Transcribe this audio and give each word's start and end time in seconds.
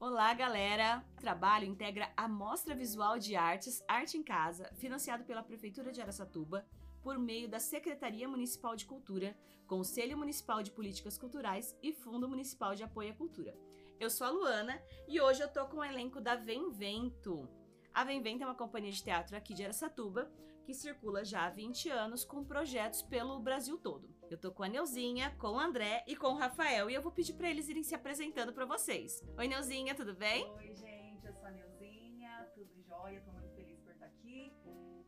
Olá, 0.00 0.32
galera! 0.32 1.04
O 1.16 1.20
trabalho 1.20 1.66
integra 1.66 2.08
a 2.16 2.28
Mostra 2.28 2.72
Visual 2.72 3.18
de 3.18 3.34
Artes 3.34 3.82
Arte 3.88 4.16
em 4.16 4.22
Casa, 4.22 4.70
financiado 4.74 5.24
pela 5.24 5.42
Prefeitura 5.42 5.90
de 5.90 6.00
Aracatuba, 6.00 6.64
por 7.02 7.18
meio 7.18 7.48
da 7.48 7.58
Secretaria 7.58 8.28
Municipal 8.28 8.76
de 8.76 8.86
Cultura, 8.86 9.36
Conselho 9.66 10.16
Municipal 10.16 10.62
de 10.62 10.70
Políticas 10.70 11.18
Culturais 11.18 11.76
e 11.82 11.92
Fundo 11.92 12.28
Municipal 12.28 12.76
de 12.76 12.84
Apoio 12.84 13.10
à 13.10 13.14
Cultura. 13.14 13.58
Eu 13.98 14.08
sou 14.08 14.24
a 14.24 14.30
Luana 14.30 14.80
e 15.08 15.20
hoje 15.20 15.42
eu 15.42 15.48
tô 15.48 15.66
com 15.66 15.78
o 15.78 15.84
elenco 15.84 16.20
da 16.20 16.36
Vem 16.36 16.70
Vento. 16.70 17.48
A 17.92 18.04
Vem 18.04 18.22
Vento 18.22 18.44
é 18.44 18.46
uma 18.46 18.54
companhia 18.54 18.92
de 18.92 19.02
teatro 19.02 19.36
aqui 19.36 19.52
de 19.52 19.64
Aracatuba 19.64 20.30
que 20.68 20.74
circula 20.74 21.24
já 21.24 21.46
há 21.46 21.48
20 21.48 21.88
anos 21.88 22.26
com 22.26 22.44
projetos 22.44 23.00
pelo 23.00 23.40
Brasil 23.40 23.78
todo. 23.78 24.14
Eu 24.30 24.36
tô 24.36 24.52
com 24.52 24.62
a 24.62 24.68
Neuzinha, 24.68 25.34
com 25.38 25.52
o 25.52 25.58
André 25.58 26.04
e 26.06 26.14
com 26.14 26.26
o 26.26 26.36
Rafael 26.36 26.90
e 26.90 26.94
eu 26.94 27.00
vou 27.00 27.10
pedir 27.10 27.32
para 27.32 27.48
eles 27.48 27.70
irem 27.70 27.82
se 27.82 27.94
apresentando 27.94 28.52
para 28.52 28.66
vocês. 28.66 29.24
Oi, 29.38 29.48
Neuzinha, 29.48 29.94
tudo 29.94 30.14
bem? 30.14 30.46
Oi, 30.56 30.74
gente, 30.74 31.26
eu 31.26 31.32
sou 31.32 31.46
a 31.46 31.52
Neuzinha, 31.52 32.52
tudo 32.54 32.82
jóia, 32.82 33.18
tô 33.22 33.32
muito 33.32 33.50
feliz 33.54 33.80
por 33.80 33.92
estar 33.92 34.04
aqui 34.04 34.52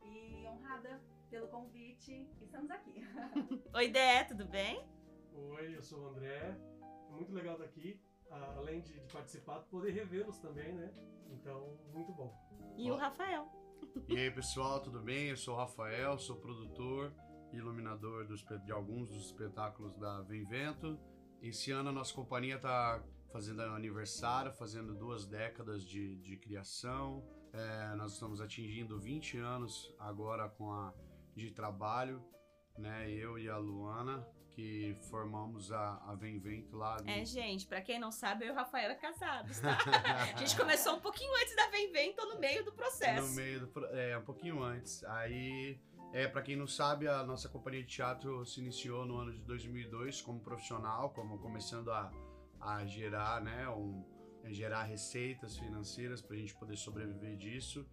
e 0.02 0.46
honrada 0.48 0.98
pelo 1.28 1.46
convite. 1.48 2.26
Estamos 2.40 2.70
aqui. 2.70 3.02
Oi, 3.74 3.88
Dé, 3.90 4.24
tudo 4.24 4.46
bem? 4.46 4.82
Oi, 5.34 5.76
eu 5.76 5.82
sou 5.82 6.04
o 6.04 6.08
André. 6.08 6.56
É 7.06 7.12
muito 7.12 7.34
legal 7.34 7.56
estar 7.56 7.66
aqui, 7.66 8.00
além 8.30 8.80
de, 8.80 8.98
de 8.98 9.12
participar, 9.12 9.60
poder 9.64 9.90
revê-los 9.90 10.38
também, 10.38 10.72
né? 10.72 10.90
Então, 11.28 11.76
muito 11.92 12.12
bom. 12.12 12.34
E 12.78 12.90
o 12.90 12.96
Rafael. 12.96 13.60
E 14.08 14.16
aí, 14.16 14.30
pessoal, 14.30 14.80
tudo 14.80 15.00
bem? 15.00 15.28
Eu 15.28 15.36
sou 15.36 15.54
o 15.54 15.56
Rafael, 15.56 16.18
sou 16.18 16.36
produtor 16.36 17.12
e 17.52 17.56
iluminador 17.56 18.26
dos, 18.26 18.44
de 18.64 18.72
alguns 18.72 19.08
dos 19.08 19.26
espetáculos 19.26 19.96
da 19.96 20.20
Vem 20.22 20.44
Vento. 20.44 20.98
Esse 21.42 21.70
ano 21.70 21.90
a 21.90 21.92
nossa 21.92 22.14
companhia 22.14 22.56
está 22.56 23.02
fazendo 23.32 23.62
aniversário, 23.62 24.52
fazendo 24.52 24.94
duas 24.94 25.26
décadas 25.26 25.84
de, 25.84 26.16
de 26.16 26.36
criação. 26.36 27.24
É, 27.52 27.94
nós 27.94 28.14
estamos 28.14 28.40
atingindo 28.40 29.00
20 29.00 29.38
anos 29.38 29.94
agora 29.98 30.48
com 30.48 30.72
a 30.72 30.92
de 31.34 31.50
trabalho, 31.50 32.22
né? 32.78 33.10
Eu 33.10 33.38
e 33.38 33.48
a 33.48 33.56
Luana, 33.56 34.26
que 34.60 34.94
formamos 35.08 35.72
a, 35.72 36.02
a 36.06 36.14
Vem 36.14 36.38
Vento 36.38 36.76
lá. 36.76 37.00
No... 37.00 37.08
É, 37.08 37.24
gente, 37.24 37.66
pra 37.66 37.80
quem 37.80 37.98
não 37.98 38.10
sabe, 38.10 38.44
eu 38.44 38.48
e 38.48 38.50
o 38.52 38.54
Rafael 38.54 38.90
é 38.90 38.94
casados, 38.94 39.58
tá? 39.60 39.78
a 40.34 40.36
gente 40.36 40.54
começou 40.56 40.96
um 40.96 41.00
pouquinho 41.00 41.32
antes 41.40 41.56
da 41.56 41.68
Vem 41.68 41.90
Vento, 41.90 42.24
no 42.26 42.38
meio 42.38 42.62
do 42.64 42.72
processo. 42.72 43.26
No 43.26 43.34
meio 43.34 43.66
do 43.66 43.86
É, 43.86 44.18
um 44.18 44.22
pouquinho 44.22 44.62
antes. 44.62 45.02
Aí, 45.04 45.80
é, 46.12 46.28
pra 46.28 46.42
quem 46.42 46.56
não 46.56 46.66
sabe, 46.66 47.08
a 47.08 47.24
nossa 47.24 47.48
companhia 47.48 47.82
de 47.82 47.88
teatro 47.88 48.44
se 48.44 48.60
iniciou 48.60 49.06
no 49.06 49.16
ano 49.16 49.32
de 49.32 49.40
2002 49.44 50.20
como 50.20 50.40
profissional, 50.40 51.10
como 51.10 51.38
começando 51.38 51.90
a, 51.90 52.12
a 52.60 52.84
gerar, 52.84 53.40
né? 53.40 53.66
Um, 53.70 54.04
gerar 54.46 54.84
receitas 54.84 55.56
financeiras 55.58 56.20
pra 56.20 56.36
gente 56.36 56.54
poder 56.54 56.76
sobreviver 56.76 57.36
disso. 57.36 57.86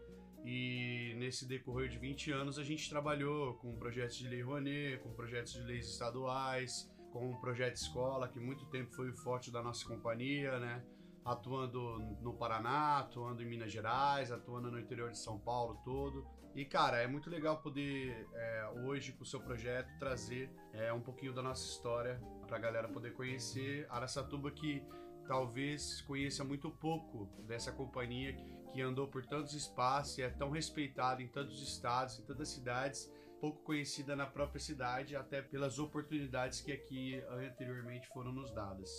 E 0.49 1.13
nesse 1.17 1.45
decorrer 1.45 1.89
de 1.89 1.97
20 1.97 2.31
anos 2.31 2.57
a 2.57 2.63
gente 2.63 2.89
trabalhou 2.89 3.55
com 3.55 3.75
projetos 3.75 4.15
de 4.15 4.29
lei 4.29 4.41
Rouanet, 4.41 4.97
com 4.99 5.11
projetos 5.11 5.51
de 5.51 5.61
leis 5.61 5.89
estaduais, 5.89 6.89
com 7.11 7.31
o 7.31 7.41
projeto 7.41 7.75
escola, 7.75 8.29
que 8.29 8.39
muito 8.39 8.65
tempo 8.67 8.95
foi 8.95 9.09
o 9.09 9.13
forte 9.13 9.51
da 9.51 9.61
nossa 9.61 9.85
companhia, 9.85 10.57
né? 10.57 10.81
Atuando 11.25 11.99
no 12.21 12.33
Paraná, 12.33 12.99
atuando 12.99 13.43
em 13.43 13.45
Minas 13.45 13.73
Gerais, 13.73 14.31
atuando 14.31 14.71
no 14.71 14.79
interior 14.79 15.11
de 15.11 15.19
São 15.19 15.37
Paulo 15.37 15.81
todo. 15.83 16.25
E 16.55 16.63
cara, 16.63 16.99
é 16.99 17.07
muito 17.07 17.29
legal 17.29 17.61
poder 17.61 18.25
é, 18.33 18.69
hoje 18.85 19.11
com 19.11 19.23
o 19.23 19.25
seu 19.25 19.41
projeto 19.41 19.99
trazer 19.99 20.49
é, 20.71 20.93
um 20.93 21.01
pouquinho 21.01 21.33
da 21.33 21.41
nossa 21.41 21.69
história 21.69 22.21
para 22.47 22.55
a 22.55 22.59
galera 22.59 22.87
poder 22.87 23.11
conhecer 23.11 23.85
Araçatuba 23.89 24.49
que 24.51 24.81
talvez 25.27 26.01
conheça 26.03 26.41
muito 26.45 26.71
pouco 26.71 27.25
dessa 27.45 27.69
companhia 27.73 28.31
que 28.71 28.81
andou 28.81 29.07
por 29.07 29.25
tantos 29.25 29.53
espaços 29.53 30.17
e 30.17 30.21
é 30.21 30.29
tão 30.29 30.51
respeitada 30.51 31.21
em 31.21 31.27
tantos 31.27 31.61
estados, 31.61 32.19
em 32.19 32.23
tantas 32.23 32.49
cidades, 32.49 33.11
pouco 33.39 33.61
conhecida 33.63 34.15
na 34.15 34.25
própria 34.25 34.59
cidade, 34.59 35.15
até 35.15 35.41
pelas 35.41 35.79
oportunidades 35.79 36.61
que 36.61 36.71
aqui 36.71 37.23
anteriormente 37.29 38.07
foram 38.09 38.31
nos 38.31 38.51
dadas. 38.51 38.89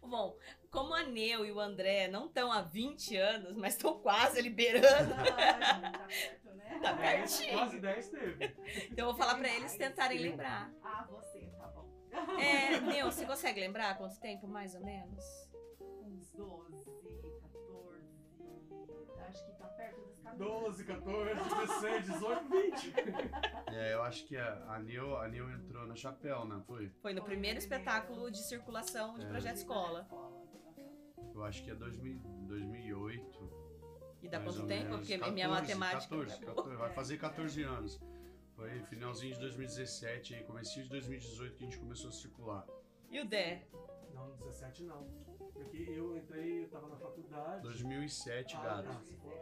Bom, 0.00 0.36
como 0.70 0.94
a 0.94 1.02
Neu 1.02 1.44
e 1.44 1.52
o 1.52 1.60
André 1.60 2.08
não 2.08 2.26
estão 2.26 2.50
há 2.50 2.62
20 2.62 3.16
anos, 3.16 3.54
mas 3.56 3.74
estão 3.74 3.98
quase 4.00 4.40
liberando. 4.40 5.14
Ah, 5.14 5.92
tá 5.92 6.06
perto, 6.06 6.54
né? 6.54 6.80
Tá 6.82 6.96
pertinho. 6.96 7.52
Quase 7.52 7.80
10 7.80 8.08
teve. 8.08 8.56
Então 8.90 9.06
eu 9.08 9.12
vou 9.12 9.16
falar 9.16 9.38
pra 9.38 9.48
eles 9.48 9.76
tentarem 9.76 10.18
lembrar. 10.18 10.72
Ah, 10.82 11.06
você, 11.10 11.50
tá 11.58 11.66
bom. 11.66 11.88
É, 12.40 12.80
Neu, 12.80 13.10
você 13.10 13.26
consegue 13.26 13.60
lembrar 13.60 13.98
quanto 13.98 14.18
tempo, 14.20 14.48
mais 14.48 14.74
ou 14.74 14.80
menos? 14.80 15.24
Uns 16.02 16.32
12, 16.32 16.84
14. 16.84 16.97
Acho 19.28 19.44
que 19.44 19.52
tá 19.52 19.66
perto 19.68 20.00
dos 20.00 20.18
14. 20.20 20.38
12, 20.38 20.84
14, 20.84 21.34
16, 21.34 22.06
18, 22.06 22.48
20. 22.48 22.94
É, 23.74 23.94
eu 23.94 24.02
acho 24.02 24.26
que 24.26 24.36
a, 24.36 24.64
a 24.74 24.78
Nil, 24.78 25.16
a 25.16 25.28
Nil 25.28 25.50
entrou 25.50 25.86
na 25.86 25.94
chapéu, 25.94 26.44
né? 26.44 26.60
Foi? 26.66 26.88
Foi 27.02 27.12
no 27.12 27.20
Foi 27.20 27.30
primeiro 27.30 27.58
espetáculo 27.58 28.30
de 28.30 28.38
circulação 28.38 29.18
de 29.18 29.26
É. 29.26 29.28
projeto 29.28 29.56
escola. 29.56 30.08
Eu 31.34 31.44
acho 31.44 31.62
que 31.62 31.70
é 31.70 31.74
2000, 31.74 32.18
2008. 32.46 33.68
E 34.22 34.28
dá 34.28 34.40
quanto 34.40 34.66
tempo? 34.66 34.84
menos. 34.90 35.00
Porque 35.08 35.30
minha 35.30 35.48
matemática. 35.48 36.16
14, 36.16 36.40
não 36.40 36.50
é 36.50 36.54
boa. 36.54 36.56
14, 36.56 36.76
vai 36.76 36.90
fazer 36.92 37.16
14 37.18 37.62
anos. 37.62 38.00
Foi 38.56 38.80
finalzinho 38.86 39.34
de 39.34 39.40
2017 39.40 40.34
e 40.34 40.42
comecinho 40.44 40.84
de 40.84 40.90
2018 40.90 41.56
que 41.56 41.62
a 41.64 41.66
gente 41.66 41.78
começou 41.78 42.08
a 42.08 42.12
circular. 42.12 42.66
E 43.08 43.20
o 43.20 43.24
Dé? 43.24 43.62
Não, 44.12 44.30
17 44.36 44.82
não. 44.82 45.06
Porque 45.58 45.90
eu 45.90 46.16
entrei, 46.16 46.62
eu 46.64 46.68
tava 46.68 46.88
na 46.88 46.96
faculdade. 46.96 47.62
2007, 47.62 48.56
Ah, 48.56 48.60
gato. 48.82 48.86
vai. 48.86 49.38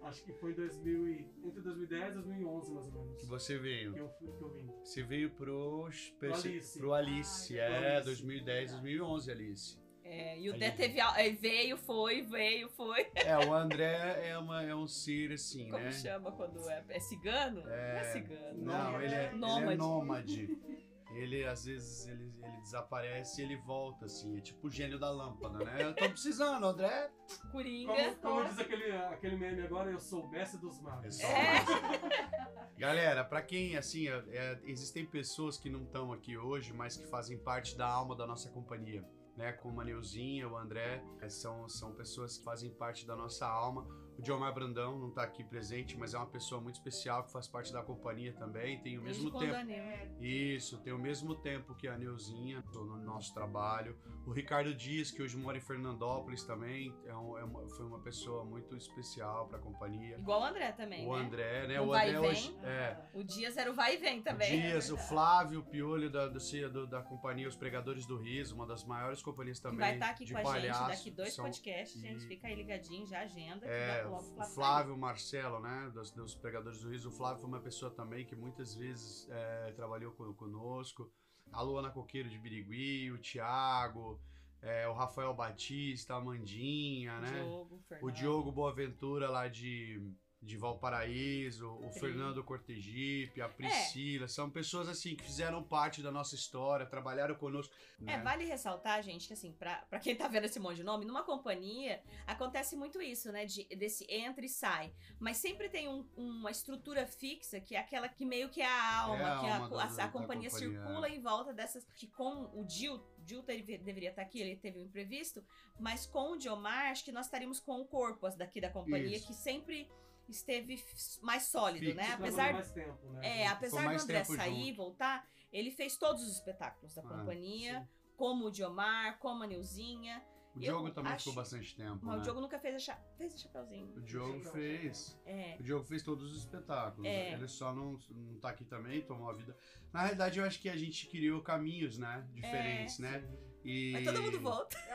Acho 0.02 0.24
que 0.24 0.32
foi 0.34 0.52
2000 0.54 1.08
e, 1.08 1.26
entre 1.44 1.60
2010 1.62 2.10
e 2.10 2.14
2011, 2.14 2.72
mais 2.72 2.86
ou 2.86 2.92
menos. 2.92 3.20
que 3.20 3.26
você 3.26 3.58
veio? 3.58 3.92
Que 3.92 4.00
eu, 4.00 4.08
fui, 4.08 4.32
que 4.32 4.42
eu 4.42 4.50
vim. 4.50 4.70
Você 4.84 5.02
veio 5.02 5.30
pro, 5.30 5.88
pro, 6.18 6.34
Alice. 6.34 6.78
pro 6.78 6.92
Alice, 6.94 7.60
Ah, 7.60 7.62
é, 7.64 7.90
Alice. 7.96 8.06
2010, 8.06 8.70
2011, 8.72 9.30
Alice. 9.30 9.78
É, 10.02 10.40
e 10.40 10.50
o 10.50 10.58
Dé 10.58 10.70
teve. 10.72 10.98
é, 10.98 11.30
Veio, 11.30 11.76
foi, 11.76 12.22
veio, 12.22 12.68
foi. 12.70 13.06
É, 13.14 13.38
o 13.46 13.54
André 13.54 14.28
é, 14.28 14.36
uma, 14.36 14.60
é 14.64 14.74
um 14.74 14.88
ser 14.88 15.30
assim, 15.32 15.70
Como 15.70 15.84
né? 15.84 15.92
chama 15.92 16.32
quando 16.32 16.68
é? 16.68 16.84
É 16.88 16.98
cigano? 16.98 17.60
Não 17.62 17.70
é 17.72 18.04
cigano. 18.04 18.64
Não, 18.64 19.00
ele 19.00 19.14
é, 19.14 19.26
ele 19.26 19.34
é 19.36 19.76
Nômade. 19.76 20.58
Ele, 21.12 21.44
às 21.44 21.64
vezes, 21.64 22.06
ele, 22.06 22.32
ele 22.42 22.56
desaparece 22.62 23.40
e 23.40 23.44
ele 23.44 23.56
volta, 23.56 24.06
assim. 24.06 24.38
É 24.38 24.40
tipo 24.40 24.68
o 24.68 24.70
gênio 24.70 24.98
da 24.98 25.10
lâmpada, 25.10 25.58
né? 25.64 25.82
Eu 25.82 25.94
tô 25.94 26.08
precisando, 26.08 26.64
André. 26.64 27.10
Coringa. 27.50 27.92
Como, 28.14 28.16
como 28.16 28.44
diz 28.44 28.58
aquele, 28.58 28.92
aquele 28.92 29.36
meme 29.36 29.62
agora, 29.62 29.90
eu 29.90 29.98
sou 30.00 30.24
o 30.24 30.30
mestre 30.30 30.60
dos 30.60 30.80
magos. 30.80 31.18
É 31.20 31.26
só-. 31.26 32.70
Galera, 32.76 33.24
pra 33.24 33.42
quem, 33.42 33.76
assim, 33.76 34.08
é- 34.08 34.24
é, 34.30 34.60
existem 34.64 35.04
pessoas 35.04 35.58
que 35.58 35.68
não 35.68 35.82
estão 35.82 36.12
aqui 36.12 36.36
hoje, 36.38 36.72
mas 36.72 36.96
que 36.96 37.06
fazem 37.08 37.38
parte 37.38 37.76
da 37.76 37.86
alma 37.86 38.14
da 38.16 38.26
nossa 38.26 38.48
companhia. 38.50 39.04
Né, 39.36 39.52
como 39.52 39.80
a 39.80 39.84
Neuzinha, 39.84 40.46
o 40.48 40.56
André, 40.56 41.02
é, 41.20 41.28
são, 41.28 41.66
são 41.68 41.94
pessoas 41.94 42.36
que 42.36 42.44
fazem 42.44 42.70
parte 42.74 43.06
da 43.06 43.16
nossa 43.16 43.46
alma. 43.46 43.86
O 44.20 44.22
Diomar 44.22 44.52
Brandão 44.52 44.98
não 44.98 45.10
tá 45.10 45.22
aqui 45.22 45.42
presente, 45.42 45.96
mas 45.96 46.12
é 46.12 46.18
uma 46.18 46.26
pessoa 46.26 46.60
muito 46.60 46.74
especial 46.74 47.24
que 47.24 47.32
faz 47.32 47.48
parte 47.48 47.72
da 47.72 47.82
companhia 47.82 48.34
também. 48.34 48.78
Tem 48.82 48.98
o 48.98 49.02
mesmo 49.02 49.30
tempo. 49.30 49.54
a 49.54 49.60
É, 49.72 50.10
Isso, 50.20 50.76
tem 50.82 50.92
o 50.92 50.98
mesmo 50.98 51.34
tempo 51.34 51.74
que 51.74 51.88
a 51.88 51.96
Neuzinha 51.96 52.62
no 52.74 52.98
nosso 52.98 53.32
trabalho. 53.32 53.96
O 54.26 54.30
Ricardo 54.32 54.74
Dias, 54.74 55.10
que 55.10 55.22
hoje 55.22 55.38
mora 55.38 55.56
em 55.56 55.60
Fernandópolis 55.62 56.44
também, 56.44 56.94
é 57.06 57.14
um- 57.16 57.38
é 57.38 57.44
uma- 57.44 57.66
foi 57.70 57.86
uma 57.86 57.98
pessoa 58.00 58.44
muito 58.44 58.76
especial 58.76 59.48
para 59.48 59.56
a 59.56 59.60
companhia. 59.62 60.18
Igual 60.18 60.42
o 60.42 60.44
André 60.44 60.72
também. 60.72 61.06
O 61.08 61.16
né? 61.16 61.24
André, 61.24 61.66
né? 61.66 61.80
O 61.80 61.86
O 61.86 61.94
André 61.94 62.20
hoje. 62.20 62.54
É, 62.62 62.96
O 63.14 63.24
Dias 63.24 63.56
era 63.56 63.70
o 63.70 63.74
vai 63.74 63.94
e 63.94 63.96
vem 63.96 64.20
o 64.20 64.22
também. 64.22 64.60
Dias, 64.60 64.90
o 64.90 64.98
Flávio, 64.98 65.60
o 65.60 65.64
Piolho 65.64 66.10
da, 66.10 66.28
do, 66.28 66.86
da 66.86 67.02
companhia 67.02 67.48
Os 67.48 67.56
Pregadores 67.56 68.04
do 68.04 68.18
Riso, 68.18 68.54
uma 68.54 68.66
das 68.66 68.84
maiores 68.84 69.22
companhias 69.22 69.56
Que 69.58 69.62
também. 69.62 69.78
vai 69.80 69.94
estar 69.94 70.10
aqui 70.10 70.26
de 70.26 70.32
com 70.34 70.38
a 70.40 70.60
gente 70.60 70.88
daqui 70.88 71.10
dois 71.10 71.32
são- 71.32 71.46
podcasts, 71.46 71.98
gente. 71.98 72.26
Fica 72.26 72.48
aí 72.48 72.54
ligadinho, 72.54 73.06
já 73.06 73.20
agenda. 73.20 73.64
É, 73.66 74.04
o 74.10 74.44
Flávio 74.54 74.96
Marcelo, 74.96 75.60
né, 75.60 75.90
dos, 75.94 76.10
dos 76.10 76.34
Pregadores 76.34 76.80
do 76.80 76.90
Riso. 76.90 77.08
O 77.08 77.12
Flávio 77.12 77.40
foi 77.40 77.48
uma 77.48 77.60
pessoa 77.60 77.90
também 77.90 78.24
que 78.24 78.34
muitas 78.36 78.74
vezes 78.74 79.28
é, 79.30 79.72
trabalhou 79.72 80.12
co- 80.12 80.34
conosco. 80.34 81.10
A 81.52 81.62
Luana 81.62 81.90
Coqueiro 81.90 82.28
de 82.28 82.38
Birigui, 82.38 83.10
o 83.10 83.18
Thiago, 83.18 84.20
é, 84.62 84.86
o 84.88 84.92
Rafael 84.92 85.34
Batista, 85.34 86.14
a 86.14 86.18
Amandinha, 86.18 87.18
sair. 87.20 87.32
né? 87.32 87.42
Diogo, 87.42 87.80
O. 88.02 88.10
Diogo 88.10 88.52
Boaventura 88.52 89.28
lá 89.28 89.48
de, 89.48 90.00
de 90.42 90.56
Valparaíso, 90.56 91.68
o 91.70 91.90
Pri. 91.90 92.00
Fernando 92.00 92.42
Cortegipe, 92.42 93.42
a 93.42 93.48
Priscila, 93.48 94.26
são 94.26 94.48
pessoas 94.50 94.88
assim 94.88 95.14
que 95.14 95.22
fizeram 95.22 95.62
parte 95.62 96.02
da 96.02 96.10
nossa 96.10 96.34
história, 96.34 96.86
trabalharam 96.86 97.34
conosco. 97.34 97.74
né? 97.98 98.14
É, 98.14 98.18
vale 98.22 98.44
ressaltar, 98.44 99.02
gente, 99.02 99.26
que 99.26 99.34
assim, 99.34 99.52
pra, 99.52 99.76
pra 99.90 99.98
quem 99.98 100.16
tá 100.16 100.26
vendo 100.28 100.44
esse 100.46 100.58
monte 100.58 100.76
de 100.76 100.82
nome, 100.82 101.04
numa 101.04 101.22
companhia 101.22 102.02
acontece 102.26 102.74
muito 102.74 103.02
isso, 103.02 103.30
né? 103.30 103.44
De, 103.44 103.64
desse 103.76 104.06
entra 104.10 104.42
e 104.44 104.48
sai. 104.48 104.92
Mas 105.18 105.36
sempre 105.36 105.68
tem 105.68 105.88
um- 105.88 106.08
uma 106.16 106.50
estrutura 106.50 107.06
fixa, 107.06 107.60
que 107.60 107.76
é 107.76 107.78
aquela 107.78 108.08
que 108.08 108.24
meio 108.24 108.48
que 108.48 108.62
é 108.62 108.66
a 108.66 108.96
alma, 109.02 109.18
É 109.22 109.24
a 109.32 109.38
que 109.40 109.46
a, 109.46 109.54
alma 109.56 109.66
a- 109.66 109.68
da- 109.68 109.92
a 109.92 109.96
da 109.96 110.08
companhia 110.08 110.50
companhia, 110.50 110.50
circula 110.80 111.08
em 111.10 111.20
volta 111.20 111.52
dessas. 111.52 111.84
Que 111.94 112.06
com 112.06 112.50
o 112.58 112.64
Dil, 112.64 112.98
Dil 113.18 113.42
deveria 113.42 114.08
estar 114.08 114.22
aqui, 114.22 114.40
ele 114.40 114.56
teve 114.56 114.78
um 114.78 114.82
imprevisto, 114.84 115.44
mas 115.78 116.06
com 116.06 116.32
o 116.32 116.36
Diomar, 116.38 116.90
acho 116.90 117.04
que 117.04 117.12
nós 117.12 117.26
estaríamos 117.26 117.60
com 117.60 117.78
o 117.80 117.84
corpo 117.84 118.26
daqui 118.30 118.58
da 118.58 118.70
companhia, 118.70 119.16
Isso. 119.18 119.26
que 119.26 119.34
sempre 119.34 119.86
esteve 120.32 120.82
mais 121.22 121.44
sólido, 121.44 121.84
Fixo. 121.86 121.96
né? 121.96 122.12
Apesar 122.14 122.52
mais 122.52 122.70
tempo, 122.70 123.10
né? 123.12 123.40
é, 123.42 123.46
apesar 123.46 123.82
do 123.96 124.02
André 124.02 124.24
sair 124.24 124.62
e 124.62 124.66
junto. 124.68 124.76
voltar, 124.76 125.28
ele 125.52 125.70
fez 125.70 125.96
todos 125.96 126.22
os 126.22 126.32
espetáculos 126.32 126.94
da 126.94 127.02
Ah, 127.02 127.08
companhia, 127.08 127.80
sim. 127.80 127.88
como 128.16 128.46
o 128.46 128.50
Diomar, 128.50 129.18
como 129.18 129.42
a 129.42 129.46
Nilzinha. 129.46 130.22
O 130.52 130.58
eu 130.58 130.62
Diogo 130.62 130.90
também 130.90 131.12
acho- 131.12 131.24
ficou 131.26 131.34
bastante 131.36 131.76
tempo. 131.76 132.00
Mas 132.02 132.14
né? 132.16 132.20
o 132.20 132.22
Diogo 132.24 132.40
nunca 132.40 132.58
fez 132.58 132.74
a, 132.74 132.78
cha... 132.80 132.96
fez 133.16 133.34
a 133.34 133.38
Chapeuzinho. 133.38 133.94
O 133.96 134.00
Diogo 134.00 134.44
fez. 134.50 135.16
É. 135.24 135.56
O 135.60 135.62
Diogo 135.62 135.84
fez 135.84 136.02
todos 136.02 136.32
os 136.32 136.38
espetáculos. 136.38 137.06
É. 137.06 137.34
Ele 137.34 137.46
só 137.46 137.72
não, 137.72 137.96
não 138.10 138.40
tá 138.40 138.50
aqui 138.50 138.64
também, 138.64 139.00
tomou 139.02 139.30
a 139.30 139.32
vida. 139.32 139.56
Na 139.92 140.00
realidade, 140.02 140.40
eu 140.40 140.44
acho 140.44 140.60
que 140.60 140.68
a 140.68 140.76
gente 140.76 141.06
criou 141.06 141.40
caminhos, 141.40 141.98
né? 141.98 142.28
Diferentes, 142.32 142.98
né? 142.98 143.24
E... 143.64 143.92
Mas 143.92 144.04
todo 144.04 144.22
mundo 144.22 144.40
volta. 144.40 144.78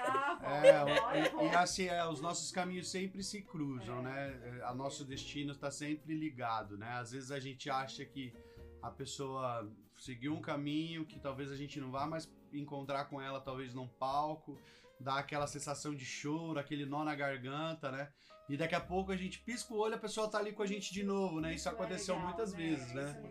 Ah, 0.47 0.65
É, 0.65 0.85
volta, 0.85 1.17
e, 1.17 1.25
e 1.25 1.29
volta. 1.29 1.59
assim, 1.59 1.87
é, 1.87 2.05
os 2.07 2.21
nossos 2.21 2.51
caminhos 2.51 2.89
sempre 2.89 3.23
se 3.23 3.41
cruzam, 3.41 4.01
né? 4.01 4.59
É, 4.59 4.63
A 4.63 4.73
nosso 4.73 5.03
destino 5.03 5.53
está 5.53 5.71
sempre 5.71 6.13
ligado, 6.15 6.77
né? 6.77 6.89
Às 6.93 7.11
vezes 7.11 7.31
a 7.31 7.39
gente 7.39 7.69
acha 7.69 8.05
que 8.05 8.33
a 8.81 8.91
pessoa 8.91 9.67
seguiu 9.97 10.33
um 10.33 10.41
caminho 10.41 11.05
que 11.05 11.19
talvez 11.19 11.51
a 11.51 11.55
gente 11.55 11.79
não 11.79 11.89
vá 11.91 12.05
mais 12.05 12.31
encontrar 12.53 13.05
com 13.05 13.19
ela, 13.21 13.39
talvez 13.39 13.73
num 13.73 13.87
palco, 13.87 14.59
dá 14.99 15.15
aquela 15.15 15.47
sensação 15.47 15.93
de 15.95 16.05
choro, 16.05 16.59
aquele 16.59 16.85
nó 16.85 17.03
na 17.03 17.15
garganta, 17.15 17.91
né? 17.91 18.11
E 18.47 18.55
daqui 18.55 18.75
a 18.75 18.81
pouco 18.81 19.11
a 19.11 19.17
gente 19.17 19.39
pisca 19.39 19.73
o 19.73 19.77
olho, 19.77 19.95
a 19.95 19.99
pessoa 19.99 20.29
tá 20.29 20.37
ali 20.37 20.53
com 20.53 20.61
a 20.61 20.67
gente 20.67 20.93
de 20.93 21.03
novo, 21.03 21.41
né? 21.41 21.55
Isso 21.55 21.67
é 21.67 21.71
aconteceu 21.71 22.15
legal, 22.15 22.29
muitas 22.29 22.53
vezes, 22.53 22.87
Isso 22.87 22.99
é 22.99 23.03
né? 23.03 23.23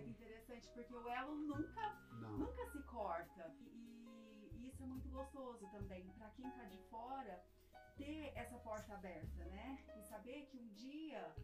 Ter 7.96 8.32
essa 8.35 8.58
porta 8.58 8.94
aberta, 8.94 9.44
né? 9.46 9.79
E 9.96 10.02
saber 10.02 10.46
que 10.46 10.58
um 10.58 10.69
dia, 10.75 11.35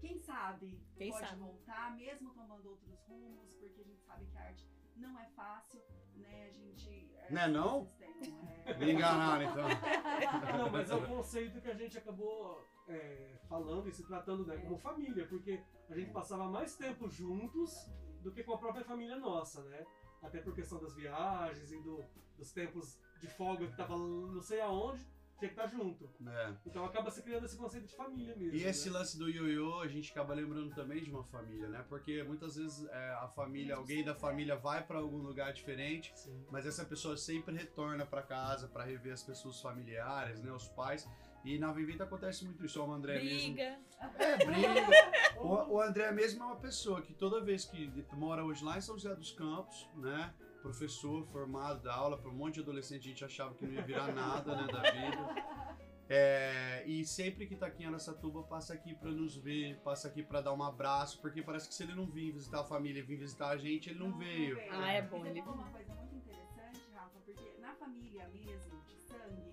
quem 0.00 0.18
sabe, 0.18 0.80
Quem 0.96 1.10
pode 1.10 1.26
sabe. 1.28 1.40
voltar, 1.40 1.94
mesmo 1.96 2.30
tomando 2.34 2.68
outros 2.70 2.98
rumos, 3.06 3.54
porque 3.54 3.80
a 3.80 3.84
gente 3.84 4.02
sabe 4.02 4.26
que 4.26 4.36
a 4.36 4.42
arte 4.42 4.68
não 4.96 5.18
é 5.18 5.26
fácil, 5.30 5.80
né? 6.14 6.46
A 6.48 6.50
gente. 6.52 7.10
Não 7.30 7.40
é 7.42 7.48
não? 7.48 7.84
vocês 7.84 8.16
têm, 8.18 8.32
não 8.32 8.48
é? 8.48 8.74
Me 8.78 8.92
enganaram, 8.92 9.50
então. 9.50 9.66
Não, 10.58 10.70
mas 10.70 10.90
é 10.90 10.94
o 10.94 11.06
conceito 11.06 11.60
que 11.60 11.68
a 11.70 11.74
gente 11.74 11.96
acabou 11.96 12.62
é, 12.88 13.38
falando 13.48 13.88
e 13.88 13.92
se 13.92 14.04
tratando 14.06 14.44
né, 14.46 14.56
como 14.58 14.76
família, 14.76 15.26
porque 15.26 15.62
a 15.88 15.94
gente 15.94 16.10
passava 16.12 16.48
mais 16.48 16.76
tempo 16.76 17.08
juntos 17.08 17.72
do 18.20 18.30
que 18.32 18.42
com 18.44 18.52
a 18.54 18.58
própria 18.58 18.84
família 18.84 19.16
nossa, 19.18 19.62
né? 19.64 19.86
Até 20.20 20.40
por 20.40 20.54
questão 20.54 20.78
das 20.80 20.94
viagens 20.94 21.72
e 21.72 21.80
do- 21.80 22.04
dos 22.36 22.52
tempos 22.52 22.98
de 23.20 23.28
folga 23.28 23.66
que 23.66 23.76
tava 23.76 23.96
não 23.96 24.40
sei 24.42 24.60
aonde, 24.60 25.06
tinha 25.42 25.52
que 25.52 25.60
estar 25.60 25.66
junto. 25.66 26.08
É. 26.26 26.54
Então 26.64 26.84
acaba 26.84 27.10
se 27.10 27.22
criando 27.22 27.44
esse 27.44 27.56
conceito 27.56 27.86
de 27.86 27.96
família 27.96 28.34
mesmo. 28.36 28.54
E 28.54 28.62
esse 28.64 28.88
né? 28.88 28.98
lance 28.98 29.18
do 29.18 29.28
ioiô, 29.28 29.80
a 29.80 29.88
gente 29.88 30.10
acaba 30.10 30.34
lembrando 30.34 30.74
também 30.74 31.02
de 31.02 31.10
uma 31.10 31.24
família, 31.24 31.68
né? 31.68 31.84
Porque 31.88 32.22
muitas 32.22 32.56
vezes 32.56 32.86
é, 32.88 33.10
a 33.14 33.28
família, 33.28 33.74
alguém 33.76 34.04
da 34.04 34.14
família 34.14 34.56
vai 34.56 34.84
pra 34.86 34.98
algum 34.98 35.18
lugar 35.18 35.52
diferente, 35.52 36.12
Sim. 36.14 36.44
mas 36.50 36.66
essa 36.66 36.84
pessoa 36.84 37.16
sempre 37.16 37.54
retorna 37.56 38.06
pra 38.06 38.22
casa 38.22 38.68
pra 38.68 38.84
rever 38.84 39.12
as 39.12 39.22
pessoas 39.22 39.60
familiares, 39.60 40.40
né? 40.40 40.52
Os 40.52 40.68
pais. 40.68 41.08
E 41.44 41.58
na 41.58 41.72
Vivita 41.72 42.04
acontece 42.04 42.44
muito 42.44 42.64
isso. 42.64 42.80
O 42.80 42.92
André 42.92 43.22
mesmo. 43.22 43.54
Briga. 43.54 43.78
É, 44.18 44.36
briga. 44.36 45.40
O, 45.40 45.74
o 45.74 45.80
André 45.80 46.10
mesmo 46.10 46.42
é 46.42 46.46
uma 46.46 46.56
pessoa 46.56 47.00
que 47.02 47.14
toda 47.14 47.40
vez 47.40 47.64
que 47.64 47.88
mora 48.14 48.44
hoje 48.44 48.64
lá 48.64 48.76
em 48.76 48.80
São 48.80 48.98
José 48.98 49.14
dos 49.14 49.30
Campos, 49.30 49.88
né? 49.94 50.34
Professor 50.62 51.26
formado, 51.26 51.82
dá 51.82 51.92
aula 51.94 52.16
para 52.16 52.30
um 52.30 52.34
monte 52.34 52.54
de 52.54 52.60
adolescente, 52.60 53.00
a 53.06 53.08
gente 53.08 53.24
achava 53.24 53.52
que 53.54 53.66
não 53.66 53.72
ia 53.74 53.82
virar 53.82 54.12
nada, 54.14 54.54
né, 54.54 54.66
da 54.72 54.82
vida. 54.90 55.76
É, 56.08 56.84
e 56.86 57.04
sempre 57.04 57.46
que 57.46 57.56
tá 57.56 57.66
aqui 57.66 57.82
em 57.82 57.86
Aracatuba, 57.86 58.42
passa 58.44 58.74
aqui 58.74 58.94
pra 58.94 59.10
nos 59.10 59.36
ver, 59.36 59.78
passa 59.80 60.08
aqui 60.08 60.22
pra 60.22 60.40
dar 60.40 60.52
um 60.52 60.62
abraço, 60.62 61.20
porque 61.20 61.42
parece 61.42 61.68
que 61.68 61.74
se 61.74 61.82
ele 61.82 61.94
não 61.94 62.06
vir 62.06 62.32
visitar 62.32 62.60
a 62.60 62.64
família 62.64 63.00
e 63.00 63.02
vir 63.02 63.16
visitar 63.16 63.48
a 63.48 63.56
gente, 63.56 63.90
ele 63.90 63.98
não, 63.98 64.16
veio. 64.16 64.56
Ah, 64.70 64.92
é 64.92 65.02
bom, 65.02 65.18
E 65.18 65.20
você 65.22 65.28
ele- 65.30 65.42
falou 65.42 65.58
uma 65.58 65.70
coisa 65.70 65.94
muito 65.94 66.14
interessante, 66.14 66.80
Rafa, 66.94 67.18
porque 67.24 67.56
na 67.60 67.74
família 67.74 68.28
mesmo, 68.28 68.80
de 68.86 68.96
sangue, 68.98 69.52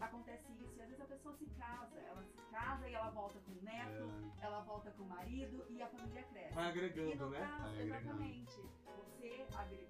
acontece 0.00 0.52
isso. 0.52 0.72
E 0.76 0.80
às 0.82 0.88
vezes 0.88 1.02
a 1.02 1.06
pessoa 1.06 1.34
se 1.34 1.46
casa, 1.58 1.98
ela 1.98 2.22
se 2.22 2.36
casa 2.50 2.88
e 2.88 2.94
ela 2.94 3.10
volta 3.10 3.38
com 3.40 3.52
o 3.52 3.62
neto, 3.62 4.32
É, 4.40 4.46
ela 4.46 4.60
volta 4.60 4.90
com 4.92 5.02
o 5.02 5.08
marido 5.08 5.64
e 5.68 5.82
a 5.82 5.88
família 5.88 6.22
cresce. 6.22 6.54
Vai 6.54 6.66
E 6.66 6.68
agregando, 6.70 7.30
né? 7.30 7.40
caso, 7.40 7.62
Vai 7.62 7.72
agregando. 7.72 7.96
exatamente. 7.98 8.60
Você 8.86 9.46
agregou, 9.56 9.87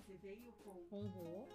você 0.00 0.16
veio 0.16 0.52
com 0.52 0.70
o 0.90 1.06
Rô, 1.08 1.46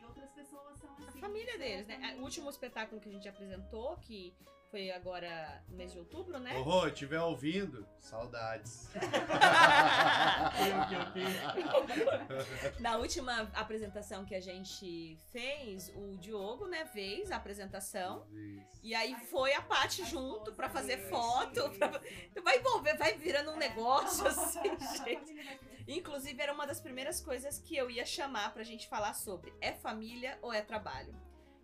e 0.00 0.04
outras 0.04 0.30
pessoas 0.30 0.78
são 0.78 0.92
assim. 0.92 1.18
A 1.18 1.20
família 1.20 1.58
deles, 1.58 1.86
né? 1.86 1.98
família. 2.02 2.20
O 2.20 2.22
último 2.22 2.48
espetáculo 2.48 3.00
que 3.00 3.08
a 3.08 3.12
gente 3.12 3.28
apresentou, 3.28 3.96
que 3.98 4.34
foi 4.70 4.90
agora 4.90 5.62
no 5.68 5.76
mês 5.76 5.92
de 5.92 5.98
outubro, 5.98 6.38
né? 6.38 6.56
Ô, 6.58 6.62
Rô, 6.62 6.86
estiver 6.86 7.20
ouvindo, 7.20 7.86
saudades. 7.98 8.88
Na 12.80 12.96
última 12.96 13.42
apresentação 13.54 14.24
que 14.24 14.34
a 14.34 14.40
gente 14.40 15.16
fez, 15.32 15.90
o 15.94 16.16
Diogo, 16.18 16.66
né, 16.66 16.84
fez 16.86 17.30
a 17.30 17.36
apresentação. 17.36 18.26
Isso. 18.32 18.80
E 18.82 18.94
aí 18.94 19.14
foi 19.30 19.54
a 19.54 19.62
Paty 19.62 20.04
junto 20.04 20.52
pra 20.52 20.68
fazer 20.68 20.98
foto. 21.08 21.70
pra- 21.78 22.00
Vai 22.42 22.58
envolver, 22.58 22.96
vai 22.96 23.14
virando 23.16 23.50
um 23.52 23.56
negócio 23.56 24.26
A 24.26 24.30
assim, 24.30 24.62
gente. 25.04 25.58
Inclusive, 25.86 26.40
era 26.42 26.52
uma 26.52 26.66
das 26.66 26.80
primeiras 26.80 27.20
coisas 27.20 27.58
que 27.58 27.76
eu 27.76 27.90
ia 27.90 28.04
chamar 28.04 28.52
pra 28.52 28.62
gente 28.62 28.88
falar 28.88 29.14
sobre. 29.14 29.52
É 29.60 29.72
família 29.72 30.38
ou 30.42 30.52
é 30.52 30.60
trabalho? 30.60 31.14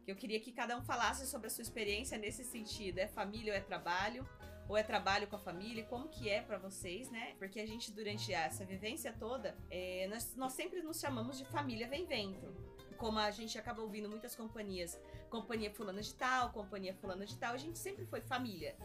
Que 0.04 0.12
eu 0.12 0.16
queria 0.16 0.38
que 0.38 0.52
cada 0.52 0.76
um 0.76 0.82
falasse 0.82 1.26
sobre 1.26 1.46
a 1.46 1.50
sua 1.50 1.62
experiência 1.62 2.18
nesse 2.18 2.44
sentido. 2.44 2.98
É 2.98 3.06
família 3.06 3.52
ou 3.52 3.58
é 3.58 3.60
trabalho? 3.60 4.28
Ou 4.68 4.76
é 4.76 4.82
trabalho 4.82 5.26
com 5.26 5.36
a 5.36 5.38
família? 5.38 5.84
Como 5.84 6.08
que 6.08 6.28
é 6.28 6.42
pra 6.42 6.58
vocês, 6.58 7.10
né? 7.10 7.34
Porque 7.38 7.60
a 7.60 7.66
gente, 7.66 7.92
durante 7.92 8.32
essa 8.32 8.64
vivência 8.64 9.12
toda, 9.12 9.56
é, 9.70 10.06
nós, 10.08 10.34
nós 10.36 10.52
sempre 10.52 10.82
nos 10.82 11.00
chamamos 11.00 11.38
de 11.38 11.44
família 11.46 11.88
vem 11.88 12.06
vento. 12.06 12.54
Como 12.96 13.18
a 13.18 13.30
gente 13.30 13.58
acaba 13.58 13.82
ouvindo 13.82 14.08
muitas 14.08 14.34
companhias, 14.36 14.98
companhia 15.28 15.70
fulana 15.70 16.00
de 16.00 16.14
tal, 16.14 16.50
companhia 16.50 16.94
fulana 16.94 17.26
de 17.26 17.36
tal, 17.36 17.54
a 17.54 17.58
gente 17.58 17.78
sempre 17.78 18.06
foi 18.06 18.20
família. 18.20 18.76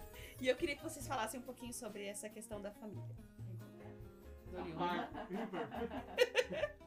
E 0.41 0.47
eu 0.47 0.55
queria 0.55 0.75
que 0.75 0.83
vocês 0.83 1.07
falassem 1.07 1.39
um 1.39 1.43
pouquinho 1.43 1.73
sobre 1.73 2.05
essa 2.05 2.27
questão 2.27 2.61
da 2.61 2.71
família. 2.71 3.15
Ah. 4.77 5.07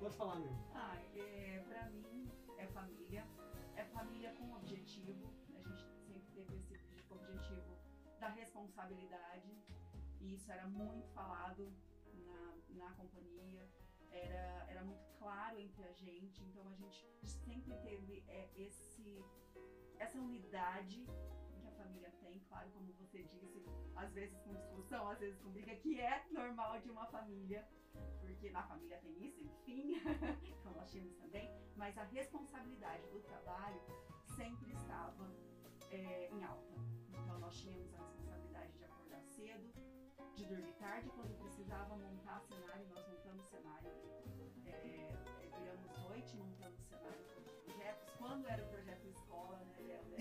Pode 0.00 0.16
falar, 0.16 0.36
meu. 0.36 0.50
Ah, 0.74 0.96
é, 1.14 1.62
família 4.02 4.32
com 4.32 4.52
objetivo. 4.54 5.32
A 5.54 5.62
gente 5.62 5.84
sempre 6.06 6.32
teve 6.34 6.56
esse 6.56 6.74
objetivo 7.08 7.78
da 8.18 8.28
responsabilidade. 8.28 9.56
E 10.20 10.34
isso 10.34 10.50
era 10.50 10.66
muito 10.66 11.06
falado 11.10 11.72
na, 12.26 12.56
na 12.70 12.90
companhia. 12.94 13.68
Era, 14.10 14.66
era 14.68 14.84
muito 14.84 15.06
claro 15.20 15.56
entre 15.58 15.84
a 15.84 15.92
gente. 15.92 16.42
Então 16.42 16.68
a 16.68 16.74
gente 16.74 17.06
sempre 17.24 17.76
teve 17.76 18.24
é, 18.26 18.50
esse, 18.56 19.24
essa 19.98 20.18
unidade 20.18 21.06
que 21.60 21.66
a 21.68 21.72
família 21.72 22.10
tem. 22.20 22.40
Claro, 22.48 22.70
como 22.70 22.92
você 22.94 23.22
disse, 23.22 23.64
às 23.94 24.12
vezes 24.12 24.36
com 24.40 24.52
discussão, 24.54 25.08
às 25.10 25.20
vezes 25.20 25.38
com 25.38 25.50
briga, 25.50 25.76
que 25.76 26.00
é 26.00 26.26
normal 26.32 26.80
de 26.80 26.90
uma 26.90 27.06
família 27.06 27.64
porque 28.42 28.50
na 28.50 28.64
família 28.64 28.98
tem 28.98 29.24
isso, 29.24 29.40
enfim, 29.40 29.94
então 30.42 30.72
nós 30.72 30.90
tínhamos 30.90 31.14
também, 31.14 31.48
mas 31.76 31.96
a 31.96 32.02
responsabilidade 32.02 33.06
do 33.10 33.20
trabalho 33.20 33.80
sempre 34.34 34.72
estava 34.72 35.30
é, 35.92 36.28
em 36.28 36.42
alta. 36.42 36.74
Então 37.10 37.38
nós 37.38 37.56
tínhamos 37.56 37.94
a 37.94 37.98
responsabilidade 37.98 38.72
de 38.72 38.84
acordar 38.84 39.22
cedo, 39.22 39.72
de 40.34 40.44
dormir 40.46 40.72
tarde, 40.72 41.08
quando 41.10 41.38
precisava 41.38 41.96
montar 41.96 42.40
cenário, 42.40 42.84
nós 42.88 43.06
montamos 43.06 43.46
cenário, 43.46 43.88
é, 44.66 44.70
é, 44.72 45.50
viramos 45.56 45.96
noite 46.00 46.36
montando 46.36 46.76
cenário 46.82 47.24
para 47.24 47.42
os 47.42 47.60
projetos. 47.60 48.10
Quando 48.18 48.48
era 48.48 48.64
o 48.64 48.68
projeto 48.70 49.06
escola, 49.06 49.58
né, 49.58 50.02
né, 50.10 50.16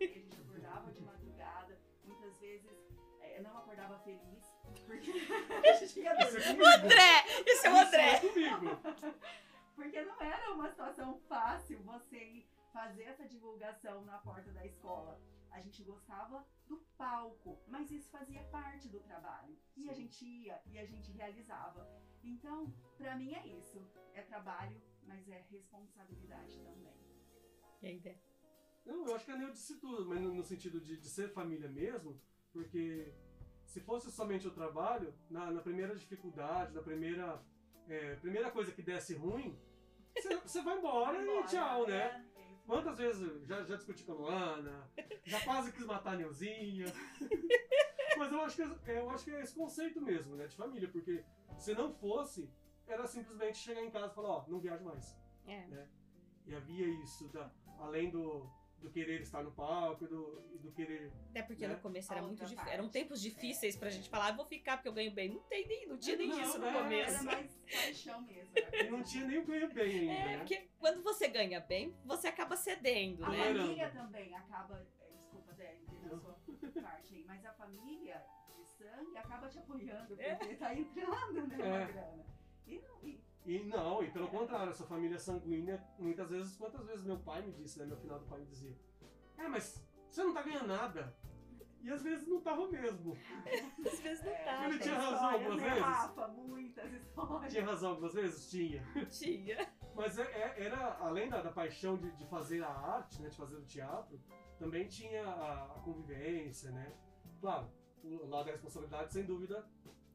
a 0.00 0.18
gente 0.20 0.40
acordava 0.40 0.92
de 0.92 1.00
madrugada, 1.00 1.76
muitas 2.04 2.38
vezes 2.38 2.78
é, 3.20 3.42
não 3.42 3.58
acordava 3.58 3.98
feliz, 3.98 4.55
porque 4.86 5.10
a 5.68 5.72
gente 5.74 6.00
ia 6.00 6.14
Isso 6.22 6.38
é. 6.38 6.48
André! 6.50 7.24
É 7.64 7.70
o 7.70 7.76
André! 7.76 8.16
Isso 8.16 8.26
é 8.26 8.50
comigo. 8.50 8.80
Porque 9.74 10.00
não 10.02 10.20
era 10.22 10.52
uma 10.54 10.70
situação 10.70 11.18
fácil 11.28 11.82
você 11.82 12.46
fazer 12.72 13.04
essa 13.04 13.26
divulgação 13.26 14.04
na 14.04 14.18
porta 14.18 14.50
da 14.52 14.64
escola. 14.64 15.20
A 15.50 15.60
gente 15.60 15.82
gostava 15.82 16.46
do 16.66 16.78
palco, 16.98 17.58
mas 17.68 17.90
isso 17.90 18.10
fazia 18.10 18.42
parte 18.44 18.88
do 18.88 19.00
trabalho. 19.00 19.56
E 19.76 19.88
a 19.88 19.94
gente 19.94 20.24
ia 20.24 20.60
e 20.66 20.78
a 20.78 20.84
gente 20.84 21.12
realizava. 21.12 21.88
Então, 22.22 22.72
pra 22.96 23.16
mim 23.16 23.34
é 23.34 23.46
isso. 23.46 23.80
É 24.14 24.22
trabalho, 24.22 24.80
mas 25.04 25.28
é 25.28 25.44
responsabilidade 25.50 26.58
também. 26.60 26.96
E 27.82 27.86
aí, 27.86 28.00
Dé? 28.00 28.18
Não, 28.84 29.06
eu 29.06 29.14
acho 29.14 29.24
que 29.24 29.32
a 29.32 29.36
Neu 29.36 29.50
disse 29.50 29.78
tudo, 29.78 30.06
mas 30.06 30.20
no, 30.20 30.32
no 30.32 30.44
sentido 30.44 30.80
de, 30.80 30.96
de 30.96 31.08
ser 31.08 31.28
família 31.32 31.68
mesmo, 31.68 32.20
porque 32.52 33.12
se 33.66 33.80
fosse 33.80 34.10
somente 34.10 34.46
o 34.48 34.50
trabalho, 34.50 35.12
na, 35.30 35.50
na 35.50 35.60
primeira 35.60 35.94
dificuldade, 35.94 36.72
na 36.72 36.80
primeira, 36.82 37.42
é, 37.88 38.14
primeira 38.16 38.50
coisa 38.50 38.72
que 38.72 38.82
desse 38.82 39.14
ruim, 39.14 39.58
você- 40.14 40.62
vai 40.62 40.78
embora 40.78 41.22
Embora, 41.22 41.40
e 41.40 41.44
tchau, 41.48 41.86
né? 41.86 41.94
é, 42.36 42.40
é 42.40 42.46
Quantas 42.66 42.98
vezes 42.98 43.46
já, 43.46 43.62
já 43.64 43.76
discuti 43.76 44.02
com 44.04 44.12
a 44.12 44.14
Luana, 44.14 44.90
já 45.24 45.40
quase 45.44 45.70
quis 45.72 45.84
matar 45.86 46.14
a 46.14 46.16
Neuzinha. 46.16 46.86
Mas 48.18 48.32
eu 48.32 48.40
acho, 48.40 48.56
que, 48.56 48.90
é- 48.90 48.98
eu 49.00 49.10
acho 49.10 49.24
que 49.24 49.30
é 49.30 49.40
esse 49.42 49.54
conceito 49.54 50.00
mesmo, 50.00 50.34
né, 50.36 50.46
de 50.46 50.56
família, 50.56 50.88
porque 50.88 51.22
se 51.58 51.74
não 51.74 51.92
fosse, 51.92 52.50
era 52.86 53.06
simplesmente 53.06 53.58
chegar 53.58 53.82
em 53.82 53.90
casa 53.90 54.10
e 54.10 54.14
falar, 54.14 54.28
ó, 54.30 54.44
não 54.48 54.58
viajo 54.58 54.84
mais. 54.84 55.16
É. 55.46 55.86
E 56.46 56.54
havia 56.54 56.86
isso, 57.04 57.28
da, 57.28 57.50
além 57.78 58.10
do, 58.10 58.48
do 58.80 58.90
querer 58.90 59.20
estar 59.22 59.42
no 59.42 59.50
palco 59.52 60.04
e 60.04 60.06
do, 60.06 60.42
e 60.54 60.58
do 60.58 60.70
querer. 60.72 61.10
Até 61.30 61.42
porque 61.42 61.66
Né? 61.66 61.74
no 61.74 61.80
começo 61.80 62.12
A 62.12 62.16
era 62.16 62.24
muito 62.26 62.44
difícil. 62.44 62.72
Eram 62.72 62.88
tempos 62.88 63.20
difíceis 63.20 63.76
pra 63.76 63.90
gente 63.90 64.08
falar, 64.08 64.28
"Ah, 64.28 64.32
vou 64.32 64.44
ficar 64.46 64.76
porque 64.76 64.88
eu 64.88 64.92
ganho 64.92 65.10
bem. 65.12 65.30
Não 65.30 65.40
tem 65.44 65.66
nem, 65.66 65.86
não 65.88 65.98
tinha 65.98 66.16
nem 66.16 66.28
Não, 66.28 66.40
isso 66.40 66.58
no 66.58 66.66
é, 66.66 66.72
começo. 66.72 67.14
Era 67.14 67.22
mais 67.24 67.52
paixão 67.66 68.20
mesmo. 68.22 68.52
E 68.56 68.90
não 68.90 69.02
tinha 69.02 69.26
nem 69.26 69.38
o 69.38 69.44
ganho 69.46 69.72
bem 69.72 70.00
ainda, 70.10 70.12
É, 70.12 70.24
né? 70.26 70.36
porque 70.38 70.68
quando 70.78 71.02
você 71.02 71.26
ganha 71.28 71.58
bem, 71.60 71.94
você 72.04 72.28
acaba 72.28 72.56
cedendo, 72.56 73.24
A 73.24 73.30
né? 73.30 73.36
Tolerando. 73.38 73.60
família 73.60 73.90
também 73.90 74.34
acaba. 74.34 74.86
é, 75.00 75.06
Desculpa, 75.16 75.52
Dé, 75.54 75.78
na 76.02 76.16
sua 76.18 76.36
parte 76.82 77.14
aí, 77.14 77.24
mas 77.24 77.44
a 77.44 77.52
família 77.54 78.22
de 78.56 78.64
sangue 78.66 79.16
acaba 79.16 79.48
te 79.48 79.58
apoiando, 79.58 80.06
porque 80.08 80.22
É. 80.22 80.34
tá 80.56 80.74
entrando, 80.74 81.46
né, 81.48 81.56
É. 81.56 81.92
grana. 81.92 82.26
E 82.66 82.78
não, 82.80 83.02
e, 83.02 83.20
E 83.46 83.62
não, 83.62 84.02
e 84.02 84.10
pelo 84.10 84.26
contrário, 84.26 84.70
essa 84.70 84.84
família 84.84 85.18
sanguínea, 85.20 85.80
muitas 85.98 86.28
vezes, 86.28 86.56
quantas 86.56 86.84
vezes 86.84 87.04
meu 87.04 87.18
pai 87.18 87.42
me 87.42 87.52
disse, 87.52 87.78
né? 87.78 87.86
Meu 87.86 87.96
final 87.96 88.18
do 88.18 88.26
pai 88.26 88.40
me 88.40 88.46
dizia, 88.46 88.76
é, 89.38 89.46
mas 89.46 89.80
você 90.10 90.24
não 90.24 90.34
tá 90.34 90.42
ganhando 90.42 90.66
nada. 90.66 91.16
E 91.80 91.90
às 91.90 92.02
vezes 92.02 92.26
não 92.26 92.40
tava 92.40 92.66
mesmo. 92.68 93.16
Às 93.86 94.00
vezes 94.00 94.24
não 94.24 94.32
é, 94.32 94.44
tá. 94.44 94.68
Ele 94.68 94.78
tinha 94.80 94.98
razão 94.98 95.30
algumas 95.30 95.62
né, 95.62 95.68
vezes? 95.68 95.84
Rafa, 95.84 96.28
muitas 96.28 96.92
histórias. 96.92 97.52
Tinha 97.52 97.64
razão 97.64 97.90
algumas 97.90 98.14
vezes? 98.14 98.50
Tinha. 98.50 98.82
Tinha. 99.08 99.72
Mas 99.94 100.18
é- 100.18 100.22
é- 100.24 100.64
era, 100.64 100.96
além 100.98 101.28
da, 101.28 101.40
da 101.40 101.52
paixão 101.52 101.96
de, 101.96 102.10
de 102.16 102.26
fazer 102.26 102.64
a 102.64 102.68
arte, 102.68 103.22
né, 103.22 103.28
de 103.28 103.36
fazer 103.36 103.54
o 103.54 103.64
teatro, 103.64 104.20
também 104.58 104.88
tinha 104.88 105.28
a, 105.28 105.76
a 105.76 105.80
convivência, 105.84 106.72
né? 106.72 106.92
Claro, 107.40 107.70
o 108.02 108.26
lado 108.26 108.46
da 108.46 108.52
responsabilidade, 108.52 109.12
sem 109.12 109.24
dúvida, 109.24 109.64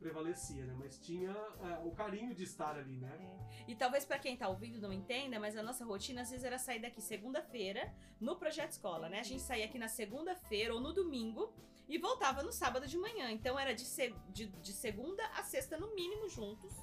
prevalecia, 0.02 0.66
né? 0.66 0.76
Mas 0.78 0.98
tinha 0.98 1.30
é, 1.30 1.80
o 1.86 1.92
carinho 1.92 2.34
de 2.34 2.44
estar 2.44 2.76
ali, 2.76 2.98
né? 2.98 3.12
E 3.68 3.76
talvez 3.76 4.04
pra 4.04 4.18
quem 4.20 4.36
tá 4.36 4.50
ouvindo 4.50 4.82
não 4.82 4.92
entenda, 4.92 5.40
mas 5.40 5.56
a 5.56 5.64
nossa 5.64 5.86
rotina 5.86 6.22
às 6.24 6.30
vezes 6.32 6.44
era 6.44 6.58
sair 6.58 6.80
daqui 6.82 7.02
segunda-feira 7.02 7.94
no 8.20 8.36
projeto 8.36 8.72
escola, 8.72 9.08
né? 9.08 9.20
A 9.20 9.24
gente 9.24 9.42
saía 9.42 9.66
aqui 9.66 9.78
na 9.78 9.88
segunda-feira 9.88 10.74
ou 10.74 10.82
no 10.82 10.92
domingo 10.92 11.54
e 11.88 11.98
voltava 11.98 12.42
no 12.44 12.52
sábado 12.52 12.88
de 12.88 12.98
manhã. 12.98 13.32
Então 13.32 13.58
era 13.60 13.74
de, 13.74 13.86
se- 13.86 14.16
de, 14.30 14.48
de 14.48 14.74
segunda 14.74 15.24
a 15.38 15.44
sexta 15.44 15.78
no 15.78 15.94
mínimo 15.94 16.28
juntos. 16.28 16.74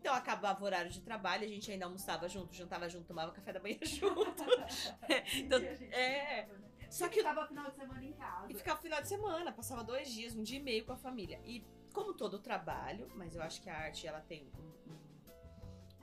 Então 0.00 0.14
acabava 0.14 0.62
o 0.62 0.64
horário 0.64 0.90
de 0.90 1.00
trabalho, 1.00 1.44
a 1.44 1.48
gente 1.48 1.70
ainda 1.72 1.86
almoçava 1.86 2.28
junto, 2.28 2.54
jantava 2.54 2.88
junto, 2.88 3.06
tomava 3.06 3.32
café 3.32 3.52
da 3.52 3.60
manhã 3.60 3.78
junto. 3.82 4.44
Então, 5.34 5.58
E 5.60 5.68
a 5.68 5.74
gente 5.74 5.94
é. 5.94 6.42
ficava, 6.44 6.58
né? 6.58 6.68
Só 6.90 7.08
que 7.08 7.16
ficava 7.18 7.46
final 7.46 7.70
de 7.70 7.76
semana 7.76 8.04
em 8.04 8.12
casa. 8.12 8.46
E 8.52 8.54
ficava 8.54 8.80
final 8.80 9.02
de 9.02 9.08
semana, 9.08 9.52
passava 9.52 9.82
dois 9.84 10.08
dias, 10.10 10.34
um 10.36 10.42
dia 10.42 10.58
e 10.58 10.62
meio 10.62 10.84
com 10.86 10.92
a 10.92 10.96
família. 10.96 11.40
E 11.44 11.62
como 11.92 12.12
todo 12.14 12.38
trabalho, 12.38 13.08
mas 13.16 13.34
eu 13.34 13.42
acho 13.42 13.60
que 13.62 13.70
a 13.70 13.76
arte 13.76 14.06
ela 14.06 14.20
tem 14.20 14.50
um, 14.54 14.92
um- 14.92 14.98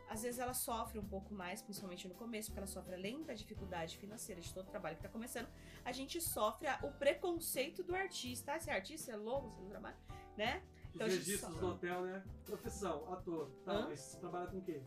Às 0.10 0.22
vezes 0.24 0.39
ela 0.39 0.54
sofre 0.54 1.00
um 1.00 1.06
pouco 1.06 1.34
mais, 1.34 1.62
principalmente 1.62 2.08
no 2.08 2.13
começo, 2.15 2.50
porque 2.50 2.60
ela 2.60 2.68
sofre 2.68 2.94
além 2.96 3.24
da 3.24 3.34
dificuldade 3.34 3.98
financeira 3.98 4.39
de 4.39 4.54
todo 4.54 4.68
trabalho 4.68 4.96
que 4.98 5.01
tá 5.04 5.10
começando, 5.10 5.48
a 5.84 5.92
gente 5.92 6.22
sofre 6.22 6.68
o 6.84 6.92
preconceito 6.92 7.84
do 7.84 7.96
artista. 7.96 8.54
Ah, 8.54 8.60
você 8.60 8.70
é 8.70 8.74
artista, 8.75 9.12
é 9.12 9.15
louco, 9.15 9.50
você 9.50 9.60
não 9.62 9.70
trabalha, 9.70 9.98
né? 10.38 10.63
Os 10.89 10.96
Então 10.96 11.10
gente 11.10 11.20
registros 11.20 11.54
só- 11.56 11.62
no 11.62 11.72
hotel, 11.74 12.01
né? 12.04 12.24
Profissão, 12.46 13.12
ator. 13.13 13.50
Tá, 13.65 13.72
Hã? 13.74 13.88
mas 13.89 14.00
você 14.00 14.18
trabalha 14.20 14.48
com 14.48 14.58
o 14.60 14.62
quê? 14.62 14.82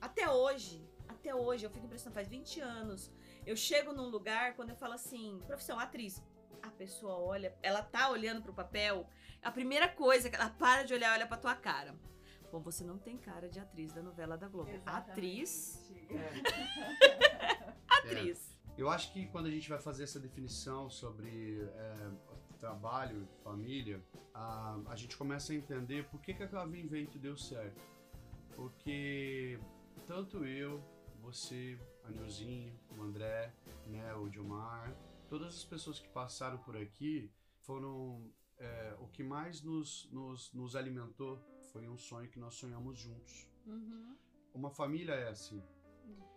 Até 0.00 0.30
hoje, 0.30 0.86
até 1.08 1.34
hoje, 1.34 1.64
eu 1.64 1.70
fico 1.70 1.86
impressionada, 1.86 2.14
faz 2.20 2.28
20 2.28 2.60
anos. 2.60 3.10
Eu 3.44 3.56
chego 3.56 3.92
num 3.92 4.08
lugar 4.08 4.54
quando 4.54 4.70
eu 4.70 4.76
falo 4.76 4.92
assim, 4.92 5.40
profissão, 5.46 5.78
atriz. 5.78 6.22
A 6.66 6.70
pessoa 6.70 7.16
olha, 7.16 7.56
ela 7.62 7.80
tá 7.80 8.10
olhando 8.10 8.42
pro 8.42 8.52
papel, 8.52 9.08
a 9.40 9.50
primeira 9.52 9.88
coisa 9.88 10.28
que 10.28 10.34
ela 10.34 10.50
para 10.50 10.82
de 10.82 10.92
olhar, 10.92 11.12
olha 11.12 11.26
pra 11.26 11.36
tua 11.36 11.54
cara. 11.54 11.94
Bom, 12.50 12.60
você 12.60 12.82
não 12.84 12.98
tem 12.98 13.16
cara 13.16 13.48
de 13.48 13.60
atriz 13.60 13.92
da 13.92 14.02
novela 14.02 14.36
da 14.36 14.48
Globo. 14.48 14.70
Exatamente. 14.70 15.10
Atriz, 15.10 15.92
É, 16.10 17.74
atriz. 17.88 18.56
Eu 18.76 18.88
acho 18.90 19.12
que 19.12 19.26
quando 19.26 19.46
a 19.46 19.50
gente 19.50 19.68
vai 19.68 19.78
fazer 19.78 20.04
essa 20.04 20.20
definição 20.20 20.90
sobre 20.90 21.62
é, 21.62 22.10
trabalho, 22.58 23.26
família, 23.42 24.02
a, 24.34 24.78
a 24.86 24.96
gente 24.96 25.16
começa 25.16 25.52
a 25.52 25.56
entender 25.56 26.04
por 26.08 26.20
que, 26.20 26.34
que 26.34 26.42
a 26.42 26.48
Cava 26.48 26.76
Invento 26.76 27.18
deu 27.18 27.36
certo. 27.36 27.80
Porque 28.54 29.58
tanto 30.06 30.44
eu, 30.44 30.82
você, 31.20 31.78
a 32.04 32.10
Neuzinha, 32.10 32.72
o 32.96 33.02
André, 33.02 33.52
né, 33.86 34.14
o 34.14 34.28
Dilmar, 34.28 34.94
todas 35.28 35.54
as 35.54 35.64
pessoas 35.64 35.98
que 35.98 36.08
passaram 36.08 36.58
por 36.58 36.76
aqui 36.76 37.30
foram. 37.60 38.32
é, 38.58 38.96
o 39.00 39.08
que 39.08 39.22
mais 39.22 39.62
nos, 39.62 40.08
nos, 40.10 40.52
nos 40.52 40.74
alimentou 40.74 41.38
foi 41.72 41.88
um 41.88 41.98
sonho 41.98 42.30
que 42.30 42.38
nós 42.38 42.54
sonhamos 42.54 42.98
juntos. 42.98 43.48
Uhum. 43.66 44.16
Uma 44.54 44.70
família 44.70 45.12
é 45.12 45.28
assim. 45.28 45.62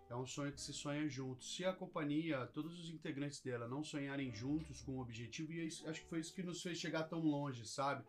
É 0.09 0.15
um 0.15 0.25
sonho 0.25 0.51
que 0.51 0.59
se 0.59 0.73
sonha 0.73 1.07
junto. 1.07 1.43
Se 1.43 1.63
a 1.63 1.71
companhia, 1.71 2.47
todos 2.47 2.79
os 2.79 2.89
integrantes 2.89 3.39
dela 3.41 3.67
não 3.67 3.83
sonharem 3.83 4.33
juntos 4.33 4.81
com 4.81 4.93
um 4.93 4.99
objetivo, 4.99 5.53
e 5.53 5.61
é 5.61 5.65
acho 5.67 6.01
que 6.01 6.09
foi 6.09 6.19
isso 6.19 6.33
que 6.33 6.41
nos 6.41 6.61
fez 6.61 6.79
chegar 6.79 7.03
tão 7.03 7.19
longe, 7.19 7.65
sabe? 7.67 8.03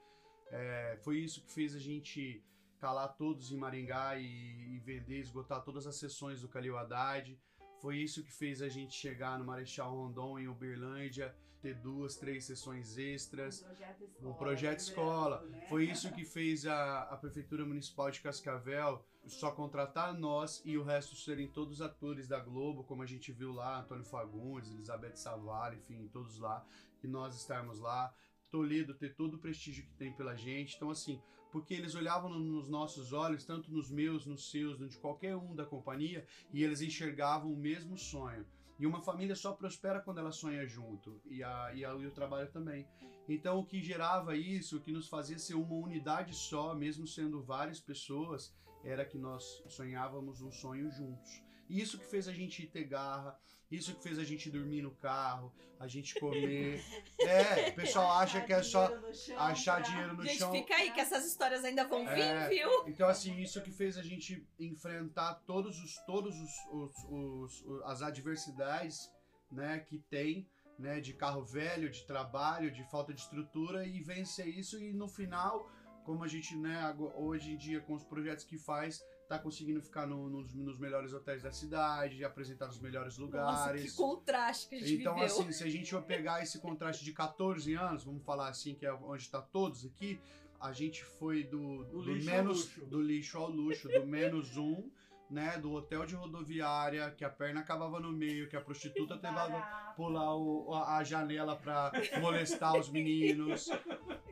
É, 0.49 0.99
foi 1.05 1.19
isso 1.19 1.43
que 1.43 1.53
fez 1.53 1.75
a 1.75 1.79
gente 1.79 2.43
calar 2.79 3.15
todos 3.17 3.53
em 3.53 3.59
Maringá 3.59 4.19
e, 4.19 4.25
e 4.25 4.79
vender, 4.81 5.21
esgotar 5.21 5.63
todas 5.63 5.87
as 5.87 5.97
sessões 5.97 6.41
do 6.41 6.49
Calil 6.49 6.79
Haddad. 6.79 7.39
Foi 7.81 7.97
isso 7.97 8.23
que 8.23 8.33
fez 8.33 8.61
a 8.61 8.69
gente 8.69 8.95
chegar 8.95 9.39
no 9.39 9.45
Marechal 9.45 9.95
Rondon, 9.95 10.39
em 10.39 10.49
Uberlândia, 10.49 11.35
ter 11.61 11.75
duas, 11.75 12.17
três 12.17 12.45
sessões 12.45 12.99
extras. 12.99 13.63
Um 13.63 13.65
projeto 13.65 14.01
escola. 14.03 14.31
O 14.31 14.35
projeto 14.35 14.79
lembrando, 14.79 14.89
escola. 14.89 15.47
né? 15.47 15.67
Foi 15.69 15.85
isso 15.85 16.13
que 16.15 16.25
fez 16.25 16.67
a, 16.67 17.03
a 17.03 17.17
Prefeitura 17.17 17.65
Municipal 17.65 18.11
de 18.11 18.21
Cascavel 18.21 19.05
só 19.27 19.51
contratar 19.51 20.15
nós 20.15 20.63
e 20.65 20.77
o 20.77 20.83
resto 20.83 21.15
serem 21.15 21.49
todos 21.49 21.81
atores 21.81 22.27
da 22.27 22.41
Globo, 22.41 22.85
como 22.85 23.03
a 23.03 23.07
gente 23.07 23.33
viu 23.33 23.53
lá, 23.53 23.81
Antônio 23.81 24.05
Fagundes, 24.05 24.71
Elizabeth 24.71 25.17
Savala, 25.17 25.75
enfim, 25.75 26.09
todos 26.09 26.39
lá, 26.39 26.67
e 27.03 27.07
nós 27.07 27.35
estarmos 27.37 27.79
lá. 27.79 28.15
Toledo 28.51 28.95
ter 28.95 29.15
todo 29.15 29.35
o 29.35 29.39
prestígio 29.39 29.85
que 29.85 29.95
tem 29.95 30.13
pela 30.13 30.35
gente. 30.35 30.75
Então, 30.75 30.91
assim, 30.91 31.23
porque 31.51 31.75
eles 31.75 31.95
olhavam 31.95 32.31
no- 32.31 32.39
nos 32.41 32.69
nossos 32.69 33.13
olhos, 33.13 33.45
tanto 33.45 33.73
nos 33.73 33.91
meus, 33.91 34.27
nos 34.27 34.51
seus, 34.51 34.79
de 34.79 34.97
qualquer 34.99 35.37
um 35.37 35.55
da 35.55 35.65
companhia, 35.65 36.27
e 36.53 36.63
eles 36.63 36.81
enxergavam 36.81 37.53
o 37.53 37.57
mesmo 37.57 37.97
sonho. 37.99 38.47
E 38.79 38.87
uma 38.87 39.01
família 39.03 39.37
só 39.37 39.53
prospera 39.53 40.01
quando 40.01 40.19
ela 40.19 40.33
sonha 40.33 40.67
junto, 40.67 41.21
e, 41.27 41.43
a, 41.43 41.73
e, 41.75 41.85
a, 41.85 41.93
e 41.93 42.07
o 42.07 42.11
trabalho 42.11 42.51
também. 42.51 42.87
Então, 43.29 43.59
o 43.59 43.67
que 43.67 43.83
gerava 43.83 44.35
isso, 44.35 44.79
o 44.79 44.81
que 44.81 44.91
nos 44.91 45.07
fazia 45.07 45.39
ser 45.39 45.55
uma 45.55 45.75
unidade 45.75 46.35
só, 46.35 46.75
mesmo 46.75 47.07
sendo 47.07 47.43
várias 47.43 47.79
pessoas, 47.79 48.55
era 48.83 49.05
que 49.05 49.19
nós 49.19 49.63
sonhávamos 49.69 50.41
um 50.41 50.51
sonho 50.51 50.91
juntos. 50.91 51.43
Isso 51.71 51.99
que 51.99 52.05
fez 52.07 52.27
a 52.29 52.33
gente 52.33 52.67
ter 52.67 52.85
garra, 52.85 53.39
isso 53.71 53.95
que 53.95 54.03
fez 54.03 54.19
a 54.19 54.25
gente 54.25 54.51
dormir 54.51 54.83
no 54.83 54.91
carro, 54.91 55.53
a 55.79 55.87
gente 55.87 56.19
comer. 56.19 56.83
É, 57.21 57.69
o 57.69 57.75
pessoal 57.75 58.13
acha 58.19 58.41
que 58.41 58.53
é 58.53 58.63
só 58.63 58.87
Dinheiro 58.87 59.07
no 59.09 59.15
chão 59.15 59.39
achar 59.39 59.81
pra- 59.81 59.91
dinheiro 59.91 60.17
no 60.17 60.23
Gente, 60.25 60.39
chão. 60.39 60.51
fica 60.53 60.75
aí 60.75 60.91
que 60.91 61.01
essas 61.01 61.25
histórias 61.27 61.63
ainda 61.65 61.87
vão 61.87 62.09
É. 62.09 62.49
vir, 62.49 62.57
viu? 62.59 62.89
Então, 62.89 63.09
assim, 63.09 63.39
isso 63.41 63.61
que 63.63 63.71
fez 63.71 63.97
a 63.99 64.03
gente 64.03 64.45
enfrentar 64.59 65.35
todos 65.47 65.79
os, 65.81 65.97
todos 66.07 66.35
os, 66.35 66.51
os- 66.73 67.05
os- 67.09 67.63
os- 67.67 67.83
as 67.85 68.03
adversidades, 68.03 69.11
né, 69.53 69.79
que 69.81 69.99
tem, 69.99 70.49
né, 70.79 70.99
de 71.01 71.13
carro 71.13 71.45
velho, 71.45 71.91
de 71.91 72.05
trabalho, 72.07 72.71
de 72.71 72.83
falta 72.91 73.13
de 73.13 73.21
estrutura 73.21 73.87
e 73.87 74.01
vencer 74.01 74.49
isso 74.49 74.79
e 74.81 74.93
no 74.93 75.09
final, 75.09 75.71
como 76.05 76.25
a 76.25 76.29
gente, 76.29 76.57
né, 76.57 76.95
hoje 77.15 77.53
em 77.53 77.57
dia 77.57 77.81
com 77.83 77.93
os 77.95 78.03
projetos 78.05 78.45
que 78.45 78.57
faz, 78.59 79.03
tá 79.31 79.39
conseguindo 79.39 79.81
ficar 79.81 80.09
no- 80.09 80.29
nos, 80.29 80.53
nos 80.53 80.77
melhores 80.77 81.13
hotéis 81.13 81.41
da 81.41 81.53
cidade, 81.53 82.25
apresentar 82.25 82.67
nos 82.67 82.81
melhores 82.81 83.17
Nossa, 83.17 83.23
lugares. 83.67 83.93
que 83.93 83.97
contraste 83.97 84.69
que 84.69 84.75
a 84.75 84.79
gente 84.81 85.01
Então, 85.03 85.15
viveu. 85.15 85.27
assim, 85.29 85.53
se 85.53 85.63
a 85.63 85.71
gente 85.71 85.89
for 85.89 86.03
pegar 86.03 86.43
esse 86.43 86.59
contraste 86.59 87.05
de 87.05 87.13
14 87.13 87.73
anos, 87.75 88.03
vamos 88.03 88.25
falar 88.25 88.49
assim, 88.49 88.75
que 88.75 88.85
é 88.85 88.93
onde 88.93 89.23
está 89.23 89.41
todos 89.41 89.85
aqui, 89.87 90.21
a 90.61 90.73
gente 90.73 91.05
foi 91.05 91.45
do, 91.45 91.85
Do 91.85 92.03
do 92.03 92.13
lixo 92.13 92.29
ao 92.29 92.37
menos 92.37 92.57
luxo. 92.59 92.87
do 92.87 93.01
lixo 93.01 93.39
ao 93.39 93.51
luxo, 93.51 93.89
do 93.89 94.05
menos 94.05 94.57
um, 94.57 94.91
né, 95.31 95.57
do 95.59 95.73
hotel 95.73 96.05
de 96.05 96.15
rodoviária, 96.15 97.11
que 97.13 97.25
a 97.25 97.31
perna 97.31 97.61
acabava 97.61 98.01
no 98.01 98.11
meio, 98.13 98.49
que 98.49 98.57
a 98.57 98.61
prostituta 98.61 99.17
tentava 99.17 99.61
pular 99.95 100.35
o- 100.37 100.73
a, 100.75 100.97
a 100.99 101.05
janela 101.05 101.57
pra 101.57 101.93
molestar 102.21 102.77
os 102.77 102.89
meninos. 102.91 103.69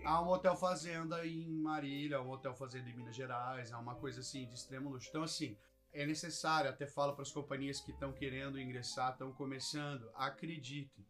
Há 0.05 0.21
um 0.23 0.28
hotel 0.28 0.57
fazenda 0.57 1.25
em 1.26 1.49
Marília, 1.49 2.21
um 2.21 2.31
hotel 2.31 2.55
fazenda 2.55 2.88
em 2.90 2.95
Minas 2.97 3.14
Gerais, 3.14 3.73
há 3.73 3.78
uma 3.78 3.95
coisa 3.95 4.21
assim 4.21 4.47
de 4.47 4.55
extremo 4.55 4.90
luxo. 4.90 5.09
Então, 5.09 5.23
assim, 5.23 5.57
é 5.93 6.05
necessário, 6.05 6.69
até 6.71 6.87
falo 6.87 7.12
para 7.12 7.23
as 7.23 7.31
companhias 7.33 7.81
que 7.81 7.93
estão 7.93 8.12
querendo 8.12 8.61
ingressar, 8.61 9.12
estão 9.12 9.33
começando, 9.33 10.11
acredite. 10.14 11.07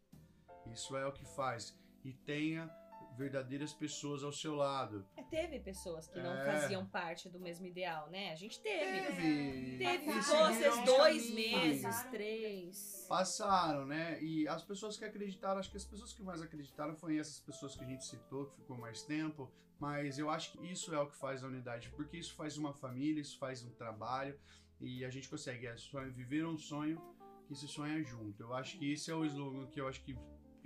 Isso 0.73 0.97
é 0.97 1.07
o 1.07 1.13
que 1.13 1.25
faz. 1.35 1.75
E 2.05 2.13
tenha 2.13 2.71
verdadeiras 3.19 3.73
pessoas 3.73 4.23
ao 4.23 4.33
seu 4.33 4.55
lado. 4.55 5.05
É, 5.17 5.23
Teve 5.25 5.59
pessoas 5.61 6.07
que 6.09 6.19
não 6.21 6.33
É. 6.33 6.45
faziam 6.45 6.87
parte 6.87 7.29
do 7.29 7.39
mesmo 7.41 7.67
ideal, 7.67 8.09
né? 8.09 8.33
A 8.33 8.37
gente 8.37 8.61
teve. 8.63 9.01
Teve. 9.09 9.79
Teve, 9.79 10.07
Passaram, 10.07 10.85
dois 10.85 11.31
meses, 11.35 12.03
três. 12.05 13.07
Passaram, 13.09 13.85
né? 13.85 14.23
E 14.23 14.47
as 14.49 14.63
pessoas 14.65 14.97
que 14.97 15.05
acreditaram, 15.05 15.59
acho 15.59 15.71
que 15.71 15.77
as 15.77 15.85
pessoas 15.85 16.13
que 16.13 16.23
mais 16.23 16.41
acreditaram 16.41 16.95
foram 16.97 17.19
essas 17.19 17.41
pessoas 17.41 17.75
que 17.77 17.85
a 17.85 17.87
gente 17.87 18.05
citou, 18.05 18.47
que 18.47 18.57
ficou 18.57 18.79
mais 18.79 19.03
tempo. 19.03 19.53
Mas 19.79 20.19
eu 20.19 20.31
acho 20.31 20.53
que 20.53 20.67
isso 20.67 20.95
é 20.95 21.01
o 21.01 21.09
que 21.09 21.17
faz 21.17 21.45
a 21.45 21.47
unidade, 21.47 21.91
porque 21.91 22.17
isso 22.17 22.35
faz 22.35 22.57
uma 22.57 22.73
família, 22.73 23.21
isso 23.21 23.39
faz 23.39 23.63
um 23.65 23.71
trabalho 23.71 24.39
e 24.81 25.05
a 25.05 25.11
gente 25.11 25.29
consegue 25.29 25.67
é, 25.67 25.75
viver 26.11 26.45
um 26.47 26.59
sonho 26.59 27.01
que 27.47 27.55
se 27.55 27.69
sonha 27.69 28.03
junto. 28.03 28.43
Eu 28.43 28.53
acho 28.55 28.77
que 28.79 28.93
esse 28.93 29.11
é 29.11 29.15
o 29.15 29.25
slogan 29.25 29.67
que 29.69 29.81
eu 29.81 29.87
acho 29.89 30.03
que 30.03 30.19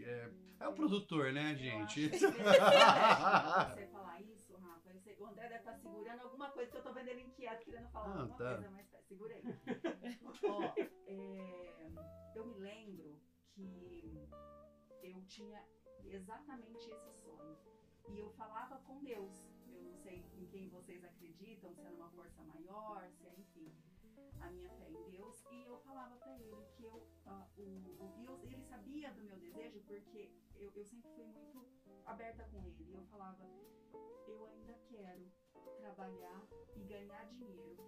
é, 0.04 0.32
é 0.60 0.68
o 0.68 0.74
produtor, 0.74 1.32
né, 1.32 1.54
gente? 1.54 2.08
Você 2.10 3.86
falar 3.88 4.20
isso, 4.22 4.56
Rafa, 4.56 4.90
eu 4.90 5.00
sei, 5.00 5.16
o 5.18 5.26
André 5.26 5.48
deve 5.48 5.58
estar 5.60 5.74
segurando 5.76 6.20
alguma 6.22 6.50
coisa 6.50 6.70
que 6.70 6.76
eu 6.78 6.82
tô 6.82 6.92
vendo 6.92 7.08
ele 7.08 7.22
inquieto, 7.22 7.64
querendo 7.64 7.88
falar 7.90 8.06
Ah, 8.08 8.20
alguma 8.20 8.36
tá. 8.36 8.54
coisa, 8.54 8.70
mas 8.70 8.86
pera, 8.88 9.02
segura 9.04 9.34
aí. 9.34 9.42
Ó, 10.44 10.62
é, 11.06 11.90
eu 12.34 12.46
me 12.46 12.54
lembro 12.58 13.20
que 13.54 14.28
eu 15.02 15.24
tinha 15.26 15.62
exatamente 16.04 16.90
esse 16.90 17.12
sonho. 17.22 17.56
E 18.08 18.18
eu 18.18 18.30
falava 18.32 18.78
com 18.80 19.02
Deus. 19.02 19.32
Eu 19.68 19.80
não 19.82 19.94
sei 19.96 20.24
em 20.34 20.46
quem 20.46 20.68
vocês 20.68 21.02
acreditam, 21.04 21.72
se 21.74 21.80
é 21.86 21.90
numa 21.90 22.10
força 22.10 22.42
maior, 22.42 23.08
se 23.12 23.26
é, 23.26 23.34
enfim, 23.38 23.72
a 24.42 24.50
minha 24.50 24.68
fé 24.70 24.88
em 24.88 25.02
Deus. 25.04 25.42
E 25.50 25.64
eu 25.64 25.76
falava 25.78 26.16
pra 26.16 26.36
ele 26.38 26.64
que 26.76 26.82
eu, 26.82 27.06
ah, 27.26 27.46
o, 27.56 27.62
o, 27.62 28.22
eu- 28.22 28.38
ele 28.42 28.60
sabia 28.62 29.10
do 29.12 29.22
meu 29.22 29.36
desejo, 29.38 29.80
porque 29.86 30.28
eu, 30.56 30.70
eu 30.74 30.84
sempre 30.84 31.08
fui 31.14 31.24
muito 31.24 31.64
aberta 32.04 32.44
com 32.44 32.62
ele. 32.64 32.92
Eu 32.92 33.02
falava, 33.04 33.44
eu 34.26 34.44
ainda 34.44 34.74
quero 34.88 35.30
trabalhar 35.76 36.46
e 36.74 36.82
ganhar 36.82 37.24
dinheiro 37.24 37.82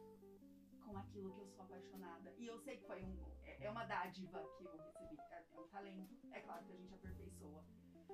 com 0.85 0.97
aquilo 0.97 1.33
que 1.33 1.41
eu 1.41 1.47
sou 1.47 1.63
apaixonada. 1.65 2.33
E 2.37 2.47
eu 2.47 2.59
sei 2.59 2.77
que 2.77 2.87
foi 2.87 3.03
um, 3.03 3.17
é, 3.43 3.65
é 3.65 3.71
uma 3.71 3.85
dádiva 3.85 4.43
que 4.57 4.65
eu 4.65 4.77
recebi, 4.77 5.17
é, 5.31 5.43
é 5.53 5.61
um 5.61 5.67
talento. 5.69 6.15
É 6.31 6.41
claro 6.41 6.65
que 6.65 6.73
a 6.73 6.77
gente 6.77 6.93
aperfeiçoa. 6.95 7.65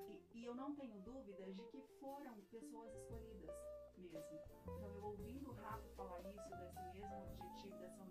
E, 0.09 0.23
e 0.38 0.44
eu 0.44 0.54
não 0.54 0.73
tenho 0.75 0.99
dúvidas 1.00 1.54
de 1.54 1.62
que 1.64 1.80
foram 1.99 2.40
pessoas 2.44 2.92
escolhidas 2.94 3.50
mesmo. 3.97 4.40
Então, 4.62 4.90
eu 4.94 5.02
ouvindo 5.04 5.50
o 5.50 5.52
Rafa 5.52 5.88
falar 5.90 6.20
isso, 6.25 6.49
desse 6.56 6.80
mesmo 6.92 7.14
objetivo, 7.23 7.76
dessa 7.78 8.02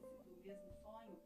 do 0.00 0.42
mesmo 0.44 0.72
sonho, 0.82 1.20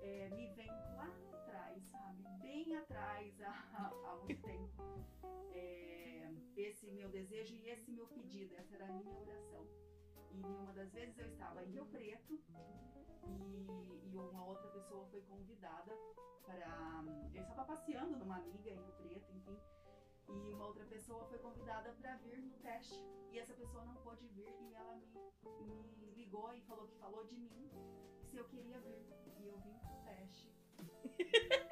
é, 0.00 0.28
me 0.30 0.48
vem 0.54 0.70
lá 0.96 1.10
atrás, 1.32 1.82
sabe? 1.90 2.22
Bem 2.40 2.76
atrás, 2.76 3.40
há, 3.40 3.90
há 4.04 4.16
muito 4.16 4.42
tempo. 4.42 4.70
É, 5.52 6.32
esse 6.56 6.90
meu 6.90 7.08
desejo 7.08 7.54
e 7.54 7.68
esse 7.68 7.90
meu 7.90 8.06
pedido, 8.08 8.54
essa 8.56 8.74
era 8.74 8.86
a 8.86 8.92
minha 8.92 9.18
oração. 9.18 9.66
E 10.32 10.42
uma 10.42 10.72
das 10.72 10.92
vezes 10.92 11.18
eu 11.18 11.26
estava 11.26 11.62
em 11.64 11.70
Rio 11.70 11.86
Preto 11.86 12.40
e, 13.26 14.10
e 14.10 14.16
uma 14.16 14.44
outra 14.44 14.68
pessoa 14.70 15.06
foi 15.06 15.20
convidada 15.22 15.92
para. 16.44 17.04
Eu 17.32 17.42
estava 17.42 17.64
passeando 17.64 18.16
numa 18.16 18.36
amiga 18.36 18.70
em 18.70 18.76
Rio 18.76 18.92
Preto, 18.94 19.32
enfim. 19.32 19.58
E 20.28 20.52
uma 20.52 20.66
outra 20.66 20.84
pessoa 20.86 21.24
foi 21.26 21.38
convidada 21.38 21.92
para 22.00 22.16
vir 22.16 22.38
no 22.38 22.52
teste. 22.58 23.00
E 23.30 23.38
essa 23.38 23.54
pessoa 23.54 23.84
não 23.84 23.96
pôde 23.96 24.26
vir 24.28 24.54
e 24.60 24.74
ela 24.74 24.94
me, 24.96 25.06
me 25.98 26.10
ligou 26.12 26.54
e 26.54 26.60
falou 26.62 26.86
que 26.88 26.96
falou 26.96 27.24
de 27.26 27.36
mim 27.36 27.70
se 28.30 28.36
eu 28.36 28.44
queria 28.44 28.80
vir. 28.80 29.04
E 29.38 29.46
eu 29.46 29.58
vim 29.58 29.78
pro 29.78 29.96
teste. 30.04 30.52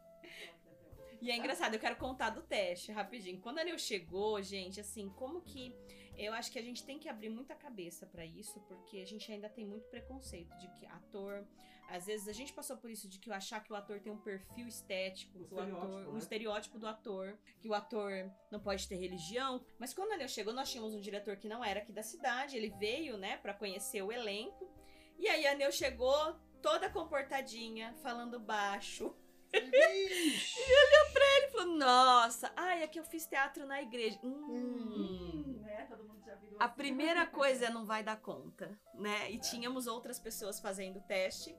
E 1.23 1.31
é 1.31 1.37
engraçado, 1.37 1.73
eu 1.73 1.79
quero 1.79 1.95
contar 1.95 2.31
do 2.31 2.43
teste 2.43 2.91
rapidinho. 2.91 3.41
Quando 3.41 3.61
a 3.61 3.65
Neu 3.65 3.79
chegou, 3.79 4.43
gente, 4.43 4.81
assim, 4.81 5.09
como 5.11 5.41
que. 5.41 5.73
Eu 6.19 6.33
acho 6.33 6.51
que 6.51 6.59
a 6.59 6.63
gente 6.63 6.85
tem 6.85 6.99
que 6.99 7.09
abrir 7.09 7.29
muita 7.31 7.55
cabeça 7.55 8.05
pra 8.07 8.27
isso, 8.27 8.61
porque 8.63 8.99
a 8.99 9.07
gente 9.07 9.31
ainda 9.31 9.49
tem 9.49 9.65
muito 9.65 9.87
preconceito 9.87 10.53
de 10.59 10.67
que 10.73 10.85
ator. 10.85 11.47
Às 11.89 12.07
vezes 12.07 12.27
a 12.27 12.33
gente 12.33 12.53
passou 12.53 12.77
por 12.77 12.91
isso 12.91 13.07
de 13.09 13.19
que 13.19 13.29
eu 13.29 13.35
achar 13.35 13.63
que 13.63 13.73
o 13.73 13.77
ator 13.77 14.01
tem 14.01 14.11
um 14.13 14.17
perfil 14.19 14.67
estético, 14.67 15.39
Um 15.41 15.45
que 15.45 15.55
o 15.55 15.59
ator, 15.61 15.69
estereótipo, 15.75 16.11
um 16.11 16.13
né? 16.13 16.19
estereótipo 16.19 16.79
do 16.79 16.87
ator, 16.87 17.39
que 17.61 17.69
o 17.69 17.75
ator 17.75 18.31
não 18.51 18.61
pode 18.61 18.89
ter 18.89 18.97
religião. 18.97 19.65
Mas 19.79 19.93
quando 19.93 20.13
a 20.13 20.17
Neu 20.17 20.29
chegou, 20.29 20.55
nós 20.55 20.71
tínhamos 20.71 20.95
um 20.95 21.01
diretor 21.01 21.37
que 21.37 21.49
não 21.49 21.63
era 21.65 21.81
aqui 21.81 21.93
da 21.93 22.03
cidade, 22.03 22.57
ele 22.57 22.71
veio, 22.79 23.19
né, 23.19 23.37
pra 23.37 23.53
conhecer 23.53 24.03
o 24.03 24.11
elenco. 24.11 24.71
E 25.19 25.29
aí 25.29 25.47
a 25.47 25.55
Neu 25.55 25.71
chegou 25.71 26.35
toda 26.63 26.89
comportadinha, 26.89 27.95
falando 28.03 28.41
baixo. 28.41 29.15
Ixi. 29.55 30.61
Ele 30.61 31.49
falou, 31.51 31.77
nossa, 31.77 32.51
ai, 32.57 32.83
é 32.83 32.87
que 32.87 32.99
eu 32.99 33.05
fiz 33.05 33.27
teatro 33.27 33.67
na 33.67 33.83
igreja. 33.83 34.19
Hum. 34.23 34.31
Hum, 34.49 35.61
né? 35.63 35.87
Todo 35.91 36.05
mundo 36.05 36.23
já 36.25 36.35
virou 36.37 36.57
A 36.61 36.65
assim. 36.65 36.75
primeira 36.75 37.27
coisa 37.27 37.67
é 37.67 37.71
não 37.71 37.85
vai 37.85 38.03
dar 38.03 38.17
conta, 38.17 38.79
né? 38.95 39.31
E 39.31 39.39
tínhamos 39.39 39.87
outras 39.87 40.19
pessoas 40.19 40.59
fazendo 40.61 40.99
o 40.99 41.03
teste, 41.03 41.55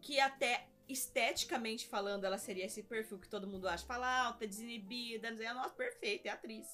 que 0.00 0.20
até 0.20 0.68
esteticamente 0.88 1.86
falando, 1.86 2.24
ela 2.24 2.38
seria 2.38 2.64
esse 2.64 2.82
perfil 2.82 3.18
que 3.18 3.28
todo 3.28 3.46
mundo 3.46 3.68
acha, 3.68 3.86
fala 3.86 4.26
alta, 4.26 4.46
desinibida, 4.46 5.30
não 5.30 5.36
sei, 5.36 5.52
nossa, 5.52 5.74
perfeita, 5.74 6.28
é 6.28 6.30
atriz. 6.30 6.66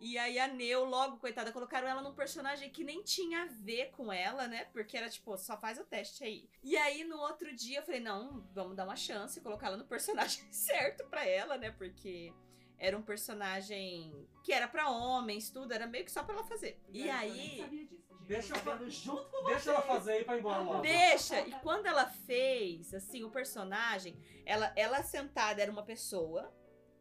E 0.00 0.16
aí 0.16 0.38
a 0.38 0.46
Neu, 0.46 0.84
logo, 0.84 1.18
coitada, 1.18 1.52
colocaram 1.52 1.88
ela 1.88 2.00
num 2.02 2.14
personagem 2.14 2.70
que 2.70 2.84
nem 2.84 3.02
tinha 3.02 3.42
a 3.42 3.46
ver 3.46 3.90
com 3.90 4.12
ela, 4.12 4.46
né? 4.46 4.66
Porque 4.66 4.96
era 4.96 5.10
tipo, 5.10 5.36
só 5.36 5.58
faz 5.58 5.78
o 5.78 5.84
teste 5.84 6.22
aí. 6.22 6.48
E 6.62 6.76
aí 6.76 7.02
no 7.02 7.18
outro 7.18 7.52
dia 7.54 7.80
eu 7.80 7.82
falei, 7.82 8.00
não, 8.00 8.46
vamos 8.54 8.76
dar 8.76 8.84
uma 8.84 8.94
chance, 8.94 9.40
colocar 9.40 9.66
ela 9.66 9.76
no 9.76 9.86
personagem 9.86 10.44
certo 10.52 11.04
pra 11.08 11.26
ela, 11.26 11.58
né? 11.58 11.72
Porque 11.72 12.32
era 12.78 12.96
um 12.96 13.02
personagem 13.02 14.28
que 14.44 14.52
era 14.52 14.68
pra 14.68 14.88
homens, 14.88 15.50
tudo, 15.50 15.74
era 15.74 15.86
meio 15.86 16.04
que 16.04 16.12
só 16.12 16.22
pra 16.22 16.34
ela 16.34 16.44
fazer. 16.44 16.80
E 16.90 17.10
aí, 17.10 17.58
sabia 17.58 17.84
disso, 17.84 17.90
gente. 17.90 17.97
Deixa 18.28 18.54
eu 18.54 18.58
fa- 18.60 18.78
junto 18.88 19.24
com 19.30 19.46
Deixa 19.46 19.70
ela 19.70 19.80
fazer 19.82 20.12
aí 20.12 20.24
pra 20.24 20.36
ir 20.36 20.40
embora 20.40 20.60
logo. 20.62 20.82
deixa. 20.82 21.40
E 21.40 21.52
quando 21.62 21.86
ela 21.86 22.06
fez, 22.06 22.92
assim, 22.94 23.24
o 23.24 23.30
personagem, 23.30 24.16
ela, 24.44 24.70
ela 24.76 25.02
sentada 25.02 25.62
era 25.62 25.72
uma 25.72 25.82
pessoa. 25.82 26.54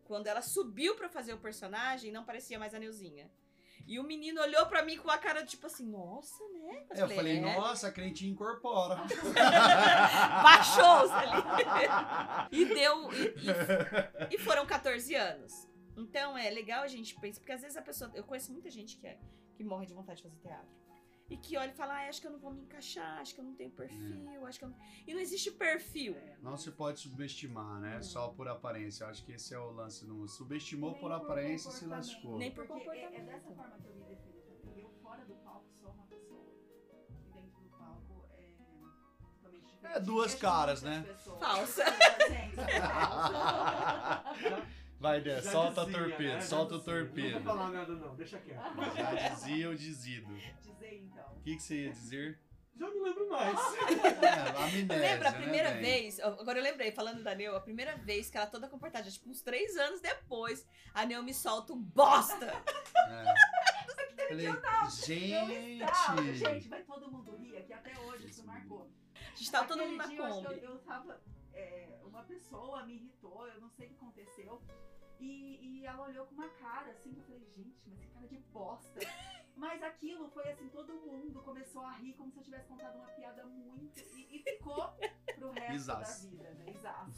Quando 0.05 0.27
ela 0.27 0.41
subiu 0.41 0.95
pra 0.95 1.09
fazer 1.09 1.33
o 1.33 1.37
personagem, 1.37 2.11
não 2.13 2.23
parecia 2.23 2.57
mais 2.57 2.73
a 2.73 2.79
Neuzinha. 2.79 3.29
E 3.85 3.99
o 3.99 4.03
menino 4.03 4.41
olhou 4.41 4.65
pra 4.65 4.83
mim 4.83 4.97
com 4.97 5.09
a 5.09 5.17
cara 5.17 5.45
tipo 5.45 5.65
assim, 5.67 5.85
nossa, 5.85 6.43
né? 6.49 6.85
É, 6.91 7.01
eu 7.03 7.09
falei, 7.09 7.37
"É." 7.37 7.41
nossa, 7.41 7.87
a 7.87 7.91
crentinha 7.91 8.31
incorpora. 8.31 8.95
Baixou-se 10.43 11.13
ali. 11.13 12.47
e 12.51 12.65
deu. 12.65 13.11
E, 13.13 13.25
e- 14.31 14.35
e 14.35 14.37
foram 14.39 14.65
14 14.65 15.15
anos. 15.15 15.53
Então 15.95 16.37
é 16.37 16.49
legal 16.49 16.83
a 16.83 16.87
gente 16.87 17.15
pensar, 17.19 17.39
porque 17.39 17.51
às 17.53 17.61
vezes 17.61 17.77
a 17.77 17.81
pessoa. 17.81 18.11
Eu 18.13 18.23
conheço 18.23 18.51
muita 18.51 18.69
gente 18.69 18.97
que, 18.97 19.07
é, 19.07 19.17
que 19.55 19.63
morre 19.63 19.85
de 19.85 19.93
vontade 19.93 20.17
de 20.21 20.23
fazer 20.29 20.37
teatro. 20.41 20.67
E 21.29 21.35
que 21.37 21.57
olha 21.57 21.69
e 21.71 21.73
fala, 21.75 21.93
ah, 21.95 22.07
acho 22.07 22.21
que 22.21 22.27
eu 22.27 22.31
não 22.31 22.39
vou 22.39 22.53
me 22.53 22.61
encaixar, 22.61 23.19
acho 23.19 23.35
que 23.35 23.41
eu 23.41 23.45
não 23.45 23.53
tenho 23.53 23.69
perfil, 23.71 24.45
acho 24.45 24.59
que 24.59 24.63
eu 24.65 24.69
não... 24.69 24.77
E 25.05 25.13
não 25.13 25.19
existe 25.19 25.51
perfil. 25.51 26.15
É, 26.15 26.37
Não 26.41 26.55
se 26.55 26.71
pode 26.71 26.99
subestimar, 27.01 27.79
né? 27.81 27.95
Não. 27.95 28.01
Só 28.03 28.29
por 28.29 28.47
aparência. 28.47 29.03
Eu 29.03 29.09
acho 29.09 29.25
que 29.25 29.33
esse 29.33 29.53
é 29.53 29.59
o 29.59 29.71
lance. 29.71 30.05
Não 30.05 30.25
subestimou 30.27 30.93
por 30.93 31.01
por 31.01 31.11
aparência 31.11 31.69
se 31.71 31.81
comportamento. 31.81 32.07
lascou. 32.13 32.37
Nem 32.37 32.51
por 32.51 32.65
Porque 32.65 32.89
é, 32.89 32.93
é 32.93 33.01
comportamento. 33.01 33.25
dessa 33.25 33.51
forma 33.55 33.77
que 33.77 33.87
eu 33.87 33.95
me 33.95 34.03
defino 34.05 34.41
também. 34.41 34.83
Eu, 34.83 34.89
fora 35.01 35.25
do 35.25 35.33
palco, 35.35 35.65
sou 35.81 35.91
uma 35.91 36.05
pessoa. 36.07 36.45
E 37.09 37.29
dentro 37.33 37.61
do 37.61 37.69
palco, 37.77 38.25
é 38.37 38.49
totalmente 39.19 39.65
diferente. 39.65 39.97
É 39.97 39.99
duas 39.99 40.33
caras, 40.35 40.81
muitas 40.83 41.05
né? 41.07 41.13
pessoas. 41.13 41.39
Falsa. 41.39 41.83
Gente, 42.29 42.59
é 42.59 42.81
falsa. 42.81 44.63
Vai, 44.99 45.21
Dé, 45.21 45.41
solta 45.41 45.85
dizia, 45.85 45.99
o 45.99 46.09
torpedo, 46.09 46.33
né? 46.33 46.41
Solta 46.41 46.73
o. 46.73 46.77
Não 46.77 46.83
torpedo. 46.83 47.31
vou 47.33 47.41
falar 47.43 47.69
nada 47.69 47.93
não, 47.93 48.15
deixa 48.15 48.39
quieto. 48.39 48.61
Já 48.97 49.29
dizia 49.29 49.69
o 49.69 49.75
dizido. 49.75 50.33
Dizer 50.35 50.93
então. 51.03 51.33
O 51.35 51.41
que, 51.41 51.55
que 51.55 51.61
você 51.61 51.85
ia 51.85 51.91
dizer? 51.91 52.39
Já 52.75 52.87
não 52.89 53.03
lembro 53.03 53.29
mais. 53.29 53.57
É, 54.17 54.63
amnésia, 54.63 54.97
Lembra 54.97 55.29
a 55.29 55.31
né, 55.31 55.37
primeira 55.37 55.71
bem? 55.71 55.81
vez? 55.81 56.19
Agora 56.19 56.59
eu 56.59 56.63
lembrei, 56.63 56.91
falando 56.91 57.23
da 57.23 57.33
Neu, 57.35 57.55
a 57.55 57.61
primeira 57.61 57.95
vez 57.97 58.29
que 58.29 58.37
ela 58.37 58.47
toda 58.47 58.67
comportada, 58.67 59.09
tipo, 59.09 59.29
uns 59.29 59.41
três 59.41 59.75
anos 59.77 60.01
depois, 60.01 60.65
a 60.93 61.05
Neu 61.05 61.23
me 61.23 61.33
solta 61.33 61.73
um 61.73 61.81
bosta! 61.81 62.53
É. 63.09 64.27
Falei. 64.27 64.47
Gente, 65.05 66.35
gente. 66.35 66.67
vai 66.67 66.83
todo 66.83 67.09
mundo 67.09 67.37
rir, 67.37 67.63
que 67.65 67.71
até 67.71 67.97
hoje 67.99 68.27
isso 68.27 68.45
marcou. 68.45 68.91
A 69.15 69.35
gente 69.35 69.49
tava 69.49 69.65
todo 69.65 69.81
mundo 69.81 69.95
na 69.95 70.07
Kombi. 70.07 70.59
Eu, 70.61 70.71
eu 70.71 70.77
tava. 70.79 71.21
É, 71.57 71.99
uma 72.03 72.23
pessoa 72.23 72.85
me 72.85 72.95
irritou, 72.95 73.47
eu 73.47 73.59
não 73.59 73.69
sei 73.69 73.87
o 73.87 73.89
que 73.89 73.95
aconteceu. 73.95 74.61
E, 75.19 75.79
e 75.79 75.85
ela 75.85 76.07
olhou 76.07 76.25
com 76.27 76.35
uma 76.35 76.49
cara 76.49 76.91
assim, 76.91 77.11
que 77.11 77.19
eu 77.19 77.23
falei, 77.23 77.45
gente, 77.45 77.89
mas 77.89 77.99
que 77.99 78.07
cara 78.07 78.27
de 78.27 78.37
bosta. 78.37 78.99
Mas 79.57 79.81
aquilo 79.81 80.29
foi 80.29 80.47
assim, 80.51 80.69
todo 80.69 80.93
mundo 80.93 81.41
começou 81.41 81.81
a 81.81 81.93
rir 81.93 82.13
como 82.13 82.31
se 82.31 82.37
eu 82.37 82.43
tivesse 82.43 82.67
contado 82.67 82.95
uma 82.95 83.07
piada 83.07 83.43
muito. 83.43 83.99
E, 84.15 84.37
e 84.37 84.43
ficou 84.43 84.95
pro 85.35 85.49
resto 85.49 85.71
Risaço. 85.71 86.23
da 86.23 86.29
vida, 86.29 86.53
né? 86.53 86.65
Exato. 86.69 87.11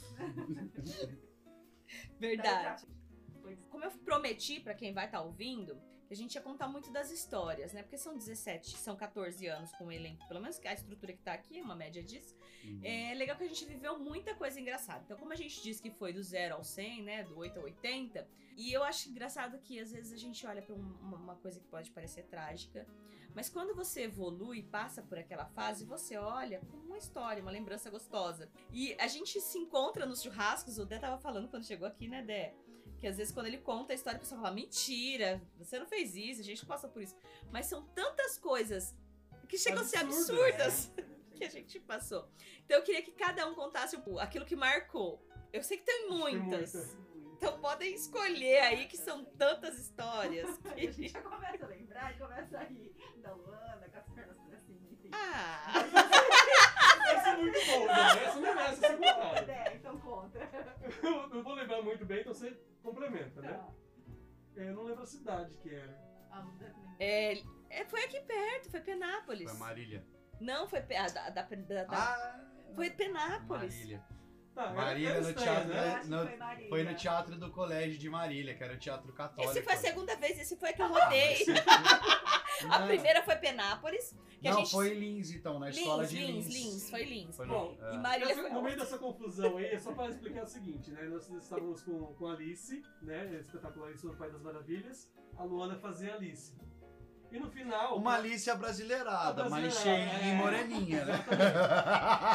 Verdade. 2.18 2.88
Pois 3.42 3.60
Como 3.66 3.84
eu 3.84 3.92
prometi 3.92 4.62
pra 4.62 4.74
quem 4.74 4.94
vai 4.94 5.08
estar 5.08 5.22
ouvindo, 5.22 5.76
que 5.76 5.99
a 6.10 6.16
gente 6.16 6.36
ia 6.36 6.42
contar 6.42 6.68
muito 6.68 6.92
das 6.92 7.12
histórias, 7.12 7.72
né? 7.74 7.84
Porque 7.84 7.98
são 7.98 8.18
17, 8.18 8.78
são 8.78 8.96
14 8.96 9.46
anos 9.48 9.72
com 9.74 9.86
o 9.86 9.92
elenco, 9.92 10.28
pelo 10.28 10.40
menos 10.42 10.58
que 10.58 10.68
a 10.68 10.74
estrutura 10.74 11.14
que 11.14 11.22
tá 11.22 11.34
aqui, 11.34 11.62
uma 11.62 11.76
média 11.76 12.04
disso. 12.04 12.36
Uhum. 12.64 12.80
É 12.84 13.14
legal 13.14 13.38
que 13.38 13.44
a 13.44 13.48
gente 13.48 13.66
viveu 13.66 14.00
muita 14.00 14.34
coisa 14.36 14.60
engraçada. 14.60 15.02
Então, 15.06 15.18
como 15.18 15.32
a 15.34 15.36
gente 15.36 15.62
disse 15.62 15.82
que 15.82 15.92
foi 15.92 16.12
do 16.12 16.22
0 16.24 16.56
ao 16.56 16.64
100, 16.64 17.04
né? 17.04 17.24
Do 17.24 17.38
8 17.38 17.58
ao 17.60 17.66
80. 17.66 18.28
E 18.58 18.74
eu 18.74 18.84
acho 18.84 19.10
engraçado 19.10 19.60
que 19.60 19.80
às 19.80 19.92
vezes 19.92 20.12
a 20.12 20.18
gente 20.18 20.46
olha 20.46 20.62
pra 20.62 20.76
um- 20.76 20.98
uma, 21.02 21.18
uma 21.18 21.36
coisa 21.36 21.60
que 21.60 21.68
pode 21.68 21.92
parecer 21.92 22.24
trágica. 22.24 22.88
Mas 23.36 23.48
quando 23.48 23.76
você 23.76 24.02
evolui, 24.04 24.64
passa 24.64 25.04
por 25.04 25.18
aquela 25.18 25.46
fase, 25.46 25.86
você 25.86 26.18
olha 26.18 26.60
com 26.62 26.76
uma 26.78 26.98
história, 26.98 27.42
uma 27.42 27.52
lembrança 27.52 27.90
gostosa. 27.90 28.50
E 28.74 28.96
a 29.00 29.08
gente 29.08 29.40
se 29.40 29.58
encontra 29.60 30.06
nos 30.06 30.24
churrascos, 30.24 30.80
o 30.80 30.86
Dé 30.86 30.98
tava 30.98 31.20
falando 31.22 31.48
quando 31.48 31.64
chegou 31.64 31.88
aqui, 31.88 32.08
né, 32.08 32.24
Dé? 32.24 32.56
Que 33.00 33.08
às 33.08 33.18
vezes 33.18 33.34
quando 33.34 33.46
ele 33.48 33.58
conta 33.60 33.94
a 33.94 33.96
história, 33.96 34.18
a 34.18 34.20
pessoa 34.20 34.42
fala: 34.42 34.54
mentira, 34.54 35.42
você 35.58 35.80
não 35.80 35.86
fez 35.88 36.16
isso, 36.16 36.42
a 36.42 36.44
gente 36.44 36.66
passa 36.66 36.88
por 36.88 37.02
isso. 37.02 37.16
Mas 37.52 37.66
são 37.66 37.84
tantas 37.96 38.38
coisas 38.38 38.96
que 39.48 39.58
chegam 39.58 39.82
a 39.82 39.86
ser 39.86 39.98
Absurdas, 39.98 40.90
absurdas 40.90 40.92
que 41.36 41.44
a 41.44 41.50
gente 41.50 41.80
passou. 41.80 42.28
Então 42.66 42.78
eu 42.78 42.84
queria 42.84 43.02
que 43.02 43.12
cada 43.12 43.48
um 43.48 43.56
contasse 43.56 43.98
aquilo 44.20 44.46
que 44.46 44.56
marcou. 44.56 45.26
Eu 45.52 45.64
sei 45.64 45.78
que 45.78 45.84
tem 45.84 46.10
muitas. 46.10 46.76
muita. 46.76 47.10
Então 47.38 47.58
podem 47.62 47.94
escolher 47.96 48.60
aí 48.60 48.86
que 48.86 48.98
são 48.98 49.24
tantas 49.24 49.80
histórias. 49.80 50.50
A 50.76 50.78
gente 50.78 51.08
já 51.08 51.22
começa 51.22 51.66
a 51.66 51.70
lembrar 51.70 52.14
e 52.14 52.20
começa 52.20 52.58
a 52.60 52.64
rir 52.64 52.94
da 53.22 53.34
Luana, 53.34 53.88
com 53.90 53.98
as 53.98 54.10
pernas 54.10 54.38
pra 54.42 54.58
cima, 54.58 54.90
enfim. 54.92 55.10
Ah, 55.14 55.72
Essa 57.16 57.30
é 57.30 57.38
muito 57.38 57.66
boa, 57.66 57.88
né? 57.88 58.24
Essa 58.26 58.40
merece 58.42 58.80
ser 58.82 58.98
contada. 58.98 59.52
É, 59.54 59.76
então 59.76 59.98
conta. 60.02 60.38
Eu 61.02 61.28
não 61.30 61.42
vou 61.42 61.54
lembrar 61.54 61.82
muito 61.82 62.06
bem, 62.06 62.20
então 62.20 62.34
você 62.34 62.56
complementa, 62.84 63.42
né? 63.42 63.54
Tá. 63.54 63.70
É, 64.56 64.70
Eu 64.70 64.76
não 64.76 64.84
lembro 64.84 65.04
a 65.04 65.06
cidade 65.06 65.56
que 65.58 65.74
era. 65.74 65.98
A 66.32 66.40
Luana 66.42 66.74
também. 66.74 66.96
é, 67.00 67.42
é, 67.70 67.86
foi 67.86 68.04
aqui 68.06 68.20
perto, 68.22 68.70
foi 68.70 68.82
Penápolis. 68.82 69.50
Foi 69.50 69.60
Marília. 69.60 70.06
Não, 70.40 70.68
foi 70.68 70.80
a 70.80 71.08
da, 71.08 71.30
da, 71.30 71.42
da- 71.44 71.84
da- 71.84 71.88
Ah! 71.92 72.46
Foi 72.76 72.90
Penápolis. 72.92 73.76
Marília. 73.76 74.06
Era- 74.56 74.74
Marília 74.74 75.22
no 75.22 75.30
estranho, 75.30 75.36
teatro, 75.52 75.70
né? 75.74 76.00
que 76.02 76.08
no- 76.08 76.28
foi. 76.28 76.68
Foi 76.70 76.84
no 76.84 76.96
teatro 76.96 77.36
do 77.38 77.52
colégio 77.52 77.98
de 77.98 78.10
Marília, 78.10 78.54
que 78.56 78.64
era 78.64 78.74
o 78.74 78.78
teatro 78.78 79.14
católico. 79.14 79.52
Esse 79.52 79.62
foi 79.64 79.74
a 79.74 79.78
segunda 79.78 80.16
vez, 80.18 80.38
esse 80.40 80.56
foi 80.58 80.70
a 80.70 80.74
que 80.74 80.82
eu 80.82 80.86
Ah, 80.86 81.06
rodei. 81.06 81.46
A 82.70 82.80
Não, 82.80 82.88
primeira 82.88 83.24
foi 83.24 83.38
Penápolis. 83.38 84.14
Que 84.42 84.48
a 84.50 84.52
Não, 84.52 84.58
gente... 84.60 84.72
foi 84.72 84.94
Lins, 84.94 85.32
então, 85.32 85.60
na 85.60 85.70
escola 85.70 86.02
Lins, 86.04 86.10
de 86.12 86.18
Lins, 86.18 86.46
Lins. 86.48 86.56
Lins, 86.74 86.90
foi 86.90 87.04
Lins. 87.06 87.36
Foi 87.38 87.48
Bom, 87.48 87.78
no- 87.80 87.88
é. 87.88 87.94
e 87.94 87.98
Marília 87.98 88.32
Essa- 88.34 88.42
foi 88.42 88.50
no 88.52 88.62
meio 88.62 88.78
dessa 88.78 88.98
confusão 88.98 89.56
aí, 89.58 89.66
é 89.68 89.80
só 89.80 89.94
para 89.94 90.10
explicar 90.10 90.44
o 90.44 90.48
seguinte, 90.48 90.92
né? 90.92 91.04
Nós 91.04 91.30
estávamos 91.30 91.82
com, 91.84 92.14
com 92.16 92.28
a 92.28 92.34
Alice, 92.34 92.82
né? 93.02 93.38
Espetáculo 93.40 93.86
Alice 93.86 94.06
no 94.06 94.14
Pai 94.16 94.30
das 94.30 94.42
Maravilhas. 94.42 95.10
A 95.38 95.44
Luana 95.46 95.78
fazia 95.78 96.16
Alice. 96.16 96.54
E 97.32 97.40
no 97.40 97.50
final. 97.52 97.96
Uma 97.98 98.16
Alice 98.16 98.50
abrasileirada, 98.50 99.46
A 99.46 99.50
mas 99.50 99.64
brasileirada, 99.64 100.12
cheinha 100.12 100.28
e 100.28 100.32
é. 100.32 100.36
moreninha, 100.36 101.06
né? 101.06 101.26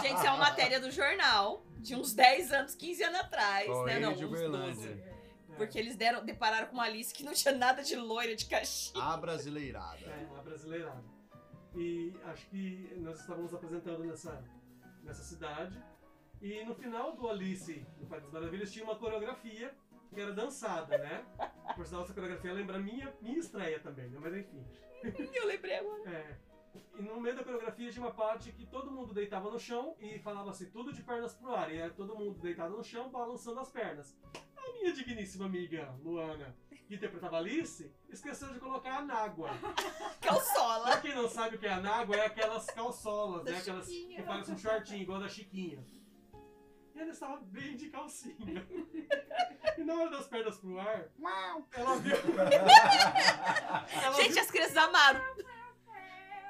Gente, 0.03 0.15
isso 0.17 0.27
é 0.27 0.31
uma 0.31 0.39
matéria 0.39 0.81
do 0.81 0.91
jornal 0.91 1.65
de 1.79 1.95
uns 1.97 2.15
10 2.15 2.53
anos, 2.53 2.75
15 2.75 3.03
anos 3.05 3.21
atrás, 3.21 3.69
né? 3.85 3.99
Não, 3.99 4.13
de 4.15 4.25
uns 4.25 4.29
Uberlândia. 4.31 4.75
12. 4.75 4.89
é, 4.91 5.57
Porque 5.57 5.79
eles 5.79 5.97
deram, 5.97 6.25
depararam 6.25 6.69
com 6.69 6.75
uma 6.75 6.85
Alice 6.85 7.13
que 7.13 7.25
não 7.25 7.33
tinha 7.33 7.55
nada 7.55 7.83
de 7.83 7.97
loira 7.97 8.37
de 8.37 8.47
caixinha. 8.47 9.03
A 9.05 9.17
brasileirada. 9.17 9.99
É, 10.07 10.29
a 10.39 10.43
brasileirada. 10.43 11.05
E 11.75 12.15
acho 12.27 12.47
que 12.47 12.95
nós 12.99 13.19
estávamos 13.19 13.53
apresentando 13.53 14.05
nessa, 14.05 14.43
nessa 15.03 15.23
cidade. 15.25 15.77
E 16.41 16.65
no 16.65 16.75
final 16.75 17.17
do 17.17 17.29
Alice, 17.29 17.85
no 17.99 18.07
Pai 18.07 18.21
das 18.21 18.31
Maravilhas, 18.31 18.71
tinha 18.73 18.85
uma 18.85 18.97
coreografia 18.97 19.75
que 20.14 20.20
era 20.20 20.33
dançada, 20.33 20.96
né? 20.96 21.24
Por 21.74 21.85
sinal, 21.87 22.05
essa 22.05 22.14
coreografia 22.14 22.53
lembra 22.53 22.79
minha, 22.79 23.12
minha 23.20 23.38
estreia 23.38 23.81
também, 23.81 24.09
né? 24.09 24.18
Mas 24.20 24.35
enfim. 24.35 24.64
Eu 25.35 25.46
lembrei 25.46 25.77
agora. 25.77 26.11
É. 26.11 26.37
E 26.98 27.03
no 27.03 27.20
meio 27.20 27.37
da 27.37 27.44
coreografia 27.44 27.90
tinha 27.90 28.05
uma 28.05 28.14
parte 28.14 28.50
que 28.53 28.66
todo 28.66 28.90
mundo 28.90 29.12
deitava 29.12 29.50
no 29.50 29.59
chão 29.59 29.94
e 30.00 30.18
falava 30.18 30.50
assim, 30.50 30.70
tudo 30.70 30.92
de 30.92 31.03
pernas 31.03 31.35
pro 31.35 31.55
ar. 31.55 31.72
E 31.72 31.77
era 31.79 31.92
todo 31.92 32.16
mundo 32.16 32.40
deitado 32.40 32.77
no 32.77 32.83
chão, 32.83 33.11
balançando 33.11 33.61
as 33.61 33.70
pernas. 33.70 34.16
A 34.57 34.72
minha 34.72 34.92
digníssima 34.92 35.46
amiga, 35.46 35.94
Luana, 36.03 36.57
que 36.87 36.94
interpretava 36.94 37.38
Alice, 37.38 37.92
esqueceu 38.09 38.53
de 38.53 38.59
colocar 38.59 38.98
a 38.98 39.03
nágua. 39.03 39.50
Calçola. 40.20 40.85
Pra 40.85 41.00
quem 41.00 41.14
não 41.14 41.29
sabe 41.29 41.57
o 41.57 41.59
que 41.59 41.66
é 41.66 41.72
a 41.72 41.81
nágua, 41.81 42.16
é 42.16 42.27
aquelas 42.27 42.66
calçolas, 42.66 43.44
Da 43.44 43.53
né? 43.53 43.59
Aquelas 43.59 43.87
Chiquinha. 43.87 44.16
que 44.16 44.22
parecem 44.27 44.55
um 44.55 44.59
shortinho, 44.59 45.03
igual 45.03 45.18
a 45.18 45.22
da 45.22 45.29
Chiquinha. 45.29 45.85
E 46.95 47.01
ela 47.01 47.11
estava 47.11 47.37
bem 47.43 47.77
de 47.77 47.89
calcinha. 47.91 48.67
E 49.77 49.83
na 49.83 49.95
hora 49.95 50.11
das 50.11 50.27
pernas 50.29 50.57
pro 50.59 50.79
ar, 50.79 51.09
ela 51.73 51.97
viu. 51.97 52.17
ela 54.03 54.13
Gente, 54.17 54.33
viu 54.33 54.43
as 54.43 54.51
crianças 54.51 54.77
amaram. 54.77 55.21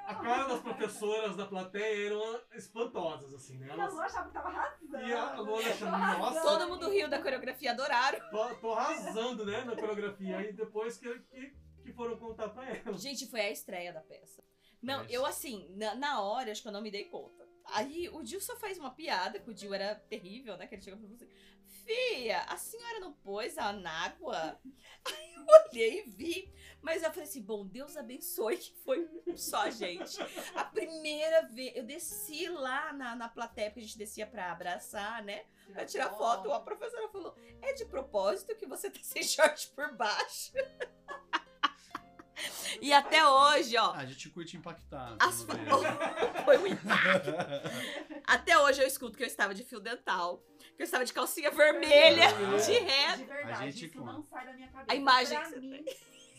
a 0.07 0.15
cara 0.17 0.45
das 0.49 0.61
professoras 0.61 1.35
da 1.37 1.47
plateia 1.47 2.09
eram 2.09 2.41
espantosas, 2.55 3.33
assim, 3.33 3.57
né? 3.57 3.69
E 3.69 3.71
a 3.71 3.75
Elas, 3.75 3.95
Lu 3.95 4.01
achava 4.01 4.27
que 4.29 4.35
tava 4.35 4.49
arrasando. 4.51 5.07
E 5.07 5.13
a 5.15 5.35
Luana 5.41 5.71
achando, 5.71 5.91
nossa. 6.19 6.41
Todo 6.43 6.69
mundo 6.69 6.91
riu 6.91 7.09
da 7.09 7.23
coreografia, 7.23 7.71
adoraram. 7.71 8.21
tô, 8.31 8.55
tô 8.57 8.73
arrasando, 8.75 9.47
né, 9.47 9.65
na 9.65 9.75
coreografia. 9.75 10.37
Aí 10.39 10.53
depois 10.53 10.99
que, 10.99 11.19
que, 11.21 11.57
que 11.83 11.93
foram 11.95 12.17
contar 12.19 12.51
pra 12.51 12.65
ela. 12.69 12.93
Gente, 12.99 13.27
foi 13.31 13.41
a 13.41 13.51
estreia 13.51 13.93
da 13.95 14.01
peça. 14.03 14.45
Não, 14.83 14.99
Mas- 14.99 15.11
eu 15.11 15.25
assim, 15.25 15.75
na, 15.75 15.95
na 15.95 16.21
hora, 16.21 16.53
acho 16.53 16.61
que 16.61 16.69
eu 16.69 16.73
não 16.73 16.83
me 16.83 16.91
dei 16.91 17.05
conta. 17.07 17.44
Aí 17.66 18.09
o 18.11 18.22
Dil 18.22 18.40
só 18.40 18.57
fez 18.57 18.79
uma 18.79 18.90
piada, 18.90 19.38
que 19.38 19.50
o 19.50 19.55
Dil 19.55 19.72
era 19.74 19.94
terrível, 19.94 20.57
né? 20.57 20.66
Que 20.66 20.74
ele 20.74 20.83
chegou 20.83 20.98
e 20.98 21.03
falou 21.03 21.16
assim: 21.16 21.29
Fia, 21.85 22.42
a 22.44 22.57
senhora 22.57 23.00
não 23.00 23.12
pôs 23.12 23.59
a 23.59 23.72
nágua? 23.72 24.61
Aí 25.05 25.35
eu 25.35 25.44
olhei 25.70 26.00
e 26.00 26.03
vi. 26.03 26.55
Mas 26.81 27.03
eu 27.03 27.11
falei 27.11 27.24
assim: 27.24 27.42
bom, 27.42 27.66
Deus 27.66 27.96
abençoe 27.96 28.57
que 28.57 28.74
foi 28.85 29.09
só 29.37 29.62
a 29.62 29.70
gente. 29.70 30.18
A 30.55 30.64
primeira 30.64 31.42
vez, 31.48 31.74
eu 31.74 31.85
desci 31.85 32.48
lá 32.48 32.92
na, 32.92 33.16
na 33.16 33.29
plateia, 33.29 33.70
porque 33.70 33.81
a 33.81 33.85
gente 33.85 33.98
descia 33.98 34.27
pra 34.27 34.53
abraçar, 34.53 35.22
né? 35.22 35.44
Pra 35.72 35.85
tirar 35.85 36.11
foto. 36.11 36.53
A 36.53 36.61
professora 36.61 37.09
falou: 37.09 37.35
é 37.61 37.72
de 37.72 37.85
propósito 37.87 38.55
que 38.57 38.66
você 38.66 38.90
tá 38.90 39.00
sem 39.03 39.22
short 39.22 39.70
por 39.70 39.94
baixo. 39.94 40.53
E 42.81 42.93
até 42.93 43.27
hoje, 43.27 43.77
ó. 43.77 43.93
A 43.93 44.05
gente 44.05 44.29
curte 44.31 44.57
impactar. 44.57 45.17
As. 45.19 45.45
Foi 46.45 46.59
um 46.59 46.67
impacto. 46.67 47.31
Até 48.27 48.59
hoje 48.59 48.83
eu 48.83 48.87
escuto 48.87 49.17
que 49.17 49.23
eu 49.23 49.27
estava 49.27 49.55
de 49.55 49.63
fio 49.65 49.81
dental, 49.81 50.43
que 50.77 50.83
eu 50.83 50.85
estava 50.85 51.05
de 51.05 51.13
calcinha 51.13 51.51
vermelha, 51.51 52.25
É. 52.25 52.57
de 52.67 52.73
ré. 52.79 53.17
De 53.17 53.25
verdade, 53.25 53.53
A 53.53 53.71
gente 53.71 53.87
isso 53.87 53.99
conta. 53.99 54.13
não 54.13 54.23
sai 54.23 54.47
da 54.47 54.53
minha 54.53 54.69
cabeça. 54.69 54.93
A 54.93 54.95
imagem 54.95 55.39
pra 55.39 55.47
que 55.47 55.55
você 55.55 55.61
mim, 55.61 55.85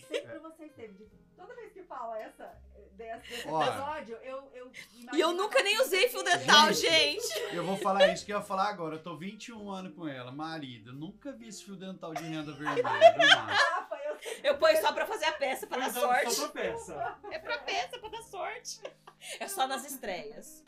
sempre 0.10 0.39
você 0.39 0.65
esteve. 0.65 0.94
de- 0.94 1.26
Toda 1.36 1.54
vez 1.54 1.74
que 1.74 1.84
fala 1.84 2.18
essa, 2.18 2.50
desse, 2.94 3.20
desse 3.28 3.41
episódio, 3.50 4.15
eu, 4.24 4.50
eu 4.56 4.72
E 5.13 5.20
eu 5.20 5.34
nunca 5.34 5.62
nem 5.62 5.80
usei 5.82 6.08
fio 6.08 6.24
dental, 6.24 6.72
Gente. 6.72 7.22
gente. 7.22 7.54
Eu 7.56 7.65
vou 7.65 7.76
falar 7.78 8.08
isso 8.08 8.26
que 8.26 8.32
eu 8.32 8.38
ia 8.38 8.44
falar 8.44 8.70
agora. 8.70 8.96
Eu 8.96 9.04
tô 9.04 9.18
21 9.18 9.70
anos 9.70 9.94
com 9.94 10.08
ela, 10.08 10.32
marido. 10.32 10.91
Eu 10.91 10.94
nunca 10.96 11.34
vi 11.34 11.50
esse 11.50 11.63
fio 11.65 11.76
dental 11.76 12.13
de 12.13 12.24
renda 12.24 12.54
vermelha, 12.54 12.84
eu 14.43 14.57
ponho 14.57 14.79
só 14.81 14.91
pra 14.93 15.05
fazer 15.05 15.25
a 15.25 15.31
peça, 15.33 15.67
pra 15.67 15.81
Foi 15.81 15.93
dar 15.93 15.99
sorte. 15.99 16.31
só 16.33 16.47
pra 16.49 16.61
peça. 16.63 17.17
É 17.31 17.39
pra 17.39 17.57
peça, 17.59 17.99
pra 17.99 18.09
dar 18.09 18.23
sorte. 18.23 18.81
É 19.39 19.47
só 19.47 19.67
nas 19.67 19.85
estreias. 19.85 20.63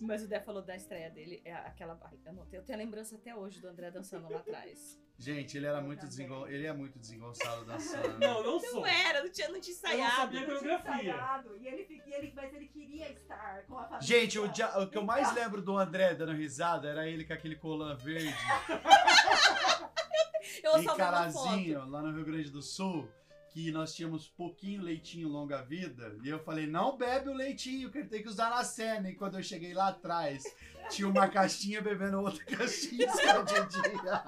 Mas 0.00 0.22
o 0.22 0.28
Dé 0.28 0.40
falou 0.40 0.62
da 0.62 0.76
estreia 0.76 1.10
dele, 1.10 1.42
é 1.44 1.52
aquela. 1.52 1.98
Eu, 2.24 2.32
não 2.32 2.46
tenho, 2.46 2.60
eu 2.60 2.64
tenho 2.64 2.78
a 2.78 2.82
lembrança 2.82 3.16
até 3.16 3.34
hoje 3.34 3.60
do 3.60 3.68
André 3.68 3.90
dançando 3.90 4.30
lá 4.30 4.38
atrás. 4.38 4.98
Gente, 5.18 5.56
ele 5.56 5.66
era 5.66 5.80
muito 5.80 6.06
desengon... 6.06 6.46
ele 6.48 6.66
é 6.66 6.72
muito 6.72 6.98
desengonçado 6.98 7.64
dançando. 7.64 8.18
Não, 8.18 8.42
não 8.42 8.58
sou. 8.58 8.80
Não 8.80 8.86
era, 8.86 9.22
não 9.22 9.30
tinha, 9.30 9.48
não 9.50 9.60
tinha 9.60 9.76
Eu 9.76 9.82
não 9.82 9.94
ensaiado. 9.94 10.16
sabia 10.16 10.40
tinha 10.40 10.58
coreografia. 10.58 10.94
ensaiado, 11.12 11.56
E 11.58 11.68
ele, 11.68 12.02
e 12.06 12.14
ele, 12.14 12.32
mas 12.34 12.54
ele 12.54 12.66
queria 12.66 13.10
estar 13.12 13.62
com 13.68 13.78
a 13.78 13.82
família. 13.84 14.00
Gente, 14.00 14.38
o, 14.38 14.48
dia- 14.48 14.78
o 14.80 14.88
que 14.88 14.96
eu 14.98 15.04
mais 15.04 15.32
lembro 15.34 15.60
do 15.62 15.76
André 15.76 16.14
dando 16.14 16.32
risada 16.32 16.88
era 16.88 17.06
ele 17.06 17.24
com 17.24 17.32
aquele 17.34 17.54
colã 17.56 17.94
verde 17.94 18.34
Eu 20.62 20.80
e 20.80 20.84
foto. 20.84 20.96
carazinho 20.96 21.86
lá 21.88 22.02
no 22.02 22.12
Rio 22.12 22.24
Grande 22.24 22.50
do 22.50 22.62
Sul. 22.62 23.08
Que 23.50 23.70
nós 23.70 23.94
tínhamos 23.94 24.28
pouquinho 24.28 24.80
leitinho 24.80 25.28
longa 25.28 25.60
vida. 25.60 26.18
E 26.24 26.28
eu 26.30 26.38
falei, 26.38 26.66
não 26.66 26.96
bebe 26.96 27.28
o 27.28 27.34
leitinho, 27.34 27.90
que 27.90 27.98
ele 27.98 28.08
tem 28.08 28.22
que 28.22 28.28
usar 28.28 28.48
na 28.48 28.64
cena. 28.64 29.10
E 29.10 29.14
quando 29.14 29.36
eu 29.36 29.42
cheguei 29.42 29.74
lá 29.74 29.88
atrás, 29.88 30.42
tinha 30.88 31.06
uma 31.06 31.28
caixinha 31.28 31.82
bebendo 31.82 32.18
outra 32.18 32.42
caixinha 32.56 33.06
escondidinha. 33.06 34.24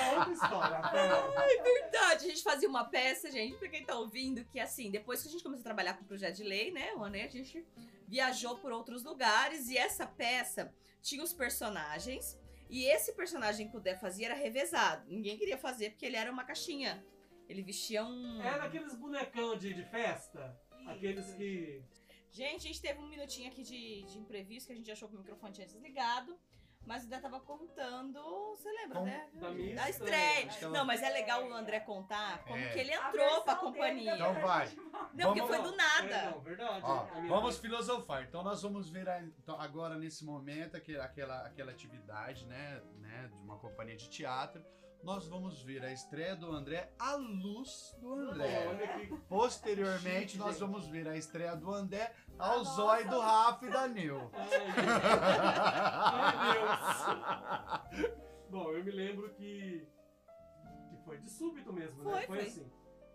É 0.00 0.18
outra 0.18 0.32
história. 0.32 0.76
Rafael. 0.78 1.32
verdade, 1.62 2.24
a 2.24 2.28
gente 2.28 2.42
fazia 2.42 2.68
uma 2.68 2.84
peça, 2.84 3.30
gente, 3.30 3.56
pra 3.56 3.68
quem 3.68 3.84
tá 3.84 3.96
ouvindo, 3.96 4.44
que 4.46 4.58
assim, 4.58 4.90
depois 4.90 5.22
que 5.22 5.28
a 5.28 5.30
gente 5.30 5.44
começou 5.44 5.62
a 5.62 5.64
trabalhar 5.64 5.94
com 5.94 6.02
o 6.02 6.06
projeto 6.06 6.36
de 6.36 6.44
lei, 6.44 6.72
né, 6.72 6.92
o 6.96 7.04
Anê, 7.04 7.22
a 7.22 7.28
gente 7.28 7.64
viajou 8.08 8.56
por 8.58 8.72
outros 8.72 9.04
lugares 9.04 9.68
e 9.68 9.76
essa 9.76 10.06
peça 10.06 10.72
tinha 11.02 11.22
os 11.22 11.32
personagens 11.32 12.38
E 12.68 12.84
esse 12.84 13.12
personagem 13.12 13.68
que 13.68 13.76
o 13.76 13.80
Dé 13.80 13.94
fazia 13.94 14.26
era 14.26 14.34
revezado. 14.34 15.06
Ninguém 15.08 15.36
queria 15.36 15.56
fazer 15.56 15.90
porque 15.90 16.06
ele 16.06 16.16
era 16.16 16.30
uma 16.30 16.44
caixinha. 16.44 17.04
Ele 17.48 17.62
vestia 17.62 18.04
um. 18.04 18.42
Era 18.42 18.64
aqueles 18.64 18.94
bonecão 18.94 19.56
de, 19.56 19.72
de 19.72 19.84
festa. 19.84 20.58
Aqueles 20.86 21.32
que. 21.34 21.82
Gente, 22.30 22.66
a 22.66 22.68
gente 22.68 22.82
teve 22.82 22.98
um 22.98 23.08
minutinho 23.08 23.48
aqui 23.48 23.62
de, 23.62 24.02
de 24.02 24.18
imprevisto 24.18 24.66
que 24.66 24.72
a 24.72 24.76
gente 24.76 24.90
achou 24.90 25.08
que 25.08 25.14
o 25.14 25.18
microfone 25.18 25.52
tinha 25.52 25.66
desligado. 25.66 26.38
Mas 26.86 27.04
o 27.04 27.08
Dé 27.08 27.18
tava 27.18 27.40
contando. 27.40 28.22
Você 28.56 28.70
lembra, 28.70 29.00
Como? 29.00 29.06
né? 29.06 29.28
Da 29.34 29.50
Da 29.50 29.90
estreia. 29.90 30.48
ela- 30.62 30.70
Não, 30.72 30.84
mas 30.84 31.02
é 31.02 31.10
legal 31.10 31.44
o 31.44 31.52
André 31.52 31.80
contar 31.80 32.44
como 32.44 32.56
É. 32.56 32.68
que 32.72 32.78
ele 32.78 32.92
A 32.92 33.08
entrou 33.08 33.40
pra 33.42 33.54
versão 33.54 33.72
dele 33.72 33.84
companhia. 33.88 34.14
Então 34.14 34.34
vai. 34.34 34.66
é 34.66 34.68
demais. 34.70 34.76
Não, 35.12 35.26
porque 35.26 35.40
Vamos 35.40 35.46
foi 35.48 35.58
lá. 35.58 35.64
do 35.64 35.76
nada. 35.76 36.14
É, 36.14 36.30
não, 36.30 36.40
verdade. 36.40 36.80
Ó, 36.84 37.00
A 37.00 37.04
vamos 37.26 37.58
filosofar. 37.58 38.22
Então 38.22 38.42
nós 38.44 38.62
vamos 38.62 38.88
ver 38.88 39.08
a- 39.08 39.20
então, 39.20 39.60
agora 39.60 39.96
nesse 39.96 40.24
momento 40.24 40.76
aquele- 40.76 41.00
aquela, 41.00 41.44
aquela 41.46 41.72
atividade, 41.72 42.46
né, 42.46 42.80
né, 43.00 43.28
de 43.32 43.38
uma 43.42 43.58
companhia 43.58 43.96
de 43.96 44.08
teatro. 44.08 44.64
Nós 45.06 45.28
vamos 45.28 45.62
ver 45.62 45.84
a 45.84 45.92
estreia 45.92 46.34
do 46.34 46.50
André 46.50 46.92
à 46.98 47.14
luz 47.14 47.96
do 48.00 48.12
André. 48.12 49.08
Posteriormente, 49.28 50.32
Chique, 50.32 50.38
nós 50.38 50.58
vamos 50.58 50.88
ver 50.88 51.06
a 51.06 51.16
estreia 51.16 51.54
do 51.54 51.72
André 51.72 52.12
ao 52.36 52.58
Nossa. 52.58 52.74
zóio 52.74 53.08
do 53.08 53.20
Rafa 53.20 53.66
e 53.66 53.70
da 53.70 53.86
Nil. 53.86 54.28
Ai, 56.02 56.34
Deus. 57.92 58.16
Bom, 58.50 58.72
eu 58.72 58.84
me 58.84 58.90
lembro 58.90 59.32
que. 59.34 59.86
que 60.90 60.96
foi 61.04 61.18
de 61.18 61.30
súbito 61.30 61.72
mesmo, 61.72 62.02
né? 62.02 62.10
Foi, 62.10 62.26
foi. 62.26 62.40
assim. 62.40 62.68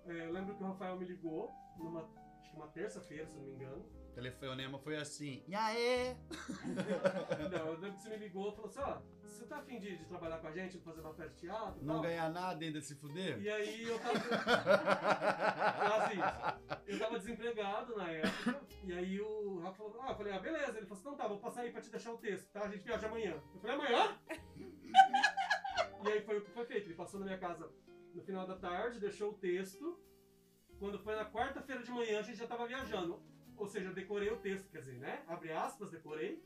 É, 0.06 0.28
eu 0.28 0.32
lembro 0.32 0.56
que 0.56 0.64
o 0.64 0.68
Rafael 0.68 0.96
me 0.98 1.04
ligou 1.04 1.52
numa. 1.78 2.10
acho 2.40 2.52
que 2.52 2.56
uma 2.56 2.68
terça-feira, 2.70 3.28
se 3.28 3.36
não 3.36 3.44
me 3.44 3.52
engano. 3.52 3.86
O 4.12 4.14
telefonema 4.14 4.78
foi 4.78 4.98
assim. 4.98 5.42
E 5.48 5.56
aí? 5.56 6.18
Não, 7.50 7.68
eu 7.68 7.80
lembro 7.80 7.94
que 7.94 8.04
você 8.04 8.10
me 8.10 8.18
ligou 8.18 8.52
e 8.52 8.56
falou 8.56 8.70
assim: 8.70 8.82
ó, 8.82 9.00
você 9.24 9.46
tá 9.46 9.56
afim 9.58 9.80
de, 9.80 9.96
de 9.96 10.06
trabalhar 10.06 10.40
com 10.40 10.48
a 10.48 10.52
gente, 10.52 10.78
fazer 10.80 11.00
uma 11.00 11.14
peça 11.14 11.30
de 11.30 11.38
teatro? 11.38 11.82
Não 11.82 11.94
tal? 11.96 12.04
ganhar 12.04 12.30
nada 12.30 12.64
ainda 12.64 12.82
se 12.82 12.94
fuder? 12.96 13.42
E 13.42 13.50
aí 13.50 13.84
eu 13.84 13.98
tava. 14.00 14.18
Isso. 14.18 14.32
Eu 16.92 17.00
tava 17.00 17.20
desempregado 17.20 17.96
na 17.96 18.12
época. 18.12 18.62
E 18.84 18.92
aí 18.92 19.22
o 19.22 19.60
Rafa 19.60 19.78
falou: 19.78 20.02
Ah, 20.02 20.12
eu 20.12 20.16
falei, 20.18 20.34
ah, 20.34 20.40
beleza. 20.40 20.78
Ele 20.78 20.86
falou 20.86 21.00
assim: 21.00 21.06
Não, 21.06 21.16
tá, 21.16 21.28
vou 21.30 21.40
passar 21.40 21.62
aí 21.62 21.72
pra 21.72 21.82
te 21.82 21.90
deixar 21.90 22.12
o 22.12 22.18
texto, 22.18 22.52
tá? 22.52 22.66
A 22.66 22.70
gente 22.70 22.84
viaja 22.84 23.08
amanhã. 23.08 23.42
Eu 23.54 23.62
falei, 23.62 23.76
amanhã? 23.78 24.20
e 26.04 26.10
aí 26.10 26.22
foi 26.22 26.38
o 26.38 26.42
que 26.44 26.52
foi 26.52 26.66
feito. 26.66 26.88
Ele 26.88 26.96
passou 26.96 27.20
na 27.22 27.28
minha 27.28 27.38
casa 27.38 27.72
no 28.14 28.22
final 28.24 28.46
da 28.46 28.58
tarde, 28.58 29.00
deixou 29.00 29.32
o 29.32 29.38
texto. 29.38 29.98
Quando 30.80 31.00
foi 31.00 31.16
na 31.16 31.32
quarta-feira 31.32 31.82
de 31.82 31.92
manhã, 31.92 32.20
a 32.20 32.24
gente 32.24 32.40
já 32.40 32.48
tava 32.48 32.68
viajando. 32.68 33.31
Ou 33.58 33.68
seja, 33.68 33.90
eu 33.90 33.94
decorei 33.94 34.30
o 34.32 34.38
texto, 34.38 34.70
quer 34.72 34.80
dizer, 34.80 34.98
né? 35.00 35.24
Abre 35.28 35.52
aspas, 35.52 35.92
decorei. 35.92 36.44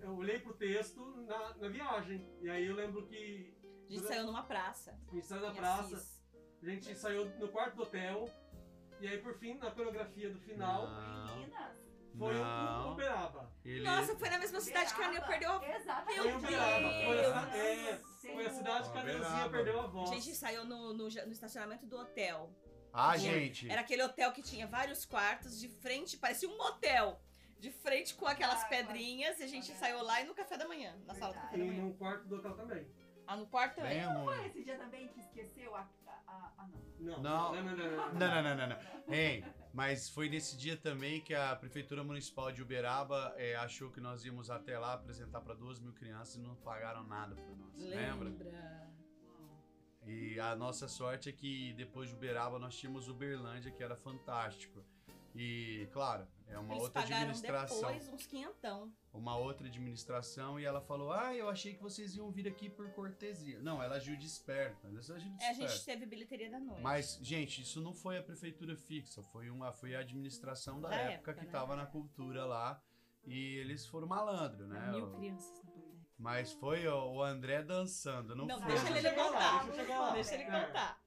Eu 0.00 0.16
olhei 0.16 0.38
pro 0.38 0.54
texto 0.54 1.04
na, 1.26 1.54
na 1.56 1.68
viagem. 1.68 2.28
E 2.40 2.48
aí 2.50 2.66
eu 2.66 2.74
lembro 2.74 3.06
que 3.06 3.54
A 3.88 3.92
gente 3.92 4.06
saiu 4.06 4.26
numa 4.26 4.42
praça. 4.44 4.98
a 5.10 5.14
gente 5.14 5.26
saiu 5.26 5.42
na 5.42 5.52
em 5.52 5.54
praça. 5.54 5.96
Assis. 5.96 6.22
A 6.62 6.66
gente 6.66 6.94
saiu 6.96 7.24
no 7.38 7.48
quarto 7.48 7.76
do 7.76 7.82
hotel. 7.82 8.28
E 9.00 9.06
aí, 9.06 9.18
por 9.18 9.34
fim, 9.34 9.54
na 9.54 9.70
coreografia 9.70 10.28
do 10.30 10.40
final, 10.40 10.88
Meninas. 11.36 11.76
foi 12.18 12.34
o-. 12.36 12.92
Uberaba. 12.92 13.52
Ele... 13.64 13.84
Nossa, 13.84 14.16
foi 14.16 14.28
na 14.28 14.38
mesma 14.38 14.60
cidade 14.60 14.92
que 14.92 15.02
a 15.02 15.10
Nil 15.12 15.22
perdeu 15.22 15.52
a 15.52 15.76
Exatamente. 15.76 16.20
Foi 16.22 16.34
Uberaba. 16.34 16.88
Foi 17.06 17.24
a, 17.24 17.44
Deus. 17.44 17.54
é, 17.54 17.96
foi 18.34 18.46
a 18.46 18.50
cidade 18.50 18.90
que 18.90 18.98
a 18.98 19.04
Neuzinha 19.04 19.48
perdeu 19.50 19.80
a 19.80 19.84
A 19.84 19.86
voz. 19.86 20.10
gente 20.10 20.34
saiu 20.34 20.64
no, 20.64 20.92
no, 20.94 21.04
no 21.04 21.32
estacionamento 21.32 21.86
do 21.86 21.96
hotel. 21.96 22.50
Ah, 22.92 23.10
Foi. 23.10 23.18
gente. 23.20 23.70
Era 23.70 23.80
aquele 23.82 24.02
hotel 24.02 24.32
que 24.32 24.42
tinha 24.42 24.66
vários 24.66 25.04
quartos 25.04 25.58
de 25.58 25.68
frente, 25.68 26.16
parecia 26.16 26.48
um 26.48 26.56
motel. 26.56 27.20
De 27.60 27.72
frente 27.72 28.14
com 28.14 28.24
aquelas 28.24 28.62
Ah, 28.62 28.66
pedrinhas, 28.68 29.40
e 29.40 29.42
a 29.42 29.46
gente 29.48 29.72
saiu 29.72 30.00
lá 30.04 30.20
e 30.20 30.24
no 30.24 30.32
café 30.32 30.56
da 30.56 30.68
manhã, 30.68 30.94
na 31.04 31.12
sala 31.16 31.34
do 31.34 31.40
café 31.40 31.56
da 31.56 31.64
E 31.64 31.66
manhã. 31.66 31.82
no 31.82 31.94
quarto 31.94 32.24
do 32.28 32.36
hotel 32.36 32.54
também. 32.54 32.86
Ah, 33.26 33.36
no 33.36 33.46
quarto 33.48 33.74
também. 33.74 34.00
Ruim. 34.00 34.24
Foi 34.24 34.46
esse 34.46 34.62
dia 34.62 34.78
também 34.78 35.08
que 35.08 35.18
esqueceu 35.20 35.74
a. 35.74 35.80
a, 36.06 36.12
a, 36.28 36.52
a 36.56 36.68
não. 36.68 36.78
Não, 37.00 37.20
Não. 37.20 37.54
não, 37.54 37.62
não. 37.64 37.76
não, 37.76 37.76
não, 37.76 38.14
Não, 38.14 38.14
não, 38.14 38.42
não, 38.42 38.56
não, 38.56 38.68
não. 38.68 39.12
Hein, 39.14 39.44
mas 39.72 40.08
foi 40.08 40.28
nesse 40.28 40.56
dia 40.56 40.76
também 40.76 41.20
que 41.20 41.34
a 41.34 41.54
Prefeitura 41.56 42.04
Municipal 42.04 42.52
de 42.52 42.62
Uberaba 42.62 43.34
eh, 43.36 43.56
achou 43.56 43.90
que 43.90 44.00
nós 44.00 44.24
íamos 44.24 44.50
até 44.50 44.78
lá 44.78 44.92
apresentar 44.94 45.40
para 45.40 45.54
duas 45.54 45.80
mil 45.80 45.92
crianças 45.92 46.36
e 46.36 46.38
não 46.40 46.54
pagaram 46.54 47.02
nada 47.02 47.34
para 47.34 47.54
nós. 47.56 47.74
Lembra? 47.76 48.28
Lembra? 48.28 48.87
E 50.08 50.40
a 50.40 50.56
nossa 50.56 50.88
sorte 50.88 51.28
é 51.28 51.32
que 51.32 51.74
depois 51.74 52.08
de 52.08 52.14
Uberaba 52.14 52.58
nós 52.58 52.74
tínhamos 52.74 53.08
Uberlândia, 53.08 53.70
que 53.70 53.82
era 53.82 53.94
fantástico. 53.94 54.82
E, 55.34 55.86
claro, 55.92 56.26
é 56.46 56.58
uma 56.58 56.72
Eles 56.72 56.84
outra 56.84 57.02
administração. 57.02 57.92
depois 57.92 58.08
uns 58.08 58.26
quinhentão. 58.26 58.90
Uma 59.12 59.36
outra 59.36 59.66
administração 59.66 60.58
e 60.58 60.64
ela 60.64 60.80
falou: 60.80 61.12
Ah, 61.12 61.34
eu 61.34 61.48
achei 61.48 61.74
que 61.74 61.82
vocês 61.82 62.16
iam 62.16 62.30
vir 62.30 62.48
aqui 62.48 62.70
por 62.70 62.90
cortesia. 62.92 63.60
Não, 63.60 63.82
ela 63.82 63.96
agiu 63.96 64.16
de 64.16 64.26
esperta. 64.26 64.88
Ela 64.88 64.98
agiu 64.98 65.30
de 65.30 65.42
É, 65.44 65.50
a 65.50 65.52
gente 65.52 65.84
teve 65.84 66.06
bilheteria 66.06 66.50
da 66.50 66.58
noite. 66.58 66.82
Mas, 66.82 67.18
gente, 67.22 67.60
isso 67.60 67.80
não 67.80 67.92
foi 67.92 68.16
a 68.16 68.22
prefeitura 68.22 68.76
fixa, 68.76 69.22
foi, 69.22 69.50
uma, 69.50 69.72
foi 69.72 69.94
a 69.94 70.00
administração 70.00 70.80
da, 70.80 70.88
Da 70.88 70.96
época, 70.96 71.12
época, 71.32 71.34
que 71.34 71.44
né? 71.44 71.52
tava 71.52 71.76
na 71.76 71.84
cultura 71.86 72.46
lá. 72.46 72.82
E 73.26 73.56
eles 73.56 73.86
foram 73.86 74.08
malandro, 74.08 74.66
né? 74.66 74.90
Mil 74.90 75.10
crianças 75.10 75.62
na. 75.62 75.77
Mas 76.18 76.52
foi 76.52 76.86
ó, 76.88 77.10
o 77.12 77.22
André 77.22 77.62
dançando, 77.62 78.34
não, 78.34 78.44
Não, 78.46 78.58
foi. 78.60 78.68
deixa 78.72 78.98
ele 78.98 79.16
lá, 79.16 79.24
contar. 79.24 79.64
deixa 79.70 79.98
lá. 79.98 80.10
Deixa 80.10 80.34
ele 80.34 80.42
É. 80.44 80.66
contar. 80.66 81.00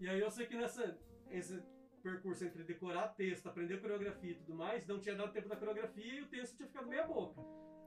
E 0.00 0.08
aí 0.08 0.18
eu 0.20 0.30
sei 0.30 0.46
que 0.46 0.56
nessa 0.56 0.98
esse 1.30 1.62
percurso 2.02 2.44
entre 2.44 2.62
decorar 2.64 3.08
texto, 3.08 3.48
aprender 3.48 3.80
coreografia 3.80 4.30
e 4.30 4.34
tudo 4.36 4.54
mais, 4.54 4.86
não 4.86 4.98
tinha 4.98 5.14
dado 5.14 5.32
tempo 5.32 5.48
da 5.48 5.56
coreografia 5.56 6.14
e 6.14 6.22
o 6.22 6.28
texto 6.28 6.56
tinha 6.56 6.68
ficado 6.68 6.86
meia 6.86 7.06
boca. 7.06 7.42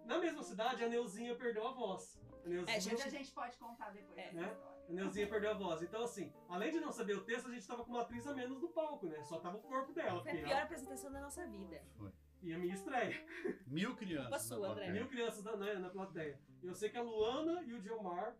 Na 0.05 0.17
mesma 0.19 0.43
cidade, 0.43 0.83
a 0.83 0.89
Neuzinha 0.89 1.35
perdeu 1.35 1.65
a 1.67 1.71
voz. 1.71 2.19
A 2.45 2.47
Neuzinha, 2.49 2.77
É, 2.77 2.79
gente, 2.79 3.01
a 3.01 3.09
gente 3.09 3.31
pode 3.31 3.57
contar 3.57 3.89
depois 3.91 4.17
É. 4.17 4.31
Né? 4.33 4.57
a 4.89 4.91
Neuzinha 4.91 5.27
perdeu 5.27 5.51
a 5.51 5.53
voz. 5.53 5.81
Então, 5.81 6.03
assim, 6.03 6.31
além 6.49 6.71
de 6.71 6.79
não 6.79 6.91
saber 6.91 7.13
o 7.15 7.23
texto, 7.23 7.47
a 7.47 7.51
gente 7.51 7.65
tava 7.67 7.83
com 7.83 7.91
uma 7.91 8.01
atriz 8.01 8.27
a 8.27 8.33
menos 8.33 8.59
no 8.61 8.69
palco, 8.69 9.07
né? 9.07 9.23
Só 9.23 9.39
tava 9.39 9.57
o 9.57 9.61
corpo 9.61 9.93
dela. 9.93 10.21
Foi 10.21 10.31
a 10.31 10.35
pior 10.35 10.49
ela- 10.51 10.63
apresentação 10.63 11.11
da 11.11 11.21
nossa 11.21 11.45
vida. 11.47 11.81
Foi. 11.97 12.11
E 12.41 12.53
a 12.53 12.57
minha 12.57 12.73
estreia. 12.73 13.25
Mil 13.67 13.95
crianças. 13.95 14.23
Culpa 14.23 14.35
na 14.37 14.39
sua, 14.39 14.57
plateia. 14.57 14.87
André. 14.89 14.99
Mil 14.99 15.09
crianças 15.09 15.43
na, 15.43 15.55
né, 15.57 15.73
na 15.75 15.89
plateia. 15.89 16.39
Eu 16.63 16.73
sei 16.73 16.89
que 16.89 16.97
a 16.97 17.01
Luana 17.01 17.61
e 17.63 17.73
o 17.73 17.79
Diomar 17.81 18.35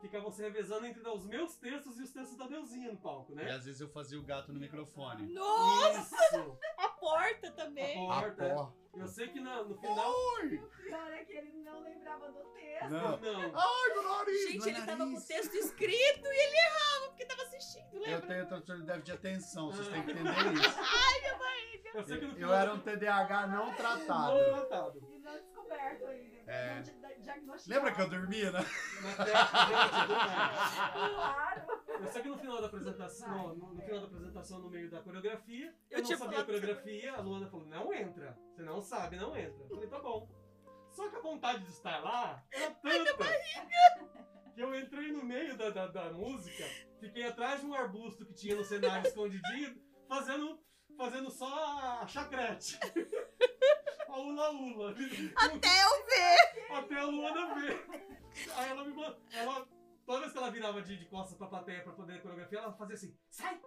ficavam 0.00 0.30
se 0.30 0.40
revezando 0.42 0.86
entre 0.86 1.06
os 1.08 1.26
meus 1.26 1.56
textos 1.56 1.98
e 1.98 2.02
os 2.02 2.10
textos 2.10 2.36
da 2.36 2.48
Neuzinha 2.48 2.90
no 2.90 2.96
palco, 2.98 3.32
E 3.32 3.34
né? 3.34 3.50
às 3.50 3.64
vezes 3.66 3.80
eu 3.82 3.88
fazia 3.88 4.18
o 4.18 4.22
gato 4.22 4.50
no 4.52 4.58
microfone. 4.60 5.30
Nossa! 5.32 6.16
Isso! 6.16 6.58
A 6.78 6.88
porta 6.88 7.50
também. 7.52 8.08
A 8.10 8.18
A 8.18 8.20
porta. 8.22 8.48
porra. 8.48 8.74
Eu 8.94 9.06
sei 9.06 9.28
que 9.28 9.38
na- 9.40 9.62
no 9.62 9.74
final. 9.76 10.12
E 10.44 10.56
o 10.56 10.68
pior 10.68 11.12
é 11.12 11.24
que 11.24 11.32
ele 11.32 11.52
não 11.52 11.80
lembrava 11.82 12.30
do 12.32 12.42
texto. 12.54 12.90
Não. 12.90 13.18
Não. 13.20 13.52
Ai, 13.54 13.88
meu 13.94 14.02
nariz! 14.02 14.42
Gente, 14.52 14.58
meu 14.58 14.68
ele 14.68 14.78
tava 14.86 14.96
com 14.98 15.02
o 15.04 15.06
nariz. 15.12 15.26
texto 15.26 15.54
escrito 15.54 16.26
e 16.26 16.44
ele 16.46 16.56
errava 16.56 17.06
porque 17.08 17.24
tava 17.26 17.42
assistindo, 17.42 17.94
Eu 17.94 18.00
lembra? 18.00 18.26
tenho 18.26 18.46
transtorno 18.48 18.80
de 18.80 18.86
déficit 18.86 19.04
de 19.06 19.12
atenção, 19.12 19.70
vocês 19.70 19.86
Ah. 19.88 19.92
têm 19.92 20.02
que 20.04 20.10
entender 20.12 20.52
isso. 20.54 20.78
Eu 21.94 22.04
sei 22.04 22.18
que 22.18 22.26
no 22.26 22.38
Eu, 22.38 22.54
era 22.54 22.72
um 22.72 22.80
TDAH 22.80 23.46
não 23.48 23.74
tratado. 23.74 24.36
Não 24.36 24.66
tratado. 24.66 25.08
E 25.10 25.18
não 25.18 25.32
descoberto 25.32 26.06
ainda. 26.06 26.50
É. 26.50 26.82
Lembra 27.66 27.92
que 27.92 28.00
eu 28.00 28.08
dormia, 28.08 28.50
né? 28.50 28.60
Do 28.60 30.12
nada. 30.12 30.50
Claro. 31.14 31.80
Eu 32.00 32.06
sei 32.06 32.22
que 32.22 32.28
no 32.28 32.38
final 32.38 32.60
da 32.60 32.66
apresentação, 32.66 33.54
no, 33.54 33.74
no 33.74 33.82
final 33.82 34.00
da 34.00 34.06
apresentação, 34.06 34.58
no 34.60 34.70
meio 34.70 34.90
da 34.90 35.02
coreografia, 35.02 35.66
eu, 35.66 35.74
Eu 35.90 35.98
não 35.98 36.04
tinha 36.06 36.18
sabia 36.18 36.40
a 36.40 36.44
coreografia, 36.44 37.14
a 37.14 37.20
Luana 37.20 37.48
falou, 37.48 37.66
não 37.66 37.92
entra. 37.92 38.38
Você 38.54 38.62
não 38.62 38.80
sabe, 38.80 39.16
não 39.16 39.36
entra. 39.36 39.62
Eu 39.62 39.68
falei, 39.68 39.88
tá 39.88 39.98
bom. 39.98 40.28
Só 40.90 41.08
que 41.08 41.16
a 41.16 41.20
vontade 41.20 41.62
de 41.64 41.70
estar 41.70 41.98
lá 41.98 42.42
era 42.52 42.70
tanta 42.70 43.16
que 44.54 44.60
eu 44.60 44.78
entrei 44.78 45.12
no 45.12 45.24
meio 45.24 45.56
da, 45.56 45.70
da, 45.70 45.86
da 45.86 46.12
música, 46.12 46.64
fiquei 46.98 47.24
atrás 47.24 47.60
de 47.60 47.66
um 47.66 47.74
arbusto 47.74 48.26
que 48.26 48.34
tinha 48.34 48.56
no 48.56 48.64
cenário 48.64 49.06
escondidinho, 49.06 49.80
fazendo, 50.08 50.58
fazendo 51.00 51.30
só 51.30 52.02
a 52.02 52.06
chacrete. 52.06 52.78
A 54.06 54.18
ula-ula. 54.18 54.90
Até 55.36 55.84
eu 55.84 56.06
ver! 56.06 56.74
Até 56.74 56.94
a 56.96 57.04
Luana 57.06 57.54
ver. 57.54 57.86
Aí 58.54 58.70
ela 58.70 58.84
me 58.84 58.92
mandou. 58.92 59.16
Ela, 59.32 59.66
toda 60.04 60.20
vez 60.20 60.32
que 60.32 60.38
ela 60.38 60.50
virava 60.50 60.82
de, 60.82 60.98
de 60.98 61.06
costas 61.06 61.38
pra 61.38 61.46
plateia 61.46 61.82
pra 61.82 61.94
poder 61.94 62.20
coreografia, 62.20 62.58
ela 62.58 62.74
fazia 62.74 62.96
assim, 62.96 63.16
sai! 63.30 63.58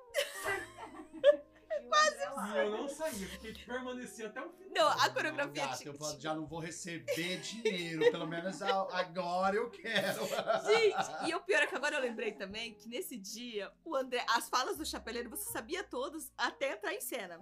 Quase 1.87 2.53
E 2.53 2.57
eu 2.57 2.69
não 2.71 2.87
saía, 2.89 3.27
porque 3.29 3.53
permanecia 3.65 4.27
até 4.27 4.41
o 4.41 4.49
final. 4.51 4.71
Não, 4.73 4.87
a 4.87 5.07
Não, 5.07 5.13
coreografia 5.13 5.65
gata, 5.65 5.77
tinha- 5.77 5.93
eu 5.93 6.19
já 6.19 6.33
não 6.33 6.45
vou 6.47 6.59
receber 6.59 7.37
dinheiro, 7.39 8.11
pelo 8.11 8.27
menos 8.27 8.61
agora 8.61 9.55
eu 9.55 9.69
quero. 9.69 10.25
Gente, 10.65 11.29
e 11.29 11.35
o 11.35 11.41
pior 11.41 11.61
é 11.63 11.67
que 11.67 11.75
agora 11.75 11.95
eu 11.95 12.01
lembrei 12.01 12.31
também 12.31 12.73
que 12.73 12.87
nesse 12.89 13.17
dia, 13.17 13.71
o 13.85 13.95
André, 13.95 14.25
as 14.29 14.49
falas 14.49 14.77
do 14.77 14.85
Chapeleiro 14.85 15.29
você 15.29 15.51
sabia 15.51 15.83
todas 15.83 16.31
até 16.37 16.73
entrar 16.73 16.93
em 16.93 17.01
cena. 17.01 17.39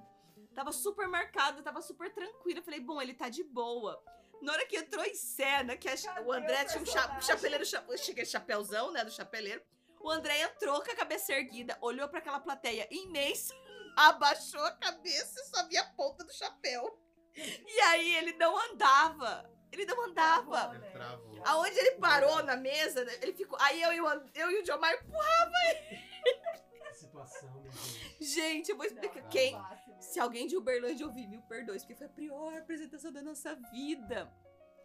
Tava 0.53 0.71
super 0.71 1.07
marcado, 1.07 1.63
tava 1.63 1.81
super 1.81 2.13
tranquilo. 2.13 2.59
Eu 2.59 2.63
falei, 2.63 2.79
bom, 2.81 3.01
ele 3.01 3.13
tá 3.13 3.29
de 3.29 3.43
boa. 3.43 4.03
Na 4.41 4.51
hora 4.53 4.65
que 4.65 4.75
entrou 4.75 5.03
em 5.05 5.15
cena, 5.15 5.77
que 5.77 5.87
a- 5.87 6.21
o 6.25 6.31
André 6.33 6.63
o 6.63 6.67
tinha 6.67 6.81
um 6.81 6.85
cha, 6.85 6.93
personagem? 7.07 7.21
chapeleiro, 7.21 7.65
cha, 7.65 7.79
aquele 7.79 8.25
chapéuzão, 8.25 8.91
né, 8.91 9.03
do 9.05 9.11
chapeleiro. 9.11 9.61
O 10.03 10.09
André 10.09 10.41
entrou 10.41 10.81
com 10.83 10.91
a 10.91 10.95
cabeça 10.95 11.31
erguida, 11.31 11.77
olhou 11.79 12.09
pra 12.09 12.17
aquela 12.19 12.39
plateia 12.39 12.87
imensa, 12.91 13.53
abaixou 13.95 14.63
a 14.63 14.71
cabeça 14.71 15.39
e 15.39 15.45
só 15.45 15.67
via 15.67 15.81
a 15.81 15.89
ponta 15.93 16.23
do 16.23 16.33
chapéu. 16.33 16.99
E 17.35 17.79
aí 17.81 18.15
ele 18.15 18.33
não 18.33 18.57
andava. 18.71 19.49
Ele 19.71 19.85
não 19.85 20.05
andava. 20.05 20.75
Ele 20.75 20.91
travou. 20.91 21.41
Aonde 21.45 21.79
ele 21.79 21.91
parou 21.91 22.43
na 22.43 22.57
mesa, 22.57 23.05
né? 23.05 23.13
ele 23.21 23.33
ficou. 23.33 23.57
Aí 23.61 23.81
eu 23.81 23.93
e 23.93 23.97
eu 24.35 24.51
e 24.51 24.61
o 24.61 24.65
Jomar, 24.65 24.93
Que 24.97 26.93
situação, 26.93 27.51
meu 27.51 27.61
Deus. 27.61 27.99
gente, 28.19 28.69
eu 28.69 28.77
vou 28.77 28.85
explicar. 28.85 29.21
Não, 29.21 29.29
Quem, 29.29 29.53
não 29.53 29.65
é 29.65 29.69
fácil, 29.69 29.93
né? 29.93 30.01
se 30.01 30.19
alguém 30.19 30.45
de 30.47 30.57
Uberlândia 30.57 31.05
ouvir, 31.05 31.27
mil 31.27 31.41
perdões, 31.43 31.83
porque 31.83 31.95
foi 31.95 32.07
a 32.07 32.09
pior 32.09 32.53
apresentação 32.57 33.11
da 33.11 33.21
nossa 33.21 33.55
vida. 33.71 34.31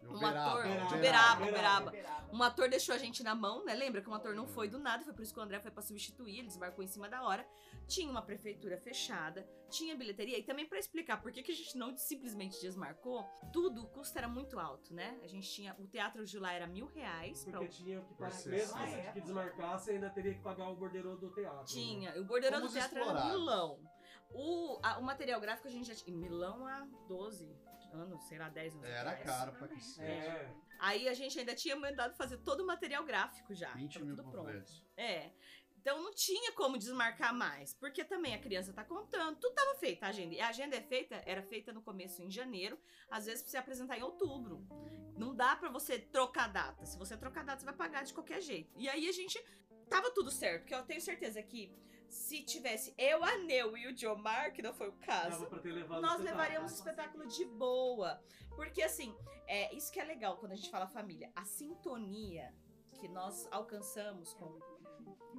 Um 0.09 0.27
ator 0.27 0.63
de 0.89 0.95
Uberaba, 0.95 1.43
Uberaba. 1.49 1.93
Um 2.33 2.43
ator 2.43 2.69
deixou 2.69 2.95
a 2.95 2.99
gente 2.99 3.23
na 3.23 3.35
mão, 3.35 3.65
né? 3.65 3.75
Lembra 3.75 4.01
que 4.03 4.11
um 4.11 4.15
ator 4.15 4.35
não 4.35 4.47
foi 4.47 4.69
do 4.69 4.79
nada, 4.79 5.05
foi 5.05 5.13
por 5.15 5.23
isso 5.23 5.33
que 5.33 5.39
o 5.39 5.43
André 5.43 5.61
foi 5.61 5.71
pra 5.71 5.83
substituir, 5.83 6.39
ele 6.39 6.49
desmarcou 6.49 6.83
em 6.85 6.89
cima 6.89 7.09
da 7.09 7.23
hora. 7.23 7.47
Tinha 7.87 8.11
uma 8.11 8.21
prefeitura 8.23 8.77
fechada, 8.79 9.49
tinha 9.71 9.95
bilheteria, 9.97 10.39
e 10.39 10.43
também 10.43 10.67
pra 10.67 10.79
explicar 10.79 11.21
por 11.23 11.31
que, 11.31 11.43
que 11.43 11.53
a 11.53 11.55
gente 11.55 11.79
não 11.79 11.97
simplesmente 11.97 12.61
desmarcou, 12.61 13.25
tudo, 13.53 13.83
o 13.85 13.87
custo 13.89 14.19
era 14.19 14.27
muito 14.29 14.59
alto, 14.59 14.93
né? 14.93 15.19
A 15.23 15.27
gente 15.29 15.49
tinha, 15.49 15.75
o 15.79 15.87
Teatro 15.87 16.25
de 16.25 16.39
lá 16.39 16.53
era 16.53 16.67
mil 16.67 16.87
reais, 16.87 17.45
pra 17.45 17.61
Porque 17.61 17.69
tinha 17.69 18.01
que 18.01 18.15
pagar, 18.15 18.45
mesmo 18.47 18.77
Ah, 18.77 18.87
que, 18.87 18.95
é? 18.95 19.13
que 19.13 19.21
desmarcasse, 19.21 19.91
ainda 19.93 20.11
teria 20.11 20.35
que 20.35 20.41
pagar 20.41 20.69
o 20.69 20.77
bordeiro 20.77 21.17
do 21.17 21.31
teatro. 21.33 21.59
né? 21.61 21.65
Tinha. 21.67 22.21
O 22.21 22.25
bordeiro 22.25 22.61
do 22.61 22.69
teatro 22.69 22.97
era 22.99 23.07
explorados. 23.07 23.31
Milão. 23.39 23.81
O, 24.31 24.81
a- 24.83 24.99
o 24.99 25.03
material 25.05 25.41
gráfico 25.41 25.69
a 25.69 25.71
gente 25.71 25.87
já 25.87 25.95
tinha. 25.95 26.15
Milão 26.17 26.67
há 26.67 26.85
12 27.09 27.57
anos, 27.97 28.23
sei 28.25 28.39
lá, 28.39 28.49
10 28.49 28.77
anos. 28.77 28.89
Era 28.89 29.11
atrás. 29.11 29.25
caro 29.25 29.53
pra 29.53 29.69
cacete. 29.69 30.03
É. 30.03 30.55
Aí 30.79 31.09
a 31.09 31.15
gente 31.15 31.39
ainda 31.39 31.55
tinha 31.55 31.75
mandado 31.77 32.15
fazer 32.15 32.39
todo 32.39 32.61
o 32.61 32.67
material 32.67 33.05
gráfico 33.05 33.55
já. 33.55 33.73
20 33.73 33.93
tava 33.93 34.05
mil 34.05 34.17
tudo 34.17 34.31
pronto. 34.31 34.73
É. 34.97 35.31
Então 35.87 36.03
não 36.03 36.13
tinha 36.13 36.51
como 36.53 36.77
desmarcar 36.77 37.33
mais, 37.33 37.73
porque 37.75 38.05
também 38.05 38.35
a 38.35 38.41
criança 38.41 38.73
tá 38.73 38.83
contando, 38.83 39.39
tudo 39.39 39.55
tava 39.55 39.77
feito 39.77 40.03
a 40.03 40.09
agenda. 40.09 40.35
E 40.35 40.41
a 40.41 40.49
agenda 40.49 40.75
é 40.75 40.81
feita, 40.81 41.23
era 41.25 41.43
feita 41.45 41.73
no 41.73 41.81
começo 41.81 42.21
em 42.23 42.29
janeiro, 42.29 42.77
às 43.09 43.27
vezes 43.27 43.43
pra 43.43 43.53
você 43.53 43.57
apresentar 43.57 43.97
em 43.97 44.03
outubro. 44.03 44.67
Não 45.17 45.33
dá 45.33 45.55
pra 45.55 45.69
você 45.69 45.97
trocar 45.97 46.49
data. 46.49 46.85
Se 46.85 46.99
você 46.99 47.17
trocar 47.17 47.45
data, 47.45 47.61
você 47.61 47.67
vai 47.67 47.75
pagar 47.75 48.03
de 48.03 48.13
qualquer 48.13 48.43
jeito. 48.43 48.73
E 48.77 48.89
aí 48.89 49.09
a 49.09 49.13
gente 49.13 49.41
tava 49.89 50.11
tudo 50.11 50.29
certo, 50.29 50.63
porque 50.63 50.75
eu 50.75 50.83
tenho 50.83 51.01
certeza 51.01 51.41
que 51.41 51.73
se 52.09 52.43
tivesse 52.43 52.95
eu, 52.97 53.23
a 53.25 53.37
Neu 53.39 53.77
e 53.77 53.87
o 53.87 53.93
Diomar, 53.95 54.53
que 54.53 54.63
não 54.63 54.73
foi 54.75 54.89
o 54.89 54.93
caso, 54.93 55.49
nós 56.01 56.21
levaríamos 56.21 56.73
o 56.73 56.75
espetáculo. 56.75 57.27
de 57.27 57.45
boa. 57.45 58.21
Porque 58.55 58.83
assim, 58.83 59.15
é 59.47 59.75
isso 59.75 59.93
que 59.93 60.01
é 60.01 60.05
legal 60.05 60.37
quando 60.39 60.53
a 60.53 60.57
gente 60.57 60.71
fala 60.71 60.87
família. 60.87 61.31
A 61.37 61.45
sintonia 61.45 62.55
que 62.95 63.09
nós 63.09 63.47
alcançamos 63.51 64.33
com 64.35 64.59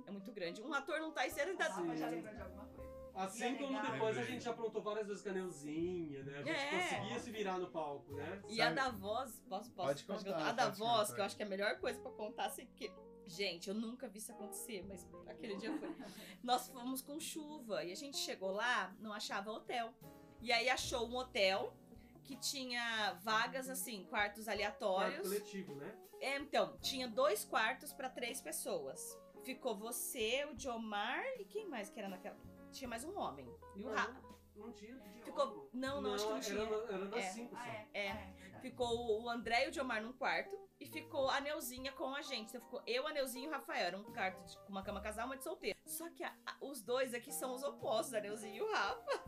é 0.05 0.11
muito 0.11 0.31
grande. 0.31 0.61
Um 0.61 0.73
ator 0.73 0.99
não 0.99 1.11
tá 1.11 1.25
em 1.25 1.31
cena 1.31 1.51
O 1.53 1.79
ainda. 1.79 1.97
Já 1.97 2.07
lembrou 2.09 2.33
de 2.35 2.41
alguma 2.41 2.65
coisa. 2.67 2.87
Assim 3.15 3.45
é 3.45 3.53
como 3.55 3.75
legal. 3.75 3.91
depois 3.93 4.17
a 4.19 4.23
gente 4.23 4.43
já 4.43 4.51
aprontou 4.51 4.79
várias 4.79 5.07
vezes 5.07 5.23
com 5.23 5.29
a 5.29 5.33
Neuzinha, 5.33 6.21
né? 6.23 6.33
A 6.37 6.43
gente 6.43 6.49
É. 6.51 6.79
conseguia 6.79 7.19
se 7.19 7.31
virar 7.31 7.57
no 7.57 7.67
palco, 7.71 8.13
né? 8.13 8.43
E 8.47 8.61
a 8.61 8.65
Sabe- 8.65 8.75
da 8.75 8.89
voz, 8.91 9.39
posso, 9.49 9.71
posso, 9.71 9.87
Pode 9.87 10.03
contar, 10.05 10.23
contar? 10.37 10.49
A 10.49 10.51
da 10.51 10.63
pode 10.65 10.77
voz, 10.77 10.99
contar. 11.01 11.13
que 11.15 11.21
eu 11.21 11.25
acho 11.25 11.35
que 11.35 11.41
é 11.41 11.45
a 11.47 11.49
melhor 11.49 11.79
coisa 11.79 11.99
pra 11.99 12.11
contar, 12.11 12.45
assim, 12.45 12.67
porque. 12.67 12.91
Gente, 13.27 13.67
eu 13.69 13.75
nunca 13.75 14.07
vi 14.07 14.19
isso 14.19 14.31
acontecer, 14.31 14.83
mas 14.87 15.05
aquele 15.27 15.55
dia 15.57 15.77
foi. 15.77 15.89
Nós 16.43 16.67
fomos 16.69 17.01
com 17.01 17.19
chuva 17.19 17.83
e 17.83 17.91
a 17.91 17.95
gente 17.95 18.17
chegou 18.17 18.51
lá, 18.51 18.95
não 18.99 19.11
achava 19.13 19.51
hotel. 19.51 19.93
E 20.41 20.51
aí 20.51 20.69
achou 20.69 21.07
um 21.07 21.15
hotel 21.15 21.75
que 22.23 22.35
tinha 22.37 23.13
vagas, 23.23 23.69
assim, 23.69 24.05
quartos 24.05 24.45
Quarto 24.45 24.55
aleatórios. 24.55 25.21
coletivo, 25.27 25.75
né? 25.75 25.93
É, 26.19 26.37
então, 26.37 26.77
tinha 26.79 27.07
dois 27.07 27.43
quartos 27.45 27.93
pra 27.93 28.09
três 28.09 28.41
pessoas. 28.41 29.17
Ficou 29.43 29.75
você, 29.77 30.45
o 30.51 30.55
Diomar 30.55 31.23
e 31.39 31.45
quem 31.45 31.67
mais 31.67 31.89
que 31.89 31.99
era 31.99 32.09
naquela. 32.09 32.37
Tinha 32.71 32.87
mais 32.87 33.03
um 33.03 33.17
homem. 33.17 33.47
E 33.75 33.83
o 33.83 33.89
Ra... 33.89 34.13
Não 34.55 34.71
tinha. 34.73 34.99
Ficou. 35.23 35.69
Não, 35.71 36.01
não, 36.01 36.15
acho 36.15 36.25
que 36.25 36.33
não 36.33 36.39
tinha. 36.39 36.59
Era, 36.61 36.93
era 36.93 37.05
das 37.05 37.25
É. 37.25 37.29
cinco 37.29 37.55
só. 37.55 37.61
Ah, 37.61 37.67
é? 37.67 37.87
É. 37.93 38.13
verdade. 38.13 38.61
Ficou 38.61 39.21
o 39.21 39.29
André 39.29 39.65
e 39.65 39.67
o 39.67 39.71
Diomar 39.71 40.01
num 40.01 40.13
quarto 40.13 40.57
e 40.79 40.85
ficou 40.85 41.29
a 41.29 41.39
Neuzinha 41.41 41.91
com 41.91 42.13
a 42.13 42.21
gente. 42.21 42.49
Então 42.49 42.61
ficou 42.61 42.81
eu, 42.85 43.07
a 43.07 43.11
Neuzinha 43.11 43.45
e 43.45 43.49
o 43.49 43.51
Rafael. 43.51 43.87
Era 43.87 43.97
um 43.97 44.03
quarto 44.13 44.43
de- 44.45 44.57
com 44.59 44.69
uma 44.69 44.83
cama 44.83 45.01
casal, 45.01 45.25
uma 45.25 45.37
de 45.37 45.43
solteiro. 45.43 45.77
Só 45.85 46.09
que 46.11 46.23
a- 46.23 46.35
a- 46.45 46.57
os 46.61 46.81
dois 46.81 47.13
aqui 47.13 47.31
são 47.31 47.53
os 47.53 47.63
opostos, 47.63 48.13
a 48.13 48.19
Neuzinha 48.21 48.55
e 48.57 48.61
o 48.61 48.71
Rafa. 48.71 49.23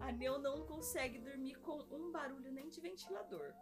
A 0.00 0.12
Neu 0.12 0.38
não 0.38 0.64
consegue 0.66 1.18
dormir 1.18 1.54
com 1.56 1.78
um 1.90 2.10
barulho 2.12 2.50
nem 2.52 2.68
de 2.68 2.80
ventilador. 2.80 3.52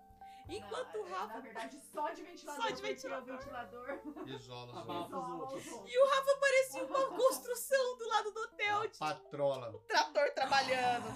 Enquanto 0.49 0.95
Não, 0.95 1.05
o 1.05 1.07
é, 1.07 1.11
Rafa. 1.11 1.35
Na 1.35 1.41
verdade, 1.41 1.81
só 1.93 2.11
de 2.11 2.23
ventilador. 2.23 2.63
Só 2.63 2.71
de 2.75 2.83
ventilador. 2.83 3.39
o 3.39 4.29
Isola 4.29 4.73
isola 4.83 5.07
os 5.47 5.53
outros. 5.53 5.67
E 5.93 5.99
o 5.99 6.07
Rafa 6.09 6.37
parecia 6.41 6.85
uma 6.85 7.07
construção 7.17 7.99
do 7.99 8.09
lado 8.09 8.33
do 8.33 8.41
hotel, 8.41 8.77
outros. 8.79 8.93
de 8.95 8.99
Patrola. 8.99 9.79
trator 9.87 10.31
trabalhando. 10.35 11.07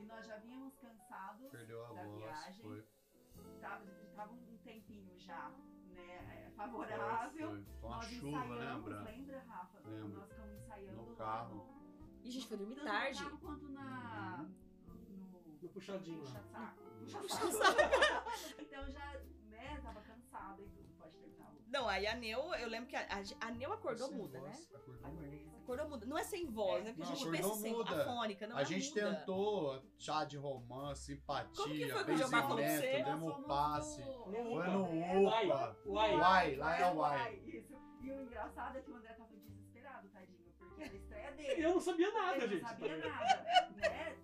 E 0.00 0.04
nós 0.04 0.26
já 0.26 0.36
vínhamos 0.36 0.74
cansados 0.76 1.50
Perdeu 1.50 1.82
a 1.84 1.88
da 1.94 2.02
voz. 2.04 2.16
viagem. 2.18 2.62
Foi. 2.62 2.83
Já, 5.24 5.50
né? 5.94 6.42
Foi, 6.44 6.54
Favorável. 6.56 7.50
foi. 7.50 7.62
Foi 7.80 7.88
uma 7.88 7.96
Nós 7.96 8.04
chuva, 8.06 8.28
ensaiamos, 8.28 8.58
lembra? 8.86 9.02
Lembra, 9.02 9.42
Rafa? 9.48 9.78
Lembro. 9.88 10.18
Nós 10.20 10.28
ficamos 10.28 10.54
ensaiando 10.56 11.02
No 11.02 11.16
carro. 11.16 11.54
no- 11.56 11.74
E 12.22 12.28
a 12.28 12.32
gente 12.32 12.46
foi 12.48 12.56
dormir 12.56 12.74
tanto 12.76 12.86
tarde. 12.86 13.18
no 13.22 13.24
carro 13.30 13.38
quanto 13.38 13.68
na. 13.70 14.46
No 14.88 15.58
No. 15.62 15.68
puxadinho 15.70 16.18
lá. 16.22 16.30
Puxa-saco. 16.30 16.82
Puxa 17.00 17.18
Puxa-saco. 17.18 17.80
então 18.60 18.90
já, 18.90 19.20
né, 19.50 19.80
tava 19.82 20.00
cansada 20.02 20.62
e 20.62 20.68
tudo. 20.68 20.88
Pode 20.98 21.16
terminar. 21.18 21.52
Não, 21.68 21.88
aí 21.88 22.06
a 22.06 22.14
Neu, 22.14 22.54
eu 22.54 22.68
lembro 22.68 22.88
que 22.88 22.96
a, 22.96 23.00
a, 23.02 23.46
a 23.48 23.50
Neu 23.50 23.72
acordou 23.72 24.08
Sem 24.08 24.16
muda, 24.16 24.40
né? 24.40 24.52
Acordou 24.74 24.94
Acordei. 25.04 25.43
Acordou 25.64 25.88
muda. 25.88 26.04
Não 26.06 26.18
é 26.18 26.22
sem 26.24 26.46
voz, 26.50 26.84
né? 26.84 26.92
Porque 26.92 27.04
Não, 27.04 27.12
a 27.12 27.14
gente 27.16 27.30
pensa 27.30 27.54
sem 27.54 27.72
muda. 27.72 28.02
afônica, 28.02 28.46
não 28.46 28.56
a 28.56 28.62
é 28.62 28.64
gente 28.66 28.88
muda. 28.90 29.14
tentou 29.16 29.82
chá 29.98 30.24
de 30.24 30.36
romance, 30.36 31.04
simpatia, 31.06 31.64
Como 31.64 31.74
que 31.74 31.88
foi 31.90 32.04
que 32.16 32.22
o 32.22 32.28
falou 32.28 32.56
pra 32.56 32.68
você? 32.68 33.02
demo 33.02 33.30
fomos 33.32 33.46
passe. 33.46 34.00
no- 34.00 34.24
Foi 34.24 34.68
no 34.68 35.24
Uai, 35.24 35.46
UPA. 35.46 35.76
uai. 35.86 36.16
Uai, 36.16 36.56
lá 36.56 36.78
é 36.78 36.92
o 36.92 36.96
uai. 36.96 37.40
Isso. 37.46 37.74
E 38.02 38.10
o 38.12 38.20
engraçado 38.22 38.76
é 38.76 38.82
que 38.82 38.90
o 38.90 38.96
André 38.96 39.14
tava 39.14 39.30
desesperado, 39.34 40.08
tadinho, 40.08 40.38
porque 40.58 40.82
era 40.82 40.92
a 40.92 40.96
estreia 40.96 41.32
dele. 41.32 41.62
Eu 41.64 41.70
não 41.74 41.80
sabia 41.80 42.12
nada, 42.12 42.36
Ele 42.36 42.48
gente. 42.48 42.62
não 42.62 42.68
sabia 42.68 42.96
nada, 42.98 43.70
né? 43.76 44.16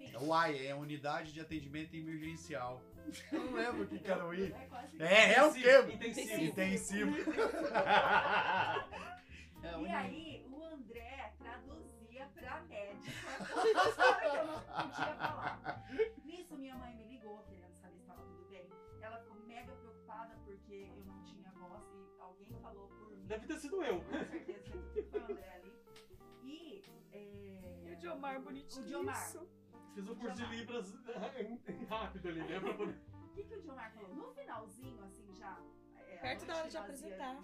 É 0.00 0.18
Uai, 0.18 0.66
é 0.66 0.74
unidade 0.74 1.32
de 1.34 1.40
atendimento 1.40 1.94
emergencial. 1.94 2.82
Eu 3.30 3.44
não 3.44 3.52
lembro 3.52 3.82
o 3.84 3.86
que 3.86 3.98
que 3.98 4.10
era 4.10 4.26
o 4.26 4.32
I. 4.34 4.52
É 4.98 5.04
É, 5.04 5.34
é 5.34 5.42
o 5.44 5.52
quê? 5.52 5.78
Intensivo. 5.92 6.42
Intensivo. 6.42 7.16
É, 9.62 9.80
E 9.80 9.88
aí, 9.88 10.46
o 10.50 10.64
André 10.64 11.34
traduzia 11.38 12.26
pra 12.34 12.60
médica 12.62 13.10
que 14.20 14.36
eu 14.36 14.46
não 14.46 14.60
podia 14.60 15.14
falar. 15.16 15.84
Nisso, 16.24 16.56
minha 16.56 16.74
mãe 16.76 16.94
me 16.94 17.04
ligou, 17.04 17.42
querendo 17.44 17.74
saber 17.80 17.94
se 17.96 18.00
estava 18.02 18.22
tudo 18.22 18.44
bem. 18.48 18.68
Ela 19.00 19.18
ficou 19.18 19.36
mega 19.46 19.72
preocupada 19.72 20.36
porque 20.44 20.72
eu 20.96 21.04
não 21.04 21.22
tinha 21.24 21.50
voz 21.52 21.82
e 21.92 22.20
alguém 22.20 22.52
falou 22.60 22.88
por 22.88 23.10
mim. 23.10 23.26
Deve 23.26 23.46
ter 23.46 23.58
sido 23.58 23.82
eu. 23.82 24.00
Com 24.00 24.10
certeza 24.10 24.90
que 24.92 25.02
foi 25.02 25.20
o 25.20 25.24
André 25.24 25.52
ali. 25.54 25.72
E. 26.42 26.82
É... 27.12 27.82
E 27.84 27.92
o 27.92 27.96
Diomar 27.96 28.40
bonitinho. 28.40 28.84
O 28.84 28.86
Diomar. 28.86 29.26
Isso. 29.28 29.48
Fiz 29.94 30.08
um 30.08 30.14
curso 30.14 30.36
de 30.36 30.46
Libras 30.56 30.94
rápido 31.88 32.28
ali, 32.28 32.40
né? 32.40 32.58
O 32.58 33.28
que, 33.34 33.42
que 33.44 33.54
o 33.56 33.60
Diomar 33.62 33.92
falou? 33.92 34.14
No 34.14 34.30
finalzinho, 34.32 35.02
assim, 35.04 35.34
já. 35.34 35.58
é, 35.96 36.16
Perto 36.18 36.46
da 36.46 36.56
hora 36.56 36.68
de 36.68 36.76
apresentar. 36.76 37.36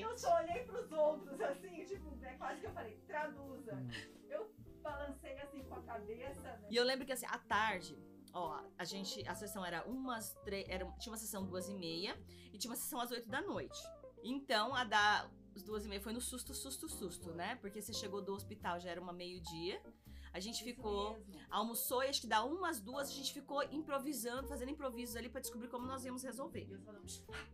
Inocente. 0.00 0.24
Eu 0.24 0.30
só 0.30 0.36
olhei 0.36 0.64
pros 0.64 0.92
outros, 0.92 1.40
assim, 1.40 1.84
tipo, 1.84 2.18
é 2.22 2.34
quase 2.34 2.60
que 2.60 2.66
eu 2.66 2.72
falei: 2.72 2.96
traduza. 3.06 3.72
Eu 4.28 4.52
balancei 4.82 5.38
assim 5.40 5.62
com 5.64 5.74
a 5.74 5.82
cabeça, 5.82 6.42
né? 6.42 6.68
E 6.70 6.76
eu 6.76 6.84
lembro 6.84 7.06
que 7.06 7.12
assim, 7.12 7.26
à 7.26 7.38
tarde, 7.38 7.98
ó, 8.32 8.62
a 8.78 8.84
gente, 8.84 9.26
a 9.28 9.34
sessão 9.34 9.64
era 9.64 9.84
umas 9.84 10.34
três, 10.44 10.66
era, 10.68 10.84
tinha 10.98 11.12
uma 11.12 11.18
sessão 11.18 11.44
duas 11.44 11.68
e 11.68 11.74
meia 11.74 12.16
e 12.52 12.58
tinha 12.58 12.70
uma 12.70 12.76
sessão 12.76 13.00
às 13.00 13.10
oito 13.10 13.28
da 13.28 13.40
noite. 13.42 13.80
Então, 14.22 14.74
a 14.74 14.84
da 14.84 15.30
as 15.54 15.62
duas 15.62 15.84
e 15.84 15.88
meia 15.88 16.00
foi 16.00 16.12
no 16.12 16.20
susto, 16.20 16.54
susto, 16.54 16.88
susto, 16.88 17.32
né? 17.32 17.56
Porque 17.56 17.82
você 17.82 17.92
chegou 17.92 18.22
do 18.22 18.32
hospital, 18.32 18.78
já 18.78 18.90
era 18.90 19.00
uma 19.00 19.12
meio-dia. 19.12 19.82
A 20.32 20.38
gente 20.38 20.62
ficou, 20.62 21.20
almoçou 21.50 22.04
e 22.04 22.08
acho 22.08 22.20
que 22.20 22.28
dá 22.28 22.44
umas 22.44 22.80
duas, 22.80 23.08
a 23.08 23.12
gente 23.12 23.32
ficou 23.32 23.62
improvisando, 23.64 24.46
fazendo 24.46 24.70
improvisos 24.70 25.16
ali 25.16 25.28
pra 25.28 25.40
descobrir 25.40 25.68
como 25.68 25.86
nós 25.86 26.04
íamos 26.04 26.22
resolver. 26.22 26.68
E 26.70 26.74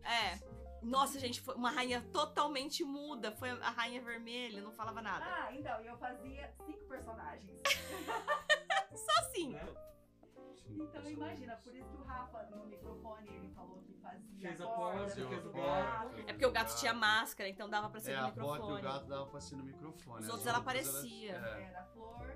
É. 0.05 0.66
Nossa, 0.81 1.19
gente, 1.19 1.41
foi 1.41 1.55
uma 1.55 1.69
rainha 1.71 2.01
totalmente 2.13 2.83
muda. 2.83 3.31
Foi 3.33 3.49
a 3.49 3.69
rainha 3.69 4.01
vermelha, 4.01 4.61
não 4.61 4.71
falava 4.71 5.01
nada. 5.01 5.25
Ah, 5.25 5.53
então, 5.53 5.81
e 5.81 5.87
eu 5.87 5.97
fazia 5.97 6.53
cinco 6.65 6.85
personagens. 6.87 7.61
Só 8.95 9.21
assim. 9.21 9.51
né? 9.53 9.67
Então 10.69 11.09
imagina, 11.09 11.55
por 11.63 11.73
isso 11.75 11.89
que 11.89 11.95
o 11.97 12.03
Rafa 12.03 12.43
no 12.51 12.65
microfone 12.65 13.27
ele 13.29 13.49
falou 13.55 13.81
que 13.83 13.93
fazia 14.01 14.49
Fez 14.49 14.61
a 14.61 14.65
voz, 14.65 15.13
fez 15.15 15.45
o 15.45 15.49
o 15.49 15.53
gato. 15.53 16.19
É 16.19 16.33
porque 16.33 16.45
o 16.45 16.51
gato 16.51 16.75
tinha 16.77 16.93
máscara, 16.93 17.49
então 17.49 17.69
dava 17.69 17.89
pra 17.89 17.99
ser 18.01 18.11
É, 18.11 18.19
no 18.19 18.27
a 18.27 18.29
voz 18.31 18.35
do 18.35 18.51
microfone. 18.51 18.81
gato 18.81 19.07
dava 19.07 19.25
pra 19.27 19.39
ser 19.39 19.55
no 19.55 19.63
microfone. 19.63 20.19
Os 20.19 20.25
as 20.25 20.29
outros 20.31 20.47
ela 20.47 20.57
aparecia. 20.57 21.31
é. 21.35 21.63
Era 21.63 21.81
a 21.81 21.85
flor. 21.85 22.27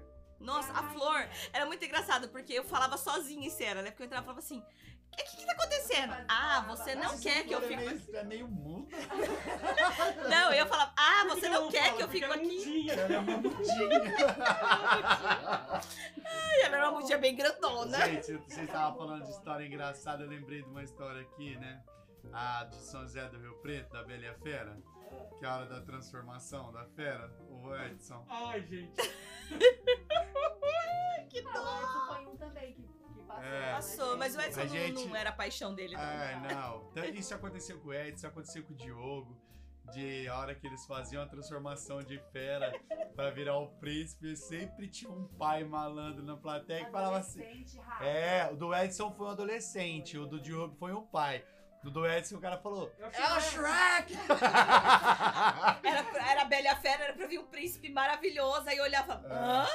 Nossa, 0.41 0.71
a 0.73 0.83
Flor 0.89 1.27
era 1.53 1.65
muito 1.65 1.83
engraçado, 1.85 2.27
porque 2.29 2.53
eu 2.53 2.63
falava 2.63 2.97
sozinha 2.97 3.45
em 3.47 3.49
cena, 3.49 3.81
né? 3.81 3.91
Porque 3.91 4.03
eu 4.03 4.05
entrava 4.07 4.23
e 4.23 4.25
falava 4.25 4.39
assim: 4.39 4.59
O 4.59 5.15
que, 5.15 5.37
que 5.37 5.45
tá 5.45 5.51
acontecendo? 5.53 6.13
Ah, 6.27 6.65
você 6.67 6.95
não 6.95 7.17
quer 7.19 7.43
que 7.45 7.53
eu 7.53 7.61
fique. 7.61 7.75
meio- 7.75 8.01
É 8.15 8.23
meio 8.23 8.47
muda. 8.47 8.95
Não, 10.29 10.53
eu 10.53 10.65
falava: 10.67 10.93
Ah, 10.97 11.25
você 11.29 11.47
não 11.49 11.63
ela 11.63 11.71
quer 11.71 11.95
que 11.95 12.03
eu 12.03 12.09
fique 12.09 12.23
ela 12.25 12.35
aqui. 12.35 12.89
Ela 12.89 13.15
é 13.15 13.19
mudinha. 16.79 16.91
podia 16.91 17.17
bem 17.17 17.35
grandona. 17.35 18.05
Gente, 18.05 18.33
vocês 18.37 18.59
estavam 18.65 18.97
falando 18.97 19.23
de 19.25 19.31
história 19.31 19.65
engraçada, 19.65 20.23
eu 20.23 20.29
lembrei 20.29 20.61
de 20.61 20.69
uma 20.69 20.83
história 20.83 21.21
aqui, 21.21 21.55
né? 21.57 21.81
A 22.33 22.63
de 22.65 22.75
São 22.77 23.01
José 23.01 23.27
do 23.29 23.39
Rio 23.39 23.55
Preto, 23.61 23.91
da 23.91 24.03
Bela 24.03 24.23
e 24.23 24.27
a 24.27 24.35
Fera. 24.35 24.77
Que 25.39 25.45
é 25.45 25.47
a 25.49 25.55
hora 25.57 25.65
da 25.65 25.81
transformação 25.81 26.71
da 26.71 26.85
fera, 26.95 27.29
o 27.49 27.75
Edson. 27.75 28.25
Ai, 28.29 28.61
gente. 28.61 28.93
Que 31.31 31.39
Ah, 31.47 31.51
o 31.61 31.81
Edson 31.81 32.07
foi 32.07 32.27
um 32.27 32.35
também 32.37 32.73
que, 32.73 32.81
que 32.83 33.21
passou. 33.23 33.43
É. 33.43 33.59
né, 33.61 33.71
Passou, 33.73 34.07
gente? 34.09 34.17
mas 34.19 34.35
o 34.35 34.41
Edson 34.41 34.67
gente- 34.67 35.07
não 35.07 35.15
era 35.15 35.29
a 35.29 35.33
paixão 35.33 35.73
dele, 35.73 35.95
não. 35.95 36.03
Ah, 36.03 36.53
não. 36.53 36.89
Então, 36.91 37.05
Isso 37.05 37.33
aconteceu 37.33 37.79
com 37.79 37.89
o 37.89 37.93
Edson, 37.93 38.27
aconteceu 38.27 38.63
com 38.63 38.73
o 38.73 38.75
Diogo. 38.75 39.37
De 39.91 40.27
a 40.27 40.37
hora 40.37 40.53
que 40.55 40.65
eles 40.67 40.85
faziam 40.85 41.23
a 41.23 41.25
transformação 41.27 41.99
de 41.99 42.17
fera 42.31 42.71
pra 43.15 43.29
virar 43.31 43.57
o 43.57 43.67
príncipe, 43.67 44.35
sempre 44.37 44.87
tinha 44.87 45.11
um 45.11 45.25
pai 45.25 45.63
malandro 45.63 46.23
na 46.23 46.37
plateia 46.37 46.85
que 46.85 46.91
falava 46.91 47.17
assim. 47.17 47.41
Adolescente 47.41 47.77
rápido. 47.79 48.07
É, 48.07 48.49
o 48.51 48.55
do 48.55 48.73
Edson 48.75 49.11
foi 49.11 49.25
um 49.25 49.29
adolescente, 49.31 50.17
o 50.17 50.25
do 50.27 50.39
Diogo 50.39 50.75
foi 50.75 50.93
um 50.93 51.01
pai. 51.05 51.43
Do 51.83 51.89
do 51.89 52.05
Edson 52.07 52.35
o 52.37 52.39
cara 52.41 52.57
falou: 52.59 52.91
É 52.99 53.07
o 53.07 53.09
que- 53.09 53.41
Shrek! 53.41 54.13
Era, 55.83 56.31
era 56.31 56.41
a 56.43 56.45
Bela 56.45 56.63
e 56.63 56.67
a 56.67 56.75
Fera, 56.75 57.03
era 57.05 57.13
pra 57.13 57.25
vir 57.27 57.39
um 57.39 57.45
príncipe 57.47 57.89
maravilhoso, 57.91 58.67
aí 58.69 58.77
eu 58.77 58.83
olhava, 58.83 59.21
É. 59.25 59.33
hã? 59.33 59.67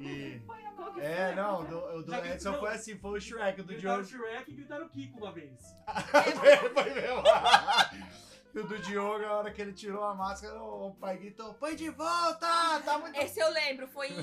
E- 0.00 0.40
Foi 0.46 0.64
a 0.64 0.70
mão. 0.72 0.98
É, 1.00 1.34
não, 1.34 1.60
o 1.60 1.64
do, 1.64 1.78
o 1.98 2.02
do 2.02 2.12
que- 2.12 2.28
Edson 2.28 2.52
não. 2.52 2.60
foi 2.60 2.70
assim, 2.74 2.96
foi 2.98 3.18
o 3.18 3.20
Shrek, 3.20 3.60
o 3.60 3.64
do 3.64 3.72
Gritaram 3.72 4.02
Diogo. 4.02 4.24
Shrek 4.24 4.50
e 4.50 4.54
gritaram 4.54 4.88
Kiko 4.88 5.18
uma 5.18 5.32
vez. 5.32 5.76
foi 6.74 6.90
mesmo. 6.94 7.22
E 8.52 8.58
o 8.58 8.66
do 8.66 8.76
Diogo, 8.80 9.24
a 9.24 9.36
hora 9.36 9.52
que 9.52 9.62
ele 9.62 9.72
tirou 9.72 10.02
a 10.02 10.12
máscara, 10.12 10.60
o 10.60 10.92
pai 10.96 11.16
gritou: 11.18 11.54
Põe 11.54 11.76
de 11.76 11.88
volta! 11.88 12.80
Tá 12.84 12.98
muito. 12.98 13.16
Esse 13.20 13.38
eu 13.38 13.48
lembro, 13.48 13.86
foi 13.86 14.08
em. 14.08 14.22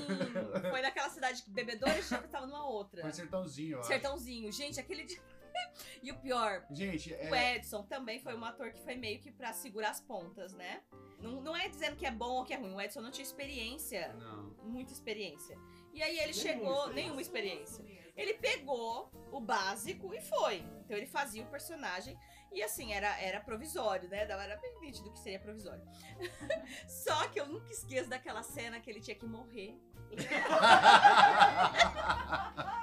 Foi 0.70 0.82
naquela 0.82 1.08
cidade 1.10 1.42
que 1.44 1.50
bebedores 1.50 2.10
já 2.10 2.18
tava 2.24 2.46
numa 2.46 2.68
outra. 2.68 3.02
Foi 3.04 3.14
sertãozinho, 3.14 3.80
ó. 3.80 3.84
Sertãozinho. 3.84 4.52
Gente, 4.52 4.82
aquele 4.82 5.06
dia. 5.06 5.18
E 6.04 6.12
o 6.12 6.16
pior, 6.20 6.64
Gente, 6.70 7.12
o 7.14 7.34
é. 7.36 7.56
Edson 7.56 7.84
também 7.84 8.20
foi 8.20 8.36
um 8.36 8.46
ator 8.46 8.72
que 8.72 8.80
foi 8.82 8.96
meio 8.96 9.20
que 9.20 9.32
pra 9.32 9.52
segurar 9.52 9.90
as 9.90 10.00
pontas, 10.00 10.54
né? 10.54 10.82
Não, 11.20 11.42
não 11.42 11.56
é 11.56 11.68
dizendo 11.68 11.96
que 11.98 12.06
é 12.06 12.12
bom 12.12 12.30
ou 12.36 12.46
que 12.46 12.54
é 12.54 12.58
ruim. 12.58 12.74
O 12.74 12.80
Edson 12.80 13.02
não 13.02 13.12
tinha 13.12 13.26
experiência, 13.26 14.14
Não. 14.14 14.56
muita 14.64 14.94
experiência. 14.94 15.58
E 15.94 16.02
aí 16.04 16.18
ele 16.20 16.32
Nenhuma 16.32 16.42
chegou, 16.42 16.74
experiência. 16.76 16.94
nenhuma 16.94 17.22
experiência. 17.22 17.86
Ele 18.16 18.34
pegou 18.36 19.12
o 19.32 19.42
básico 19.42 20.14
e 20.14 20.22
foi. 20.22 20.58
Então 20.86 20.96
ele 20.96 21.08
fazia 21.08 21.44
o 21.44 21.48
personagem 21.48 22.18
e 22.52 22.62
assim, 22.64 22.94
era, 22.94 23.20
era 23.20 23.42
provisório, 23.42 24.08
né? 24.10 24.20
Era 24.22 24.56
bem 24.58 24.80
nítido 24.80 25.12
que 25.12 25.20
seria 25.20 25.40
provisório. 25.40 25.84
Só 26.88 27.28
que 27.30 27.40
eu 27.40 27.48
nunca 27.48 27.70
esqueço 27.72 28.10
daquela 28.10 28.44
cena 28.44 28.80
que 28.80 28.90
ele 28.90 29.02
tinha 29.02 29.16
que 29.16 29.26
morrer. 29.26 29.76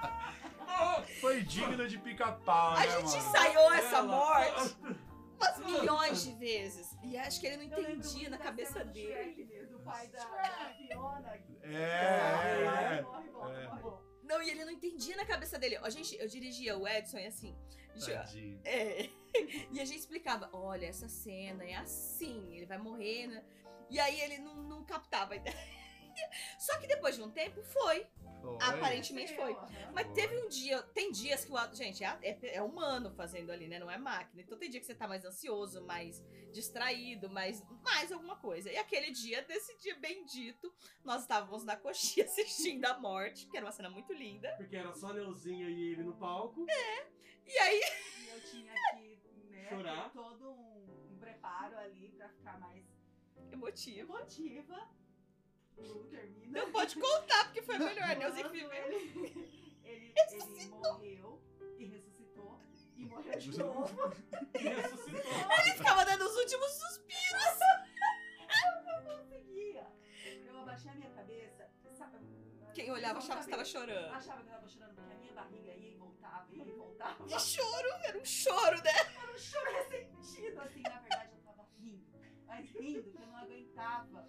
Foi 1.24 1.42
digno 1.42 1.88
de 1.88 1.98
pica-pau, 1.98 2.72
A 2.76 2.80
né, 2.80 2.86
gente 2.90 3.04
mano? 3.04 3.16
ensaiou 3.16 3.72
essa 3.72 4.02
morte 4.02 4.76
umas 5.36 5.58
milhões 5.64 6.22
de 6.24 6.32
vezes. 6.34 6.96
E 7.02 7.16
acho 7.16 7.40
que 7.40 7.46
ele 7.46 7.56
não 7.56 7.64
entendia 7.64 8.28
na 8.28 8.36
cabeça 8.38 8.84
dele. 8.84 9.12
Shrek 9.12 9.44
mesmo, 9.44 9.78
Do 9.78 9.84
pai 9.84 10.06
da, 10.08 10.18
da 10.24 10.74
Fiona. 10.76 11.32
É, 11.62 11.72
é, 11.72 12.98
é. 12.98 13.02
Morre, 13.02 13.62
É. 13.62 13.68
morre. 13.68 14.04
Não, 14.22 14.42
e 14.42 14.50
ele 14.50 14.64
não 14.64 14.72
entendia 14.72 15.16
na 15.16 15.24
cabeça 15.26 15.58
dele. 15.58 15.78
Ó, 15.82 15.88
gente, 15.90 16.16
eu 16.18 16.28
dirigia 16.28 16.76
o 16.76 16.86
Edson 16.86 17.18
e 17.18 17.26
assim. 17.26 17.56
Tadinho. 17.98 18.60
É. 18.64 19.08
E 19.72 19.80
a 19.80 19.84
gente 19.84 19.98
explicava: 19.98 20.48
olha, 20.52 20.86
essa 20.86 21.08
cena 21.08 21.64
é 21.64 21.74
assim, 21.74 22.54
ele 22.54 22.66
vai 22.66 22.78
morrer. 22.78 23.26
Né? 23.26 23.42
E 23.90 23.98
aí 23.98 24.20
ele 24.20 24.38
não, 24.38 24.54
não 24.54 24.84
captava 24.84 25.32
a 25.32 25.36
ideia. 25.36 25.56
Só 26.58 26.78
que 26.78 26.86
depois 26.86 27.14
de 27.16 27.22
um 27.22 27.30
tempo 27.30 27.62
foi. 27.62 28.06
Foi. 28.40 28.58
Aparentemente 28.60 29.34
foi. 29.34 29.52
Aham. 29.52 29.92
Mas 29.94 30.04
Foi. 30.06 30.14
teve 30.14 30.36
um 30.38 30.48
dia, 30.48 30.82
tem 30.94 31.10
dias 31.10 31.44
que 31.46 31.52
o 31.52 31.74
gente, 31.74 32.04
é, 32.04 32.18
é- 32.22 32.56
é 32.56 32.62
humano 32.62 33.10
fazendo 33.14 33.50
ali, 33.50 33.66
né? 33.66 33.78
Não 33.78 33.90
é 33.90 33.96
máquina. 33.96 34.42
Então 34.42 34.58
tem 34.58 34.68
dia 34.68 34.78
que 34.80 34.84
você 34.86 34.94
tá 34.94 35.08
mais 35.08 35.24
ansioso, 35.24 35.82
mais 35.82 36.22
distraído, 36.52 37.30
mais, 37.30 37.62
mais 37.82 38.12
alguma 38.12 38.36
coisa. 38.36 38.70
E 38.70 38.76
aquele 38.76 39.10
dia, 39.10 39.42
desse 39.42 39.76
dia 39.78 39.96
bendito, 39.96 40.72
nós 41.02 41.22
estávamos 41.22 41.64
na 41.64 41.74
coxinha 41.76 42.26
assistindo 42.26 42.84
a 42.84 42.98
morte, 43.00 43.46
que 43.46 43.56
era 43.56 43.64
uma 43.64 43.72
cena 43.72 43.88
muito 43.88 44.12
linda. 44.12 44.54
Porque 44.58 44.76
era 44.76 44.92
só 44.92 45.08
a 45.08 45.14
Neuzinha 45.14 45.68
e 45.70 45.92
ele 45.92 46.02
no 46.02 46.14
palco. 46.14 46.66
E 47.46 47.58
aí, 47.58 47.80
E 48.24 48.28
eu 48.28 48.40
tinha 48.42 48.72
que 48.94 49.18
né, 49.50 49.68
Chorar. 49.70 50.12
todo 50.12 50.50
um, 50.50 51.12
um 51.14 51.18
preparo 51.18 51.78
ali 51.78 52.10
pra 52.10 52.28
ficar 52.28 52.58
mais 52.60 52.84
emotivo. 53.50 54.12
emotiva. 54.12 54.88
O 55.76 55.82
Lu 55.82 56.04
termina. 56.04 56.60
Não 56.60 56.72
pode 56.72 56.96
contar, 56.98 57.44
porque 57.46 57.62
foi 57.62 57.78
melhor, 57.78 58.08
né? 58.08 58.30
Que 58.30 58.42
Quando 58.42 58.52
viveu. 58.52 58.72
ele, 58.72 58.96
ele, 59.84 60.14
ele 60.14 60.68
morreu 60.70 61.42
e 61.78 61.84
ressuscitou 61.86 62.60
e 62.96 63.04
morreu 63.06 63.38
de 63.38 63.58
novo. 63.58 64.12
E 64.54 64.58
ressuscitou. 64.68 65.20
Ele 65.58 65.72
ficava 65.76 66.04
dando 66.04 66.24
os 66.24 66.36
últimos 66.36 66.70
suspiros. 66.70 67.58
Eu 68.66 68.82
não 68.84 69.04
conseguia. 69.04 69.86
Eu 70.46 70.60
abaixei 70.60 70.90
a 70.90 70.94
minha 70.94 71.10
cabeça. 71.10 71.68
Sabe, 71.96 72.18
Quem 72.72 72.90
olhava 72.92 73.18
achava 73.18 73.40
que 73.40 73.46
estava 73.46 73.64
chorando. 73.64 74.12
Achava 74.14 74.42
que 74.42 74.48
eu 74.48 74.52
tava 74.52 74.68
chorando 74.68 74.94
porque 74.94 75.12
a 75.12 75.16
minha 75.16 75.32
barriga 75.32 75.72
ia 75.74 75.88
e 75.90 75.94
voltava, 75.96 76.46
ia 76.54 76.64
e 76.64 76.72
voltava. 76.72 77.26
De 77.26 77.40
choro, 77.40 77.88
era 78.04 78.18
um 78.18 78.24
choro, 78.24 78.76
né? 78.82 78.90
Era 79.22 79.32
um 79.32 79.38
choro 79.38 79.72
ressentido, 79.72 80.60
assim, 80.60 80.82
na 80.82 81.00
verdade 81.00 81.30
eu 81.34 81.42
tava 81.42 81.68
rindo. 81.78 82.06
Mas 82.46 82.70
rindo, 82.70 83.02
que 83.10 83.16
eu 83.16 83.26
não 83.26 83.36
aguentava. 83.36 84.28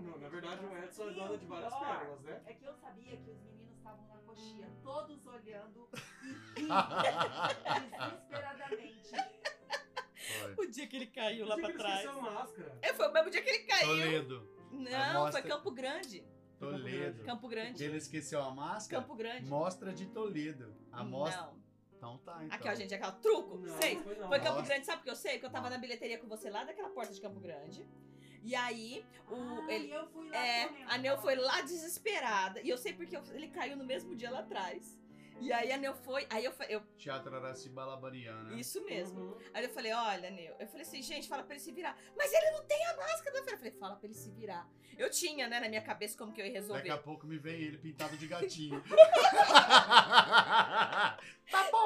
Não, 0.00 0.18
na 0.18 0.26
de 0.26 0.28
verdade 0.32 0.60
ver. 0.66 0.66
o 0.72 0.78
Edson 0.84 1.08
é 1.08 1.12
dono 1.14 1.34
o 1.34 1.38
de 1.38 1.46
várias 1.46 1.74
pior 1.74 1.98
pérolas, 1.98 2.20
né? 2.22 2.42
É 2.46 2.52
que 2.54 2.64
eu 2.64 2.74
sabia 2.74 3.16
que 3.16 3.30
os 3.30 3.40
meninos 3.42 3.76
estavam 3.76 4.06
na 4.08 4.16
coxinha, 4.18 4.70
todos 4.82 5.26
olhando 5.26 5.88
e 6.56 6.60
rindo 6.60 6.68
desesperadamente. 7.98 9.10
Foi. 10.54 10.66
O 10.66 10.70
dia 10.70 10.86
que 10.86 10.96
ele 10.96 11.06
caiu 11.06 11.46
lá 11.46 11.56
pra 11.56 11.72
que 11.72 11.78
trás. 11.78 12.00
esqueceu 12.00 12.18
a 12.18 12.30
máscara. 12.32 12.78
É, 12.82 12.92
foi 12.92 13.08
o 13.08 13.12
mesmo 13.12 13.30
dia 13.30 13.42
que 13.42 13.48
ele 13.50 13.64
caiu. 13.64 13.86
Toledo. 13.88 14.48
Não, 14.70 15.20
mostra- 15.22 15.40
foi 15.40 15.50
Campo 15.50 15.70
Grande. 15.70 16.24
Toledo. 16.58 17.24
Campo 17.24 17.48
Grande. 17.48 17.82
Ele 17.84 17.96
esqueceu 17.96 18.42
a 18.42 18.50
máscara? 18.50 19.02
Campo 19.02 19.14
Grande. 19.14 19.48
Mostra 19.48 19.92
de 19.92 20.06
Toledo. 20.06 20.74
A 20.92 21.02
mostra. 21.02 21.42
Não. 21.42 21.58
Então 21.96 22.18
tá, 22.18 22.44
então. 22.44 22.56
Aqui, 22.56 22.68
ó, 22.68 22.74
gente, 22.74 22.94
aquela 22.94 23.10
truco. 23.12 23.56
Não, 23.58 23.76
Sei. 23.80 23.94
não 23.96 24.02
foi 24.04 24.14
não. 24.16 24.28
Foi 24.28 24.38
Campo 24.38 24.54
Nossa. 24.56 24.66
Grande, 24.68 24.86
sabe 24.86 24.98
porque 24.98 25.10
eu 25.10 25.16
sei? 25.16 25.32
Porque 25.32 25.46
eu 25.46 25.50
tava 25.50 25.64
Não. 25.68 25.76
na 25.76 25.80
bilheteria 25.80 26.18
com 26.18 26.28
você 26.28 26.48
lá 26.50 26.62
daquela 26.62 26.90
porta 26.90 27.12
de 27.12 27.20
Campo 27.20 27.40
Grande. 27.40 27.84
E 28.42 28.54
aí, 28.54 29.04
o, 29.28 29.34
Ah, 29.34 29.66
ele, 29.72 29.88
e 29.88 29.92
eu 29.92 30.06
fui 30.08 30.28
lá 30.30 30.36
é, 30.46 30.66
correndo. 30.68 30.90
a 30.90 30.98
Neu 30.98 31.18
foi 31.18 31.34
lá 31.36 31.60
desesperada. 31.62 32.60
E 32.62 32.68
eu 32.68 32.78
sei 32.78 32.92
porque 32.92 33.16
eu- 33.16 33.22
ele 33.32 33.48
caiu 33.48 33.76
no 33.76 33.84
mesmo 33.84 34.14
dia 34.14 34.30
lá 34.30 34.40
atrás. 34.40 34.98
E 35.40 35.52
aí 35.52 35.70
a 35.70 35.76
Neu 35.76 35.94
foi. 35.94 36.26
Aí 36.30 36.44
eu 36.44 36.50
falei, 36.52 36.74
eu, 36.74 36.80
Teatro 36.96 37.32
Araciba 37.36 37.84
Labariana. 37.84 38.58
isso 38.58 38.84
mesmo. 38.84 39.20
Uhum. 39.20 39.38
Aí 39.54 39.62
eu 39.64 39.70
falei, 39.70 39.92
olha, 39.92 40.30
Neu. 40.30 40.52
Eu 40.58 40.66
falei 40.66 40.82
assim, 40.82 41.00
gente, 41.00 41.28
fala 41.28 41.44
pra 41.44 41.54
ele 41.54 41.62
se 41.62 41.70
virar. 41.70 41.96
Mas 42.16 42.32
ele 42.32 42.50
não 42.50 42.64
tem 42.64 42.84
a 42.86 42.96
máscara. 42.96 43.38
Eu 43.38 43.44
falei, 43.56 43.70
fala 43.72 43.94
pra 43.96 44.06
ele 44.06 44.14
se 44.14 44.30
virar. 44.32 44.68
Eu 44.96 45.08
tinha, 45.10 45.46
né, 45.46 45.60
na 45.60 45.68
minha 45.68 45.80
cabeça 45.80 46.18
como 46.18 46.32
que 46.32 46.40
eu 46.42 46.46
ia 46.46 46.50
resolver. 46.54 46.80
Daqui 46.80 46.90
a 46.90 46.98
pouco 46.98 47.24
me 47.24 47.38
vem 47.38 47.54
ele 47.60 47.78
pintado 47.78 48.16
de 48.16 48.26
gatinho. 48.26 48.82
tá 51.50 51.68
bom 51.70 51.77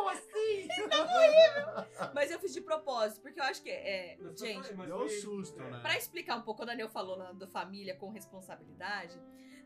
fiz 2.43 2.53
de 2.53 2.61
propósito, 2.61 3.21
porque 3.23 3.41
eu 3.41 3.45
acho 3.45 3.63
que 3.63 3.71
é. 3.71 4.17
Mas 4.21 4.39
foi- 4.39 4.49
Gente, 4.49 4.75
mas 4.75 4.87
Deu 4.89 4.97
um 5.05 5.09
susto, 5.09 5.61
é. 5.61 5.71
né? 5.71 5.81
Pra 5.81 5.97
explicar 5.97 6.37
um 6.37 6.43
pouco, 6.43 6.59
quando 6.61 6.71
a 6.71 6.75
Neu 6.75 6.89
falou 6.89 7.17
na- 7.17 7.33
do 7.33 7.47
família 7.49 7.95
com 7.97 8.11
responsabilidade, 8.11 9.19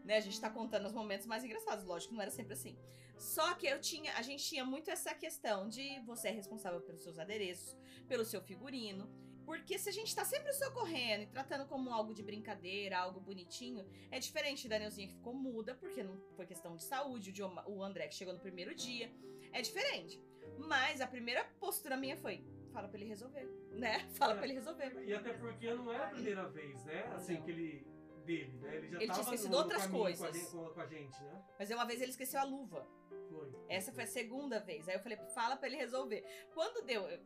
né? 0.04 0.16
A 0.16 0.20
gente 0.20 0.40
tá 0.40 0.48
contando 0.50 0.86
os 0.86 0.92
momentos 0.92 1.26
mais 1.26 1.42
engraçados, 1.44 1.84
lógico, 1.84 2.14
não 2.14 2.22
era 2.22 2.30
sempre 2.30 2.52
assim. 2.52 2.78
Só 3.18 3.54
que 3.54 3.66
eu 3.66 3.80
tinha, 3.80 4.12
a 4.14 4.22
gente 4.22 4.44
tinha 4.44 4.64
muito 4.64 4.90
essa 4.90 5.14
questão 5.14 5.68
de 5.68 5.98
você 6.00 6.28
é 6.28 6.30
responsável 6.30 6.80
pelos 6.82 7.02
seus 7.02 7.18
adereços, 7.18 7.76
pelo 8.06 8.24
seu 8.24 8.40
figurino. 8.42 9.10
Porque 9.46 9.78
se 9.78 9.88
a 9.88 9.92
gente 9.92 10.12
tá 10.14 10.24
sempre 10.24 10.52
socorrendo 10.52 11.22
e 11.22 11.26
tratando 11.28 11.66
como 11.68 11.90
algo 11.94 12.12
de 12.12 12.20
brincadeira, 12.22 12.98
algo 12.98 13.20
bonitinho, 13.20 13.88
é 14.10 14.18
diferente 14.18 14.68
da 14.68 14.76
Neuzinha 14.78 15.06
que 15.06 15.14
ficou 15.14 15.32
muda, 15.32 15.74
porque 15.76 16.02
não 16.02 16.20
foi 16.34 16.44
questão 16.46 16.74
de 16.76 16.82
saúde, 16.82 17.30
o, 17.30 17.32
Dioma- 17.32 17.64
o 17.68 17.80
André 17.82 18.08
que 18.08 18.14
chegou 18.16 18.34
no 18.34 18.40
primeiro 18.40 18.74
dia. 18.74 19.08
É 19.52 19.62
diferente. 19.62 20.20
Mas 20.58 21.00
a 21.00 21.06
primeira 21.06 21.44
postura 21.60 21.96
minha 21.96 22.16
foi: 22.16 22.44
fala 22.76 22.88
pra 22.88 22.98
ele 22.98 23.08
resolver, 23.08 23.44
né? 23.70 24.06
Fala 24.18 24.34
pra 24.34 24.44
ele 24.44 24.52
resolver. 24.54 25.02
E 25.02 25.14
até 25.14 25.32
porque 25.32 25.72
não 25.72 25.90
era 25.92 26.04
a 26.04 26.10
primeira 26.10 26.46
vez, 26.48 26.84
né? 26.84 27.04
Assim, 27.14 27.34
Não. 27.34 27.42
que 27.42 27.50
ele. 27.50 27.86
dele, 28.26 28.58
né? 28.58 28.76
Ele 28.76 28.88
já 28.88 28.96
Ele 28.96 28.98
tinha 28.98 29.08
tava 29.08 29.20
esquecido 29.22 29.50
no, 29.52 29.56
outras 29.58 29.86
coisas. 29.86 30.18
Com 30.20 30.26
a, 30.26 30.32
gente, 30.32 30.74
com 30.74 30.80
a- 30.80 30.86
gente, 30.86 31.22
né? 31.22 31.44
Mas 31.58 31.70
uma 31.70 31.84
vez 31.86 32.00
ele 32.02 32.10
esqueceu 32.10 32.38
a 32.40 32.44
luva. 32.44 32.86
Foi. 33.30 33.50
Essa 33.68 33.92
foi 33.92 34.04
a 34.04 34.06
segunda 34.06 34.60
vez. 34.60 34.88
Aí 34.88 34.94
eu 34.96 35.00
falei, 35.00 35.16
fala 35.34 35.56
pra 35.56 35.68
ele 35.68 35.76
resolver. 35.76 36.22
Quando 36.52 36.84
deu, 36.84 37.02
eu, 37.08 37.20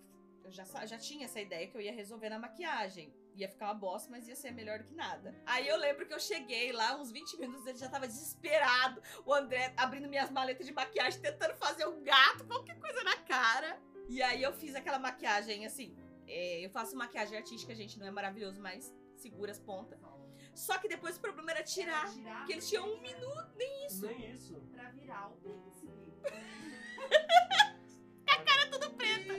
já, 0.50 0.64
já 0.86 0.98
tinha 0.98 1.24
essa 1.24 1.40
ideia 1.40 1.66
que 1.66 1.76
eu 1.76 1.80
ia 1.80 1.92
resolver 1.92 2.28
na 2.28 2.38
maquiagem. 2.38 3.12
Ia 3.34 3.48
ficar 3.48 3.66
uma 3.66 3.74
bosta, 3.74 4.10
mas 4.10 4.28
ia 4.28 4.36
ser 4.36 4.50
melhor 4.52 4.78
do 4.78 4.84
que 4.84 4.94
nada. 4.94 5.34
Aí 5.46 5.66
eu 5.66 5.76
lembro 5.78 6.04
que 6.06 6.12
eu 6.12 6.20
cheguei 6.20 6.70
lá, 6.72 6.96
uns 7.00 7.10
20 7.10 7.38
minutos, 7.38 7.66
ele 7.66 7.78
já 7.78 7.88
tava 7.88 8.06
desesperado. 8.06 9.00
O 9.24 9.32
André 9.32 9.72
abrindo 9.76 10.08
minhas 10.08 10.30
maletas 10.30 10.66
de 10.66 10.72
maquiagem, 10.72 11.20
tentando 11.20 11.54
fazer 11.56 11.86
um 11.86 12.02
gato, 12.02 12.44
qualquer 12.46 12.78
coisa 12.78 13.02
na 13.04 13.16
cara. 13.18 13.80
E 14.10 14.20
aí 14.20 14.42
eu 14.42 14.52
fiz 14.52 14.74
aquela 14.74 14.98
maquiagem 14.98 15.64
assim. 15.64 15.96
é, 16.26 16.64
eu 16.64 16.70
faço 16.70 16.96
maquiagem 16.96 17.38
artística, 17.38 17.72
gente, 17.74 17.96
não 17.96 18.06
é 18.06 18.10
maravilhoso, 18.10 18.60
mas 18.60 18.92
segura 19.14 19.52
as 19.52 19.60
pontas. 19.60 20.00
Só 20.52 20.78
que 20.78 20.88
depois 20.88 21.16
o 21.16 21.20
problema 21.20 21.52
era 21.52 21.62
tirar. 21.62 22.12
tirar 22.12 22.38
Porque 22.38 22.54
eles 22.54 22.68
tinham 22.68 22.92
um 22.92 23.00
minuto, 23.00 23.52
nem 23.56 23.86
isso. 23.86 24.06
Nem 24.06 24.32
isso. 24.32 24.60
Pra 24.72 24.90
virar 24.90 25.28
o 25.28 25.36
príncipe. 25.36 26.12
tudo 28.72 28.90
preta. 28.94 29.34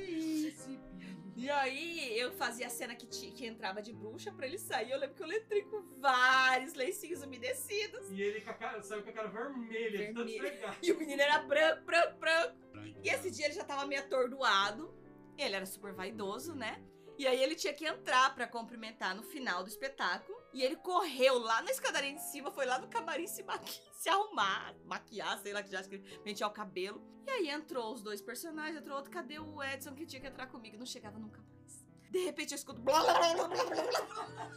E 1.42 1.50
aí 1.50 2.20
eu 2.20 2.32
fazia 2.34 2.68
a 2.68 2.70
cena 2.70 2.96
que, 2.96 3.08
que 3.08 3.48
entrava 3.48 3.82
de 3.82 3.92
bruxa 3.92 4.32
pra 4.32 4.46
ele 4.46 4.60
sair. 4.60 4.92
Eu 4.92 5.00
lembro 5.00 5.16
que 5.16 5.24
eu 5.24 5.32
entrei 5.32 5.64
com 5.64 5.82
vários 6.00 6.76
lencinhos 6.76 7.24
umedecidos. 7.24 8.12
E 8.12 8.22
ele 8.22 8.42
com 8.42 8.52
a 8.52 8.54
cara, 8.54 8.80
saiu 8.84 9.02
com 9.02 9.10
a 9.10 9.14
cara 9.14 9.28
vermelha, 9.28 9.98
de 9.98 10.14
tanto 10.14 10.32
Vermelha. 10.32 10.78
E 10.84 10.92
o 10.92 11.00
menino 11.00 11.20
era 11.20 11.40
branco, 11.40 11.84
branco, 11.84 12.20
branco. 12.20 12.56
E 13.04 13.10
esse 13.10 13.32
dia 13.32 13.46
ele 13.46 13.56
já 13.56 13.64
tava 13.64 13.88
meio 13.88 14.02
atordoado. 14.02 14.94
Ele 15.36 15.56
era 15.56 15.66
super 15.66 15.94
vaidoso, 15.94 16.54
né? 16.54 16.80
E 17.18 17.26
aí 17.26 17.42
ele 17.42 17.56
tinha 17.56 17.74
que 17.74 17.88
entrar 17.88 18.36
pra 18.36 18.46
cumprimentar 18.46 19.16
no 19.16 19.24
final 19.24 19.64
do 19.64 19.70
espetáculo. 19.70 20.40
E 20.54 20.64
ele 20.64 20.76
correu 20.76 21.40
lá 21.40 21.62
na 21.62 21.72
escadaria 21.72 22.14
de 22.14 22.22
cima, 22.22 22.52
foi 22.52 22.66
lá 22.66 22.78
no 22.78 22.88
camarim 22.88 23.28
se, 23.28 23.42
maqui 23.44 23.80
se 23.94 24.10
arrumar, 24.10 24.76
maquiar, 24.86 25.40
sei 25.40 25.54
lá 25.54 25.64
que 25.64 25.72
já 25.72 25.82
pentear 26.24 26.50
o 26.50 26.54
cabelo. 26.54 27.02
E 27.26 27.30
aí 27.30 27.50
entrou 27.50 27.94
os 27.94 28.02
dois 28.02 28.22
personagens, 28.22 28.78
entrou 28.78 28.98
outro, 28.98 29.12
cadê 29.12 29.40
o 29.40 29.64
Edson 29.64 29.94
que 29.94 30.06
tinha 30.06 30.22
que 30.22 30.28
entrar 30.28 30.48
comigo? 30.48 30.78
Não 30.78 30.86
chegava 30.86 31.18
nunca 31.18 31.42
mais. 31.42 31.86
De 32.10 32.20
repente 32.26 32.52
eu 32.52 32.58
escuto. 32.58 32.82
Blá, 32.82 33.02
blá, 33.02 33.14
blá, 33.14 33.34
blá, 33.34 33.48
blá, 33.48 33.66
blá, 33.66 34.52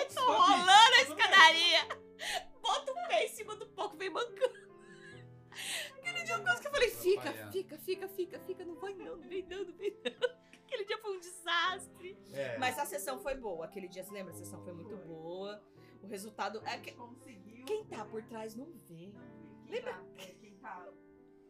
aqui. 0.00 0.14
rolando 0.18 0.94
a 0.96 1.02
escadaria. 1.02 2.02
Bota 2.62 2.92
o 2.92 2.94
pé 3.08 3.26
em 3.26 3.28
cima 3.28 3.54
do 3.56 3.66
palco, 3.66 3.96
vem 3.96 4.08
mancando. 4.08 4.72
Aquele 5.98 6.22
dia 6.24 6.34
eu 6.34 6.42
quase 6.42 6.62
que 6.62 6.68
eu 6.68 6.72
falei, 6.72 6.90
fica, 6.90 7.32
fica, 7.52 7.78
fica, 7.78 8.08
fica, 8.08 8.40
fica, 8.40 8.64
não 8.64 8.76
vai 8.76 8.94
não, 8.94 9.16
não 9.16 9.28
vem 9.28 9.42
não 9.42 9.64
vem 9.76 9.96
não. 10.02 10.41
Aquele 10.72 10.84
dia 10.86 10.98
foi 10.98 11.16
um 11.16 11.20
desastre. 11.20 12.18
É. 12.32 12.56
Mas 12.56 12.78
a 12.78 12.86
sessão 12.86 13.20
foi 13.20 13.34
boa, 13.36 13.66
aquele 13.66 13.86
dia, 13.88 14.02
você 14.02 14.10
lembra? 14.12 14.32
A 14.32 14.36
sessão 14.36 14.62
foi 14.62 14.72
muito 14.72 14.96
boa. 14.96 15.62
O 16.02 16.06
resultado 16.06 16.62
é 16.66 16.78
que 16.78 16.92
Conseguiu. 16.92 17.64
quem 17.66 17.84
tá 17.84 18.04
por 18.06 18.22
trás 18.24 18.56
não 18.56 18.72
vê. 18.88 19.12
Quem 19.66 19.74
Lembra? 19.74 19.92
tá, 19.92 20.04
é, 20.18 20.26
quem 20.40 20.54
tá. 20.56 20.88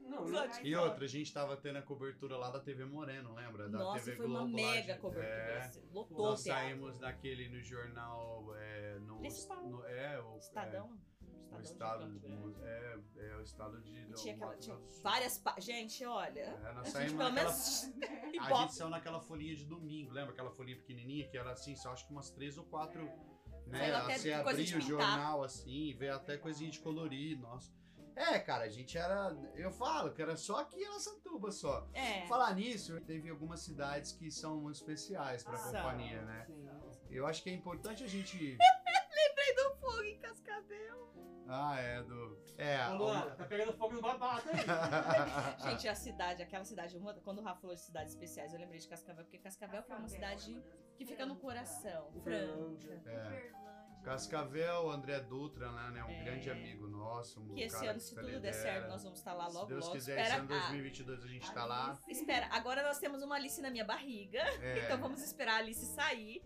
Não, 0.00 0.24
não. 0.26 0.44
E 0.64 0.74
outra, 0.74 1.04
a 1.04 1.08
gente 1.08 1.32
tava 1.32 1.56
tendo 1.56 1.78
a 1.78 1.82
cobertura 1.82 2.36
lá 2.36 2.50
da 2.50 2.58
TV 2.58 2.84
Moreno, 2.84 3.32
lembra? 3.34 3.68
Da 3.68 3.78
Nossa, 3.78 4.04
TV 4.04 4.16
foi 4.16 4.26
uma 4.26 4.40
Globo 4.40 4.56
lá, 4.56 4.72
mega 4.72 4.98
cobertura. 4.98 5.26
É. 5.28 5.58
assim, 5.60 5.88
Lotou 5.92 6.18
o 6.18 6.22
Nós 6.22 6.40
saímos 6.40 6.98
daquele 6.98 7.48
no 7.48 7.62
jornal. 7.62 8.52
É, 8.56 8.98
no, 8.98 9.18
Principal. 9.20 9.62
no- 9.62 9.84
é, 9.86 10.20
o. 10.20 10.36
Estadão. 10.38 10.86
É, 11.08 11.11
o 11.58 11.60
Estadão 11.62 12.08
estado 12.08 12.12
de 12.12 12.20
Campo 12.20 12.50
Grande. 12.50 12.68
é, 12.68 12.98
é 13.32 13.36
o 13.36 13.42
estado 13.42 13.80
de. 13.80 13.92
E 13.92 14.12
tinha, 14.14 14.34
aquela, 14.34 14.56
tinha 14.56 14.76
várias. 15.02 15.38
pa- 15.38 15.56
Gente, 15.58 16.04
olha. 16.04 16.40
É, 16.40 16.72
nós 16.72 16.78
a 16.78 16.82
gente 16.84 16.92
saímos 16.92 17.12
pelo 17.12 17.30
naquela. 17.30 17.50
menos. 17.50 17.94
né? 17.96 18.22
A 18.42 18.54
gente 18.62 18.74
saiu 18.74 18.90
naquela 18.90 19.20
folhinha 19.20 19.54
de 19.54 19.64
domingo, 19.64 20.10
lembra 20.12 20.32
aquela 20.32 20.50
folhinha 20.50 20.76
pequenininha 20.76 21.28
que 21.28 21.36
era 21.36 21.52
assim, 21.52 21.76
só 21.76 21.92
acho 21.92 22.06
que 22.06 22.12
umas 22.12 22.30
três 22.30 22.58
ou 22.58 22.64
quatro, 22.64 23.02
né? 23.66 23.78
Saiu 23.78 23.96
até 23.96 24.18
Você 24.18 24.42
coisa 24.42 24.60
abria 24.62 24.78
o 24.78 24.80
jornal 24.80 25.44
assim, 25.44 25.94
veio 25.96 26.14
até 26.14 26.36
coisinha 26.36 26.70
de 26.70 26.80
colorir, 26.80 27.38
nossa. 27.38 27.72
É, 28.14 28.38
cara, 28.38 28.64
a 28.64 28.68
gente 28.68 28.98
era. 28.98 29.34
Eu 29.54 29.70
falo 29.70 30.12
que 30.12 30.20
era 30.20 30.36
só 30.36 30.60
aqui 30.60 30.76
em 30.82 30.86
Araçatuba 30.86 31.50
só. 31.50 31.88
É. 31.94 32.26
Falar 32.26 32.54
nisso, 32.54 33.00
teve 33.00 33.30
algumas 33.30 33.60
cidades 33.60 34.12
que 34.12 34.30
são 34.30 34.60
muito 34.60 34.76
especiais 34.76 35.42
pra 35.42 35.56
São. 35.56 35.72
companhia, 35.72 36.20
né? 36.22 36.44
Sim. 36.46 36.68
Eu 37.10 37.26
acho 37.26 37.42
que 37.42 37.48
é 37.50 37.54
importante 37.54 38.04
a 38.04 38.06
gente. 38.06 38.56
do 39.56 39.76
fogo 39.76 40.02
em 40.02 40.18
Cascavel. 40.18 41.12
Ah, 41.48 41.78
é, 41.78 42.02
do. 42.02 42.38
É. 42.56 42.88
Ô, 42.90 42.96
Luana, 42.96 43.30
tá 43.32 43.44
pegando 43.44 43.72
fogo 43.72 43.94
no 43.94 44.00
babado 44.02 44.42
aí. 44.50 44.56
Gente, 45.70 45.88
a 45.88 45.94
cidade, 45.94 46.42
aquela 46.42 46.64
cidade, 46.64 46.96
uma- 46.96 47.14
quando 47.14 47.38
o 47.38 47.42
Rafa 47.42 47.60
falou 47.60 47.74
de 47.76 47.82
cidades 47.82 48.12
especiais, 48.14 48.52
eu 48.52 48.60
lembrei 48.60 48.78
de 48.80 48.88
Cascavel, 48.88 49.24
porque 49.24 49.38
Cascavel 49.38 49.82
foi 49.82 49.96
uma 49.96 50.08
cidade 50.08 50.62
que 50.96 51.04
fica 51.04 51.26
no 51.26 51.36
coração, 51.36 52.10
franca. 52.22 53.02
É. 53.10 53.50
Cascavel, 54.02 54.90
André 54.90 55.20
Dutra, 55.20 55.70
né, 55.70 55.90
né, 55.92 56.04
um 56.04 56.10
É. 56.10 56.24
grande 56.24 56.50
amigo 56.50 56.88
nosso. 56.88 57.40
Um 57.40 57.54
Que 57.54 57.62
esse 57.62 57.76
cara 57.76 57.90
ano, 57.92 58.00
se 58.00 58.08
se 58.08 58.14
tudo 58.16 58.40
der 58.40 58.52
certo, 58.52 58.88
nós 58.88 59.02
vamos 59.04 59.18
estar 59.20 59.32
lá 59.32 59.48
Se 59.48 59.54
logo, 59.54 59.66
Deus 59.66 59.84
logo. 59.84 59.92
quiser, 59.96 60.12
espera, 60.20 60.28
esse 60.28 60.38
ano 60.40 60.54
ah, 60.54 60.58
2022 60.68 61.22
a 61.24 61.28
gente 61.28 61.52
tá 61.52 61.64
lá. 61.64 61.98
espera, 62.08 62.48
agora 62.50 62.82
nós 62.82 62.98
temos 62.98 63.22
uma 63.22 63.36
Alice 63.36 63.60
na 63.60 63.70
minha 63.70 63.84
barriga, 63.84 64.40
É, 64.60 64.84
então 64.86 64.98
vamos 64.98 65.22
esperar 65.22 65.54
a 65.54 65.58
Alice 65.58 65.86
sair. 65.86 66.42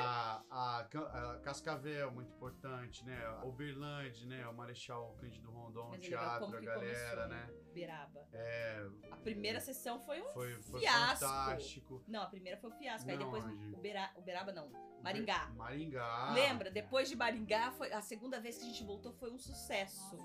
A, 0.00 0.42
a, 0.50 0.78
a 0.80 1.38
Cascavel, 1.40 2.10
muito 2.12 2.32
importante, 2.32 3.04
né? 3.04 3.24
A 3.26 3.44
Uberlândia, 3.44 4.26
né? 4.26 4.46
O 4.48 4.54
Marechal 4.54 5.14
Cândido 5.20 5.50
Rondon, 5.50 5.86
o 5.86 5.90
Mas 5.90 5.98
é 6.04 6.08
teatro, 6.08 6.46
a 6.56 6.58
que 6.58 6.64
galera, 6.66 7.10
começou, 7.22 7.28
né? 7.28 7.50
Beraba. 7.72 8.28
É, 8.32 8.86
A 9.10 9.16
primeira 9.16 9.60
sessão 9.60 9.98
foi 10.00 10.20
um 10.22 10.28
foi, 10.30 10.54
foi 10.62 10.80
fiasco. 10.80 11.20
fantástico. 11.26 12.04
Não, 12.06 12.22
a 12.22 12.26
primeira 12.26 12.58
foi 12.58 12.70
um 12.70 12.74
fiasco. 12.74 13.08
Aí 13.10 13.16
Não, 13.16 13.24
depois 13.24 13.44
Angie. 13.44 13.74
Ubera, 13.74 14.10
Uberaba 14.16 14.52
não. 14.52 14.70
Maringá. 15.02 15.48
Maringá. 15.56 16.32
Lembra? 16.32 16.70
Depois 16.70 17.08
de 17.08 17.16
Maringá, 17.16 17.72
foi, 17.72 17.92
a 17.92 18.00
segunda 18.00 18.40
vez 18.40 18.56
que 18.58 18.64
a 18.64 18.66
gente 18.68 18.84
voltou 18.84 19.12
foi 19.12 19.30
um 19.30 19.38
sucesso. 19.38 20.16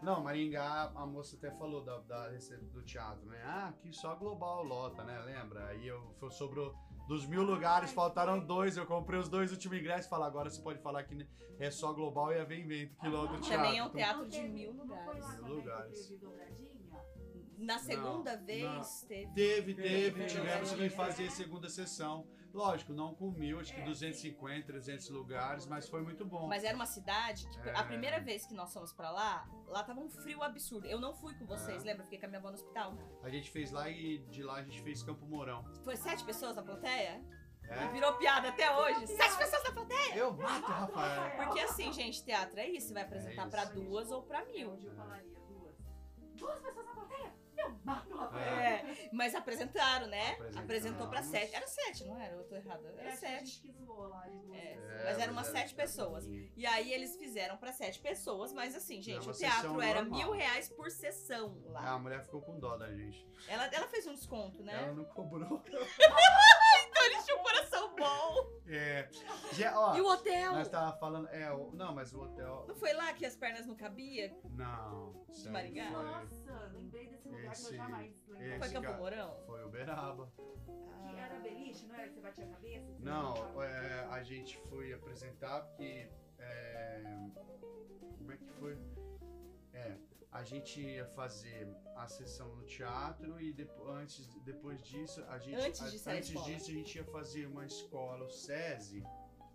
Não, 0.00 0.22
Maringá, 0.22 0.90
a 0.96 1.06
moça 1.06 1.36
até 1.36 1.50
falou 1.52 1.84
da, 1.84 1.98
da 2.00 2.28
do 2.30 2.82
teatro, 2.82 3.24
né? 3.26 3.40
Ah, 3.44 3.68
aqui 3.68 3.92
só 3.92 4.14
global 4.16 4.64
lota, 4.64 5.04
né? 5.04 5.20
Lembra? 5.20 5.66
Aí 5.66 5.86
eu 5.86 6.12
foi- 6.18 6.30
sobrou 6.32 6.74
dos 7.06 7.26
mil 7.26 7.42
lugares, 7.42 7.92
faltaram 7.92 8.38
dois. 8.38 8.76
Eu 8.76 8.86
comprei 8.86 9.18
os 9.18 9.28
dois 9.28 9.50
últimos 9.52 9.78
ingressos 9.78 10.06
e 10.06 10.08
falei, 10.10 10.26
agora 10.26 10.50
você 10.50 10.60
pode 10.60 10.80
falar 10.80 11.02
que 11.04 11.26
é 11.58 11.70
só 11.70 11.92
global 11.92 12.32
e 12.32 12.36
é 12.36 12.44
vem 12.44 12.66
vento 12.66 12.96
que 12.96 13.08
lá 13.08 13.22
do 13.22 13.38
teatro. 13.40 13.48
Também 13.48 13.78
é 13.78 13.82
um 13.82 13.86
Então, 13.86 13.96
teatro 13.96 14.28
de 14.28 14.42
mil 14.48 14.72
lugares. 14.72 15.40
Mil 15.42 15.54
lugares. 15.54 16.12
Na 17.58 17.78
segunda 17.78 18.36
Não, 18.36 18.44
vez 18.44 19.04
teve. 19.06 19.32
Teve, 19.32 19.74
Teve, 19.74 19.74
teve, 19.74 20.20
teve. 20.20 20.26
tivemos 20.26 20.72
que 20.72 20.90
fazer 20.90 21.30
segunda 21.30 21.68
sessão. 21.68 22.26
Lógico, 22.52 22.92
não 22.92 23.14
com 23.14 23.30
mil, 23.30 23.58
acho 23.60 23.72
que 23.74 23.80
É. 23.80 23.84
250, 23.84 24.66
300 24.66 25.08
lugares, 25.10 25.66
mas 25.66 25.88
foi 25.88 26.02
muito 26.02 26.24
bom. 26.24 26.46
Mas 26.48 26.64
era 26.64 26.74
uma 26.74 26.86
cidade 26.86 27.48
que, 27.48 27.68
É. 27.68 27.76
a 27.76 27.82
primeira 27.84 28.20
vez 28.20 28.44
que 28.46 28.54
nós 28.54 28.72
fomos 28.72 28.92
pra 28.92 29.10
lá, 29.10 29.48
lá 29.66 29.82
tava 29.82 30.00
um 30.00 30.08
frio 30.10 30.42
absurdo. 30.42 30.86
Eu 30.86 31.00
não 31.00 31.14
fui 31.14 31.34
com 31.34 31.46
vocês, 31.46 31.82
É. 31.82 31.86
lembra? 31.86 32.04
Fiquei 32.04 32.18
com 32.18 32.26
a 32.26 32.28
minha 32.28 32.38
avó 32.38 32.48
no 32.48 32.54
hospital. 32.54 32.94
A 33.22 33.28
gente 33.30 33.50
fez 33.50 33.70
lá 33.70 33.88
e 33.88 34.18
de 34.18 34.42
lá 34.42 34.56
a 34.56 34.62
gente 34.62 34.80
fez 34.82 35.02
Campo 35.02 35.24
Mourão. 35.26 35.64
Foi 35.82 35.96
sete 35.96 36.22
pessoas 36.24 36.54
na 36.56 36.62
plateia? 36.62 37.24
É. 37.64 37.88
Virou 37.88 38.12
piada 38.14 38.48
até 38.48 38.70
hoje. 38.76 39.06
Sete 39.06 39.38
pessoas 39.38 39.64
na 39.64 39.72
plateia! 39.72 40.14
Eu 40.16 40.32
mato, 40.34 40.66
Rafael! 40.66 41.36
Porque 41.46 41.60
assim, 41.60 41.90
gente, 41.92 42.22
teatro 42.22 42.58
é 42.60 42.68
isso. 42.68 42.88
Você 42.88 42.94
vai 42.94 43.02
apresentar 43.04 43.46
É 43.46 43.50
pra 43.50 43.62
isso. 43.64 43.72
duas 43.74 44.10
ou 44.10 44.22
pra 44.24 44.44
mil. 44.44 44.72
Onde 44.72 44.86
eu 44.86 44.94
falaria 44.94 45.38
duas. 45.48 45.76
Duas 46.34 46.58
pessoas 46.58 46.84
na 46.86 46.91
plateia? 47.62 47.72
Eu 47.72 47.80
mato 47.84 48.14
a 48.14 48.26
plateia. 48.28 48.42
É, 48.50 49.08
mas 49.12 49.34
apresentaram, 49.34 50.06
né? 50.06 50.36
Apresentou 50.56 51.08
pra 51.08 51.22
sete. 51.22 51.54
Era 51.54 51.66
sete, 51.66 52.04
não 52.04 52.18
era? 52.20 52.34
Eu 52.34 52.44
tô 52.44 52.54
errada. 52.56 52.94
Era 52.98 53.10
acho 53.10 53.20
que 53.20 53.26
a 53.26 53.38
gente 53.38 53.50
sete. 53.50 53.72
lá 53.88 54.26
de 54.26 54.38
duas 54.38 54.58
É. 54.58 54.74
pessoas. 54.74 55.04
Mas 55.04 55.18
eram 55.18 55.32
umas 55.32 55.48
era- 55.48 55.58
sete 55.58 55.74
pessoas. 55.74 56.26
E 56.56 56.66
aí 56.66 56.92
eles 56.92 57.16
fizeram 57.16 57.56
pra 57.56 57.72
sete 57.72 58.00
pessoas, 58.00 58.52
mas 58.52 58.74
assim, 58.74 59.00
gente, 59.02 59.28
o 59.28 59.32
teatro 59.32 59.80
era 59.80 60.02
normal. 60.02 60.18
mil 60.18 60.30
reais 60.32 60.68
por 60.68 60.90
sessão 60.90 61.56
Ah, 61.68 61.70
lá. 61.72 61.90
a 61.92 61.98
mulher 61.98 62.22
ficou 62.22 62.40
com 62.42 62.58
dó 62.58 62.76
da 62.76 62.92
gente. 62.92 63.26
Ela, 63.48 63.66
ela 63.66 63.86
fez 63.88 64.06
um 64.06 64.14
desconto, 64.14 64.62
né? 64.62 64.74
Ela 64.74 64.92
não 64.92 65.04
cobrou. 65.04 65.62
Então 66.92 67.04
eles 67.06 67.24
tinham 67.24 67.38
um 67.40 67.42
coração 67.42 67.96
bom. 67.96 68.52
É. 68.66 69.08
Já, 69.52 69.78
ó, 69.78 69.96
E 69.96 70.00
o 70.00 70.06
hotel? 70.06 70.52
nós 70.52 70.68
tava 70.68 70.96
falando. 70.98 71.28
É, 71.28 71.50
o- 71.52 71.72
não, 71.72 71.94
mas 71.94 72.12
o 72.12 72.20
hotel. 72.22 72.64
Não 72.68 72.74
foi 72.74 72.92
lá 72.92 73.12
que 73.14 73.24
as 73.26 73.34
pernas 73.36 73.66
não 73.66 73.74
cabiam? 73.74 74.30
Não. 74.50 75.24
aí 75.28 75.48
Maringá? 75.50 75.90
Foi, 75.90 76.02
Nossa, 76.02 76.70
lembrei 76.72 77.08
desse 77.08 77.28
lugar 77.28 77.42
que 77.42 77.48
Esse- 77.52 77.72
eu 77.72 77.76
jamais 77.76 78.24
lembrei. 78.28 78.58
Foi 78.58 78.70
Campo 78.70 78.92
Mourão? 78.98 79.42
foi 79.46 79.64
Uberaba. 79.64 80.32
Que 81.10 81.16
era 81.18 81.38
beliche, 81.40 81.86
não 81.86 81.94
era 81.96 82.08
que 82.08 82.14
você 82.14 82.20
batia 82.20 82.44
a 82.44 82.48
cabeça? 82.48 82.92
que 82.92 83.02
Não, 83.02 83.62
é, 83.62 84.06
a 84.10 84.22
gente 84.22 84.56
foi 84.68 84.92
apresentar 84.92 85.62
porque. 85.62 86.08
é, 86.38 87.02
como 88.18 88.32
é 88.32 88.36
que 88.36 88.46
foi? 88.58 88.78
É, 89.74 89.96
a 90.32 90.42
gente 90.42 90.80
ia 90.80 91.04
fazer 91.08 91.68
a 91.96 92.08
sessão 92.08 92.54
no 92.56 92.64
teatro 92.64 93.40
e 93.40 93.52
depo- 93.52 93.86
antes, 93.88 94.26
depois 94.44 94.82
disso, 94.82 95.22
a 95.28 95.38
gente. 95.38 95.56
Antes 95.56 95.82
a- 95.82 95.88
disso 95.90 96.08
era 96.08 96.18
antes 96.18 96.30
disso, 96.44 96.70
a 96.70 96.74
gente 96.74 96.96
ia 96.96 97.04
fazer 97.04 97.46
uma 97.46 97.64
escola, 97.66 98.24
o 98.24 98.30
SESI. 98.30 99.04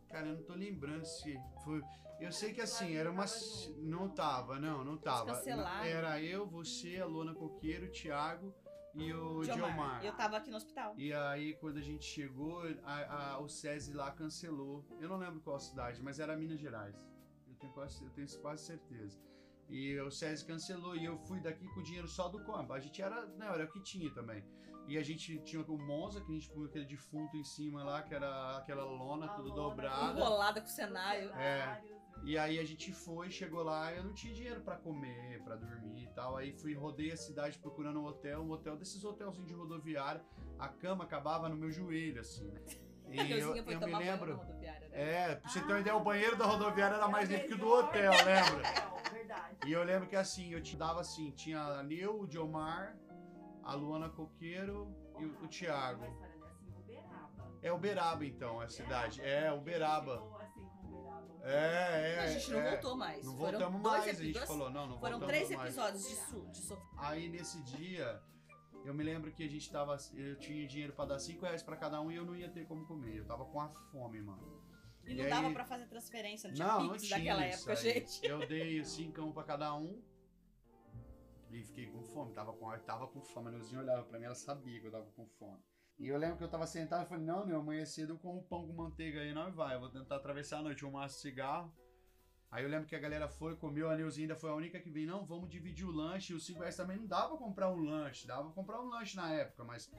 Cara, 0.10 0.28
eu 0.28 0.36
não 0.36 0.44
tô 0.44 0.54
lembrando 0.54 1.04
se 1.06 1.38
foi. 1.64 1.82
Eu 2.20 2.32
sei 2.32 2.54
que 2.54 2.62
assim, 2.62 2.96
era 2.96 3.12
uma. 3.12 3.26
Não 3.80 4.10
tava, 4.10 4.60
não, 4.60 4.84
não 4.84 4.98
tava. 4.98 5.26
Era 5.88 6.22
eu, 6.22 6.48
você, 6.48 6.98
a 6.98 7.06
Lona 7.06 7.34
Coqueiro, 7.34 7.88
o 7.88 7.92
Thiago 7.92 8.54
e 8.94 9.12
o 9.14 9.42
Diomar. 9.42 9.58
Diomar. 9.74 10.06
Eu 10.06 10.14
tava 10.16 10.38
aqui 10.38 10.50
no 10.50 10.58
hospital. 10.58 10.94
E 10.98 11.12
aí, 11.14 11.54
quando 11.56 11.78
a 11.78 11.82
gente 11.82 12.06
chegou, 12.06 12.62
a- 12.84 13.34
a- 13.34 13.40
o 13.40 13.50
SESI 13.50 13.94
lá 13.94 14.12
cancelou. 14.12 14.86
Eu 15.00 15.10
não 15.10 15.18
lembro 15.18 15.42
qual 15.42 15.60
cidade, 15.60 16.02
mas 16.02 16.20
era 16.20 16.36
Minas 16.38 16.60
Gerais. 16.60 16.96
Eu 17.48 17.56
tenho 17.56 17.74
quase, 17.74 18.04
eu 18.04 18.10
tenho 18.12 18.28
quase 18.40 18.64
certeza. 18.66 19.20
E 19.70 20.00
o 20.00 20.10
SESI 20.10 20.46
cancelou 20.46 20.96
e 20.96 21.06
eu 21.06 21.18
fui 21.18 21.40
daqui 21.42 21.68
com 21.74 21.80
o 21.80 21.84
dinheiro 21.84 22.08
só 22.08 22.30
do 22.30 22.44
combo. 22.44 22.74
A 22.74 22.80
gente 22.80 23.02
era, 23.02 23.26
não, 23.38 23.48
era 23.48 23.66
o 23.66 23.72
que 23.72 23.82
tinha 23.82 24.10
também. 24.14 24.44
E 24.88 24.98
a 24.98 25.04
gente 25.04 25.38
tinha 25.40 25.62
o 25.62 25.78
Monza, 25.78 26.22
que 26.22 26.32
a 26.32 26.34
gente 26.34 26.50
punha 26.50 26.68
aquele 26.68 26.86
defunto 26.86 27.36
em 27.36 27.44
cima 27.44 27.84
lá, 27.84 28.02
que 28.02 28.16
era 28.16 28.58
aquela 28.58 28.86
lona 28.86 29.26
A 29.26 29.30
tudo 29.30 29.50
lona, 29.50 29.62
dobrada. 29.62 30.18
Enrolada 30.18 30.62
com 30.62 30.68
o 30.68 30.70
cenário. 30.70 31.28
Cenários, 31.28 31.92
E 32.24 32.38
aí 32.38 32.58
a 32.58 32.64
gente 32.64 32.94
foi, 32.94 33.30
chegou 33.30 33.64
lá, 33.64 33.94
eu 33.94 34.06
não 34.06 34.14
tinha 34.14 34.34
dinheiro 34.34 34.62
pra 34.62 34.78
comer, 34.78 35.44
pra 35.44 35.58
dormir 35.58 36.04
e 36.04 36.08
tal. 36.14 36.38
Aí 36.38 36.54
fui, 36.54 36.74
rodei 36.74 37.12
a 37.12 37.18
cidade 37.18 37.60
procurando 37.60 38.00
um 38.00 38.06
hotel, 38.06 38.42
um 38.42 38.50
hotel 38.52 38.78
desses 38.78 39.04
hotelzinhos 39.04 39.48
de 39.50 39.54
rodoviária. 39.54 40.24
A 40.58 40.70
cama 40.70 41.04
acabava 41.04 41.50
no 41.50 41.58
meu 41.58 41.70
joelho, 41.70 42.22
assim, 42.22 42.48
né? 42.48 42.62
E 43.10 43.32
eu, 43.40 43.56
eu 43.56 43.80
me 43.80 43.96
lembro. 43.96 44.36
né? 44.36 44.90
É, 44.92 45.36
pra 45.36 45.50
você 45.50 45.62
ter 45.62 45.68
uma 45.72 45.80
ideia, 45.80 45.96
o 45.96 46.04
banheiro 46.04 46.36
da 46.36 46.46
rodoviária 46.46 46.96
era 46.98 47.08
mais 47.08 47.30
limpo 47.30 47.48
que 47.48 47.54
o 47.54 47.58
do 47.58 47.70
hotel, 47.70 48.12
lembra? 48.12 48.64
Verdade. 49.42 49.70
E 49.70 49.72
eu 49.72 49.84
lembro 49.84 50.08
que 50.08 50.16
assim, 50.16 50.54
eu 50.54 50.62
te 50.62 50.76
dava 50.76 51.02
assim, 51.02 51.32
tinha 51.32 51.62
a 51.62 51.84
Neu, 51.84 52.22
o 52.22 52.28
Diomar, 52.28 52.98
a 53.64 53.74
Luana 53.74 54.10
Coqueiro 54.10 54.94
e 55.20 55.26
o, 55.26 55.44
o 55.44 55.48
Thiago. 55.48 56.00
Uma 56.00 56.08
história 56.08 56.38
dessa 56.38 56.64
em 56.66 56.74
Uberaba. 56.74 57.58
É 57.62 57.72
Uberaba 57.72 58.26
então, 58.26 58.60
a 58.62 58.70
cidade. 58.70 59.22
É, 59.22 59.52
Uberaba. 59.52 60.14
Chegou, 60.14 60.38
assim, 60.38 60.62
Uberaba. 60.84 61.38
É, 61.44 62.16
é. 62.16 62.20
a 62.20 62.28
gente 62.28 62.52
não 62.52 62.60
é. 62.60 62.72
voltou 62.72 62.98
mais. 62.98 63.26
Não 63.26 63.38
Foram 63.38 63.60
voltamos 63.60 63.82
dois 63.82 64.06
mais, 64.06 64.20
a 64.20 64.24
gente 64.24 64.46
falou, 64.46 64.70
não, 64.70 64.88
não 64.88 65.00
Foram 65.00 65.20
voltamos 65.20 65.28
três 65.28 65.50
mais. 65.50 65.62
episódios 65.70 66.08
de, 66.08 66.16
su, 66.16 66.48
de 66.48 66.62
sofá. 66.62 67.10
Aí 67.10 67.30
nesse 67.30 67.62
dia, 67.64 68.22
eu 68.86 68.94
me 68.94 69.04
lembro 69.04 69.32
que 69.32 69.44
a 69.44 69.50
gente 69.50 69.70
tava. 69.70 69.98
Eu 70.14 70.38
tinha 70.38 70.66
dinheiro 70.66 70.94
pra 70.94 71.06
dar 71.06 71.20
5 71.20 71.42
reais 71.42 71.62
pra 71.62 71.76
cada 71.76 72.00
um 72.00 72.10
e 72.10 72.16
eu 72.16 72.26
não 72.26 72.36
ia 72.36 72.50
ter 72.50 72.66
como 72.66 72.86
comer. 72.86 73.18
Eu 73.18 73.26
tava 73.26 73.44
com 73.46 73.60
a 73.60 73.70
fome, 73.92 74.22
mano. 74.22 74.57
E 75.08 75.14
E 75.14 75.16
não 75.16 75.24
aí- 75.24 75.30
dava 75.30 75.52
pra 75.52 75.66
fazer 75.66 75.88
transferência, 75.88 76.48
não 76.50 76.56
tinha 76.56 76.68
Não, 76.68 76.78
Pix 76.90 76.90
não 76.90 76.98
tinha 76.98 77.18
daquela 77.18 77.46
época, 77.46 77.72
aí. 77.72 77.78
gente. 77.78 78.26
Eu 78.26 78.48
dei 78.48 78.84
5 78.84 79.34
pra 79.34 79.44
cada 79.44 79.74
um. 79.76 80.02
E 81.50 81.64
fiquei 81.64 81.88
com 81.88 82.04
fome. 82.04 82.34
Tava 82.34 82.52
com, 82.54 82.70
tava 82.80 83.08
com 83.08 83.22
fome. 83.22 83.48
A 83.48 83.52
Neuzinha 83.52 83.80
olhava 83.82 84.04
pra 84.04 84.20
mim, 84.20 84.26
ela 84.26 84.36
sabia 84.36 84.80
que 84.82 84.88
eu 84.88 84.92
tava 84.92 85.06
com 85.16 85.26
fome. 85.40 85.60
E 85.98 86.08
eu 86.10 86.18
lembro 86.18 86.38
que 86.38 86.44
eu 86.44 86.50
tava 86.50 86.68
sentado 86.68 87.06
e 87.06 87.10
falei, 87.10 87.24
não, 87.24 87.46
Neu, 87.46 87.60
amanhã 87.60 87.86
cedo 87.86 88.14
eu 88.14 88.18
como 88.20 88.44
pão 88.44 88.68
com 88.68 88.74
manteiga 88.74 89.22
aí, 89.22 89.34
não 89.34 89.52
vai. 89.52 89.76
Eu 89.76 89.80
vou 89.80 89.90
tentar 89.90 90.18
atravessar 90.18 90.60
a 90.60 90.62
noite, 90.62 90.86
um 90.86 90.92
maço 90.92 91.16
de 91.16 91.22
cigarro. 91.22 91.74
Aí 92.52 92.64
eu 92.64 92.70
lembro 92.70 92.86
que 92.88 92.96
a 92.96 93.00
galera 93.00 93.28
foi, 93.28 93.56
comeu, 93.56 93.90
a 93.90 93.96
Neuzinha 93.98 94.26
ainda 94.26 94.36
foi 94.36 94.50
a 94.50 94.56
única 94.56 94.80
que 94.80 94.90
veio, 94.90 95.08
não, 95.08 95.26
vamos 95.26 95.50
dividir 95.50 95.86
o 95.88 95.92
lanche. 95.92 96.34
E 96.34 96.36
os 96.36 96.46
5 96.46 96.60
reais 96.60 96.76
também 96.76 96.98
não 96.98 97.08
dava 97.08 97.30
pra 97.30 97.38
comprar 97.38 97.70
um 97.72 97.80
lanche, 97.80 98.28
dava 98.28 98.44
pra 98.44 98.52
comprar 98.54 98.80
um 98.82 98.88
lanche 98.90 99.16
na 99.16 99.34
época, 99.34 99.64
mas 99.64 99.90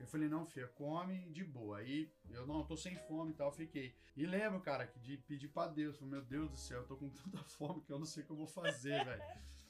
eu 0.00 0.06
falei, 0.06 0.28
não, 0.28 0.46
filha, 0.46 0.66
come 0.68 1.30
de 1.30 1.44
boa. 1.44 1.78
Aí 1.78 2.10
eu 2.30 2.46
não, 2.46 2.64
tô 2.64 2.76
sem 2.76 2.96
fome 3.06 3.32
e 3.32 3.34
tal, 3.34 3.52
fiquei. 3.52 3.94
E 4.16 4.24
lembro, 4.24 4.60
cara, 4.60 4.86
que 4.86 4.98
de 4.98 5.18
pedir 5.18 5.48
pra 5.48 5.66
Deus, 5.66 5.98
falei, 5.98 6.12
meu 6.14 6.22
Deus 6.22 6.50
do 6.50 6.56
céu, 6.56 6.78
eu 6.78 6.86
tô 6.86 6.96
com 6.96 7.10
tanta 7.12 7.42
fome 7.44 7.82
que 7.82 7.92
eu 7.92 7.98
não 7.98 8.06
sei 8.06 8.22
o 8.22 8.26
que 8.26 8.32
eu 8.32 8.36
vou 8.36 8.46
fazer, 8.46 8.96
velho. 9.04 9.22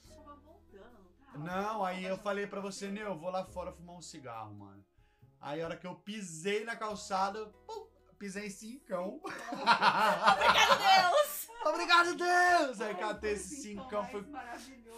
Tava 0.08 0.36
voltando, 0.36 1.10
não 1.38 1.84
aí 1.84 2.04
eu 2.04 2.16
falei 2.16 2.46
pra 2.46 2.60
você, 2.60 2.90
Neu, 2.90 3.08
eu 3.08 3.18
vou 3.18 3.30
lá 3.30 3.44
fora 3.44 3.72
fumar 3.72 3.96
um 3.96 4.02
cigarro, 4.02 4.54
mano. 4.54 4.84
Aí 5.40 5.60
a 5.60 5.64
hora 5.64 5.76
que 5.76 5.86
eu 5.86 5.96
pisei 5.96 6.64
na 6.64 6.76
calçada, 6.76 7.46
pum, 7.66 7.88
pisei 8.18 8.46
em 8.46 8.50
cincão. 8.50 9.20
Obrigado, 9.24 10.78
Deus! 10.78 11.48
Obrigado, 11.64 12.14
Deus! 12.14 12.80
Aí 12.80 12.94
catei 12.94 13.32
esse 13.32 13.62
cincão, 13.62 14.04
foi. 14.06 14.24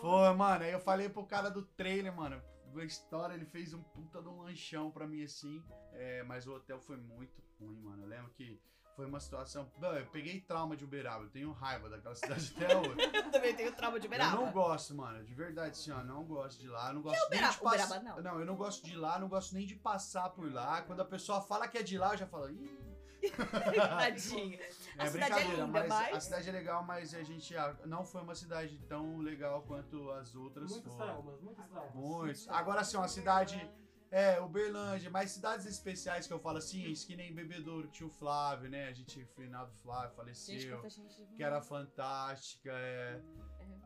Foi, 0.00 0.34
mano. 0.34 0.64
Aí 0.64 0.72
eu 0.72 0.80
falei 0.80 1.08
pro 1.08 1.26
cara 1.26 1.48
do 1.48 1.62
trailer, 1.62 2.14
mano. 2.14 2.42
Da 2.74 2.84
história, 2.84 3.34
ele 3.34 3.44
fez 3.44 3.74
um 3.74 3.82
puta 3.82 4.22
de 4.22 4.28
um 4.28 4.40
lanchão 4.42 4.90
pra 4.90 5.06
mim 5.06 5.22
assim. 5.22 5.62
É, 5.92 6.22
mas 6.24 6.46
o 6.46 6.54
hotel 6.54 6.80
foi 6.80 6.96
muito 6.96 7.42
ruim, 7.60 7.78
mano. 7.80 8.02
Eu 8.02 8.08
lembro 8.08 8.30
que 8.32 8.58
foi 8.96 9.06
uma 9.06 9.20
situação. 9.20 9.70
Eu 9.80 10.06
peguei 10.06 10.40
trauma 10.40 10.76
de 10.76 10.84
Uberaba. 10.84 11.24
Eu 11.24 11.30
tenho 11.30 11.52
raiva 11.52 11.88
daquela 11.88 12.14
cidade 12.14 12.52
até 12.56 12.74
hoje. 12.76 12.96
Eu 13.14 13.30
também 13.30 13.54
tenho 13.54 13.74
trauma 13.74 13.98
de 14.00 14.06
Eu 14.06 14.10
Uberaba. 14.10 14.36
não 14.36 14.50
gosto, 14.52 14.94
mano. 14.94 15.22
De 15.24 15.34
verdade, 15.34 15.70
assim, 15.70 15.90
ó. 15.90 16.02
Não 16.02 16.24
gosto 16.24 16.60
de 16.60 16.68
lá. 16.68 16.92
Não 16.92 17.02
gosto 17.02 17.18
nem 17.30 17.38
Uberaba? 17.40 17.52
de 17.52 17.60
passar. 17.60 17.96
Uberaba, 17.98 18.22
não. 18.22 18.40
eu 18.40 18.46
não 18.46 18.56
gosto 18.56 18.84
de 18.84 18.96
lá. 18.96 19.18
Não 19.18 19.28
gosto 19.28 19.54
nem 19.54 19.66
de 19.66 19.76
passar 19.76 20.30
por 20.30 20.50
lá. 20.52 20.82
Quando 20.82 21.00
a 21.00 21.04
pessoa 21.04 21.40
fala 21.42 21.68
que 21.68 21.78
é 21.78 21.82
de 21.82 21.98
lá, 21.98 22.12
eu 22.14 22.18
já 22.18 22.26
falo. 22.26 22.50
Ih. 22.50 22.92
Tadinha. 23.98 24.58
A 24.98 25.04
É 25.04 25.10
cidade 25.10 25.34
é 25.38 25.44
linda, 25.44 25.66
mas, 25.66 25.88
mas- 25.88 26.16
a 26.16 26.20
cidade 26.20 26.48
é 26.48 26.52
legal, 26.52 26.84
mas 26.84 27.14
a 27.14 27.22
gente 27.22 27.56
ah, 27.56 27.76
não 27.86 28.04
foi 28.04 28.22
uma 28.22 28.34
cidade 28.34 28.78
tão 28.88 29.18
legal 29.18 29.62
quanto 29.62 30.10
as 30.12 30.34
outras 30.34 30.70
Muitos 30.70 30.92
foram. 30.92 31.06
traumas, 31.06 31.40
muitos 31.40 31.66
traumas. 31.66 31.94
Muitos. 31.94 32.48
Agora 32.48 32.80
assim, 32.80 32.96
uma 32.96 33.08
cidade. 33.08 33.70
É, 34.14 34.38
Uberlândia, 34.42 35.08
mas 35.08 35.30
cidades 35.30 35.64
especiais 35.64 36.26
que 36.26 36.32
eu 36.34 36.38
falo 36.38 36.58
assim, 36.58 36.92
que 36.92 37.16
nem 37.16 37.32
Bebedouro, 37.34 37.86
que 37.88 37.94
tinha 37.94 38.06
o 38.06 38.10
Flávio, 38.10 38.68
né? 38.68 38.86
A 38.88 38.92
gente, 38.92 39.24
finado 39.34 39.72
Flávio, 39.76 40.14
faleceu. 40.14 40.82
gente. 40.82 41.00
Que 41.34 41.42
era 41.42 41.62
fantástica, 41.62 42.70
é. 42.74 43.22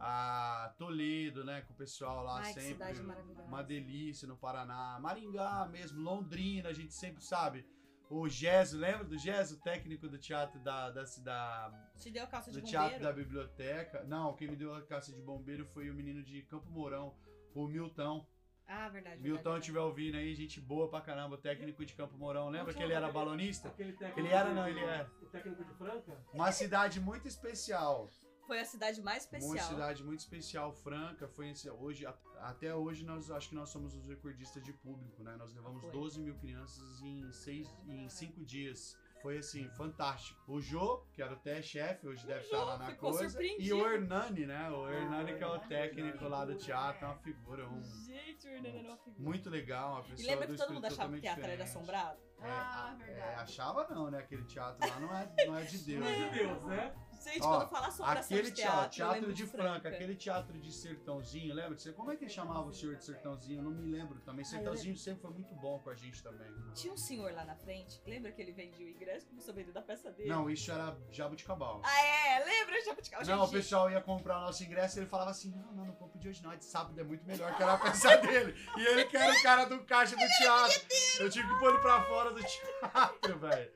A 0.01 0.74
Toledo, 0.76 1.45
né? 1.45 1.61
Com 1.62 1.72
o 1.72 1.76
pessoal 1.76 2.24
lá 2.24 2.39
Ai, 2.41 2.53
que 2.53 2.55
sempre. 2.61 2.72
cidade 2.72 3.03
maravilhosa. 3.03 3.47
Uma 3.47 3.62
delícia 3.62 4.26
no 4.26 4.37
Paraná. 4.37 4.99
Maringá 5.01 5.64
mesmo, 5.70 6.01
Londrina, 6.03 6.70
a 6.70 6.72
gente 6.72 6.93
sempre 6.93 7.22
sabe. 7.24 7.64
O 8.09 8.28
Gesso, 8.28 8.76
lembra 8.78 9.04
do 9.04 9.18
Gesso, 9.18 9.54
o 9.54 9.61
técnico 9.61 10.09
do 10.09 10.16
teatro 10.16 10.61
da, 10.61 10.90
da, 10.90 11.02
da, 11.18 11.90
Te 11.98 12.11
deu 12.11 12.26
calça 12.28 12.52
de 12.52 12.61
do 12.61 12.66
teatro 12.66 13.00
da 13.00 13.09
bombeiro? 13.09 13.28
biblioteca. 13.28 14.04
Não, 14.04 14.34
quem 14.34 14.48
me 14.48 14.57
deu 14.57 14.74
a 14.74 14.82
caça 14.82 15.12
de 15.12 15.20
bombeiro 15.20 15.66
foi 15.66 15.90
o 15.90 15.94
menino 15.94 16.22
de 16.22 16.42
Campo 16.42 16.70
Mourão, 16.70 17.14
o 17.54 17.66
Milton. 17.66 18.24
Ah, 18.68 18.88
verdade. 18.88 19.20
Milton, 19.20 19.59
estiver 19.59 19.80
ouvindo 19.80 20.16
aí, 20.16 20.34
gente 20.34 20.61
boa 20.61 20.88
pra 20.88 21.00
caramba, 21.00 21.36
técnico 21.38 21.84
de 21.84 21.94
Campo 21.94 22.16
Mourão. 22.16 22.48
Lembra 22.48 22.72
que 22.74 22.82
ele 22.82 22.92
era 22.92 23.11
balonista? 23.11 23.68
Aquele 23.68 23.92
técnico 23.92 24.20
Ele 24.20 24.28
era, 24.28 24.52
não, 24.52 24.68
ele 24.68 24.80
é. 24.80 25.07
O 25.22 25.26
técnico 25.26 25.64
de 25.64 25.74
Franca? 25.74 26.24
Uma 26.32 26.52
cidade 26.52 27.00
muito 27.00 27.26
especial. 27.28 28.09
Foi 28.47 28.61
a 28.61 28.64
cidade 28.64 29.03
mais 29.03 29.24
especial. 29.24 29.51
Uma 29.53 29.62
cidade 29.62 30.05
muito 30.05 30.20
especial, 30.20 30.72
franca. 30.72 31.26
Foi 31.28 31.53
hoje, 31.80 32.07
até 32.40 32.74
hoje, 32.74 33.05
nós 33.05 33.30
acho 33.30 33.49
que 33.49 33.55
nós 33.55 33.68
somos 33.70 33.94
os 33.94 34.07
recordistas 34.07 34.62
de 34.62 34.72
público, 34.72 35.22
né? 35.22 35.34
Nós 35.36 35.53
levamos 35.55 35.82
Foi. 35.82 35.90
12 35.90 36.20
mil 36.20 36.34
crianças 36.36 37.03
em, 37.03 37.30
seis, 37.32 37.68
em 37.88 38.09
cinco 38.09 38.44
dias. 38.44 38.97
Foi 39.22 39.38
assim, 39.38 39.68
fantástico. 39.70 40.40
O 40.47 40.61
Jô, 40.61 40.99
que 41.12 41.20
era 41.20 41.32
o 41.32 41.36
TE-chefe, 41.36 42.07
hoje 42.07 42.24
deve 42.26 42.44
estar 42.44 42.62
lá 42.62 42.78
na 42.78 42.94
coisa. 42.94 43.42
E 43.42 43.72
o 43.72 43.84
Hernani, 43.84 44.47
né? 44.47 44.70
O 44.70 44.84
Ah, 44.84 44.92
Hernani, 44.92 45.34
que 45.36 45.42
é 45.42 45.47
o 45.47 45.59
técnico 45.61 46.28
lá 46.28 46.44
do 46.44 46.55
teatro, 46.55 47.05
é 47.05 47.09
uma 47.09 47.16
figura, 47.18 47.68
um, 47.68 47.82
Gente, 48.05 48.47
o 48.47 48.51
Hernani 48.51 48.78
era 48.78 48.88
uma 48.88 48.97
figura. 48.99 49.22
muito 49.24 49.51
legal, 49.51 49.92
uma 49.94 50.01
E 50.07 50.11
pessoa 50.11 50.30
lembra 50.30 50.47
do 50.47 50.53
que 50.53 50.59
todo 50.61 50.74
mundo 50.74 50.84
achava 50.84 51.12
que 51.12 51.18
o 51.18 51.20
teatro 51.20 51.44
era 51.44 51.64
assombrado? 51.64 52.20
É, 52.43 52.49
Ah, 52.51 52.91
a- 52.91 52.95
verdade. 52.95 53.18
é, 53.30 53.34
achava 53.37 53.87
não, 53.89 54.11
né? 54.11 54.18
Aquele 54.18 54.45
teatro 54.45 54.89
lá 54.89 55.01
não 55.01 55.16
é, 55.16 55.47
não 55.47 55.57
é 55.57 55.62
de 55.62 55.78
Deus. 55.78 56.01
Não 56.01 56.09
é 56.09 56.18
né? 56.18 56.28
de 56.28 56.39
Deus, 56.39 56.62
né? 56.64 56.95
Gente, 57.24 57.43
Ó, 57.43 57.59
quando 57.59 57.70
fala 57.70 57.87
assombração 57.89 58.37
Aquele 58.37 58.51
de 58.51 58.57
teatro, 58.57 58.91
teatro, 58.91 59.32
de 59.32 59.47
Franca, 59.47 59.89
aquele 59.89 60.14
teatro 60.14 60.61
de 60.61 60.70
Sertãozinho, 60.70 61.55
lembra? 61.55 61.76
Você- 61.76 61.93
Como 61.93 62.12
é 62.12 62.16
que 62.16 62.24
ele 62.24 62.30
chamava 62.30 62.61
o 62.66 62.72
senhor 62.72 62.95
de 62.95 63.05
Sertãozinho? 63.05 63.61
Eu 63.61 63.62
não 63.64 63.70
me 63.72 63.91
lembro 63.91 64.20
também. 64.20 64.45
Sertãozinho 64.45 64.97
sempre 64.97 65.22
foi 65.22 65.30
muito 65.30 65.53
bom 65.55 65.78
com 65.80 65.91
a 65.91 65.95
gente 65.95 66.22
também. 66.22 66.47
Tinha 66.74 66.93
um 66.93 66.97
senhor 66.97 67.32
lá 67.32 67.45
na 67.45 67.57
frente, 67.57 68.01
lembra 68.07 68.30
que 68.30 68.41
ele 68.43 68.53
vendia 68.53 68.87
o 68.87 68.91
ingresso, 68.91 69.26
começou 69.26 69.53
a 69.53 69.55
vender 69.57 69.72
da 69.72 69.82
peça 69.82 70.12
dele? 70.12 70.28
Não, 70.28 70.49
isso 70.51 70.70
era 70.70 70.97
Jabuticabal. 71.11 71.80
Ah, 71.82 72.01
é? 72.03 72.45
Lembra? 72.45 72.76
Praticava 72.95 73.24
Não, 73.24 73.45
o 73.45 73.51
pessoal 73.51 73.91
ia 73.91 74.01
comprar 74.01 74.39
o 74.39 74.41
nosso 74.43 74.62
ingresso 74.62 74.99
e 74.99 75.01
ele 75.01 75.07
falava 75.09 75.30
assim: 75.30 75.51
Não, 75.51 75.72
não, 75.72 75.84
não 75.87 75.95
compro 75.95 76.18
de 76.20 76.28
hoje 76.28 76.43
não, 76.43 76.53
é 76.53 76.57
de 76.57 76.64
sábado, 76.64 77.01
é 77.01 77.03
muito 77.03 77.24
melhor, 77.26 77.57
que 77.57 77.62
era 77.62 77.72
a 77.72 77.78
peça 77.78 78.14
dele. 78.18 78.55
E 78.76 78.87
ele 78.87 79.05
que 79.07 79.16
era 79.16 79.32
o 79.32 79.43
cara 79.43 79.64
do 79.64 79.82
caixa 79.84 80.14
do 80.14 80.26
teatro. 80.39 80.80
Eu 81.18 81.30
tive 81.30 81.49
que 81.49 81.59
pôr 81.59 81.70
ele 81.70 81.78
pra 81.78 82.03
fora 82.05 82.26
do 82.33 82.43
teatro, 82.43 83.39
velho. 83.41 83.72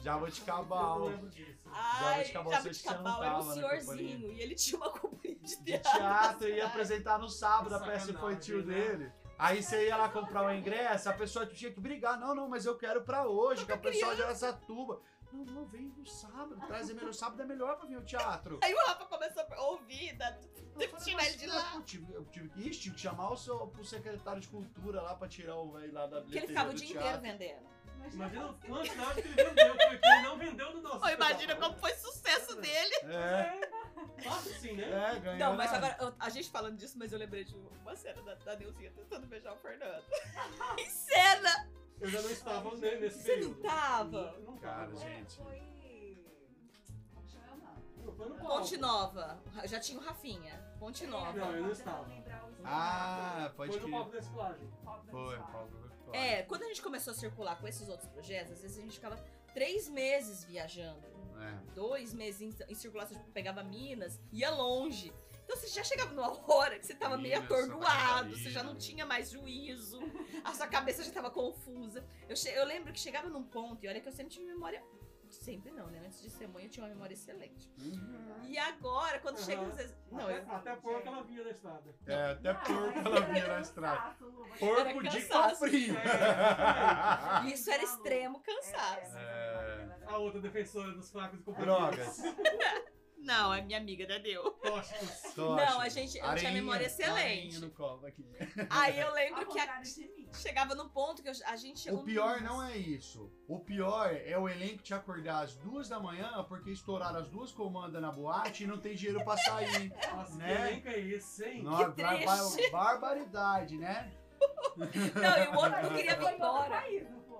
Jabuticabal. 0.00 1.06
lembro 1.06 1.28
disso. 1.30 1.68
Ai, 1.72 2.24
Jabuticabal, 2.24 3.20
que 3.20 3.26
era 3.26 3.38
um 3.38 3.52
senhorzinho 3.52 4.32
e 4.32 4.40
ele 4.40 4.54
tinha 4.54 4.78
uma 4.80 4.90
companhia 4.90 5.36
de 5.36 5.56
De 5.56 5.78
teatro. 5.78 5.90
teatro, 5.92 6.48
na 6.48 6.54
ia 6.56 6.66
apresentar 6.66 7.18
no 7.18 7.28
sábado, 7.28 7.74
a 7.74 7.80
peça 7.80 8.12
tio 8.36 8.64
né? 8.64 8.74
dele. 8.74 9.12
Aí 9.38 9.62
você 9.62 9.86
ia 9.86 9.96
lá 9.96 10.08
comprar 10.08 10.46
o 10.46 10.52
ingresso, 10.52 11.08
a 11.08 11.12
pessoa 11.12 11.46
tinha 11.46 11.72
que 11.72 11.80
brigar. 11.80 12.18
Não, 12.18 12.34
não, 12.34 12.48
mas 12.48 12.66
eu 12.66 12.76
quero 12.76 13.02
pra 13.02 13.26
hoje, 13.28 13.64
que 13.64 13.72
é 13.72 13.74
o 13.74 13.78
pessoal 13.78 14.14
de 14.14 14.22
Aracatuba. 14.22 15.00
Não, 15.32 15.44
não, 15.44 15.66
vem 15.66 15.92
no 15.96 16.06
sábado, 16.06 16.56
traz 16.66 16.90
melhor. 16.90 17.12
Sábado 17.12 17.42
é 17.42 17.44
melhor 17.44 17.76
pra 17.76 17.86
vir 17.86 17.98
o 17.98 18.04
teatro. 18.04 18.58
Aí 18.62 18.72
o 18.74 18.78
Rafa 18.78 19.04
começou 19.04 19.42
a 19.48 19.60
ouvir, 19.62 20.16
da... 20.16 20.30
Eu 20.30 20.78
teve 20.78 20.96
que 20.96 21.04
tirar 21.04 21.26
ele 21.26 21.36
de 21.36 21.46
lá. 21.46 21.72
Eu 21.74 21.82
tive, 21.82 22.12
eu 22.14 22.24
tive 22.26 22.48
que, 22.48 22.60
ixi, 22.68 22.80
tive 22.80 22.94
que 22.94 23.00
chamar 23.02 23.30
o 23.30 23.36
seu, 23.36 23.66
pro 23.66 23.84
secretário 23.84 24.40
de 24.40 24.48
cultura 24.48 25.02
lá 25.02 25.14
pra 25.14 25.28
tirar 25.28 25.56
o 25.56 25.70
velho 25.72 25.92
lá 25.92 26.06
da 26.06 26.20
Porque 26.22 26.38
ele 26.38 26.46
bilheteria 26.46 26.48
ficava 26.48 26.70
o 26.70 26.74
dia 26.74 26.86
teatro. 26.88 27.08
inteiro 27.26 27.38
vendendo. 27.38 27.68
Imagina 28.12 28.46
o 28.50 28.54
quantidade 28.58 29.22
que 29.22 29.28
ele 29.28 29.44
vendeu, 29.44 29.76
porque 29.76 30.06
ele 30.08 30.22
não 30.22 30.38
vendeu 30.38 30.72
do 30.72 30.80
nosso. 30.82 31.04
Ô, 31.04 31.08
imagina 31.08 31.56
como 31.56 31.76
foi 31.78 31.92
sucesso 31.94 32.56
dele. 32.56 32.94
É, 33.04 33.68
Fácil 34.22 34.54
sim, 34.54 34.72
né? 34.72 34.84
é, 35.16 35.20
ganhou. 35.20 35.38
Não, 35.38 35.56
mas 35.56 35.72
agora, 35.72 35.96
eu- 36.00 36.14
a 36.18 36.28
gente 36.28 36.50
falando 36.50 36.76
disso, 36.76 36.96
mas 36.98 37.12
eu 37.12 37.18
lembrei 37.18 37.44
de 37.44 37.54
uma 37.56 37.94
cena 37.94 38.20
da, 38.22 38.34
da 38.34 38.56
Neuzinha 38.56 38.90
tentando 38.92 39.26
beijar 39.26 39.52
o 39.52 39.56
Fernando. 39.56 40.02
em 40.78 40.90
cena! 40.90 41.70
Eu 42.00 42.08
já 42.08 42.22
não 42.22 42.30
estava 42.30 42.76
ne- 42.76 42.96
nesse 42.96 43.22
Você 43.22 43.36
não 43.36 43.54
período. 43.54 43.62
tava? 43.62 44.32
Não, 44.32 44.40
não 44.52 44.58
Cara, 44.58 44.86
tava. 44.86 44.96
gente. 44.96 45.36
Foi. 45.36 45.68
Não, 48.18 48.28
no. 48.28 48.36
Ponte 48.38 48.76
Nova. 48.78 49.38
Já 49.64 49.78
tinha 49.80 49.98
o 49.98 50.02
Rafinha. 50.02 50.64
Ponte 50.78 51.06
Nova. 51.06 51.32
Não, 51.32 51.52
eu 51.54 51.62
não 51.64 51.70
estava. 51.72 52.06
Ah, 52.64 53.52
pode 53.56 53.72
Foi 53.72 53.80
no 53.82 53.90
palco 53.96 54.12
da 54.12 54.18
escolagem. 54.18 54.72
Foi, 55.10 55.38
Paulo. 55.38 55.87
É, 56.12 56.42
quando 56.42 56.62
a 56.62 56.66
gente 56.68 56.82
começou 56.82 57.12
a 57.12 57.14
circular 57.14 57.60
com 57.60 57.66
esses 57.68 57.88
outros 57.88 58.08
projetos, 58.08 58.52
às 58.52 58.62
vezes 58.62 58.78
a 58.78 58.80
gente 58.82 58.94
ficava 58.94 59.16
três 59.54 59.88
meses 59.88 60.44
viajando. 60.44 61.06
É. 61.40 61.72
Dois 61.74 62.12
meses 62.12 62.40
em, 62.42 62.54
em 62.68 62.74
circulação, 62.74 63.16
tipo, 63.16 63.30
pegava 63.30 63.62
Minas, 63.62 64.18
ia 64.32 64.50
longe. 64.50 65.12
Então 65.44 65.56
você 65.56 65.68
já 65.68 65.82
chegava 65.84 66.12
numa 66.12 66.28
hora 66.52 66.78
que 66.78 66.84
você 66.86 66.94
tava 66.94 67.16
meio 67.16 67.38
atordoado, 67.38 68.36
você 68.36 68.50
já 68.50 68.62
não 68.62 68.76
tinha 68.76 69.06
mais 69.06 69.30
juízo, 69.30 69.98
a 70.44 70.52
sua 70.52 70.66
cabeça 70.66 71.02
já 71.04 71.10
tava 71.12 71.30
confusa. 71.30 72.04
Eu, 72.28 72.36
che- 72.36 72.50
eu 72.50 72.64
lembro 72.66 72.92
que 72.92 72.98
chegava 73.00 73.28
num 73.28 73.42
ponto, 73.44 73.82
e 73.84 73.88
olha 73.88 74.00
que 74.00 74.08
eu 74.08 74.12
sempre 74.12 74.32
tive 74.34 74.44
memória 74.46 74.82
Sempre 75.30 75.70
não, 75.72 75.86
né? 75.88 76.00
Antes 76.04 76.22
de 76.22 76.30
ser 76.30 76.48
mãe, 76.48 76.64
eu 76.64 76.70
tinha 76.70 76.84
uma 76.84 76.92
memória 76.92 77.12
excelente. 77.14 77.70
Uhum. 77.80 78.40
E 78.44 78.58
agora, 78.58 79.18
quando 79.20 79.38
chega 79.38 79.60
Aham. 79.60 79.70
os. 79.70 79.78
ex- 79.78 79.94
Não, 80.10 80.20
até, 80.24 80.38
eu. 80.38 80.52
até 80.52 80.76
porco 80.76 81.06
ela 81.08 81.22
vinha 81.22 81.44
na 81.44 81.50
estrada. 81.50 81.94
É, 82.06 82.30
até 82.32 82.52
Não, 82.52 82.60
porco 82.62 82.92
mas 82.96 83.06
ela 83.06 83.20
vinha 83.26 83.46
na 83.48 83.60
estrada. 83.60 84.16
Porco 84.58 85.02
de 85.02 85.20
cansaço. 85.22 85.60
cofrinho. 85.60 85.96
É, 85.98 87.46
Isso 87.52 87.70
era 87.70 87.82
extremo 87.82 88.42
É, 88.46 88.52
cansaço. 88.54 89.16
é, 89.18 89.98
A 90.06 90.16
outra 90.18 90.40
defensora 90.40 90.92
dos 90.92 91.10
fracos 91.10 91.38
e 91.40 91.42
companhia. 91.42 91.66
Drogas. 91.66 92.22
Não, 93.20 93.52
é 93.52 93.60
minha 93.60 93.78
amiga, 93.78 94.06
né? 94.06 94.18
Deu. 94.20 94.42
Não, 95.36 95.80
a 95.80 95.88
gente- 95.88 96.18
eu 96.18 96.34
tinha 96.36 96.50
memória 96.52 96.86
excelente. 96.86 97.18
areinha 97.20 97.58
no 97.60 97.70
colo 97.70 98.06
aqui. 98.06 98.24
Aí 98.70 98.98
eu 98.98 99.12
lembro 99.12 99.46
que 99.46 99.58
a- 99.58 99.82
chegava 100.34 100.74
num 100.74 100.88
ponto 100.88 101.22
que 101.22 101.28
eu- 101.28 101.32
a 101.46 101.56
gente 101.56 101.80
chegou 101.80 102.00
O 102.00 102.04
pior 102.04 102.40
não 102.40 102.62
é 102.62 102.76
isso. 102.76 103.30
O 103.46 103.60
pior 103.60 104.10
é 104.14 104.38
o 104.38 104.48
elenco 104.48 104.82
te 104.82 104.94
acordar 104.94 105.42
às 105.44 105.54
duas 105.56 105.88
da 105.88 105.98
manhã 106.00 106.44
porque 106.48 106.70
estouraram 106.70 107.18
as 107.20 107.28
duas 107.28 107.52
comandas 107.52 108.00
na 108.00 108.10
boate 108.10 108.64
e 108.64 108.66
não 108.66 108.78
tem 108.78 108.94
dinheiro 108.94 109.22
pra 109.24 109.36
sair. 109.36 109.92
Nossa, 110.14 110.36
Né? 110.36 110.46
que 110.56 110.62
elenco 110.62 110.88
é 110.88 110.98
esse, 111.00 111.44
hein? 111.44 111.62
Nossa, 111.62 111.92
Que 111.92 112.02
bar- 112.02 112.24
bar- 112.24 112.70
barbaridade, 112.72 113.76
né? 113.76 114.12
Não, 114.76 115.44
e 115.44 115.48
o 115.48 115.54
outro 115.56 115.82
não 115.82 115.90
queria 115.90 116.14
vir 116.16 116.34
em 116.34 116.38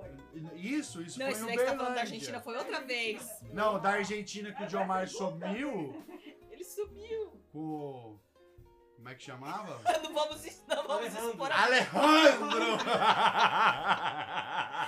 não 0.03 0.49
foi? 0.51 0.59
Isso, 0.59 1.03
isso 1.03 1.19
Não, 1.19 1.27
foi 1.27 1.33
esse 1.33 1.41
no 1.43 1.47
daí 1.49 1.57
que 1.59 1.65
tá 1.65 1.77
falando 1.77 1.95
da. 1.95 2.01
Argentina 2.01 2.41
foi 2.41 2.57
outra 2.57 2.81
vez. 2.81 3.43
Não, 3.53 3.81
da 3.81 3.91
Argentina 3.91 4.53
que 4.53 4.63
o 4.63 4.67
Diomar 4.67 5.09
sumiu 5.09 6.05
Ele 6.51 6.65
sumiu. 6.65 7.33
com... 7.53 8.19
Como 8.97 9.09
é 9.09 9.15
que 9.15 9.23
chamava? 9.25 9.81
Não 10.03 10.13
vamos, 10.13 10.45
não 10.67 10.77
vamos 10.87 10.91
Alejandro. 11.07 11.31
expor 11.31 11.53
a... 11.53 11.63
Alejandro! 11.65 12.79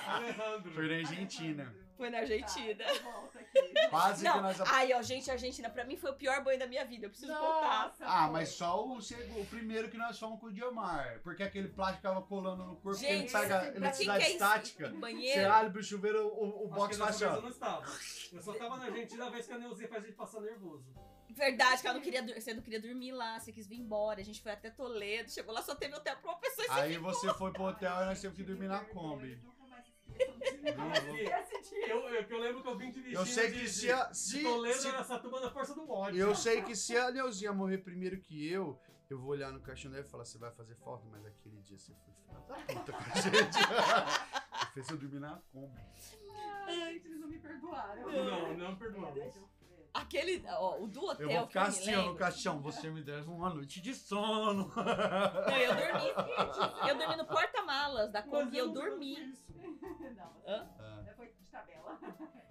Alejandro. 0.06 0.72
Foi 0.72 0.88
na 0.88 0.94
Argentina. 0.96 1.74
Foi 2.00 2.08
na 2.08 2.18
Argentina. 2.20 2.82
Tá, 2.82 2.94
volta 3.02 3.38
aqui. 3.40 3.88
Quase 3.90 4.24
que 4.24 4.30
Não, 4.30 4.40
nós... 4.40 4.58
ai, 4.62 4.90
ó, 4.94 5.02
gente, 5.02 5.28
a 5.30 5.34
Argentina 5.34 5.68
pra 5.68 5.84
mim 5.84 5.98
foi 5.98 6.10
o 6.10 6.14
pior 6.14 6.42
banho 6.42 6.58
da 6.58 6.66
minha 6.66 6.82
vida. 6.82 7.04
Eu 7.04 7.10
preciso 7.10 7.30
contar. 7.30 7.84
Nossa, 7.88 8.04
Ah, 8.06 8.22
foi. 8.22 8.32
mas 8.32 8.48
só 8.48 8.82
o, 8.86 8.96
o 8.98 9.46
primeiro 9.50 9.90
que 9.90 9.98
nós 9.98 10.18
fomos 10.18 10.40
com 10.40 10.46
o 10.46 10.50
Diomar. 10.52 11.20
Porque 11.22 11.42
aquele 11.42 11.68
plástico 11.68 11.98
ficava 11.98 12.22
colando 12.22 12.64
no 12.64 12.76
corpo, 12.76 12.92
porque 12.98 13.04
ele 13.04 13.18
Gente, 13.18 13.32
pega 13.32 13.66
eletricidade 13.76 14.24
quer 14.24 14.30
estática. 14.30 14.84
ir 14.84 14.88
em 14.88 14.92
Você 14.94 14.98
banheiro, 14.98 15.52
abre 15.52 15.70
pro 15.72 15.82
chuveiro, 15.82 16.26
o, 16.26 16.62
o 16.62 16.66
Acho 16.68 16.74
box 16.74 16.96
que 16.96 17.02
faz 17.02 17.16
assim, 17.22 17.24
eu 17.36 17.42
não 17.42 17.48
estava. 17.50 17.84
Eu 18.32 18.42
só 18.42 18.52
tava 18.54 18.76
na 18.78 18.84
Argentina 18.86 19.26
a 19.26 19.30
vez 19.30 19.46
que 19.46 19.52
a 19.52 19.58
Neuzinha 19.58 19.88
faz 19.88 20.02
a 20.02 20.06
gente 20.06 20.16
passar 20.16 20.40
nervoso. 20.40 20.84
verdade 21.28 21.82
que 21.82 21.86
ela 21.86 21.94
não 21.98 22.02
queria, 22.02 22.40
você 22.40 22.54
não 22.54 22.62
queria 22.62 22.80
dormir 22.80 23.12
lá, 23.12 23.38
você 23.38 23.52
quis 23.52 23.66
vir 23.66 23.76
embora. 23.78 24.20
A 24.22 24.24
gente 24.24 24.40
foi 24.40 24.52
até 24.52 24.70
Toledo, 24.70 25.30
chegou 25.30 25.52
lá, 25.52 25.60
só 25.60 25.74
teve 25.74 25.94
hotel 25.94 26.16
pra 26.16 26.30
uma 26.30 26.38
pessoa. 26.40 26.66
e 26.66 26.70
Aí 26.70 26.96
você 26.96 27.32
foi 27.34 27.52
pro 27.52 27.64
hotel 27.64 27.92
e 28.02 28.04
nós 28.06 28.18
tivemos 28.18 28.38
que 28.38 28.42
dormir 28.44 28.68
na 28.68 28.80
Kombi. 28.86 29.38
Eu. 31.88 31.96
Eu, 32.08 32.22
eu, 32.22 32.38
lembro 32.38 32.62
que 32.62 32.68
eu 32.68 32.76
vim 32.76 32.90
de 32.90 33.00
destino 33.00 33.20
Eu 33.20 33.26
sei 33.26 33.50
de, 33.50 33.60
que 33.60 33.68
se 33.68 33.80
de, 33.82 33.92
a, 33.92 34.04
de 34.06 34.18
se, 34.18 34.42
Toledo 34.42 34.78
se- 34.78 34.88
era 34.88 35.04
Satuba 35.04 35.40
na 35.40 35.50
força 35.50 35.74
do 35.74 35.90
ódio. 35.90 36.20
eu 36.20 36.34
sei 36.34 36.62
que 36.62 36.76
se 36.76 36.96
a 36.96 37.10
Neuzinha 37.10 37.52
morrer 37.52 37.78
primeiro 37.78 38.20
que 38.20 38.50
eu, 38.50 38.78
eu 39.08 39.18
vou 39.18 39.30
olhar 39.30 39.52
no 39.52 39.60
caixão 39.60 39.90
dela 39.90 40.04
e 40.04 40.08
falar, 40.08 40.24
você 40.24 40.38
vai 40.38 40.50
fazer 40.52 40.74
falta, 40.76 41.06
mas 41.10 41.24
aquele 41.26 41.60
dia 41.62 41.78
você 41.78 41.92
foi 41.94 42.14
filha 42.14 42.40
da 42.40 42.54
puta 42.74 42.92
com 42.92 42.98
a 42.98 43.20
gente. 43.20 43.58
Você 44.60 44.74
fez 44.74 44.90
eu 44.90 44.98
dormir 44.98 45.18
na 45.20 45.40
Kombi. 45.50 45.80
Ai, 46.66 46.92
gente, 46.92 47.06
eles 47.06 47.18
não 47.20 47.26
me 47.28 47.38
perdoaram. 47.38 48.06
Não, 48.06 48.56
não 48.56 48.76
perdoamos. 48.76 49.34
Eu. 49.94 50.00
Aquele, 50.00 50.42
ó, 50.48 50.78
o 50.80 50.86
do 50.86 51.04
hotel 51.04 51.30
Eu 51.30 51.38
vou 51.38 51.46
ficar 51.48 51.64
que 51.64 51.70
eu 51.70 51.72
me 51.72 51.78
assim, 51.90 51.94
ó, 51.96 52.02
no 52.12 52.16
caixão. 52.16 52.60
Você 52.60 52.90
me 52.90 53.02
deve 53.02 53.28
uma 53.30 53.50
noite 53.50 53.80
de 53.80 53.94
sono. 53.94 54.72
Não, 54.74 55.56
eu 55.56 55.74
dormi. 55.74 56.88
Eu 56.88 56.98
dormi 56.98 57.16
no 57.16 57.26
porta-malas 57.26 58.10
da 58.12 58.22
Kombi, 58.22 58.56
eu 58.58 58.66
lembro 58.66 58.80
dormi. 58.82 59.34
Não, 60.16 60.32
Hã? 60.46 60.68
Ah, 60.78 61.12
foi 61.16 61.26
de 61.28 61.50
tabela. 61.50 61.98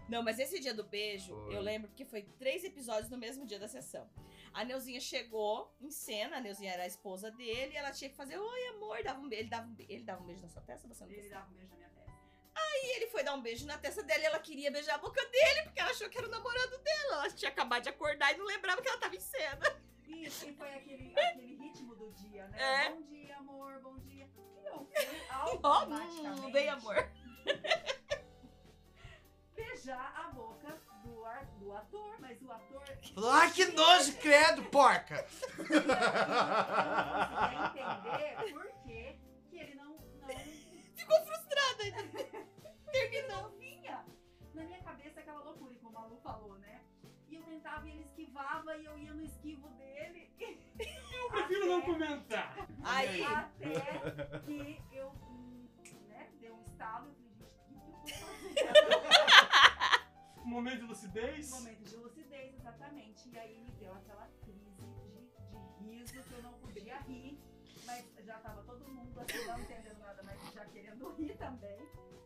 Não, 0.08 0.24
mas 0.24 0.40
esse 0.40 0.60
dia 0.60 0.74
do 0.74 0.84
beijo, 0.84 1.36
Foi. 1.36 1.56
eu 1.56 1.62
lembro 1.62 1.92
que 1.92 2.04
foi 2.04 2.24
três 2.24 2.64
episódios 2.64 3.10
no 3.12 3.18
mesmo 3.18 3.46
dia 3.46 3.60
da 3.60 3.68
sessão. 3.68 4.10
A 4.52 4.64
Neuzinha 4.64 5.00
chegou 5.00 5.72
em 5.80 5.92
cena, 5.92 6.38
a 6.38 6.42
Neuzinha 6.42 6.74
era 6.74 6.84
a 6.84 6.88
esposa 6.88 7.30
dele, 7.30 7.74
e 7.74 7.78
ela 7.78 7.92
tinha 7.92 8.10
que 8.10 8.16
fazer, 8.16 8.36
oi 8.38 8.68
amor, 8.70 9.04
dava 9.04 9.20
um 9.20 9.30
beijo, 9.30 9.44
ele 9.44 9.50
dava 9.50 9.68
um, 9.68 9.76
ele 9.78 10.04
dava 10.04 10.24
um 10.24 10.26
beijo 10.26 10.42
na 10.42 10.50
sua 10.50 10.62
testa, 10.64 10.88
você 10.88 11.04
não 11.06 11.12
Ele 11.12 11.22
gostava? 11.22 11.42
dava 11.42 11.52
um 11.52 11.56
beijo 11.56 11.70
na 11.70 11.76
minha 11.78 11.90
testa. 11.90 11.99
E 12.56 12.96
ele 12.96 13.08
foi 13.08 13.24
dar 13.24 13.34
um 13.34 13.42
beijo 13.42 13.66
na 13.66 13.78
testa 13.78 14.02
dela 14.04 14.22
e 14.22 14.26
ela 14.26 14.40
queria 14.40 14.72
beijar 14.72 14.96
a 14.96 14.98
boca 15.00 15.24
dele, 15.28 15.64
porque 15.64 15.80
ela 15.80 15.92
achou 15.92 16.10
que 16.10 16.18
era 16.18 16.28
o 16.28 16.32
namorado 16.32 16.78
dela. 16.80 17.16
Ela 17.26 17.30
tinha 17.32 17.50
acabado 17.52 17.84
de 17.84 17.90
acordar 17.90 18.34
e 18.34 18.38
não 18.38 18.46
lembrava 18.46 18.82
que 18.82 18.88
ela 18.88 18.98
tava 18.98 19.16
em 19.16 19.20
cena. 19.20 19.82
Isso, 20.08 20.48
e 20.50 20.54
foi 20.54 20.74
aquele, 20.74 21.14
aquele 21.20 21.56
ritmo 21.56 21.96
do 21.96 22.12
dia, 22.12 22.48
né? 22.48 22.86
É. 22.86 22.90
Bom 22.90 23.02
dia, 23.04 23.38
amor, 23.38 23.80
bom 23.82 23.98
dia. 24.00 24.30
E 24.62 24.66
eu 24.66 24.86
fui 24.94 25.22
Ó, 25.32 25.34
automaticamente 25.34 26.42
hum, 26.42 26.52
bem 26.52 26.70
amor. 26.70 27.10
beijar 29.56 30.14
a 30.16 30.30
boca 30.32 30.80
do, 31.04 31.26
ar- 31.26 31.46
do 31.60 31.74
ator, 31.76 32.16
mas 32.20 32.42
o 32.42 32.52
ator 32.52 32.84
Ai, 33.34 33.52
que 33.52 33.66
nojo, 33.66 34.16
credo, 34.18 34.64
porca! 34.66 35.28
não 35.58 35.76
entender 37.68 38.36
por 38.54 38.64
que 38.64 38.72
que 38.72 38.79
Terminou. 42.92 43.44
não 43.44 43.58
vinha. 43.58 44.06
Na 44.54 44.64
minha 44.64 44.82
cabeça 44.82 45.20
aquela 45.20 45.42
loucura, 45.44 45.76
como 45.76 45.98
a 45.98 46.06
Lu 46.06 46.18
falou, 46.18 46.58
né? 46.60 46.82
E 47.28 47.36
eu 47.36 47.44
tentava 47.44 47.88
e 47.88 47.92
ele 47.92 48.02
esquivava 48.02 48.76
e 48.78 48.86
eu 48.86 48.98
ia 48.98 49.14
no 49.14 49.24
esquivo 49.24 49.70
dele. 49.70 50.30
Eu 51.20 51.30
prefiro 51.30 51.66
não 51.68 51.82
comentar. 51.82 52.56
Aí, 52.82 53.24
Até 53.24 53.70
que 54.46 54.82
eu, 54.94 55.12
né, 56.08 56.30
deu 56.40 56.56
um 56.56 56.62
estalo 56.62 57.08
e 57.08 57.12
eu 57.12 57.36
falei, 57.36 57.52
gente, 57.68 57.86
o 57.92 58.54
que, 58.54 58.60
eu 58.62 58.68
tô 58.68 59.02
fazendo? 59.02 60.46
Momento 60.46 60.80
de 60.80 60.86
lucidez. 60.86 61.52
Momento 61.52 61.84
de 61.84 61.96
lucidez, 61.98 62.56
exatamente. 62.56 63.30
E 63.30 63.38
aí 63.38 63.60
me 63.60 63.72
deu 63.72 63.94
aquela 63.94 64.28
crise 64.42 64.72
de, 64.72 65.84
de 65.84 65.98
riso 65.98 66.24
que 66.24 66.34
eu 66.34 66.42
não 66.42 66.54
podia 66.54 66.98
rir. 67.00 67.38
Mas 67.86 68.06
já 68.26 68.40
tava 68.40 68.64
todo 68.64 68.88
mundo 68.88 69.20
assim, 69.20 69.46
não 69.46 69.60
entendendo 69.60 69.99
rir 71.20 71.36
também. 71.38 71.78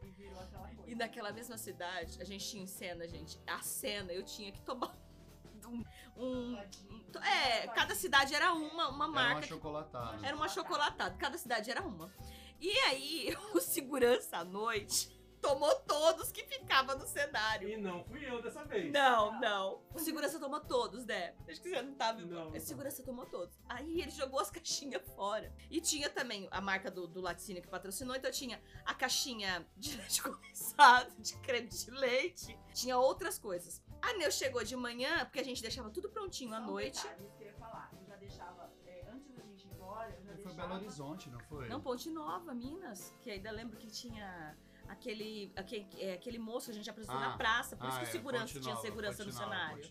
E 0.04 0.10
virou 0.12 0.40
aquela 0.40 0.68
coisa. 0.68 0.90
E 0.92 0.96
naquela 0.96 1.32
mesma 1.32 1.58
cidade, 1.58 2.22
a 2.22 2.26
gente 2.26 2.48
tinha 2.50 2.64
em 2.64 2.68
cena, 2.68 3.08
gente. 3.08 3.40
A 3.48 3.62
cena 3.62 4.12
eu 4.14 4.24
tinha 4.24 4.52
que 4.52 4.62
tomar 4.62 4.96
um. 5.66 5.84
um- 6.18 6.56
um- 6.56 7.20
é, 7.24 7.68
cada 7.68 7.96
cidade 7.96 8.34
era 8.36 8.54
uma, 8.54 8.90
uma 8.90 8.90
Era 8.90 8.94
uma 8.94 9.08
marca. 9.08 9.48
chocolatada. 9.48 10.26
Era 10.28 10.36
uma 10.36 10.48
chocolatada, 10.50 11.16
cada 11.18 11.38
cidade 11.38 11.70
era 11.72 11.82
uma. 11.82 12.14
E 12.60 12.72
aí, 12.80 13.36
o 13.54 13.60
segurança 13.60 14.38
à 14.38 14.44
noite 14.44 15.10
tomou 15.44 15.76
todos 15.82 16.32
que 16.32 16.44
ficavam 16.46 16.98
no 16.98 17.06
cenário. 17.06 17.68
E 17.68 17.76
não 17.76 18.02
fui 18.06 18.26
eu 18.28 18.42
dessa 18.42 18.64
vez. 18.64 18.92
Não, 18.94 19.40
não. 19.42 19.82
O 19.94 20.00
segurança 20.00 20.40
tomou 20.40 20.62
todos, 20.62 21.06
né? 21.06 21.36
Acho 21.50 21.62
que 21.62 21.70
você 21.70 21.82
não 21.82 21.94
tava. 21.96 22.22
Não. 22.22 22.50
O 22.50 22.60
segurança 22.62 23.04
tomou 23.04 23.26
todos. 23.26 23.60
Aí 23.68 24.00
ele 24.02 24.10
jogou 24.12 24.40
as 24.40 24.50
caixinhas 24.56 25.02
fora. 25.16 25.54
E 25.70 25.82
tinha 25.82 26.10
também 26.10 26.48
a 26.50 26.62
marca 26.62 26.90
do, 26.90 27.06
do 27.06 27.20
laticínio 27.20 27.62
que 27.62 27.68
patrocinou, 27.68 28.16
então 28.16 28.32
tinha 28.32 28.62
a 28.86 28.94
caixinha 28.96 29.68
de 29.76 29.98
leite 30.00 30.24
condensado, 30.24 31.12
de 31.20 31.36
creme 31.40 31.68
de 31.68 31.92
leite, 31.92 32.58
tinha 32.74 32.98
outras 32.98 33.38
coisas. 33.38 33.84
A 34.02 34.14
Neu 34.14 34.32
chegou 34.32 34.64
de 34.64 34.76
manhã, 34.78 35.26
porque 35.26 35.40
a 35.40 35.44
gente 35.44 35.62
deixava 35.62 35.90
tudo 35.90 36.10
prontinho 36.10 36.54
à 36.56 36.60
um 36.60 36.66
noite. 36.68 37.02
detalhe, 37.04 37.26
isso 37.26 37.36
que 37.38 37.44
eu 37.44 37.48
ia 37.48 37.54
falar. 37.56 37.92
Eu 38.00 38.06
já 38.06 38.16
deixava, 38.16 38.74
é, 38.86 39.06
antes 39.10 39.32
da 39.34 39.44
gente 39.44 39.66
ir 39.68 39.72
embora, 39.72 40.10
eu 40.10 40.24
já 40.24 40.34
Foi 40.34 40.44
deixava... 40.44 40.68
Belo 40.68 40.80
Horizonte, 40.80 41.30
não 41.30 41.40
foi? 41.42 41.68
Não, 41.68 41.82
Ponte 41.82 42.10
Nova, 42.10 42.54
Minas. 42.54 43.14
Que 43.22 43.32
ainda 43.32 43.52
lembro 43.52 43.78
que 43.78 43.88
tinha 43.88 44.58
aquele, 44.94 45.52
aquele, 45.56 45.88
é, 46.02 46.14
aquele 46.14 46.38
moço 46.40 46.68
que 46.68 46.72
a 46.72 46.76
gente 46.76 46.90
apresentou 46.90 47.20
Ah, 47.20 47.30
na 47.30 47.38
praça. 47.38 47.76
Por 47.76 47.88
isso 47.88 47.98
Ah, 47.98 48.00
que 48.00 48.06
o 48.06 48.10
é, 48.10 48.12
segurança 48.12 48.60
tinha 48.60 48.76
segurança 48.78 49.24
no 49.26 49.32
Nova, 49.32 49.44
cenário. 49.44 49.84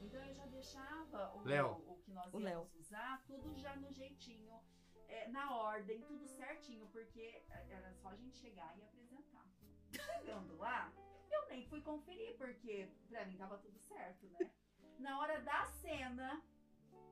Então 0.00 0.22
eu 0.24 0.34
já 0.34 0.46
deixava 0.46 1.32
o, 1.36 1.40
Léo. 1.44 1.72
o 1.86 1.96
que 2.02 2.10
nós 2.12 2.32
O 2.32 2.40
íamos 2.40 2.74
usar, 2.74 3.22
tudo 3.26 3.54
já 3.56 3.76
no 3.76 3.92
jeitinho, 3.92 4.58
é, 5.08 5.28
na 5.28 5.54
ordem, 5.54 6.00
tudo 6.02 6.26
certinho, 6.26 6.86
porque 6.88 7.42
é, 7.50 7.66
era 7.70 7.92
só 7.94 8.08
a 8.08 8.16
gente 8.16 8.36
chegar 8.38 8.76
e 8.78 8.82
apresentar. 8.82 9.44
Chegando 9.92 10.56
lá, 10.56 10.92
eu 11.30 11.48
nem 11.48 11.66
fui 11.68 11.80
conferir, 11.80 12.36
porque 12.36 12.88
pra 13.08 13.24
mim 13.26 13.36
tava 13.36 13.58
tudo 13.58 13.78
certo, 13.78 14.26
né? 14.26 14.50
Na 14.98 15.18
hora 15.20 15.40
da 15.42 15.64
cena, 15.66 16.42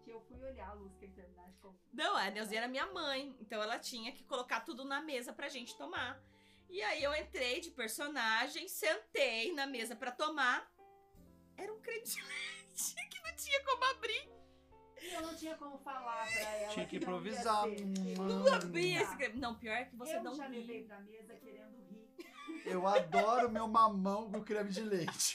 que 0.02 0.10
eu 0.10 0.20
fui 0.22 0.42
olhar 0.42 0.70
a 0.70 0.74
luz 0.74 0.94
que 0.96 1.04
ia 1.06 1.12
terminar 1.12 1.48
de 1.50 1.56
comer. 1.58 1.78
Não, 1.92 2.16
a 2.16 2.30
Neuzinha 2.30 2.60
era 2.60 2.68
minha 2.68 2.86
mãe, 2.92 3.34
então 3.40 3.62
ela 3.62 3.78
tinha 3.78 4.12
que 4.12 4.24
colocar 4.24 4.60
tudo 4.60 4.84
na 4.84 5.00
mesa 5.00 5.32
pra 5.32 5.48
gente 5.48 5.76
tomar. 5.76 6.20
E 6.68 6.82
aí 6.82 7.02
eu 7.02 7.14
entrei 7.14 7.60
de 7.60 7.70
personagem, 7.70 8.66
sentei 8.68 9.52
na 9.52 9.66
mesa 9.66 9.94
pra 9.94 10.10
tomar. 10.10 10.70
Era 11.56 11.72
um 11.72 11.80
creme 11.80 12.02
de 12.04 12.20
leite 12.22 12.94
que 13.10 13.20
não 13.22 13.36
tinha 13.36 13.62
como 13.64 13.84
abrir. 13.84 14.28
E 15.00 15.12
eu 15.12 15.22
não 15.22 15.34
tinha 15.36 15.54
como 15.56 15.78
falar 15.78 16.26
pra 16.32 16.40
ela. 16.40 16.72
Tinha 16.72 16.86
que 16.86 16.96
improvisar. 16.96 17.66
Não 18.16 18.52
abri 18.54 18.94
esse 18.96 19.16
creme. 19.16 19.38
Não, 19.38 19.54
pior 19.54 19.74
é 19.76 19.84
que 19.84 19.94
você 19.96 20.16
eu 20.16 20.22
não 20.22 20.34
já 20.34 20.46
ri. 20.48 20.58
levei 20.58 20.84
pra 20.84 20.98
mesa 21.00 21.34
querendo. 21.36 21.83
Eu 22.64 22.86
adoro 22.86 23.50
meu 23.50 23.68
mamão 23.68 24.30
com 24.30 24.42
creme 24.42 24.70
de 24.70 24.80
leite. 24.82 25.34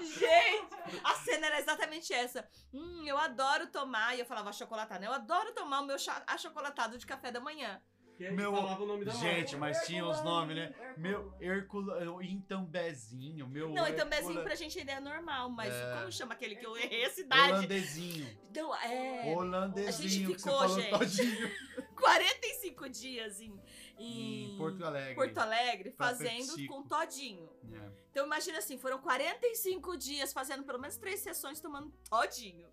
Gente, 0.00 1.00
a 1.04 1.14
cena 1.14 1.46
era 1.46 1.58
exatamente 1.60 2.12
essa. 2.12 2.46
Hum, 2.72 3.04
eu 3.06 3.18
adoro 3.18 3.66
tomar. 3.68 4.14
E 4.16 4.20
eu 4.20 4.26
falava 4.26 4.50
achocolatado, 4.50 5.00
né? 5.00 5.06
Eu 5.08 5.12
adoro 5.12 5.52
tomar 5.52 5.80
o 5.80 5.86
meu 5.86 5.96
achocolatado 6.26 6.96
de 6.98 7.06
café 7.06 7.30
da 7.32 7.40
manhã. 7.40 7.80
Meu- 8.18 8.54
falava 8.54 8.82
o 8.82 8.86
nome 8.86 9.04
da 9.04 9.12
Gente, 9.12 9.56
mas 9.56 9.84
tinha 9.84 10.02
os 10.06 10.22
nomes, 10.22 10.56
né? 10.56 10.72
Herculano. 10.78 10.94
Meu 10.96 11.34
Hercula, 11.38 12.24
Intambezinho, 12.24 13.46
meu. 13.46 13.68
Não, 13.68 13.86
então 13.86 14.08
bezinho 14.08 14.30
Hercula- 14.30 14.44
pra 14.44 14.54
gente 14.54 14.78
ainda 14.78 14.92
é 14.92 15.00
normal, 15.00 15.50
mas 15.50 15.70
É. 15.74 15.96
como 15.98 16.10
chama 16.10 16.32
aquele 16.32 16.56
que 16.56 16.64
eu 16.64 16.74
errei 16.78 17.04
a 17.04 17.10
cidade? 17.10 17.52
Holandesinho. 17.52 18.26
Então, 18.48 18.74
é. 18.76 19.34
Holandesinho, 19.36 20.34
que 20.34 20.40
você 20.40 20.48
ficou, 20.48 20.58
falou 20.90 21.06
gente. 21.06 21.52
todinho. 21.96 22.28
45 22.30 22.88
dias 22.88 23.40
em, 23.40 23.60
em, 23.98 24.54
Em 24.54 24.58
Porto 24.58 24.84
Alegre. 24.84 25.14
Porto 25.14 25.38
Alegre 25.38 25.90
fazendo 25.92 26.46
PepsiCo. 26.54 26.74
com 26.74 26.82
todinho. 26.88 27.50
É. 27.72 27.90
Então 28.10 28.26
imagina 28.26 28.58
assim, 28.58 28.78
foram 28.78 28.98
45 29.00 29.96
dias 29.96 30.32
fazendo 30.32 30.62
pelo 30.64 30.78
menos 30.78 30.96
três 30.96 31.20
sessões 31.20 31.60
tomando 31.60 31.90
todinho. 32.08 32.68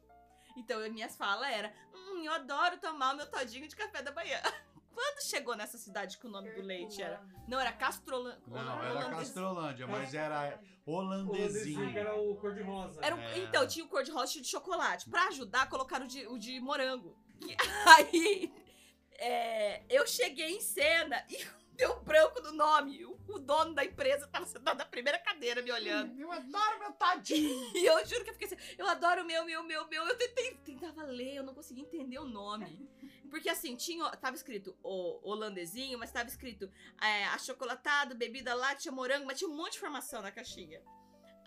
Então 0.56 0.84
a 0.84 0.90
minha 0.90 1.10
fala 1.10 1.50
era, 1.52 1.74
hum, 1.94 2.22
eu 2.24 2.32
adoro 2.34 2.78
tomar 2.78 3.14
o 3.14 3.18
meu 3.18 3.26
todinho 3.30 3.68
de 3.68 3.76
café 3.76 4.02
da 4.02 4.12
manhã. 4.12 4.40
Quando 4.94 5.24
chegou 5.24 5.56
nessa 5.56 5.76
cidade 5.76 6.20
que 6.20 6.28
o 6.28 6.30
nome 6.30 6.52
do 6.52 6.62
leite 6.62 7.02
era? 7.02 7.16
Herculano. 7.16 7.46
Não, 7.48 7.60
era 7.60 7.72
Castrolan... 7.74 8.38
Não, 8.46 8.60
era 8.60 8.92
holandês- 8.92 9.10
Castrolândia, 9.30 9.88
mas 9.88 10.14
era 10.14 10.60
O 10.86 10.92
holandesinho, 10.92 11.98
era 11.98 12.14
o 12.16 12.36
cor-de-rosa. 12.36 13.00
Era 13.02 13.16
um- 13.16 13.20
É. 13.20 13.40
Então, 13.40 13.68
tinha 13.68 13.84
o 13.84 13.88
cor 13.90 14.04
de 14.04 14.12
rosa 14.12 14.36
e 14.36 14.40
o 14.40 14.42
de 14.44 14.48
chocolate. 14.48 15.10
Pra 15.10 15.30
ajudar, 15.30 15.68
colocaram 15.68 16.06
o 16.06 16.08
de, 16.08 16.28
o 16.28 16.38
de 16.38 16.60
morango. 16.60 17.18
Aí, 17.98 18.54
é, 19.20 19.84
eu 19.90 20.06
cheguei 20.08 20.56
em 20.56 20.62
cena 20.62 21.26
e 21.30 21.46
deu 21.76 22.00
branco 22.02 22.42
no 22.42 22.52
nome. 22.52 23.06
O, 23.06 23.20
o 23.28 23.40
dono 23.40 23.74
da 23.74 23.84
empresa 23.84 24.28
tava 24.28 24.46
sentado 24.46 24.78
na 24.78 24.86
primeira 24.86 25.18
cadeira 25.20 25.62
me 25.62 25.72
olhando. 25.72 26.20
Eu 26.20 26.32
adoro 26.32 26.80
meu 26.80 26.94
todinho. 26.94 27.72
E 27.74 27.86
eu 27.86 28.06
juro 28.06 28.24
que 28.24 28.30
eu 28.30 28.34
fiquei 28.34 28.48
assim, 28.48 28.76
eu 28.78 28.88
adoro 28.88 29.24
o 29.24 29.26
meu, 29.26 29.46
meu, 29.46 29.64
meu, 29.64 29.88
meu. 29.88 30.06
Eu 30.06 30.18
tentei, 30.18 30.56
tentava 30.58 31.04
ler, 31.04 31.36
eu 31.36 31.44
não 31.44 31.54
conseguia 31.54 31.84
entender 31.84 32.20
o 32.20 32.26
nome. 32.26 32.90
Porque 33.30 33.50
assim, 33.50 33.76
tinha, 33.76 34.08
tava 34.18 34.36
escrito 34.36 34.78
o 34.84 35.20
holandesinho, 35.28 35.98
mas 35.98 36.12
tava 36.12 36.30
escrito 36.30 36.72
é, 37.02 37.26
achocolatado, 37.26 38.16
bebida 38.16 38.54
láctea, 38.54 38.92
morango, 38.92 39.26
mas 39.26 39.40
tinha 39.40 39.50
um 39.50 39.56
monte 39.56 39.72
de 39.72 39.78
informação 39.78 40.22
na 40.22 40.32
caixinha. 40.32 40.82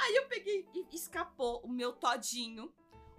Aí 0.00 0.16
eu 0.16 0.26
peguei 0.26 0.66
e 0.74 0.94
escapou 0.94 1.60
o 1.60 1.68
meu 1.68 1.92
todinho. 1.92 2.74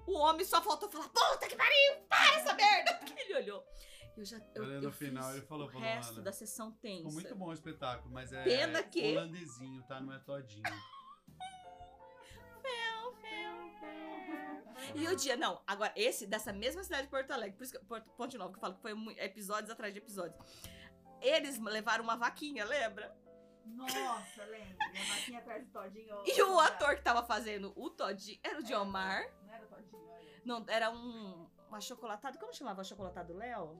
O 0.05 0.13
homem 0.13 0.45
só 0.45 0.61
faltou 0.61 0.89
falar, 0.89 1.09
puta 1.09 1.47
que 1.47 1.55
pariu, 1.55 2.01
para 2.07 2.35
essa 2.35 2.53
merda! 2.53 2.99
Ele 3.17 3.35
olhou. 3.35 3.65
Eu 4.17 4.25
já, 4.25 4.37
eu, 4.55 4.63
Olha, 4.63 4.73
eu 4.73 4.81
no 4.81 4.91
final 4.91 5.23
fiz 5.25 5.35
ele 5.37 5.45
falou 5.45 5.67
o 5.67 5.79
resto 5.79 6.21
da 6.21 6.31
sessão 6.31 6.71
tensa. 6.71 6.97
Ficou 6.97 7.13
muito 7.13 7.35
bom 7.35 7.45
o 7.49 7.53
espetáculo, 7.53 8.11
mas 8.11 8.33
é 8.33 8.43
Pena 8.43 8.81
que- 8.81 9.11
holandesinho, 9.15 9.83
tá? 9.83 10.01
Não 10.01 10.11
é 10.11 10.19
todinho. 10.19 10.63
E 14.95 15.07
o 15.07 15.15
dia, 15.15 15.35
não, 15.35 15.61
agora, 15.67 15.91
esse 15.95 16.25
dessa 16.25 16.53
mesma 16.53 16.83
cidade 16.83 17.03
de 17.03 17.09
Porto 17.09 17.31
Alegre, 17.31 17.57
por 17.57 17.63
isso 17.63 17.73
que 17.77 17.85
Porto, 17.85 18.09
Ponte 18.11 18.37
Nova, 18.37 18.51
que 18.51 18.57
eu 18.57 18.61
falo 18.61 18.75
que 18.75 18.81
foi 18.81 18.93
episódios 19.17 19.69
atrás 19.69 19.93
de 19.93 19.99
episódios. 19.99 20.39
Eles 21.21 21.59
levaram 21.59 22.03
uma 22.03 22.15
vaquinha, 22.15 22.63
lembra? 22.63 23.15
Nossa, 23.65 24.45
lembra? 24.45 24.77
E 24.93 24.97
a 24.97 25.15
vaquinha 25.15 25.39
atrás 25.39 25.65
do 25.65 25.71
Todinho. 25.71 26.15
E 26.25 26.41
o 26.41 26.59
ator 26.59 26.95
que 26.95 27.01
tava 27.01 27.23
fazendo 27.25 27.73
o 27.75 27.89
Todinho 27.89 28.39
era 28.43 28.59
o 28.59 28.63
Diomar. 28.63 29.23
Não 29.45 29.53
era 29.53 29.65
o 29.65 29.67
Todinho, 29.67 30.09
olha. 30.09 30.41
Não, 30.45 30.65
era 30.67 30.89
um, 30.89 31.49
um 31.69 31.75
achocolatado. 31.75 32.37
Como 32.39 32.53
chamava 32.53 32.77
o 32.79 32.81
achocolatado 32.81 33.33
Léo? 33.33 33.77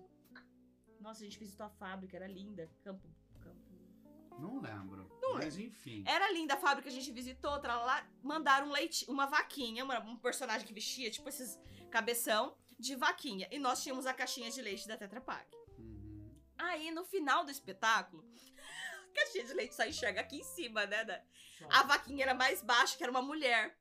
Nossa, 1.08 1.22
a 1.22 1.24
gente 1.24 1.40
visitou 1.40 1.66
a 1.66 1.70
fábrica, 1.70 2.18
era 2.18 2.28
linda. 2.28 2.70
Campo. 2.84 3.08
Campo. 3.40 4.38
Não 4.38 4.60
lembro. 4.60 5.10
mas 5.36 5.58
enfim. 5.58 6.04
Era 6.06 6.30
linda 6.34 6.56
a 6.56 6.58
fábrica, 6.58 6.90
a 6.90 6.92
gente 6.92 7.10
visitou, 7.14 7.50
outra 7.52 7.76
lá. 7.78 8.06
Mandaram 8.22 8.68
um 8.68 8.72
leite, 8.74 9.06
uma 9.10 9.26
vaquinha, 9.26 9.86
uma- 9.86 10.00
um 10.02 10.18
personagem 10.18 10.68
que 10.68 10.74
vestia, 10.74 11.10
tipo 11.10 11.30
esses 11.30 11.58
cabeção 11.90 12.58
de 12.78 12.94
vaquinha. 12.98 13.48
E 13.50 13.58
nós 13.58 13.82
tínhamos 13.82 14.06
a 14.06 14.14
caixinha 14.14 14.52
de 14.52 14.62
leite 14.62 14.86
da 14.86 14.98
Tetra 14.98 15.22
Pak. 15.22 15.48
Uhum. 15.78 16.30
Aí, 16.58 16.92
no 16.92 17.06
final 17.06 17.46
do 17.46 17.52
espetáculo, 17.52 18.26
a 19.10 19.16
caixinha 19.16 19.46
de 19.46 19.54
leite 19.54 19.76
só 19.76 19.86
enxerga 19.86 20.20
aqui 20.20 20.40
em 20.40 20.44
cima, 20.44 20.86
né? 20.88 21.24
A 21.70 21.84
vaquinha 21.84 22.24
era 22.26 22.34
mais 22.34 22.62
baixa, 22.62 22.98
que 22.98 23.04
era 23.04 23.12
uma 23.12 23.22
mulher. 23.22 23.78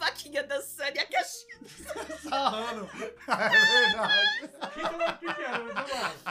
A 0.00 0.04
vaquinha 0.06 0.44
dançando 0.44 0.96
e 0.96 1.00
a 1.00 1.06
caixinha. 1.10 1.58
Sarrando. 2.22 2.88
É 3.28 3.48
verdade. 3.48 4.44
O 4.44 5.18
que, 5.18 5.42
era? 5.42 5.58
Mas. 5.74 6.22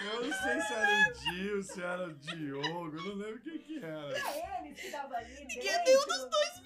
Eu 0.00 0.24
não 0.24 0.32
sei 0.42 0.60
se 0.60 0.72
era 0.72 1.08
o 1.08 1.12
Dio, 1.12 1.62
se 1.62 1.82
era 1.82 2.04
o 2.08 2.12
Diogo, 2.14 2.96
eu 2.96 3.04
não 3.04 3.14
lembro 3.16 3.40
quem 3.40 3.58
que 3.58 3.78
era. 3.78 4.18
Era 4.18 4.60
eles 4.66 4.80
que 4.80 4.86
estavam 4.86 5.16
ali. 5.16 5.34
Ninguém 5.34 5.62
dentro. 5.62 5.84
nenhum 5.84 6.06
dos 6.06 6.30
dois 6.30 6.60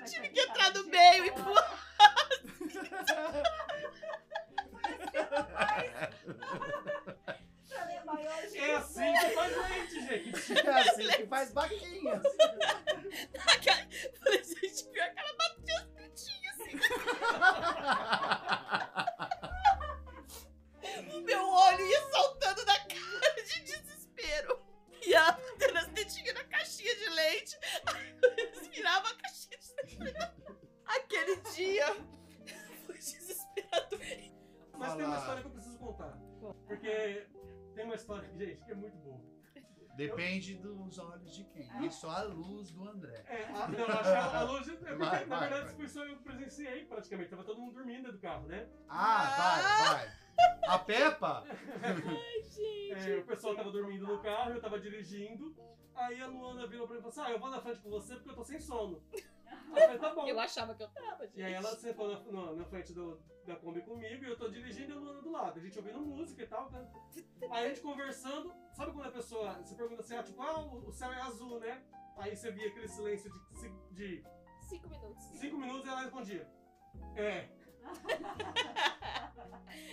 Mas 0.00 0.10
tive 0.12 0.26
aqui 0.26 0.34
que 0.34 0.46
tava 0.46 0.68
entrar 0.68 0.82
no 0.82 0.88
meio 0.88 1.24
e. 1.26 1.30
Pra 1.30 1.42
ver 1.44 2.90
maior 5.30 6.91
É 8.62 8.76
assim 8.76 9.12
que 9.12 9.30
faz 9.30 9.56
leite, 9.56 10.00
gente. 10.06 10.52
É 10.66 10.70
assim 10.70 11.08
que 11.08 11.26
faz 11.26 11.52
vaquinhas. 11.52 12.22
Falei, 14.22 14.44
gente, 14.44 14.84
pior 14.84 15.10
que 15.12 15.18
ela 15.18 15.34
bateu 15.36 15.76
as 15.76 15.88
tetinhas 15.88 16.60
assim. 16.60 16.78
O 21.12 21.20
meu 21.22 21.44
olho 21.44 21.86
ia 21.86 22.02
saltando 22.10 22.64
da 22.64 22.78
cara 22.78 23.42
de 23.44 23.60
desespero. 23.62 24.62
E 25.04 25.12
ela 25.12 25.32
batendo 25.32 25.78
as 25.78 25.88
tetinhas 25.88 26.34
na 26.34 26.44
caixinha 26.44 26.94
de 26.94 27.08
leite. 27.10 27.58
Aí 27.86 28.14
eles 28.38 28.68
viravam 28.68 29.10
a 29.10 29.14
caixinha 29.16 29.58
de 29.58 29.98
leite. 29.98 30.32
Aquele 30.86 31.36
dia 31.50 31.96
foi 32.86 32.96
desesperador. 32.96 34.00
Mas 34.78 34.94
tem 34.94 35.04
uma 35.04 35.18
história 35.18 35.40
que 35.42 35.48
eu 35.48 35.52
preciso 35.52 35.78
contar. 35.78 36.16
Porque 36.66 37.26
tem 37.72 37.84
uma 37.84 37.94
história, 37.94 38.28
gente, 38.36 38.64
que 38.64 38.72
é 38.72 38.74
muito 38.74 38.96
boa. 38.98 39.20
Depende 39.94 40.54
dos 40.54 40.98
olhos 40.98 41.34
de 41.34 41.44
quem. 41.44 41.68
E 41.84 41.90
só 41.90 42.10
a 42.10 42.22
luz 42.22 42.70
do 42.70 42.88
André. 42.88 43.24
É, 43.26 43.44
a, 43.44 43.68
não, 43.68 43.84
acho 43.86 44.02
que 44.02 44.08
a, 44.08 44.38
a 44.38 44.42
luz. 44.44 44.68
É 44.68 44.72
porque, 44.72 44.94
Vai, 44.94 45.26
na 45.26 45.38
vai, 45.38 45.48
verdade, 45.50 45.74
foi 45.76 45.88
só 45.88 46.04
eu 46.06 46.16
presenciei 46.16 46.84
praticamente. 46.86 47.28
Tava 47.28 47.44
todo 47.44 47.60
mundo 47.60 47.74
dormindo 47.74 48.04
dentro 48.04 48.12
do 48.12 48.18
carro, 48.18 48.46
né? 48.46 48.66
Ah, 48.88 49.26
vai, 49.36 50.06
vai. 50.06 50.22
A 50.66 50.78
Peppa? 50.78 51.44
É, 51.82 53.18
o 53.18 53.26
pessoal 53.26 53.54
tava 53.54 53.70
dormindo 53.70 54.06
no 54.06 54.18
carro, 54.22 54.52
eu 54.52 54.60
tava 54.60 54.80
dirigindo. 54.80 55.54
Aí 55.94 56.20
a 56.22 56.26
Luana 56.26 56.66
virou 56.66 56.86
pra 56.86 56.94
mim 56.94 57.00
e 57.00 57.02
falou 57.02 57.10
assim: 57.10 57.30
Ah, 57.30 57.34
eu 57.34 57.38
vou 57.38 57.50
na 57.50 57.60
frente 57.60 57.80
com 57.80 57.90
você 57.90 58.14
porque 58.14 58.30
eu 58.30 58.34
tô 58.34 58.44
sem 58.44 58.58
sono. 58.60 59.02
Eu 59.52 59.74
falei, 59.74 59.98
tá 59.98 60.14
bom. 60.14 60.26
Eu 60.26 60.40
achava 60.40 60.74
que 60.74 60.82
eu 60.82 60.88
tava, 60.88 61.26
gente. 61.26 61.40
E 61.40 61.42
aí 61.42 61.52
ela 61.54 61.74
sentou 61.76 62.08
na, 62.08 62.20
na- 62.32 62.52
na 62.52 62.64
frente 62.64 62.92
do, 62.92 63.18
da 63.46 63.56
Kombi 63.56 63.80
comigo 63.82 64.24
e 64.24 64.28
eu 64.28 64.36
tô 64.36 64.48
dirigindo 64.48 64.92
e 64.92 64.96
a 64.96 64.98
Luana 64.98 65.22
do 65.22 65.30
lado. 65.30 65.58
A 65.58 65.62
gente 65.62 65.78
ouvindo 65.78 66.00
música 66.00 66.42
e 66.42 66.46
tal. 66.46 66.70
né? 66.70 66.90
Aí 67.50 67.66
a 67.66 67.68
gente 67.68 67.80
conversando, 67.80 68.52
sabe 68.72 68.92
quando 68.92 69.06
a 69.06 69.10
pessoa, 69.12 69.54
você 69.62 69.74
pergunta 69.74 70.02
assim, 70.02 70.16
ah, 70.16 70.22
tipo, 70.22 70.42
ah, 70.42 70.60
o 70.60 70.88
o 70.88 70.92
céu 70.92 71.12
é 71.12 71.20
azul, 71.22 71.58
né? 71.60 71.82
Aí 72.18 72.36
você 72.36 72.50
via 72.50 72.68
aquele 72.68 72.88
silêncio 72.88 73.32
de, 73.54 73.94
de 73.94 74.24
Cinco 74.68 74.88
minutos. 74.88 75.24
cinco 75.40 75.56
minutos 75.58 75.86
e 75.86 75.88
ela 75.88 76.00
respondia. 76.02 76.48
É. 77.16 77.48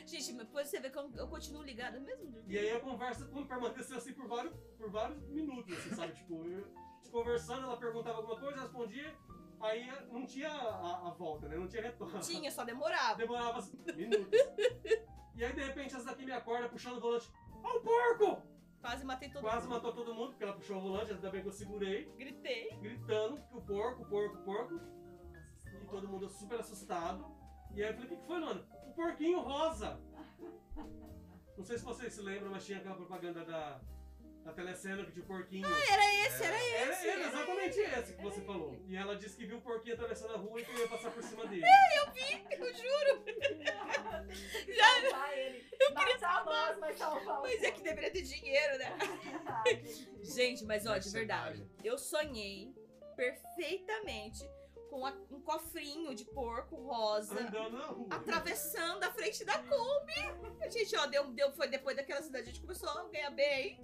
Gente, 0.05 0.33
mas 0.33 0.45
depois 0.45 0.67
você 0.67 0.79
vê 0.79 0.89
que 0.89 0.97
eu, 0.97 1.11
eu 1.15 1.27
continuo 1.27 1.63
ligada 1.63 1.99
mesmo. 1.99 2.33
E 2.47 2.57
aí 2.57 2.71
a 2.71 2.79
conversa 2.79 3.25
permaneceu 3.47 3.97
assim 3.97 4.13
por 4.13 4.27
vários, 4.27 4.53
por 4.77 4.89
vários 4.89 5.21
minutos, 5.29 5.77
assim, 5.77 5.95
sabe? 5.95 6.13
Tipo, 6.13 6.45
eu, 6.47 6.67
conversando, 7.11 7.63
ela 7.63 7.77
perguntava 7.77 8.17
alguma 8.17 8.39
coisa, 8.39 8.57
eu 8.57 8.61
respondia, 8.63 9.15
aí 9.61 9.91
não 10.11 10.25
tinha 10.25 10.49
a, 10.49 11.07
a 11.07 11.11
volta, 11.11 11.47
né? 11.47 11.55
Não 11.57 11.67
tinha 11.67 11.83
retorno. 11.83 12.19
Tinha, 12.19 12.51
só 12.51 12.63
demorava. 12.63 13.15
Demorava 13.15 13.61
minutos. 13.95 14.39
E 15.35 15.45
aí, 15.45 15.53
de 15.53 15.61
repente, 15.63 15.95
essa 15.95 16.03
daqui 16.03 16.25
me 16.25 16.33
acorda 16.33 16.67
puxando 16.67 16.97
o 16.97 16.99
volante. 16.99 17.31
Ó 17.63 17.77
o 17.77 17.81
porco! 17.81 18.43
Quase 18.81 19.05
matei 19.05 19.29
todo 19.29 19.41
Quase 19.41 19.67
mundo. 19.67 19.75
matou 19.75 19.93
todo 19.93 20.13
mundo, 20.13 20.29
porque 20.31 20.43
ela 20.43 20.51
puxou 20.53 20.77
o 20.77 20.81
volante, 20.81 21.13
ainda 21.13 21.29
bem 21.29 21.41
que 21.41 21.47
eu 21.47 21.51
segurei, 21.53 22.11
Gritei. 22.17 22.77
gritando 22.81 23.41
que 23.47 23.55
o 23.55 23.61
porco, 23.61 24.03
o 24.03 24.05
porco, 24.05 24.35
o 24.37 24.43
porco. 24.43 24.79
E 25.81 25.85
todo 25.87 26.09
mundo 26.09 26.27
super 26.27 26.59
assustado. 26.59 27.25
E 27.73 27.81
aí 27.81 27.89
eu 27.89 27.93
falei, 27.93 28.07
o 28.07 28.09
que, 28.09 28.17
que 28.17 28.27
foi, 28.27 28.39
Nona? 28.39 28.67
O 28.85 28.93
porquinho 28.93 29.39
rosa! 29.39 29.97
Não 31.57 31.63
sei 31.63 31.77
se 31.77 31.85
vocês 31.85 32.13
se 32.13 32.21
lembram, 32.21 32.51
mas 32.51 32.65
tinha 32.65 32.79
aquela 32.79 32.95
propaganda 32.95 33.45
da, 33.45 33.79
da 34.43 34.53
telecena 34.53 35.05
que 35.05 35.11
tinha 35.11 35.23
o 35.23 35.27
porquinho. 35.27 35.67
Era 35.67 36.25
esse, 36.25 36.43
era 36.43 36.55
Era 36.55 36.91
esse. 36.93 37.07
ele, 37.07 37.23
exatamente 37.23 37.79
esse 37.79 38.13
que 38.13 38.21
você 38.21 38.41
falou. 38.41 38.75
E 38.87 38.95
ela 38.95 39.15
disse 39.15 39.35
que 39.37 39.45
viu 39.45 39.57
o 39.57 39.61
porquinho 39.61 39.95
atravessando 39.95 40.33
a 40.33 40.37
rua 40.37 40.59
e 40.61 40.65
que 40.65 40.71
ia 40.79 40.87
passar 40.87 41.11
por 41.11 41.21
cima 41.23 41.45
dele. 41.45 41.63
Eu 42.51 42.73
juro. 42.73 43.23
Já... 44.67 45.01
Salvar 45.01 45.37
ele. 45.37 45.65
Eu 45.79 45.95
queria 45.95 46.19
salvar 46.19 46.45
nós, 46.67 46.77
mas 46.79 46.97
salvar 46.97 47.41
Mas 47.41 47.63
é 47.63 47.71
que 47.71 47.81
deveria 47.81 48.11
ter 48.11 48.21
dinheiro, 48.21 48.77
né? 48.77 48.97
Gente. 50.23 50.65
Mas 50.65 50.85
ó, 50.85 50.97
de 50.97 51.09
verdade. 51.09 51.67
Eu 51.83 51.97
sonhei 51.97 52.73
perfeitamente 53.15 54.49
com 54.89 55.05
a- 55.05 55.15
um 55.29 55.39
cofrinho 55.41 56.15
de 56.15 56.25
porco 56.25 56.75
rosa. 56.75 57.39
Andando 57.39 57.77
na 57.77 57.85
rua. 57.87 58.07
Atravessando 58.11 59.03
a 59.03 59.11
frente 59.11 59.43
da 59.45 59.57
Kombi. 59.59 60.57
A 60.61 60.69
gente, 60.69 60.95
ó, 60.95 61.05
deu, 61.05 61.27
deu, 61.31 61.51
foi 61.53 61.67
depois 61.67 61.95
daquela 61.95 62.21
cidade, 62.21 62.45
a 62.45 62.47
gente 62.47 62.61
começou 62.61 62.89
a 62.89 63.07
ganhar 63.09 63.31
bem. 63.31 63.79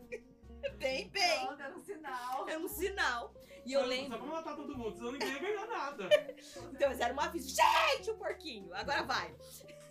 Bem, 0.78 1.10
bem. 1.10 1.46
Pronto, 1.46 1.62
era 1.62 1.76
um 1.76 1.82
sinal. 1.82 2.50
Era 2.50 2.60
um 2.60 2.68
sinal. 2.68 3.34
E 3.66 3.74
eu 3.74 3.82
Só- 3.82 3.88
lembro. 3.88 4.18
Só 4.20 4.24
pra 4.24 4.34
matar 4.36 4.56
todo 4.56 4.78
mundo, 4.78 4.96
senão 4.96 5.12
ninguém 5.12 5.32
ia 5.34 5.40
ganhar 5.40 5.68
nada. 5.68 6.10
Então, 6.72 6.90
eles 6.90 7.00
eram 7.00 7.16
um 7.16 7.20
aviso. 7.20 7.56
Gente, 7.56 8.12
o 8.12 8.18
porquinho! 8.18 8.74
Agora 8.74 9.04
vai! 9.04 9.36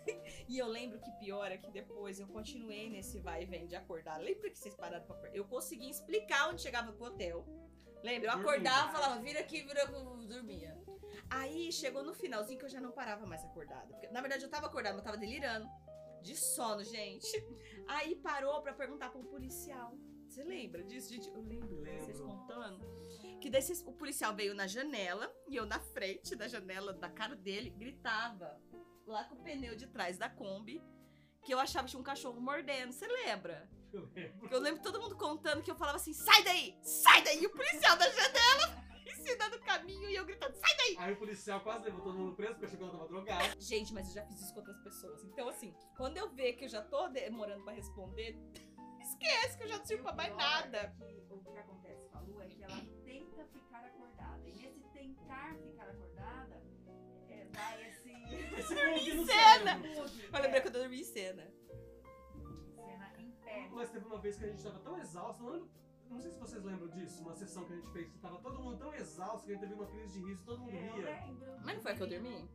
E 0.46 0.58
eu 0.58 0.66
lembro 0.66 1.00
que 1.00 1.10
pior 1.12 1.50
é 1.50 1.56
que 1.56 1.70
depois 1.70 2.20
eu 2.20 2.26
continuei 2.26 2.90
nesse 2.90 3.18
vai 3.20 3.44
e 3.44 3.46
vem 3.46 3.66
de 3.66 3.74
acordar. 3.74 4.20
Lembra 4.20 4.50
que 4.50 4.58
vocês 4.58 4.74
pararam 4.74 5.02
pra. 5.06 5.30
Eu 5.32 5.46
consegui 5.46 5.88
explicar 5.88 6.50
onde 6.50 6.60
chegava 6.60 6.92
pro 6.92 7.06
hotel. 7.06 7.42
Lembra? 8.02 8.28
Eu 8.28 8.32
Dormia. 8.34 8.50
acordava, 8.52 8.92
falava, 8.92 9.20
vira 9.22 9.40
aqui, 9.40 9.62
vira 9.62 9.86
dormia. 9.86 10.76
Aí 11.30 11.72
chegou 11.72 12.04
no 12.04 12.12
finalzinho 12.12 12.58
que 12.58 12.66
eu 12.66 12.68
já 12.68 12.82
não 12.82 12.92
parava 12.92 13.24
mais 13.24 13.42
acordada. 13.46 13.86
Porque, 13.94 14.08
na 14.08 14.20
verdade, 14.20 14.44
eu 14.44 14.50
tava 14.50 14.66
acordada, 14.66 14.94
mas 14.94 15.00
eu 15.06 15.10
tava 15.10 15.16
delirando. 15.16 15.66
De 16.20 16.36
sono, 16.36 16.84
gente. 16.84 17.26
Aí 17.88 18.16
parou 18.16 18.60
pra 18.60 18.74
perguntar 18.74 19.08
pra 19.08 19.18
um 19.18 19.24
policial. 19.24 19.94
Você 20.34 20.42
lembra 20.42 20.82
disso, 20.82 21.10
gente? 21.10 21.28
Eu 21.28 21.42
lembro, 21.42 21.80
Lembro. 21.80 22.06
vocês 22.06 22.20
contando. 22.20 22.84
Que 23.40 23.48
vocês- 23.48 23.84
o 23.86 23.92
policial 23.92 24.34
veio 24.34 24.52
na 24.52 24.66
janela 24.66 25.32
e 25.46 25.54
eu 25.54 25.64
na 25.64 25.78
frente 25.78 26.34
da 26.34 26.48
janela, 26.48 26.92
da 26.92 27.08
cara 27.08 27.36
dele, 27.36 27.70
gritava 27.70 28.60
lá 29.06 29.22
com 29.26 29.36
o 29.36 29.42
pneu 29.44 29.76
de 29.76 29.86
trás 29.86 30.18
da 30.18 30.28
Kombi 30.28 30.82
que 31.44 31.54
eu 31.54 31.60
achava 31.60 31.84
que 31.84 31.90
tinha 31.92 32.00
um 32.00 32.04
cachorro 32.04 32.40
mordendo. 32.40 32.90
Você 32.90 33.06
lembra? 33.06 33.70
Eu 33.92 34.10
lembro. 34.12 34.48
Eu 34.50 34.58
lembro 34.58 34.82
todo 34.82 35.00
mundo 35.00 35.16
contando 35.16 35.62
que 35.62 35.70
eu 35.70 35.76
falava 35.76 35.98
assim: 35.98 36.12
sai 36.12 36.42
daí! 36.42 36.76
Sai 36.82 37.22
daí! 37.22 37.40
E 37.40 37.46
o 37.46 37.50
policial 37.50 37.96
da 37.96 38.10
janela 38.10 38.84
ensinando 39.06 39.56
o 39.56 39.60
caminho 39.60 40.10
e 40.10 40.16
eu 40.16 40.24
gritando: 40.24 40.56
sai 40.56 40.76
daí! 40.78 40.96
Aí 40.98 41.12
o 41.12 41.16
policial 41.16 41.60
quase 41.60 41.84
levou 41.84 42.00
todo 42.00 42.18
mundo 42.18 42.34
preso 42.34 42.54
porque 42.54 42.66
achou 42.66 42.78
que 42.78 42.82
ela 42.82 42.92
tava 42.92 43.06
drogada. 43.06 43.54
Gente, 43.60 43.94
mas 43.94 44.08
eu 44.08 44.14
já 44.14 44.26
fiz 44.26 44.40
isso 44.40 44.52
com 44.52 44.58
outras 44.58 44.82
pessoas. 44.82 45.22
Então, 45.22 45.48
assim, 45.48 45.72
quando 45.96 46.16
eu 46.16 46.28
ver 46.34 46.54
que 46.54 46.64
eu 46.64 46.68
já 46.68 46.82
tô 46.82 47.06
demorando 47.06 47.62
pra 47.62 47.72
responder, 47.72 48.36
esquece 49.04 49.56
que 49.58 49.64
eu 49.64 49.68
já 49.68 49.78
não 49.78 49.84
sirvo 49.84 50.02
pra 50.04 50.12
mais 50.14 50.36
nada. 50.36 50.78
é 50.78 50.86
que 50.88 51.26
o 51.30 51.38
que 51.40 51.58
acontece 51.58 52.08
com 52.08 52.18
a 52.18 52.20
Lu 52.20 52.40
é 52.42 52.46
que 52.46 52.62
ela 52.62 52.80
tenta 53.04 53.44
ficar 53.46 53.84
acordada. 53.84 54.48
E 54.48 54.52
nesse 54.52 54.80
tentar 54.92 55.54
ficar 55.56 55.88
acordada, 55.88 56.62
é, 57.28 57.44
dá 57.52 57.80
esse. 57.82 58.10
Esse 58.58 58.74
bug 58.74 59.14
no 59.14 59.26
Cena! 59.26 59.74
bug, 59.76 60.22
Eu 60.24 60.32
lembrei 60.42 60.58
é, 60.58 60.60
que 60.60 60.68
eu 60.68 60.72
dormi 60.72 61.00
em 61.00 61.04
cena. 61.04 61.50
cena 62.74 63.12
em 63.18 63.30
pé. 63.32 63.68
Mas 63.72 63.90
teve 63.90 64.04
uma 64.06 64.18
vez 64.18 64.36
que 64.36 64.44
a 64.44 64.48
gente 64.48 64.62
tava 64.62 64.78
tão 64.80 64.98
exausto, 64.98 65.42
não, 65.42 65.68
não 66.10 66.20
sei 66.20 66.30
se 66.30 66.38
vocês 66.38 66.62
lembram 66.64 66.88
disso, 66.88 67.22
uma 67.22 67.34
sessão 67.34 67.64
que 67.66 67.72
a 67.72 67.76
gente 67.76 67.90
fez, 67.92 68.08
que 68.10 68.18
tava 68.18 68.38
todo 68.40 68.58
mundo 68.62 68.78
tão 68.78 68.94
exausto 68.94 69.46
que 69.46 69.52
a 69.52 69.54
gente 69.54 69.62
teve 69.62 69.74
uma 69.74 69.86
crise 69.86 70.12
de 70.20 70.24
riso, 70.26 70.44
todo 70.44 70.60
mundo 70.60 70.70
É, 70.74 70.88
eu 70.88 70.94
ria. 70.94 71.04
lembro. 71.26 71.46
Mas 71.64 71.74
não 71.76 71.82
foi 71.82 71.92
a 71.92 71.96
que 71.96 72.02
eu 72.02 72.06
dormi? 72.08 72.48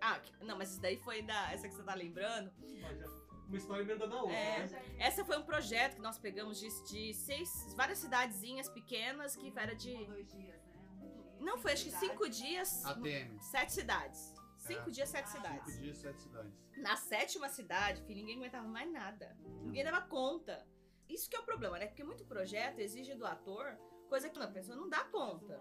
Ah, 0.00 0.20
não, 0.42 0.58
mas 0.58 0.70
isso 0.70 0.80
daí 0.80 0.96
foi 0.98 1.22
da. 1.22 1.52
Essa 1.52 1.66
que 1.68 1.74
você 1.74 1.82
tá 1.82 1.94
lembrando. 1.94 2.52
Mas 2.82 2.98
já- 2.98 3.23
Uma 3.48 3.56
história 3.58 3.82
emendando 3.82 4.14
a 4.14 4.22
outra, 4.22 4.36
É. 4.36 4.66
né? 4.66 4.96
Essa 4.98 5.24
foi 5.24 5.36
um 5.38 5.42
projeto 5.42 5.96
que 5.96 6.00
nós 6.02 6.18
pegamos 6.18 6.58
de, 6.58 6.68
de 6.90 7.14
seis, 7.14 7.74
várias 7.76 7.98
cidadezinhas 7.98 8.68
pequenas 8.68 9.36
que 9.36 9.52
era 9.56 9.74
de. 9.74 9.94
Um 9.94 10.06
dois 10.06 10.26
dias, 10.32 10.64
né? 10.66 10.74
Um 11.02 11.10
dia, 11.10 11.40
Não, 11.40 11.58
foi 11.58 11.72
acho 11.72 11.84
que 11.84 11.90
cinco 11.92 12.28
dias, 12.28 12.84
ATM. 12.84 13.38
sete 13.40 13.72
cidades. 13.72 14.34
Cinco 14.58 14.88
É. 14.88 14.92
dias, 14.92 15.08
sete 15.10 15.24
Ah, 15.26 15.30
cidades. 15.30 15.66
Cinco 15.74 15.82
dias, 15.82 15.98
sete 15.98 16.22
cidades. 16.22 16.52
Na 16.78 16.96
sétima 16.96 17.48
cidade, 17.48 18.02
filho, 18.02 18.20
ninguém 18.20 18.36
aguentava 18.36 18.66
mais 18.66 18.90
nada. 18.90 19.36
Ninguém 19.62 19.84
dava 19.84 20.00
conta. 20.00 20.66
Isso 21.08 21.28
que 21.28 21.36
é 21.36 21.40
o 21.40 21.44
problema, 21.44 21.78
né? 21.78 21.86
Porque 21.86 22.02
muito 22.02 22.24
projeto 22.24 22.78
exige 22.78 23.14
do 23.14 23.26
ator 23.26 23.76
coisa 24.08 24.28
que 24.30 24.38
a 24.38 24.48
pessoa 24.48 24.76
não 24.76 24.88
dá 24.88 25.04
conta. 25.04 25.60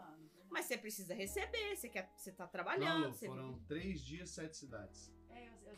Mas 0.50 0.66
você 0.66 0.78
precisa 0.78 1.14
receber, 1.14 1.76
você, 1.76 1.90
quer, 1.90 2.10
você 2.16 2.32
tá 2.32 2.46
Não, 2.46 2.52
trabalhando. 2.52 3.08
Lu, 3.08 3.14
você... 3.14 3.28
foram 3.28 3.60
três 3.68 4.02
dias, 4.02 4.30
sete 4.30 4.56
cidades. 4.56 5.12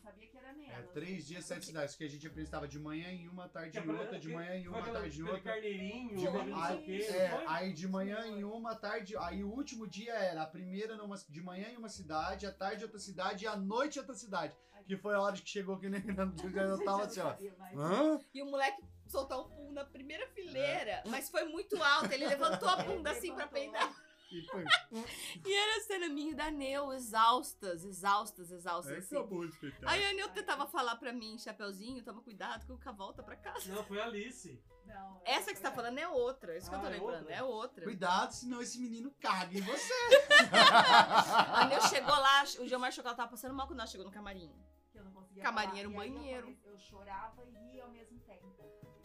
É, 0.05 0.11
sabia 0.11 0.27
que 0.27 0.37
era 0.37 0.53
menos. 0.53 0.73
É, 0.73 0.81
três 0.93 1.27
dias, 1.27 1.45
sete 1.45 1.65
cidades, 1.65 1.95
que 1.95 2.03
a 2.03 2.09
gente 2.09 2.27
apresentava 2.27 2.67
de 2.67 2.79
manhã 2.79 3.09
em 3.09 3.27
uma, 3.27 3.49
tarde 3.49 3.79
Que 3.81 3.87
em 3.87 3.91
outra, 3.91 4.19
de 4.19 4.29
manhã 4.29 4.55
em 4.55 4.67
uma, 4.67 4.81
tarde 4.81 5.19
em 5.19 5.23
outra. 5.23 5.39
carneirinho, 5.41 6.15
De 6.15 6.27
o 6.27 6.83
quê, 6.83 7.07
É, 7.09 7.43
aí 7.47 7.73
de 7.73 7.87
manhã 7.87 8.25
em 8.27 8.43
uma, 8.43 8.75
tarde. 8.75 9.15
Aí 9.17 9.43
o 9.43 9.49
último 9.49 9.87
dia 9.87 10.13
era 10.13 10.43
a 10.43 10.47
primeira 10.47 10.95
numa, 10.95 11.15
de 11.17 11.41
manhã 11.41 11.69
em 11.69 11.77
uma 11.77 11.89
cidade, 11.89 12.45
à 12.45 12.51
tarde 12.51 12.81
em 12.81 12.85
outra 12.85 12.99
cidade 12.99 13.45
e 13.45 13.47
à 13.47 13.55
noite 13.55 13.97
em 13.97 13.99
outra 13.99 14.15
cidade. 14.15 14.53
Que 14.85 14.95
foi 14.95 15.15
a 15.15 15.21
hora 15.21 15.35
que 15.35 15.49
chegou 15.49 15.79
que 15.79 15.89
nem 15.89 16.01
eu 16.55 16.83
tava 16.85 17.05
assim, 17.05 17.19
ó. 17.19 17.35
Hã? 17.75 18.19
E 18.33 18.41
o 18.43 18.45
moleque 18.45 18.83
soltou 19.07 19.45
um 19.45 19.49
pum 19.49 19.71
na 19.71 19.83
primeira 19.83 20.27
fileira, 20.27 21.03
mas 21.07 21.29
foi 21.29 21.45
muito 21.45 21.81
alto. 21.81 22.11
Ele 22.11 22.27
levantou 22.27 22.69
a 22.69 22.77
bunda 22.83 23.11
assim 23.11 23.33
pra 23.33 23.47
peidar. 23.47 23.91
E 24.31 24.41
foi. 24.47 24.63
E 25.45 25.53
era 25.53 25.77
a 25.77 25.81
cena 25.81 26.09
minha 26.09 26.31
e 26.31 26.35
da 26.35 26.49
Neu, 26.49 26.91
exaustas, 26.93 27.83
exaustas, 27.85 28.51
exaustas. 28.51 28.91
Aí 28.93 28.99
assim. 28.99 29.15
acabou 29.17 29.45
espetáculo. 29.45 29.89
Aí 29.89 30.05
a 30.05 30.13
Neu 30.13 30.29
tentava 30.29 30.65
falar 30.67 30.95
pra 30.95 31.13
mim, 31.13 31.37
Chapeuzinho, 31.37 32.03
toma 32.03 32.21
cuidado 32.21 32.65
que 32.65 32.71
o 32.89 32.93
volta 32.93 33.21
pra 33.23 33.35
casa. 33.35 33.73
Não, 33.73 33.83
foi 33.83 33.99
a 33.99 34.05
Alice. 34.05 34.61
Não, 34.85 35.19
Essa 35.25 35.51
que 35.51 35.57
você 35.57 35.63
tá 35.63 35.71
falando 35.71 35.97
é 35.97 36.07
outra, 36.07 36.55
isso 36.57 36.69
que 36.69 36.75
eu 36.75 36.79
tô 36.79 36.85
Ah, 36.85 36.89
é 36.89 36.91
lembrando, 36.93 37.19
outra? 37.21 37.33
é 37.35 37.43
outra. 37.43 37.83
Cuidado, 37.83 38.31
senão 38.33 38.61
esse 38.61 38.79
menino 38.79 39.11
caga 39.19 39.57
em 39.57 39.61
você. 39.61 39.93
A 41.53 41.65
Neu 41.67 41.81
chegou 41.81 42.15
lá, 42.15 42.43
o 42.59 42.67
Gilmar 42.67 42.91
Chocolate 42.91 43.17
tava 43.17 43.29
passando 43.31 43.53
mal 43.53 43.67
quando 43.67 43.79
nós 43.79 43.89
chegou 43.89 44.05
no 44.05 44.11
camarim. 44.11 44.51
que 44.91 44.99
eu 44.99 45.03
não 45.03 45.11
conseguia 45.11 45.43
Camarim 45.43 45.67
falar. 45.69 45.79
era 45.79 45.89
um 45.89 45.91
E 45.91 45.95
eu 45.95 45.97
banheiro. 45.97 46.43
comecei- 46.47 46.71
Eu, 46.71 46.77
chorava 46.79 47.43
e 47.43 47.51
ria 47.51 47.83
ao 47.83 47.89
mesmo 47.91 48.19
tempo. 48.19 48.55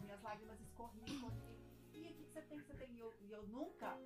Minhas 0.01 0.21
lágrimas 0.21 0.59
escorriam, 0.61 1.05
escorriam. 1.05 1.51
E 1.93 1.99
o 1.99 2.01
que, 2.03 2.13
que 2.13 2.31
você 2.31 2.41
tem? 2.43 2.59
Você 2.61 2.73
tem? 2.75 2.91
E 2.93 2.99
eu, 2.99 3.13
e 3.21 3.31
eu 3.31 3.43
nunca 3.47 3.97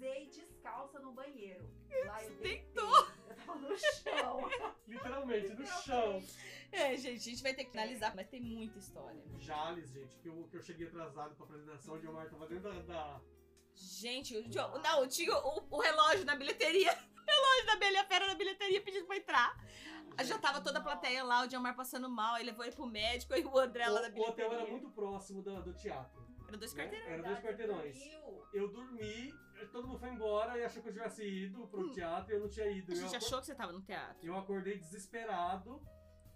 pisei 0.00 0.26
descalça 0.30 0.98
no 1.00 1.12
banheiro. 1.12 1.68
Lá 2.06 2.24
eu 2.24 2.34
deitei. 2.36 2.72
Eu 2.74 3.36
tava 3.36 3.54
no 3.58 3.76
chão. 3.78 4.40
Literalmente, 4.88 5.48
no 5.54 5.66
chão. 5.66 6.22
É, 6.72 6.96
gente, 6.96 7.16
a 7.18 7.30
gente 7.30 7.42
vai 7.42 7.54
ter 7.54 7.64
que 7.64 7.76
analisar, 7.76 8.14
mas 8.16 8.28
tem 8.28 8.40
muita 8.40 8.78
história. 8.78 9.22
Jales, 9.38 9.90
gente, 9.90 10.16
que 10.18 10.28
eu, 10.28 10.48
que 10.48 10.56
eu 10.56 10.62
cheguei 10.62 10.86
atrasado 10.86 11.34
pra 11.36 11.44
apresentação, 11.44 11.94
o 11.94 12.00
Gilmar 12.00 12.28
tava 12.30 12.46
dentro 12.46 12.72
da... 12.72 12.82
da- 12.82 13.20
Gente, 13.74 14.36
o 14.36 14.42
Jo- 14.50 14.78
não, 14.82 15.06
tinha 15.06 15.34
o, 15.36 15.66
o 15.70 15.80
relógio 15.80 16.24
na 16.24 16.34
bilheteria. 16.36 16.90
O 17.20 17.32
relógio 17.32 17.66
da 17.66 17.76
Bela 17.76 17.92
e 17.92 17.96
a 17.98 18.04
Fera 18.06 18.26
na 18.26 18.34
bilheteria 18.34 18.82
pedindo 18.82 19.06
pra 19.06 19.16
entrar. 19.16 19.56
Já 20.24 20.36
tava 20.36 20.60
toda 20.60 20.80
a 20.80 20.82
plateia 20.82 21.22
lá, 21.22 21.44
o 21.44 21.46
Diomar 21.46 21.76
passando 21.76 22.10
mal, 22.10 22.34
aí 22.34 22.44
levou 22.44 22.64
ele 22.64 22.74
pro 22.74 22.86
médico, 22.86 23.32
aí 23.32 23.44
o 23.44 23.56
André 23.56 23.86
lá 23.88 24.00
O, 24.00 24.06
o 24.06 24.10
bilheteria. 24.10 24.46
hotel 24.48 24.52
era 24.52 24.68
muito 24.68 24.90
próximo 24.90 25.40
do, 25.40 25.62
do 25.62 25.72
teatro. 25.72 26.26
Era 26.50 26.58
dois 26.58 26.74
né? 26.74 26.82
quarteirões. 26.82 27.12
Era 27.12 27.22
dois 27.22 27.40
quarteirões. 27.40 27.96
Eu 28.52 28.68
dormi, 28.72 29.32
todo 29.70 29.86
mundo 29.86 29.98
foi 30.00 30.08
embora 30.10 30.58
e 30.58 30.64
achou 30.64 30.82
que 30.82 30.88
eu 30.88 30.92
tivesse 30.92 31.24
ido 31.24 31.66
pro 31.68 31.82
Hum. 31.86 31.92
teatro 31.92 32.32
e 32.32 32.36
eu 32.36 32.40
não 32.40 32.48
tinha 32.48 32.66
ido. 32.70 32.90
A 32.90 32.94
Eu 32.94 33.00
gente 33.00 33.16
acor- 33.16 33.26
achou 33.26 33.40
que 33.40 33.46
você 33.46 33.54
tava 33.54 33.72
no 33.72 33.80
teatro, 33.82 34.26
Eu 34.26 34.36
acordei 34.36 34.78
desesperado, 34.78 35.80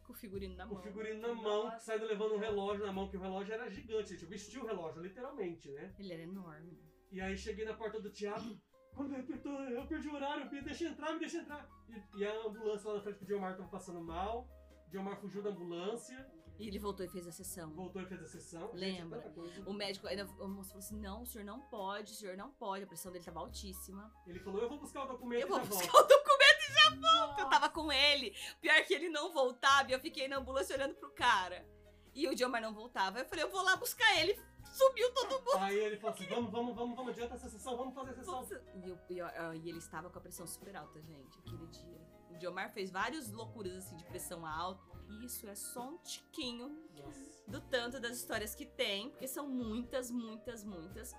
com 0.04 0.12
o 0.12 0.16
figurino 0.16 0.54
na 0.54 0.66
com 0.66 0.74
mão. 0.74 0.80
o 0.80 0.84
figurino 0.84 1.20
na 1.20 1.34
mão, 1.34 1.64
Nossa. 1.64 1.78
saindo 1.80 2.04
levando 2.06 2.34
um 2.34 2.38
relógio 2.38 2.86
na 2.86 2.92
mão, 2.92 3.08
que 3.08 3.16
o 3.16 3.20
relógio 3.20 3.54
era 3.54 3.68
gigante, 3.70 4.10
gente. 4.10 4.22
Eu 4.22 4.28
vesti 4.28 4.58
o 4.58 4.66
relógio, 4.66 5.02
literalmente, 5.02 5.70
né? 5.72 5.92
Ele 5.98 6.12
era 6.12 6.22
enorme. 6.22 6.78
E 7.10 7.20
aí 7.20 7.36
cheguei 7.36 7.64
na 7.64 7.74
porta 7.74 8.00
do 8.00 8.10
teatro, 8.10 8.60
quando 8.94 9.14
eu, 9.14 9.20
apertou, 9.20 9.52
eu 9.62 9.86
perdi 9.88 10.08
o 10.08 10.14
horário, 10.14 10.48
me 10.50 10.60
deixa 10.62 10.84
entrar, 10.84 11.12
me 11.14 11.18
deixa 11.18 11.38
entrar. 11.38 11.68
E, 11.88 12.18
e 12.20 12.24
a 12.26 12.46
ambulância 12.46 12.88
lá 12.88 12.96
na 12.96 13.02
frente 13.02 13.18
que 13.18 13.24
o 13.24 13.26
Diomar 13.26 13.56
tava 13.56 13.68
passando 13.68 14.00
mal. 14.00 14.46
O 14.86 14.90
Diomar 14.90 15.16
fugiu 15.16 15.42
da 15.42 15.50
ambulância, 15.50 16.30
E 16.58 16.68
ele 16.68 16.78
voltou 16.78 17.04
e 17.04 17.08
fez 17.08 17.26
a 17.26 17.32
sessão. 17.32 17.70
voltou 17.74 18.00
e 18.00 18.06
fez 18.06 18.22
a 18.22 18.26
sessão. 18.28 18.70
Lembra? 18.74 19.20
Gente, 19.20 19.34
coisa. 19.34 19.62
O 19.68 19.72
médico, 19.72 20.06
ainda, 20.06 20.24
o 20.24 20.46
moço 20.48 20.68
falou 20.70 20.84
assim: 20.84 21.00
não, 21.00 21.22
o 21.22 21.26
senhor 21.26 21.44
não 21.44 21.60
pode, 21.60 22.12
o 22.12 22.14
senhor 22.14 22.36
não 22.36 22.50
pode, 22.50 22.84
a 22.84 22.86
pressão 22.86 23.10
dele 23.10 23.24
tava 23.24 23.40
altíssima. 23.40 24.12
Ele 24.26 24.38
falou, 24.38 24.60
eu 24.62 24.68
vou 24.68 24.78
buscar 24.78 25.04
o 25.04 25.08
documento 25.08 25.40
Eu 25.40 25.46
e 25.46 25.50
vou 25.50 25.58
já 25.58 25.64
buscar 25.66 25.90
volto. 25.92 26.04
o 26.04 26.08
documento 26.16 26.60
e 26.70 26.72
já 26.72 26.90
Nossa. 26.96 27.40
eu 27.40 27.48
tava 27.48 27.68
com 27.70 27.90
ele. 27.92 28.34
Pior 28.60 28.84
que 28.84 28.94
ele 28.94 29.08
não 29.08 29.32
voltava, 29.32 29.90
e 29.90 29.94
eu 29.94 30.00
fiquei 30.00 30.28
na 30.28 30.36
ambulância 30.36 30.76
olhando 30.76 30.94
pro 30.94 31.10
cara. 31.10 31.66
E 32.14 32.28
o 32.28 32.34
Diomar 32.36 32.62
não 32.62 32.72
voltava. 32.72 33.18
Eu 33.18 33.24
falei, 33.26 33.44
eu 33.44 33.50
vou 33.50 33.62
lá 33.62 33.74
buscar 33.76 34.20
ele. 34.20 34.38
Sumiu 34.72 35.12
todo 35.12 35.30
mundo. 35.40 35.58
Aí 35.58 35.76
ele 35.76 35.96
falou 35.96 36.14
assim, 36.14 36.26
vamos, 36.26 36.50
vamos, 36.52 36.74
vamos, 36.74 36.96
vamos, 36.96 37.12
adianta 37.12 37.34
essa 37.34 37.48
sessão, 37.48 37.76
vamos 37.76 37.94
fazer 37.94 38.10
a 38.12 38.14
sessão. 38.14 38.46
E, 38.82 38.90
o- 38.90 38.98
e, 39.10 39.20
ó, 39.20 39.52
e 39.52 39.68
ele 39.68 39.78
estava 39.78 40.08
com 40.08 40.18
a 40.18 40.22
pressão 40.22 40.46
super 40.46 40.74
alta, 40.76 41.00
gente, 41.02 41.38
aquele 41.40 41.66
dia. 41.66 42.00
O 42.30 42.38
Diomar 42.38 42.72
fez 42.72 42.90
várias 42.90 43.30
loucuras 43.32 43.74
assim 43.76 43.96
de 43.96 44.04
pressão 44.04 44.46
alta. 44.46 44.93
E 45.08 45.24
isso 45.24 45.46
é 45.46 45.54
só 45.54 45.88
um 45.88 45.98
tiquinho 45.98 46.76
Nossa. 46.96 47.20
do 47.46 47.60
tanto 47.60 48.00
das 48.00 48.16
histórias 48.16 48.54
que 48.54 48.66
tem, 48.66 49.10
porque 49.10 49.28
são 49.28 49.48
muitas, 49.48 50.10
muitas, 50.10 50.64
muitas. 50.64 51.14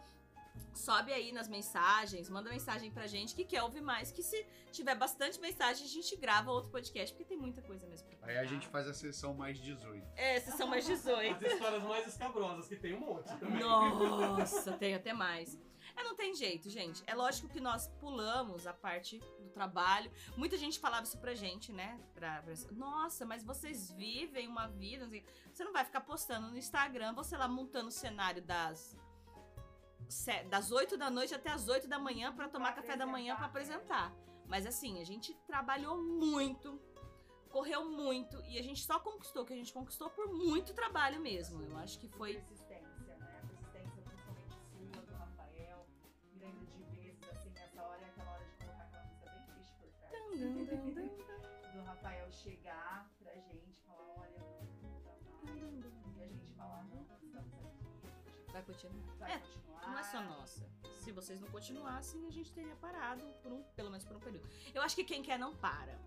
Sobe 0.74 1.12
aí 1.14 1.32
nas 1.32 1.48
mensagens, 1.48 2.30
manda 2.30 2.50
mensagem 2.50 2.92
pra 2.92 3.08
gente 3.08 3.34
que 3.34 3.46
quer 3.46 3.64
ouvir 3.64 3.82
mais. 3.82 4.12
Que 4.12 4.22
se 4.22 4.46
tiver 4.72 4.96
bastante 4.96 5.40
mensagem, 5.40 5.86
a 5.86 5.90
gente 5.90 6.16
grava 6.18 6.52
outro 6.52 6.70
podcast, 6.70 7.14
porque 7.14 7.26
tem 7.26 7.38
muita 7.38 7.62
coisa 7.62 7.88
mesmo 7.88 8.08
pra 8.10 8.30
Aí 8.30 8.38
a 8.38 8.46
gente 8.46 8.68
faz 8.68 8.88
a 8.88 8.94
sessão 8.94 9.34
mais 9.34 9.58
18. 9.60 10.06
É, 10.16 10.38
esses 10.38 10.54
são 10.56 10.68
mais 10.68 10.86
18. 10.86 11.46
As 11.46 11.54
histórias 11.54 11.84
mais 11.84 12.08
escabrosas, 12.08 12.68
que 12.68 12.76
tem 12.76 12.94
um 12.94 13.00
monte 13.00 13.38
também. 13.38 13.60
Nossa, 13.60 14.74
tem 14.74 14.96
até 14.96 15.14
mais. 15.14 15.58
É, 15.98 16.04
não 16.04 16.16
tem 16.16 16.36
jeito, 16.36 16.70
gente. 16.70 17.04
É 17.08 17.16
lógico 17.16 17.48
que 17.48 17.60
nós 17.60 17.88
pulamos 18.00 18.68
a 18.68 18.74
parte 18.74 19.20
do 19.40 19.50
trabalho. 19.50 20.12
Muita 20.36 20.58
gente 20.58 20.78
falava 20.78 21.04
isso 21.04 21.18
pra 21.18 21.34
gente, 21.34 21.72
né? 21.72 22.00
Pra, 22.14 22.42
pra- 22.42 22.54
Nossa, 22.72 23.26
mas 23.26 23.44
vocês 23.44 23.92
vivem 23.92 24.48
uma 24.48 24.68
vida. 24.68 25.10
Você 25.52 25.64
não 25.64 25.72
vai 25.72 25.86
ficar 25.86 26.02
postando 26.02 26.50
no 26.50 26.58
Instagram, 26.58 27.14
você 27.14 27.38
lá 27.38 27.48
montando 27.48 27.88
o 27.88 27.92
cenário 27.92 28.42
das. 28.42 28.98
Das 30.50 30.72
8 30.72 30.98
da 30.98 31.10
noite 31.10 31.34
até 31.34 31.50
as 31.50 31.68
8 31.68 31.88
da 31.88 31.98
manhã 31.98 32.32
pra 32.36 32.48
tomar 32.48 32.74
Pra 32.74 32.82
café 32.84 32.96
da 32.96 33.08
manhã 33.08 33.34
apresentar, 33.34 34.08
apresentar. 34.08 34.14
Mas 34.48 34.66
assim, 34.68 35.02
a 35.02 35.04
gente 35.04 35.34
trabalhou 35.48 35.98
muito, 35.98 36.80
correu 37.50 37.90
muito 37.90 38.40
e 38.46 38.60
a 38.60 38.62
gente 38.62 38.86
só 38.86 39.00
conquistou 39.00 39.42
o 39.42 39.46
que 39.46 39.54
a 39.54 39.56
gente 39.56 39.74
conquistou 39.74 40.10
por 40.12 40.28
muito 40.32 40.74
trabalho 40.76 41.20
mesmo. 41.20 41.64
Eu 41.64 41.76
acho 41.78 41.98
que 42.00 42.08
foi 42.10 42.40
Vai. 58.84 59.30
Vai 59.30 59.32
É, 59.34 59.40
continuar. 59.40 59.90
não 59.90 59.98
é 60.00 60.04
só 60.04 60.22
nossa. 60.22 60.70
Se 61.04 61.12
vocês 61.12 61.40
não 61.40 61.48
continuassem, 61.50 62.26
a 62.28 62.32
gente 62.32 62.52
teria 62.52 62.76
parado 62.76 63.24
por 63.44 63.52
um, 63.52 63.64
pelo 63.76 63.90
menos 63.90 64.04
por 64.06 64.16
um 64.18 64.20
período. 64.20 64.48
Eu 64.74 64.82
acho 64.82 64.96
que 64.96 65.04
quem 65.04 65.22
quer 65.22 65.38
não 65.38 65.56
para, 65.56 66.00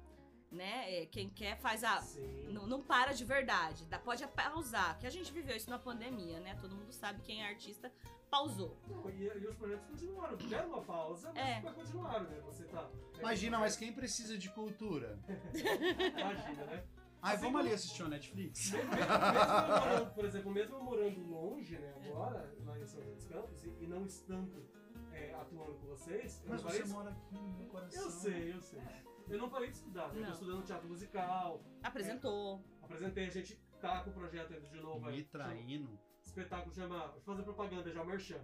né? 0.50 1.02
É, 1.02 1.06
Quem 1.06 1.28
quer 1.30 1.56
faz 1.58 1.84
a 1.84 2.02
não, 2.50 2.66
não 2.66 2.82
para 2.82 3.12
de 3.12 3.24
verdade. 3.24 3.84
Dá, 3.84 3.98
pode 3.98 4.26
pausar, 4.28 4.98
que 4.98 5.06
a 5.06 5.10
gente 5.10 5.30
viveu 5.32 5.56
isso 5.56 5.70
na 5.70 5.78
pandemia, 5.78 6.40
né? 6.40 6.56
Todo 6.60 6.74
mundo 6.74 6.92
sabe 6.92 7.22
quem 7.22 7.42
é 7.44 7.48
artista 7.48 7.92
pausou. 8.30 8.76
Não, 8.88 9.08
E, 9.08 9.22
e 9.24 9.46
os 9.46 9.56
projetos 9.56 9.86
continuaram. 9.86 10.36
Deram 10.36 10.68
uma 10.68 10.82
pausa, 10.82 11.32
mas 11.32 11.48
É. 11.48 11.60
vai 11.60 11.72
continuar, 11.74 12.20
né? 12.24 12.40
Você 12.46 12.64
tá. 12.64 12.90
é, 13.14 13.20
Imagina, 13.20 13.58
mas 13.58 13.76
quem 13.76 13.92
precisa 13.92 14.36
de 14.36 14.50
cultura? 14.50 15.18
Imagina, 16.18 16.64
né? 16.66 16.84
Ai, 17.20 17.34
Assim 17.34 17.44
vamos 17.44 17.60
ali 17.60 17.72
assistir 17.74 18.02
o 18.04 18.08
Netflix? 18.08 18.70
Mesmo, 18.72 18.90
mesmo 18.90 19.12
eu 19.12 19.80
morando, 19.80 20.14
por 20.14 20.24
exemplo, 20.24 20.50
mesmo 20.52 20.76
eu 20.76 20.82
morando 20.82 21.20
longe, 21.28 21.78
né, 21.78 21.94
agora, 21.96 22.54
lá 22.64 22.78
em 22.78 22.86
São 22.86 23.00
José 23.02 23.14
dos 23.14 23.24
Campos, 23.26 23.64
e, 23.64 23.68
e 23.80 23.86
não 23.88 24.06
estando 24.06 24.64
é, 25.12 25.34
atuando 25.34 25.74
com 25.74 25.86
vocês, 25.88 26.40
eu 26.44 26.50
Mas 26.50 26.62
parei 26.62 26.78
você 26.78 26.84
de- 26.86 26.92
mora 26.92 27.10
aqui 27.10 27.34
no 27.34 27.58
meu 27.58 27.66
coração. 27.66 28.02
Eu 28.04 28.10
sei, 28.10 28.52
eu 28.54 28.60
sei. 28.60 28.80
Eu 29.28 29.38
não 29.38 29.50
parei 29.50 29.68
de 29.70 29.76
estudar, 29.76 30.14
eu 30.16 30.24
tô 30.24 30.30
estudando 30.32 30.64
teatro 30.64 30.88
musical, 30.88 31.62
Apresentou. 31.82 32.64
apresentei, 32.82 33.26
a 33.26 33.30
gente 33.30 33.56
tá 33.80 34.02
com 34.04 34.10
o 34.10 34.12
projeto 34.14 34.54
ainda 34.54 34.68
de 34.68 34.80
novo. 34.80 35.04
Me 35.06 35.20
é, 35.20 35.24
traindo. 35.24 35.98
espetáculo 36.22 36.72
chama, 36.74 37.08
vou 37.08 37.20
fazer 37.22 37.42
propaganda 37.42 37.90
já, 37.92 38.04
Merchan. 38.04 38.40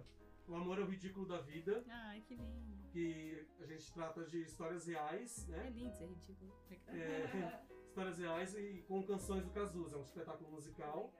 O 0.47 0.55
Amor 0.55 0.77
é 0.77 0.81
o 0.81 0.85
Ridículo 0.85 1.25
da 1.25 1.39
Vida, 1.41 1.83
Ai, 1.89 2.21
que 2.21 2.35
lindo. 2.35 2.87
que 2.91 3.47
a 3.59 3.65
gente 3.65 3.91
trata 3.93 4.23
de 4.25 4.43
histórias 4.43 4.85
reais, 4.85 5.47
É 5.49 5.51
né? 5.53 5.69
lindo 5.71 5.91
ser 5.95 6.05
ridículo. 6.07 6.53
É, 6.87 7.61
histórias 7.95 8.17
reais 8.17 8.53
e 8.55 8.83
com 8.89 9.01
canções 9.03 9.41
do 9.41 9.49
Cazuza, 9.51 9.95
é 9.95 9.99
um 9.99 10.03
espetáculo 10.03 10.51
musical. 10.51 11.13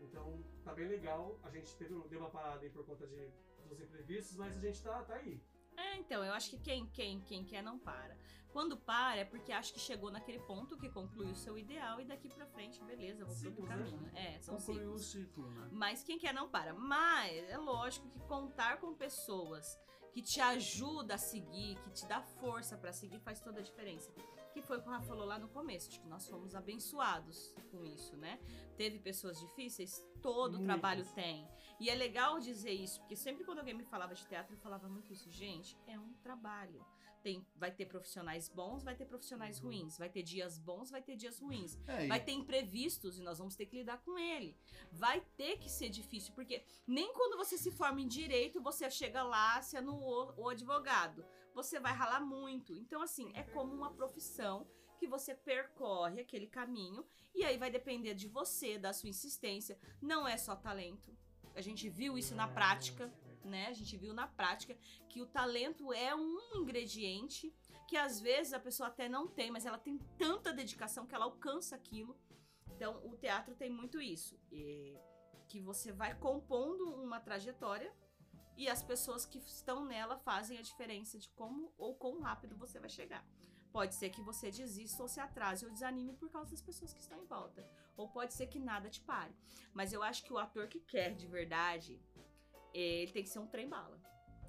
Então 0.00 0.44
tá 0.62 0.72
bem 0.72 0.86
legal. 0.86 1.40
A 1.42 1.50
gente 1.50 1.74
teve, 1.76 1.92
deu 2.08 2.20
uma 2.20 2.30
parada 2.30 2.60
aí 2.60 2.70
por 2.70 2.86
conta 2.86 3.04
de, 3.04 3.32
dos 3.68 3.80
imprevistos, 3.80 4.36
mas 4.36 4.56
a 4.56 4.60
gente 4.60 4.80
tá, 4.80 5.02
tá 5.02 5.14
aí. 5.14 5.42
É, 5.76 5.96
então, 5.96 6.24
eu 6.24 6.32
acho 6.32 6.50
que 6.50 6.58
quem, 6.60 6.86
quem, 6.90 7.20
quem 7.22 7.44
quer 7.44 7.62
não 7.62 7.80
para. 7.80 8.16
Quando 8.52 8.76
para 8.76 9.16
é 9.20 9.24
porque 9.24 9.50
acha 9.50 9.72
que 9.72 9.80
chegou 9.80 10.10
naquele 10.10 10.38
ponto 10.40 10.76
que 10.76 10.88
concluiu 10.88 11.32
o 11.32 11.36
seu 11.36 11.58
ideal 11.58 12.00
e 12.00 12.04
daqui 12.04 12.28
pra 12.28 12.46
frente, 12.46 12.80
beleza, 12.84 13.24
vou 13.24 13.34
pro 13.34 13.46
outro 13.48 13.66
caminho. 13.66 14.10
É, 14.14 14.38
são 14.40 14.56
Concluiu 14.56 14.92
o 14.92 14.98
ciclos. 14.98 15.26
ciclo, 15.26 15.50
né? 15.50 15.68
Mas 15.72 16.04
quem 16.04 16.16
quer 16.16 16.32
não 16.32 16.48
para. 16.48 16.74
Mas 16.74 17.48
é 17.48 17.58
lógico 17.58 18.08
que 18.08 18.20
contar 18.20 18.78
com 18.78 18.94
pessoas 18.94 19.66
que 20.12 20.22
te 20.22 20.40
ajudam 20.40 21.14
a 21.14 21.18
seguir, 21.18 21.76
que 21.82 21.90
te 21.90 22.06
dá 22.06 22.20
força 22.22 22.76
pra 22.76 22.92
seguir, 22.92 23.18
faz 23.20 23.40
toda 23.40 23.60
a 23.60 23.62
diferença. 23.62 24.12
Que 24.60 24.66
foi 24.66 24.78
o 24.78 24.82
que 24.82 24.88
o 24.88 24.90
Rafa 24.90 25.06
falou 25.06 25.24
lá 25.26 25.38
no 25.38 25.48
começo, 25.48 25.90
de 25.90 25.98
que 26.00 26.06
nós 26.06 26.28
fomos 26.28 26.54
abençoados 26.54 27.54
com 27.70 27.84
isso, 27.84 28.16
né? 28.16 28.38
Teve 28.76 28.98
pessoas 28.98 29.38
difíceis, 29.40 30.04
todo 30.20 30.58
Muitas. 30.58 30.66
trabalho 30.66 31.04
tem. 31.14 31.48
E 31.78 31.88
é 31.88 31.94
legal 31.94 32.38
dizer 32.38 32.72
isso, 32.72 33.00
porque 33.00 33.16
sempre 33.16 33.42
quando 33.44 33.58
alguém 33.60 33.74
me 33.74 33.84
falava 33.84 34.14
de 34.14 34.26
teatro, 34.26 34.54
eu 34.54 34.58
falava 34.58 34.88
muito 34.88 35.12
isso. 35.12 35.30
Gente, 35.30 35.76
é 35.86 35.98
um 35.98 36.12
trabalho. 36.22 36.84
Tem, 37.22 37.46
vai 37.54 37.70
ter 37.70 37.84
profissionais 37.86 38.48
bons, 38.48 38.82
vai 38.82 38.94
ter 38.94 39.04
profissionais 39.04 39.58
Uhum. 39.58 39.66
ruins. 39.66 39.98
Vai 39.98 40.08
ter 40.08 40.22
dias 40.22 40.58
bons, 40.58 40.90
vai 40.90 41.02
ter 41.02 41.16
dias 41.16 41.38
ruins. 41.38 41.76
É, 41.86 42.06
Vai 42.06 42.18
ter 42.24 42.32
imprevistos 42.32 43.18
e 43.18 43.22
nós 43.22 43.38
vamos 43.38 43.54
ter 43.56 43.66
que 43.66 43.76
lidar 43.76 43.98
com 43.98 44.18
ele. 44.18 44.56
Vai 44.90 45.20
ter 45.36 45.58
que 45.58 45.68
ser 45.70 45.90
difícil, 45.90 46.32
porque 46.34 46.64
nem 46.86 47.12
quando 47.12 47.36
você 47.36 47.58
se 47.58 47.70
forma 47.70 48.00
em 48.00 48.08
direito, 48.08 48.60
você 48.62 48.90
chega 48.90 49.22
lá 49.22 49.60
sendo 49.60 49.94
o, 49.94 50.32
o 50.44 50.48
advogado. 50.48 51.22
Você 51.54 51.80
vai 51.80 51.92
ralar 51.92 52.20
muito. 52.20 52.74
Então, 52.74 53.02
assim, 53.02 53.30
é 53.34 53.42
como 53.42 53.74
uma 53.74 53.92
profissão 53.92 54.66
que 54.98 55.06
você 55.06 55.34
percorre 55.34 56.20
aquele 56.20 56.46
caminho 56.46 57.04
e 57.34 57.44
aí 57.44 57.56
vai 57.56 57.70
depender 57.70 58.14
de 58.14 58.28
você, 58.28 58.78
da 58.78 58.92
sua 58.92 59.08
insistência. 59.08 59.78
Não 60.00 60.28
é 60.28 60.36
só 60.36 60.54
talento. 60.54 61.16
A 61.54 61.60
gente 61.60 61.88
viu 61.88 62.16
isso 62.18 62.34
na 62.34 62.46
prática 62.46 63.12
né? 63.44 63.66
A 63.66 63.72
gente 63.72 63.96
viu 63.96 64.12
na 64.12 64.26
prática 64.26 64.76
que 65.08 65.20
o 65.20 65.26
talento 65.26 65.92
é 65.92 66.14
um 66.14 66.38
ingrediente 66.54 67.54
que 67.88 67.96
às 67.96 68.20
vezes 68.20 68.52
a 68.52 68.60
pessoa 68.60 68.88
até 68.88 69.08
não 69.08 69.26
tem, 69.26 69.50
mas 69.50 69.66
ela 69.66 69.78
tem 69.78 69.98
tanta 70.16 70.52
dedicação 70.52 71.06
que 71.06 71.14
ela 71.14 71.24
alcança 71.24 71.74
aquilo. 71.74 72.16
Então, 72.68 73.04
o 73.04 73.16
teatro 73.16 73.54
tem 73.54 73.68
muito 73.68 74.00
isso, 74.00 74.38
e 74.50 74.96
que 75.48 75.60
você 75.60 75.90
vai 75.90 76.14
compondo 76.14 76.94
uma 76.94 77.18
trajetória 77.20 77.92
e 78.60 78.68
as 78.68 78.82
pessoas 78.82 79.24
que 79.24 79.38
estão 79.38 79.86
nela 79.86 80.18
fazem 80.18 80.58
a 80.58 80.62
diferença 80.62 81.18
de 81.18 81.30
como 81.30 81.72
ou 81.78 81.94
quão 81.94 82.20
rápido 82.20 82.54
você 82.58 82.78
vai 82.78 82.90
chegar. 82.90 83.26
Pode 83.72 83.94
ser 83.94 84.10
que 84.10 84.20
você 84.20 84.50
desista 84.50 85.02
ou 85.02 85.08
se 85.08 85.18
atrase 85.18 85.64
ou 85.64 85.72
desanime 85.72 86.12
por 86.12 86.28
causa 86.28 86.50
das 86.50 86.60
pessoas 86.60 86.92
que 86.92 87.00
estão 87.00 87.22
em 87.22 87.26
volta. 87.26 87.66
Ou 87.96 88.10
pode 88.10 88.34
ser 88.34 88.48
que 88.48 88.58
nada 88.58 88.90
te 88.90 89.00
pare. 89.00 89.34
Mas 89.72 89.94
eu 89.94 90.02
acho 90.02 90.22
que 90.22 90.32
o 90.34 90.36
ator 90.36 90.68
que 90.68 90.78
quer 90.80 91.14
de 91.14 91.26
verdade, 91.26 91.98
ele 92.74 93.10
tem 93.10 93.22
que 93.22 93.30
ser 93.30 93.38
um 93.38 93.46
trem-bala. 93.46 93.98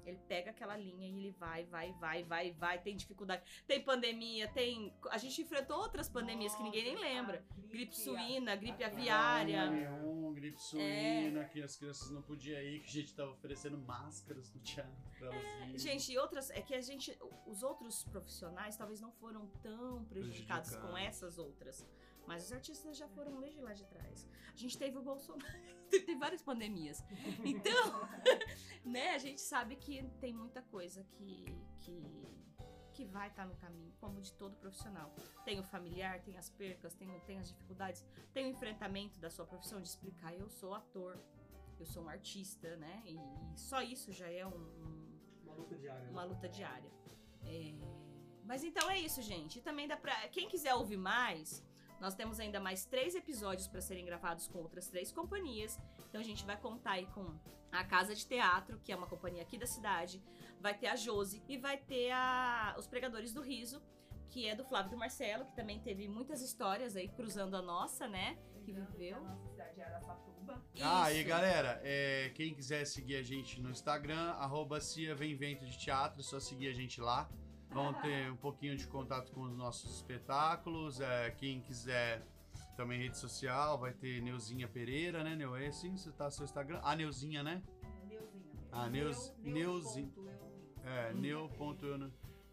Ele 0.04 0.18
pega 0.28 0.50
aquela 0.50 0.76
linha 0.76 1.06
e 1.06 1.10
ele 1.18 1.30
vai, 1.38 1.64
vai, 1.64 1.92
vai, 1.94 2.24
vai, 2.24 2.52
vai. 2.52 2.78
Tem 2.80 2.96
dificuldade. 2.96 3.42
Tem 3.66 3.80
pandemia, 3.82 4.48
tem. 4.48 4.92
A 5.10 5.18
gente 5.18 5.40
enfrentou 5.42 5.76
outras 5.78 6.08
pandemias 6.08 6.54
que 6.54 6.62
ninguém 6.62 6.82
nem 6.84 6.94
Nossa, 6.94 7.06
lembra. 7.06 7.44
Gripe 7.68 7.92
a- 7.92 7.94
suína, 7.98 8.56
gripe 8.56 8.82
a- 8.82 8.88
aviária. 8.88 9.62
H1N1, 9.70 10.32
gripe 10.34 10.60
suína, 10.60 11.44
que 11.44 11.62
as 11.62 11.76
crianças 11.76 12.10
não 12.10 12.20
podiam 12.22 12.60
ir, 12.60 12.80
que 12.80 12.88
a 12.88 12.92
gente 13.00 13.14
tava 13.14 13.30
oferecendo 13.30 13.78
máscaras 13.78 14.52
no 14.52 14.60
teatro 14.60 14.92
pra 15.18 15.28
elas 15.28 15.44
irem. 15.62 15.78
Gente, 15.78 16.12
e 16.12 16.18
outras. 16.18 16.50
É 16.50 16.60
que 16.60 16.74
a 16.74 16.80
gente. 16.80 17.16
Os 17.46 17.62
outros 17.62 18.04
profissionais 18.04 18.76
talvez 18.76 19.00
não 19.00 19.12
foram 19.12 19.46
tão 19.62 20.04
prejudicados 20.04 20.74
com 20.76 20.96
essas 20.96 21.38
outras. 21.38 21.86
Mas 22.26 22.44
os 22.46 22.52
artistas 22.52 22.96
já 22.96 23.08
foram 23.08 23.40
desde 23.40 23.60
lá 23.60 23.72
de 23.72 23.84
trás. 23.86 24.28
A 24.52 24.56
gente 24.56 24.78
teve 24.78 24.96
o 24.98 25.02
Bolsonaro. 25.02 25.52
tem 26.06 26.18
várias 26.18 26.42
pandemias. 26.42 27.02
Então, 27.44 28.08
né, 28.84 29.10
a 29.10 29.18
gente 29.18 29.40
sabe 29.40 29.76
que 29.76 30.02
tem 30.20 30.32
muita 30.32 30.62
coisa 30.62 31.04
que. 31.04 31.44
que 31.80 32.32
que 32.94 33.06
vai 33.06 33.28
estar 33.28 33.46
no 33.46 33.56
caminho, 33.56 33.90
como 33.98 34.20
de 34.20 34.30
todo 34.34 34.54
profissional. 34.56 35.10
Tem 35.46 35.58
o 35.58 35.62
familiar, 35.64 36.20
tem 36.20 36.36
as 36.36 36.50
percas, 36.50 36.92
tem, 36.94 37.08
tem 37.20 37.38
as 37.38 37.48
dificuldades, 37.48 38.04
tem 38.34 38.44
o 38.44 38.48
enfrentamento 38.50 39.18
da 39.18 39.30
sua 39.30 39.46
profissão 39.46 39.80
de 39.80 39.88
explicar, 39.88 40.34
eu 40.34 40.46
sou 40.50 40.74
ator, 40.74 41.18
eu 41.80 41.86
sou 41.86 42.02
um 42.04 42.08
artista, 42.10 42.76
né? 42.76 43.02
E, 43.06 43.14
e 43.16 43.58
só 43.58 43.80
isso 43.80 44.12
já 44.12 44.28
é 44.30 44.46
um- 44.46 44.50
um, 44.50 45.18
Uma 45.42 45.54
luta 45.54 45.74
diária. 45.78 46.02
né? 46.04 46.10
uma 46.10 46.24
luta 46.24 46.48
diária. 46.50 46.90
É, 47.44 47.72
Mas 48.44 48.62
então 48.62 48.90
é 48.90 48.98
isso, 49.00 49.22
gente. 49.22 49.58
E 49.58 49.62
também 49.62 49.88
dá 49.88 49.96
pra. 49.96 50.28
Quem 50.28 50.46
quiser 50.46 50.74
ouvir 50.74 50.98
mais, 50.98 51.64
nós 52.02 52.16
temos 52.16 52.40
ainda 52.40 52.58
mais 52.58 52.84
três 52.84 53.14
episódios 53.14 53.68
para 53.68 53.80
serem 53.80 54.04
gravados 54.04 54.48
com 54.48 54.58
outras 54.58 54.88
três 54.88 55.12
companhias. 55.12 55.80
Então 56.08 56.20
a 56.20 56.24
gente 56.24 56.44
vai 56.44 56.56
contar 56.56 56.94
aí 56.94 57.06
com 57.06 57.38
a 57.70 57.84
Casa 57.84 58.12
de 58.12 58.26
Teatro, 58.26 58.80
que 58.80 58.90
é 58.90 58.96
uma 58.96 59.06
companhia 59.06 59.40
aqui 59.40 59.56
da 59.56 59.68
cidade. 59.68 60.20
Vai 60.60 60.76
ter 60.76 60.88
a 60.88 60.96
Josi 60.96 61.40
e 61.48 61.56
vai 61.56 61.76
ter 61.78 62.10
a... 62.10 62.74
os 62.76 62.88
Pregadores 62.88 63.32
do 63.32 63.40
Riso, 63.40 63.80
que 64.28 64.48
é 64.48 64.56
do 64.56 64.64
Flávio 64.64 64.90
do 64.90 64.96
Marcelo, 64.96 65.44
que 65.44 65.54
também 65.54 65.78
teve 65.78 66.08
muitas 66.08 66.42
histórias 66.42 66.96
aí 66.96 67.06
cruzando 67.06 67.56
a 67.56 67.62
nossa, 67.62 68.08
né? 68.08 68.36
Que 68.64 68.72
viveu. 68.72 69.18
A 69.18 69.20
nossa 69.20 69.48
cidade 69.48 69.80
é 69.80 69.84
Araçatuba. 69.84 70.60
Ah, 70.80 71.12
e 71.12 71.22
galera, 71.22 71.80
é, 71.84 72.32
quem 72.34 72.52
quiser 72.52 72.84
seguir 72.84 73.14
a 73.14 73.22
gente 73.22 73.60
no 73.60 73.70
Instagram, 73.70 74.32
arroba 74.32 74.80
Cia 74.80 75.14
Vem 75.14 75.36
Vento 75.36 75.64
de 75.64 75.78
Teatro, 75.78 76.18
é 76.18 76.24
só 76.24 76.40
seguir 76.40 76.66
a 76.66 76.72
gente 76.72 77.00
lá. 77.00 77.30
Vão 77.72 77.92
ter 77.94 78.30
um 78.30 78.36
pouquinho 78.36 78.76
de 78.76 78.86
contato 78.86 79.32
com 79.32 79.42
os 79.42 79.56
nossos 79.56 79.96
espetáculos. 79.96 81.00
é, 81.00 81.30
quem 81.30 81.60
quiser 81.60 82.22
também 82.76 82.98
rede 83.00 83.16
social, 83.18 83.78
vai 83.78 83.92
ter 83.92 84.20
Neuzinha 84.22 84.68
Pereira, 84.68 85.22
né, 85.24 85.34
Neu? 85.36 85.54
É 85.56 85.66
assim, 85.68 85.96
você 85.96 86.10
tá 86.12 86.26
no 86.26 86.30
seu 86.30 86.44
Instagram? 86.44 86.80
A 86.82 86.94
Neuzinha, 86.96 87.42
né? 87.42 87.62
Neuzinha. 88.08 88.52
Ah, 88.70 88.88
Neu- 88.88 89.10
Neuzinha. 89.38 90.12
É, 90.84 91.12
Neu.eu. 91.14 92.10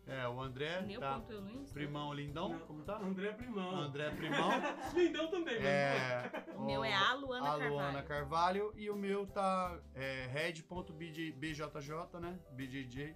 É, 0.08 0.28
o 0.28 0.42
André, 0.42 0.82
Neu 0.82 1.00
tá? 1.00 1.22
Primão 1.72 2.12
Lindão, 2.12 2.50
Não, 2.50 2.60
como 2.62 2.82
tá? 2.84 2.98
André 2.98 3.32
Primão. 3.34 3.76
André 3.76 4.10
Primão. 4.10 4.50
Lindão 4.96 5.30
também, 5.30 5.56
mas 5.58 5.66
É, 5.66 6.46
O 6.56 6.66
meu 6.66 6.84
é 6.84 6.96
a 6.96 7.14
Luana 7.14 7.48
a 7.48 7.56
Luana 7.56 8.02
Carvalho. 8.04 8.08
Carvalho 8.08 8.74
e 8.76 8.90
o 8.90 8.96
meu 8.96 9.28
tá 9.28 9.80
é, 9.94 10.26
red.bjj, 10.28 11.32
né? 12.20 12.40
BJJ. 12.54 13.16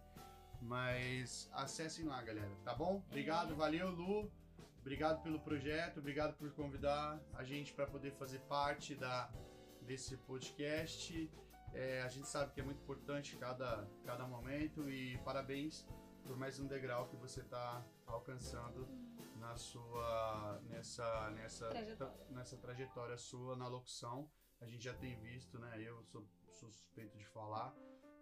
Mas 0.63 1.49
acessem 1.53 2.05
lá, 2.05 2.21
galera, 2.21 2.49
tá 2.63 2.73
bom? 2.73 3.03
Obrigado, 3.07 3.55
valeu, 3.55 3.89
Lu. 3.89 4.31
Obrigado 4.79 5.21
pelo 5.21 5.39
projeto, 5.39 5.99
obrigado 5.99 6.35
por 6.35 6.51
convidar 6.51 7.19
a 7.33 7.43
gente 7.43 7.73
para 7.73 7.85
poder 7.85 8.11
fazer 8.13 8.39
parte 8.41 8.95
da, 8.95 9.31
desse 9.81 10.17
podcast. 10.17 11.31
É, 11.73 12.01
a 12.01 12.09
gente 12.09 12.27
sabe 12.27 12.53
que 12.53 12.61
é 12.61 12.63
muito 12.63 12.81
importante 12.81 13.35
cada, 13.37 13.87
cada 14.05 14.27
momento 14.27 14.89
e 14.89 15.17
parabéns 15.19 15.85
por 16.23 16.37
mais 16.37 16.59
um 16.59 16.67
degrau 16.67 17.07
que 17.07 17.15
você 17.15 17.41
está 17.41 17.85
alcançando 18.05 18.87
na 19.37 19.55
sua 19.57 20.61
nessa 20.69 21.29
nessa 21.31 21.67
Trajetória. 21.69 22.27
nessa 22.29 22.57
trajetória 22.57 23.17
sua 23.17 23.55
na 23.55 23.67
locução. 23.67 24.29
A 24.61 24.65
gente 24.65 24.83
já 24.83 24.93
tem 24.93 25.19
visto, 25.19 25.59
né? 25.59 25.81
Eu 25.81 26.01
sou, 26.03 26.25
sou 26.51 26.69
suspeito 26.69 27.17
de 27.17 27.25
falar, 27.25 27.75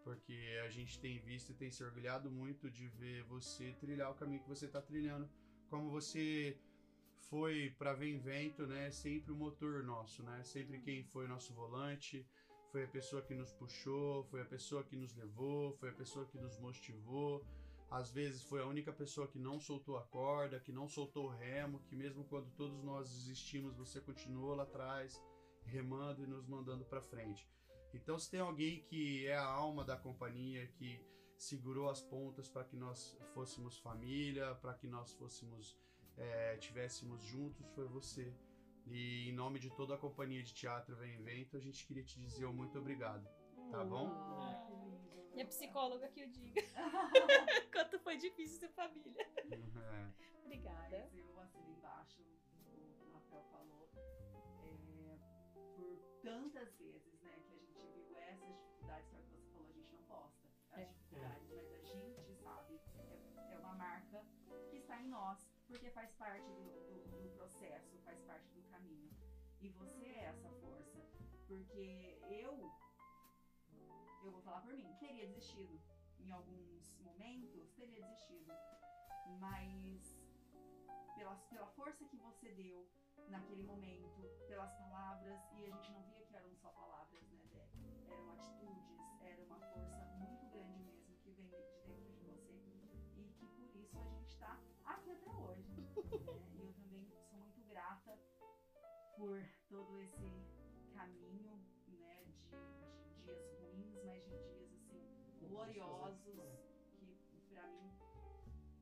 porque 0.03 0.59
a 0.65 0.69
gente 0.69 0.99
tem 0.99 1.19
visto 1.19 1.51
e 1.51 1.55
tem 1.55 1.71
se 1.71 1.83
orgulhado 1.83 2.29
muito 2.29 2.69
de 2.69 2.87
ver 2.87 3.23
você 3.23 3.73
trilhar 3.79 4.11
o 4.11 4.15
caminho 4.15 4.41
que 4.41 4.49
você 4.49 4.65
está 4.65 4.81
trilhando, 4.81 5.29
como 5.69 5.89
você 5.89 6.57
foi 7.29 7.73
para 7.77 7.93
Vem 7.93 8.19
Vento, 8.19 8.67
né, 8.67 8.91
sempre 8.91 9.31
o 9.31 9.35
motor 9.35 9.83
nosso, 9.83 10.21
né? 10.23 10.43
Sempre 10.43 10.79
quem 10.79 11.03
foi 11.03 11.27
nosso 11.27 11.53
volante, 11.53 12.25
foi 12.71 12.83
a 12.83 12.87
pessoa 12.87 13.21
que 13.21 13.33
nos 13.33 13.51
puxou, 13.53 14.23
foi 14.25 14.41
a 14.41 14.45
pessoa 14.45 14.83
que 14.83 14.95
nos 14.95 15.15
levou, 15.15 15.73
foi 15.73 15.89
a 15.89 15.93
pessoa 15.93 16.25
que 16.25 16.37
nos 16.37 16.57
motivou. 16.57 17.45
Às 17.89 18.09
vezes 18.11 18.41
foi 18.43 18.61
a 18.61 18.65
única 18.65 18.93
pessoa 18.93 19.27
que 19.27 19.37
não 19.37 19.59
soltou 19.59 19.97
a 19.97 20.03
corda, 20.03 20.59
que 20.59 20.71
não 20.71 20.87
soltou 20.87 21.25
o 21.25 21.29
remo, 21.29 21.81
que 21.81 21.95
mesmo 21.95 22.23
quando 22.25 22.49
todos 22.51 22.81
nós 22.83 23.09
desistimos, 23.09 23.75
você 23.75 23.99
continuou 23.99 24.55
lá 24.55 24.63
atrás, 24.63 25.21
remando 25.65 26.23
e 26.23 26.27
nos 26.27 26.47
mandando 26.47 26.85
para 26.85 27.01
frente. 27.01 27.45
Então, 27.93 28.17
se 28.17 28.29
tem 28.29 28.39
alguém 28.39 28.81
que 28.83 29.27
é 29.27 29.35
a 29.35 29.45
alma 29.45 29.83
da 29.83 29.97
companhia, 29.97 30.67
que 30.67 30.99
segurou 31.37 31.89
as 31.89 32.01
pontas 32.01 32.47
para 32.47 32.63
que 32.63 32.75
nós 32.75 33.17
fôssemos 33.33 33.77
família, 33.79 34.55
para 34.55 34.73
que 34.73 34.87
nós 34.87 35.13
fôssemos 35.13 35.77
é, 36.17 36.57
tivéssemos 36.57 37.21
juntos, 37.23 37.67
foi 37.73 37.87
você. 37.87 38.33
E 38.87 39.29
em 39.29 39.33
nome 39.33 39.59
de 39.59 39.69
toda 39.75 39.95
a 39.95 39.97
companhia 39.97 40.43
de 40.43 40.53
teatro 40.53 40.95
Vem 40.95 41.21
Vento, 41.23 41.57
a 41.57 41.59
gente 41.59 41.85
queria 41.85 42.03
te 42.03 42.19
dizer 42.19 42.45
um 42.45 42.53
muito 42.53 42.77
obrigado. 42.77 43.27
Tá 43.69 43.83
bom? 43.83 44.07
Ah, 44.09 44.65
que 44.67 44.73
lindo. 44.73 45.01
Minha 45.33 45.45
psicóloga 45.47 46.07
que 46.09 46.21
eu 46.21 46.27
diga. 46.27 46.61
Quanto 47.71 47.99
foi 47.99 48.17
difícil 48.17 48.59
ser 48.59 48.69
família. 48.69 49.25
É. 49.49 50.11
Obrigada. 50.43 51.09
Mas 51.13 51.15
eu 51.15 51.39
assino 51.39 51.69
embaixo 51.69 52.21
o 52.21 52.25
que 52.97 53.05
o 53.05 53.13
Rafael 53.13 53.43
falou. 53.51 53.89
é, 53.95 55.17
por 55.75 55.97
tantas 56.21 56.77
vezes, 56.77 57.00
dificuldades, 58.99 59.09
foi 59.11 59.21
o 59.21 59.23
que 59.23 59.31
você 59.31 59.47
falou, 59.53 59.69
a 59.69 59.73
gente 59.73 59.93
não 59.93 60.03
posta 60.03 60.47
as 60.71 60.79
É. 60.79 60.85
dificuldades, 60.85 61.49
mas 61.49 61.71
a 61.73 61.83
gente 61.85 62.33
sabe. 62.35 62.79
É, 63.07 63.53
é 63.53 63.57
uma 63.59 63.75
marca 63.75 64.25
que 64.69 64.77
está 64.77 65.01
em 65.01 65.07
nós, 65.07 65.47
porque 65.67 65.89
faz 65.91 66.11
parte 66.13 66.45
do, 66.51 66.63
do- 66.89 67.21
do 67.23 67.29
processo, 67.35 67.97
faz 68.03 68.19
parte 68.23 68.49
do 68.53 68.61
caminho. 68.69 69.09
E 69.61 69.69
você 69.69 70.05
é 70.05 70.23
essa 70.25 70.49
força. 70.59 70.99
Porque 71.47 72.17
eu, 72.29 72.71
eu 74.23 74.31
vou 74.31 74.41
falar 74.41 74.61
por 74.61 74.73
mim, 74.73 74.95
teria 74.99 75.27
desistido. 75.27 75.79
Em 76.19 76.31
alguns 76.31 76.97
momentos, 76.99 77.71
teria 77.73 78.01
desistido. 78.01 78.51
Mas 79.39 80.17
pela, 81.15 81.35
pela 81.49 81.67
força 81.67 82.05
que 82.05 82.17
você 82.17 82.51
deu 82.53 82.87
naquele 83.27 83.63
momento, 83.63 84.21
pelas 84.47 84.73
palavras, 84.77 85.39
e 85.53 85.65
a 85.65 85.69
gente 85.71 85.91
não 85.91 86.01
via 86.03 86.25
que 86.25 86.35
eram 86.35 86.53
só 86.55 86.69
palavras, 86.69 86.90
por 99.21 99.39
todo 99.69 100.01
esse 100.01 100.17
caminho, 100.95 101.63
né, 101.89 102.23
de, 102.25 102.33
de 102.41 103.23
dias 103.23 103.39
ruins, 103.59 104.03
mas 104.03 104.23
de 104.23 104.35
dias 104.39 104.73
assim 104.73 105.47
gloriosos 105.47 106.41
que 106.97 107.39
pra 107.47 107.67
mim 107.67 107.93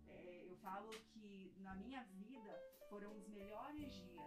é, 0.07 0.45
eu 0.47 0.55
falo 0.59 0.89
que 1.11 1.53
na 1.57 1.75
minha 1.75 2.01
vida 2.03 2.57
foram 2.89 3.17
os 3.17 3.27
melhores 3.27 3.91
dias. 3.91 4.18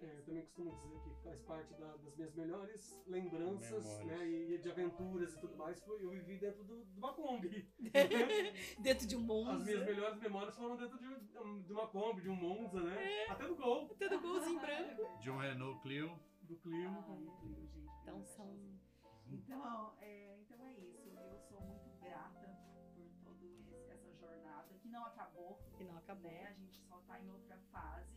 É, 0.00 0.16
eu 0.18 0.24
também 0.24 0.42
costumo 0.42 0.70
dizer 0.76 1.00
que 1.00 1.10
faz 1.24 1.40
parte 1.42 1.74
da- 1.74 1.96
das 1.96 2.14
minhas 2.16 2.32
melhores 2.34 3.02
lembranças, 3.06 3.84
Memórias. 3.84 4.06
né, 4.20 4.28
e 4.28 4.58
de 4.58 4.70
aventuras 4.70 5.34
e 5.34 5.40
tudo 5.40 5.56
mais, 5.56 5.80
foi 5.82 6.00
eu 6.04 6.10
vivi 6.10 6.38
dentro 6.38 6.62
do, 6.62 6.84
de 6.84 6.98
uma 6.98 7.12
Kombi. 7.14 7.68
Dentro 8.78 9.06
de 9.08 9.16
um 9.16 9.20
Monza. 9.20 9.52
As 9.54 9.64
minhas 9.64 9.84
melhores 9.84 10.20
memórias 10.20 10.56
foram 10.56 10.76
dentro 10.76 10.98
de, 10.98 11.62
de 11.64 11.72
uma 11.72 11.88
Kombi, 11.88 12.22
de 12.22 12.30
um 12.30 12.36
Monza, 12.36 12.80
né? 12.80 13.26
Até 13.28 13.46
do 13.48 13.56
Gol, 13.56 13.88
Tudo 13.88 14.20
golzinho 14.20 14.60
branco. 14.60 15.18
De 15.18 15.30
um 15.30 15.36
Renault 15.36 15.80
Clio. 15.82 16.18
do 16.42 16.56
Clio. 16.58 16.88
Ai, 16.90 17.02
Clio, 17.40 17.66
gente, 17.66 17.90
Então 18.02 18.20
é 18.20 18.24
são. 18.24 18.78
Então 19.26 19.94
é, 20.00 20.38
então 20.40 20.64
é 20.64 20.72
isso. 20.78 21.08
Eu 21.08 21.38
sou 21.40 21.60
muito 21.60 21.90
grata 22.00 22.56
por 22.94 23.10
toda 23.24 23.92
essa 23.92 24.12
jornada 24.14 24.72
que 24.80 24.88
não 24.88 25.04
acabou, 25.04 25.58
Que 25.76 25.82
não 25.84 25.96
acabou. 25.98 26.30
né? 26.30 26.46
A 26.48 26.52
gente 26.54 26.78
só 26.86 26.98
tá 27.00 27.20
em 27.20 27.28
outra 27.30 27.58
fase. 27.72 28.16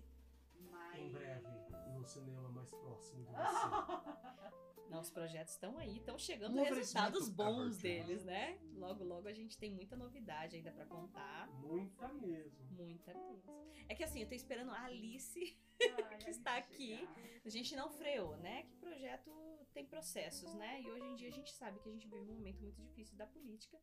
Mas 0.70 1.02
Em 1.02 1.12
breve, 1.12 1.48
no 1.94 2.04
cinema 2.04 2.50
mais 2.50 2.72
próximo 2.72 3.24
de 3.24 3.32
você. 3.32 4.62
Não, 4.92 5.00
os 5.00 5.10
projetos 5.10 5.54
estão 5.54 5.78
aí, 5.78 5.98
estão 5.98 6.18
chegando 6.20 6.60
Um 6.60 6.64
resultados 6.64 7.30
bons 7.30 7.78
deles, 7.78 8.26
né? 8.26 8.60
Logo, 8.74 9.06
logo 9.06 9.28
a 9.30 9.34
gente 9.34 9.58
tem 9.58 9.72
muita 9.72 9.96
novidade 9.96 10.58
ainda 10.58 10.70
pra 10.70 10.86
contar. 10.86 11.48
Muita 11.62 12.10
mesmo. 12.10 12.66
Muita 12.72 13.14
mesmo. 13.14 13.72
É 13.88 13.96
que 13.96 14.04
assim, 14.04 14.22
eu 14.22 14.28
tô 14.28 14.36
esperando 14.36 14.72
a 14.72 14.84
Alice. 14.84 15.58
Ai, 15.82 16.18
que 16.20 16.28
a 16.28 16.30
está 16.30 16.58
aqui. 16.58 16.98
chegar. 16.98 17.42
A 17.46 17.50
gente 17.50 17.76
não 17.76 17.90
freou, 17.90 18.36
né? 18.38 18.64
Que 18.64 18.76
projeto 18.76 19.32
tem 19.74 19.86
processos, 19.86 20.54
né? 20.56 20.82
E 20.82 20.92
hoje 20.92 21.06
em 21.06 21.16
dia 21.16 21.30
a 21.30 21.32
gente 21.32 21.52
sabe 21.54 21.80
que 21.80 21.88
a 21.88 21.92
gente 21.92 22.08
vive 22.08 22.30
um 22.30 22.36
momento 22.36 22.62
muito 22.62 22.82
difícil 22.82 23.18
da 23.18 23.26
política 23.26 23.80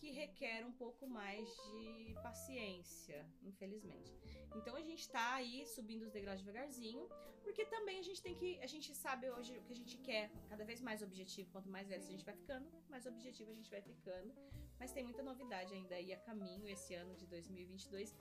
que 0.00 0.10
requer 0.10 0.64
um 0.64 0.72
pouco 0.72 1.06
mais 1.06 1.46
de 1.70 2.14
paciência, 2.22 3.18
infelizmente. 3.50 4.10
Então 4.58 4.74
a 4.74 4.84
gente 4.88 5.04
tá 5.16 5.34
aí 5.34 5.66
subindo 5.66 6.04
os 6.06 6.12
degraus 6.16 6.40
devagarzinho, 6.40 7.06
porque 7.44 7.64
também 7.66 7.98
a 7.98 8.02
gente 8.08 8.22
tem 8.26 8.34
que. 8.34 8.58
A 8.60 8.66
gente 8.66 8.94
sabe 8.94 9.30
hoje 9.30 9.58
o 9.58 9.62
que 9.62 9.72
a 9.76 9.80
gente 9.82 9.96
quer, 9.98 10.30
cada 10.48 10.64
vez 10.64 10.80
mais 10.80 11.02
objetivo. 11.02 11.50
Quanto 11.52 11.68
mais 11.68 11.86
velho 11.86 12.02
a 12.02 12.12
gente 12.14 12.24
vai 12.24 12.34
ficando, 12.34 12.66
mais 12.88 13.04
objetivo 13.12 13.50
a 13.50 13.54
gente 13.54 13.70
vai 13.70 13.82
ficando. 13.82 14.32
Mas 14.78 14.92
tem 14.92 15.04
muita 15.04 15.22
novidade 15.22 15.74
ainda 15.74 15.94
aí 15.94 16.10
a 16.14 16.18
caminho 16.18 16.66
esse 16.66 16.94
ano 16.94 17.14
de 17.14 17.26
2022. 17.26 18.16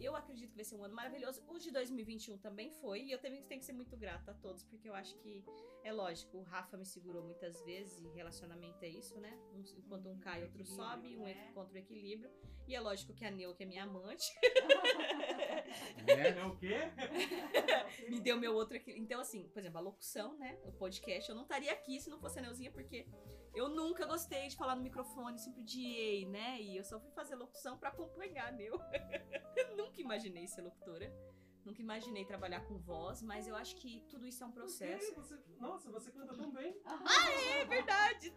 Eu 0.00 0.14
acredito 0.16 0.50
que 0.50 0.56
vai 0.56 0.64
ser 0.64 0.74
um 0.76 0.84
ano 0.84 0.94
maravilhoso. 0.94 1.42
O 1.46 1.58
de 1.58 1.70
2021 1.70 2.38
também 2.38 2.70
foi. 2.70 3.02
E 3.02 3.12
eu 3.12 3.18
também 3.18 3.42
tenho 3.44 3.60
que 3.60 3.64
ser 3.66 3.72
muito 3.72 3.96
grata 3.96 4.32
a 4.32 4.34
todos, 4.34 4.62
porque 4.64 4.88
eu 4.88 4.94
acho 4.94 5.16
que 5.18 5.44
é 5.82 5.92
lógico. 5.92 6.38
O 6.38 6.42
Rafa 6.42 6.76
me 6.76 6.84
segurou 6.84 7.22
muitas 7.22 7.62
vezes 7.64 7.98
e 8.02 8.08
relacionamento 8.08 8.82
é 8.84 8.88
isso, 8.88 9.18
né? 9.20 9.32
Um- 9.52 9.64
enquanto 9.78 10.08
um 10.08 10.18
cai, 10.18 10.42
outro 10.42 10.64
sobe, 10.64 11.16
um 11.16 11.20
né? 11.24 11.48
encontra 11.50 11.74
o 11.74 11.78
equilíbrio. 11.78 12.30
E 12.66 12.74
é 12.74 12.80
lógico 12.80 13.12
que 13.12 13.24
a 13.24 13.30
Neu, 13.30 13.54
que 13.54 13.62
é 13.62 13.66
minha 13.66 13.84
amante, 13.84 14.32
Né? 16.06 16.28
É 16.38 16.44
o 16.46 16.56
quê? 16.56 16.76
me 18.08 18.20
deu 18.20 18.36
meu 18.38 18.54
outro 18.54 18.76
equilíbrio. 18.76 19.04
Então, 19.04 19.20
assim, 19.20 19.48
por 19.48 19.58
exemplo, 19.58 19.78
a 19.78 19.80
locução, 19.82 20.36
né? 20.38 20.58
O 20.64 20.72
podcast, 20.72 21.28
eu 21.28 21.36
não 21.36 21.42
estaria 21.42 21.72
aqui 21.72 22.00
se 22.00 22.08
não 22.10 22.18
fosse 22.18 22.38
a 22.38 22.42
Neuzinha, 22.42 22.70
porque 22.70 23.06
eu 23.54 23.68
nunca 23.68 24.06
gostei 24.06 24.48
de 24.48 24.56
falar 24.56 24.74
no 24.76 24.82
microfone, 24.82 25.38
sempre 25.38 25.60
odiei, 25.62 26.26
né? 26.26 26.60
E 26.60 26.76
eu 26.76 26.84
só 26.84 26.98
fui 27.00 27.10
fazer 27.12 27.34
locução 27.36 27.78
pra 27.78 27.90
acompanhar 27.90 28.48
a 28.48 28.52
Neu. 28.52 28.78
nunca 29.76 30.00
imaginei 30.00 30.46
ser 30.46 30.62
locutora. 30.62 31.12
Nunca 31.64 31.80
imaginei 31.80 32.26
trabalhar 32.26 32.60
com 32.66 32.76
voz, 32.78 33.22
mas 33.22 33.48
eu 33.48 33.56
acho 33.56 33.76
que 33.76 34.00
tudo 34.10 34.26
isso 34.26 34.44
é 34.44 34.46
um 34.46 34.52
processo. 34.52 35.14
Você- 35.14 35.40
nossa, 35.58 35.90
você 35.90 36.12
canta 36.12 36.34
tão 36.34 36.52
bem. 36.52 36.78
É 37.60 37.64
verdade! 37.64 38.34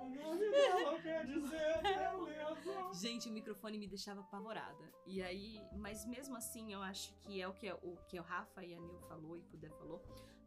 O 0.00 0.08
nome 0.08 0.50
dela 0.50 1.00
quer 1.00 1.24
dizer 1.24 1.80
beleza. 1.82 2.92
Gente, 2.94 3.28
o 3.28 3.32
microfone 3.32 3.78
me 3.78 3.86
deixava 3.86 4.20
apavorada. 4.20 4.92
E 5.06 5.22
aí, 5.22 5.64
mas 5.76 6.04
mesmo 6.04 6.36
assim, 6.36 6.72
eu 6.72 6.82
acho 6.82 7.14
que 7.20 7.40
é 7.40 7.46
o 7.46 7.54
que 7.54 7.70
o, 7.72 7.96
que 8.08 8.18
o 8.18 8.22
Rafa 8.22 8.64
e 8.64 8.74
a 8.74 8.80
Nil 8.80 8.98
falou 9.02 9.36
e 9.36 9.40
o 9.40 9.44
Pudé 9.44 9.70
falou. 9.70 10.02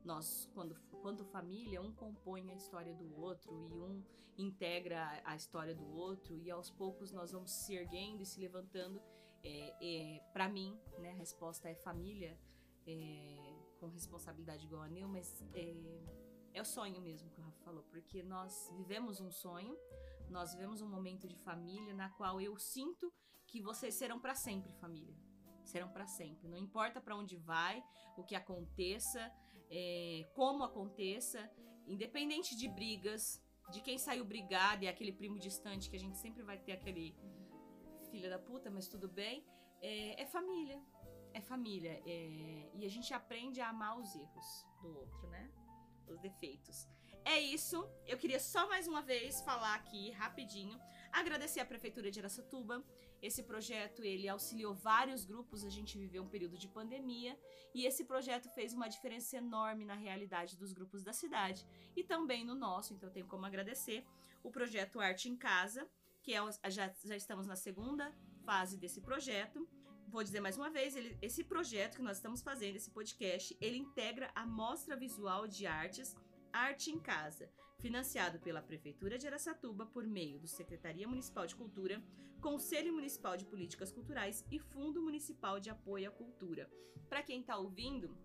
Nós, 0.05 0.49
quando, 0.53 0.75
quando 1.01 1.25
família, 1.25 1.81
um 1.81 1.91
compõe 1.91 2.51
a 2.51 2.55
história 2.55 2.93
do 2.93 3.19
outro 3.19 3.51
e 3.51 3.81
um 3.81 4.03
integra 4.37 5.21
a 5.25 5.35
história 5.35 5.73
do 5.73 5.87
outro 5.95 6.37
e 6.37 6.51
aos 6.51 6.69
poucos 6.69 7.11
nós 7.11 7.31
vamos 7.31 7.51
se 7.51 7.73
erguendo 7.73 8.21
e 8.21 8.25
se 8.25 8.39
levantando. 8.39 9.01
É, 9.43 9.75
é, 9.81 10.19
para 10.33 10.47
mim, 10.47 10.79
né, 10.99 11.11
a 11.11 11.15
resposta 11.15 11.69
é 11.69 11.75
família, 11.75 12.37
é, 12.87 13.55
com 13.79 13.87
responsabilidade 13.87 14.65
igual 14.65 14.81
a 14.83 14.87
Nil, 14.87 15.07
mas 15.07 15.43
é, 15.53 15.75
é 16.53 16.61
o 16.61 16.65
sonho 16.65 17.01
mesmo 17.01 17.29
que 17.29 17.39
o 17.39 17.43
Rafa 17.43 17.63
falou, 17.63 17.83
porque 17.83 18.23
nós 18.23 18.71
vivemos 18.75 19.19
um 19.19 19.31
sonho, 19.31 19.77
nós 20.29 20.53
vivemos 20.53 20.81
um 20.81 20.89
momento 20.89 21.27
de 21.27 21.35
família 21.35 21.93
na 21.93 22.09
qual 22.09 22.41
eu 22.41 22.57
sinto 22.57 23.11
que 23.47 23.61
vocês 23.61 23.95
serão 23.95 24.19
para 24.19 24.35
sempre 24.35 24.71
família. 24.73 25.15
Serão 25.63 25.89
para 25.89 26.05
sempre. 26.05 26.47
Não 26.47 26.57
importa 26.57 27.01
para 27.01 27.15
onde 27.15 27.37
vai, 27.37 27.83
o 28.17 28.23
que 28.23 28.35
aconteça, 28.35 29.31
é, 29.69 30.27
como 30.33 30.63
aconteça, 30.63 31.49
independente 31.87 32.55
de 32.55 32.67
brigas, 32.67 33.43
de 33.71 33.81
quem 33.81 33.97
saiu 33.97 34.23
brigado 34.25 34.83
e 34.83 34.87
aquele 34.87 35.11
primo 35.11 35.39
distante 35.39 35.89
que 35.89 35.95
a 35.95 35.99
gente 35.99 36.17
sempre 36.17 36.43
vai 36.43 36.57
ter 36.57 36.73
aquele 36.73 37.15
filha 38.11 38.29
da 38.29 38.39
puta, 38.39 38.69
mas 38.69 38.87
tudo 38.87 39.07
bem. 39.07 39.45
É, 39.81 40.21
é 40.21 40.25
família. 40.25 40.81
É 41.33 41.41
família. 41.41 42.01
é, 42.05 42.69
e 42.73 42.85
a 42.85 42.89
gente 42.89 43.13
aprende 43.13 43.59
a 43.59 43.69
amar 43.69 43.99
os 43.99 44.15
erros 44.15 44.65
do 44.81 44.97
outro, 44.97 45.27
né? 45.27 45.51
Os 46.07 46.19
defeitos. 46.19 46.87
É 47.25 47.39
isso. 47.39 47.89
Eu 48.05 48.17
queria 48.17 48.39
só 48.39 48.67
mais 48.67 48.87
uma 48.87 49.01
vez 49.01 49.41
falar 49.41 49.73
aqui 49.73 50.11
rapidinho, 50.11 50.79
agradecer 51.11 51.59
à 51.59 51.65
prefeitura 51.65 52.11
de 52.11 52.19
Aracatuba. 52.19 52.83
Esse 53.25 53.41
projeto 53.41 54.03
ele 54.03 54.29
auxiliou 54.29 54.75
vários 54.75 55.25
grupos. 55.25 55.65
A 55.65 55.69
gente 55.69 55.97
viveu 55.97 56.21
um 56.21 56.29
período 56.29 56.57
de 56.59 56.67
pandemia 56.67 57.35
e 57.73 57.85
esse 57.85 58.03
projeto 58.05 58.47
fez 58.49 58.71
uma 58.71 58.87
diferença 58.87 59.37
enorme 59.37 59.83
na 59.83 59.95
realidade 59.95 60.55
dos 60.55 60.71
grupos 60.71 61.03
da 61.03 61.11
cidade 61.11 61.65
e 61.95 62.03
também 62.03 62.45
no 62.45 62.53
nosso. 62.53 62.93
Então 62.93 63.09
tenho 63.09 63.25
como 63.25 63.47
agradecer 63.47 64.05
o 64.43 64.51
projeto 64.51 64.99
Arte 64.99 65.27
em 65.27 65.35
Casa, 65.35 65.89
que 66.21 66.35
é 66.35 66.39
já, 66.69 66.93
já 67.03 67.15
estamos 67.15 67.47
na 67.47 67.55
segunda 67.55 68.13
fase 68.45 68.77
desse 68.77 69.01
projeto. 69.01 69.67
vou 70.07 70.23
dizer 70.23 70.39
mais 70.39 70.55
uma 70.55 70.69
vez, 70.69 70.95
ele, 70.95 71.17
esse 71.19 71.43
projeto 71.43 71.95
que 71.95 72.03
nós 72.03 72.17
estamos 72.17 72.43
fazendo, 72.43 72.75
esse 72.75 72.91
podcast, 72.91 73.57
ele 73.59 73.79
integra 73.79 74.31
a 74.35 74.45
Mostra 74.45 74.95
Visual 74.95 75.47
de 75.47 75.65
Artes 75.65 76.15
Arte 76.53 76.91
em 76.91 76.99
Casa, 76.99 77.49
financiado 77.79 78.39
pela 78.39 78.61
Prefeitura 78.61 79.17
de 79.17 79.27
Aracatuba 79.27 79.85
por 79.85 80.05
meio 80.05 80.39
do 80.39 80.47
Secretaria 80.47 81.07
Municipal 81.07 81.45
de 81.45 81.55
Cultura, 81.55 82.01
Conselho 82.41 82.93
Municipal 82.93 83.37
de 83.37 83.45
Políticas 83.45 83.91
Culturais 83.91 84.45
e 84.51 84.59
Fundo 84.59 85.01
Municipal 85.01 85.59
de 85.59 85.69
Apoio 85.69 86.09
à 86.09 86.11
Cultura. 86.11 86.69
Para 87.09 87.23
quem 87.23 87.41
está 87.41 87.57
ouvindo, 87.57 88.15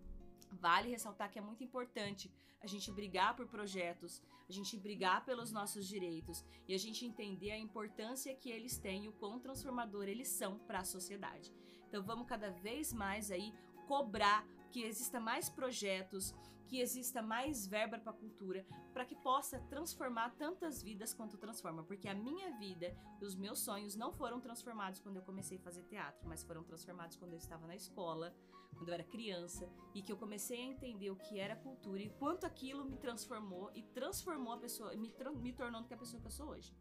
Vale 0.51 0.89
ressaltar 0.89 1.31
que 1.31 1.39
é 1.39 1.41
muito 1.41 1.63
importante 1.63 2.31
a 2.61 2.67
gente 2.67 2.91
brigar 2.91 3.35
por 3.35 3.47
projetos, 3.47 4.21
a 4.47 4.51
gente 4.51 4.77
brigar 4.77 5.23
pelos 5.23 5.51
nossos 5.51 5.87
direitos 5.87 6.43
e 6.67 6.75
a 6.75 6.77
gente 6.77 7.05
entender 7.05 7.51
a 7.51 7.57
importância 7.57 8.35
que 8.35 8.49
eles 8.49 8.77
têm 8.77 9.05
e 9.05 9.07
o 9.07 9.13
quão 9.13 9.39
transformador 9.39 10.03
eles 10.03 10.27
são 10.27 10.59
para 10.59 10.79
a 10.79 10.83
sociedade. 10.83 11.53
Então 11.87 12.03
vamos 12.03 12.27
cada 12.27 12.51
vez 12.51 12.91
mais 12.91 13.31
aí 13.31 13.53
cobrar 13.87 14.45
que 14.71 14.83
exista 14.83 15.19
mais 15.19 15.49
projetos, 15.49 16.33
que 16.67 16.79
exista 16.79 17.21
mais 17.21 17.67
verba 17.67 17.99
para 17.99 18.13
cultura, 18.13 18.65
para 18.93 19.03
que 19.03 19.15
possa 19.15 19.59
transformar 19.69 20.29
tantas 20.37 20.81
vidas 20.81 21.13
quanto 21.13 21.37
transforma, 21.37 21.83
porque 21.83 22.07
a 22.07 22.13
minha 22.13 22.57
vida 22.57 22.95
e 23.21 23.25
os 23.25 23.35
meus 23.35 23.59
sonhos 23.59 23.93
não 23.95 24.13
foram 24.13 24.39
transformados 24.39 25.01
quando 25.01 25.17
eu 25.17 25.21
comecei 25.21 25.57
a 25.57 25.61
fazer 25.61 25.83
teatro, 25.83 26.25
mas 26.29 26.43
foram 26.43 26.63
transformados 26.63 27.17
quando 27.17 27.33
eu 27.33 27.37
estava 27.37 27.67
na 27.67 27.75
escola, 27.75 28.33
quando 28.73 28.87
eu 28.87 28.93
era 28.93 29.03
criança 29.03 29.69
e 29.93 30.01
que 30.01 30.13
eu 30.13 30.17
comecei 30.17 30.61
a 30.61 30.65
entender 30.65 31.11
o 31.11 31.17
que 31.17 31.37
era 31.37 31.57
cultura 31.57 32.01
e 32.01 32.09
quanto 32.11 32.45
aquilo 32.45 32.85
me 32.85 32.95
transformou 32.95 33.69
e 33.75 33.83
transformou 33.83 34.53
a 34.53 34.57
pessoa, 34.57 34.95
me, 34.95 35.13
me 35.41 35.51
tornando 35.51 35.89
que 35.89 35.93
a 35.93 35.97
pessoa 35.97 36.21
que 36.21 36.27
eu 36.27 36.31
sou 36.31 36.51
hoje. 36.51 36.73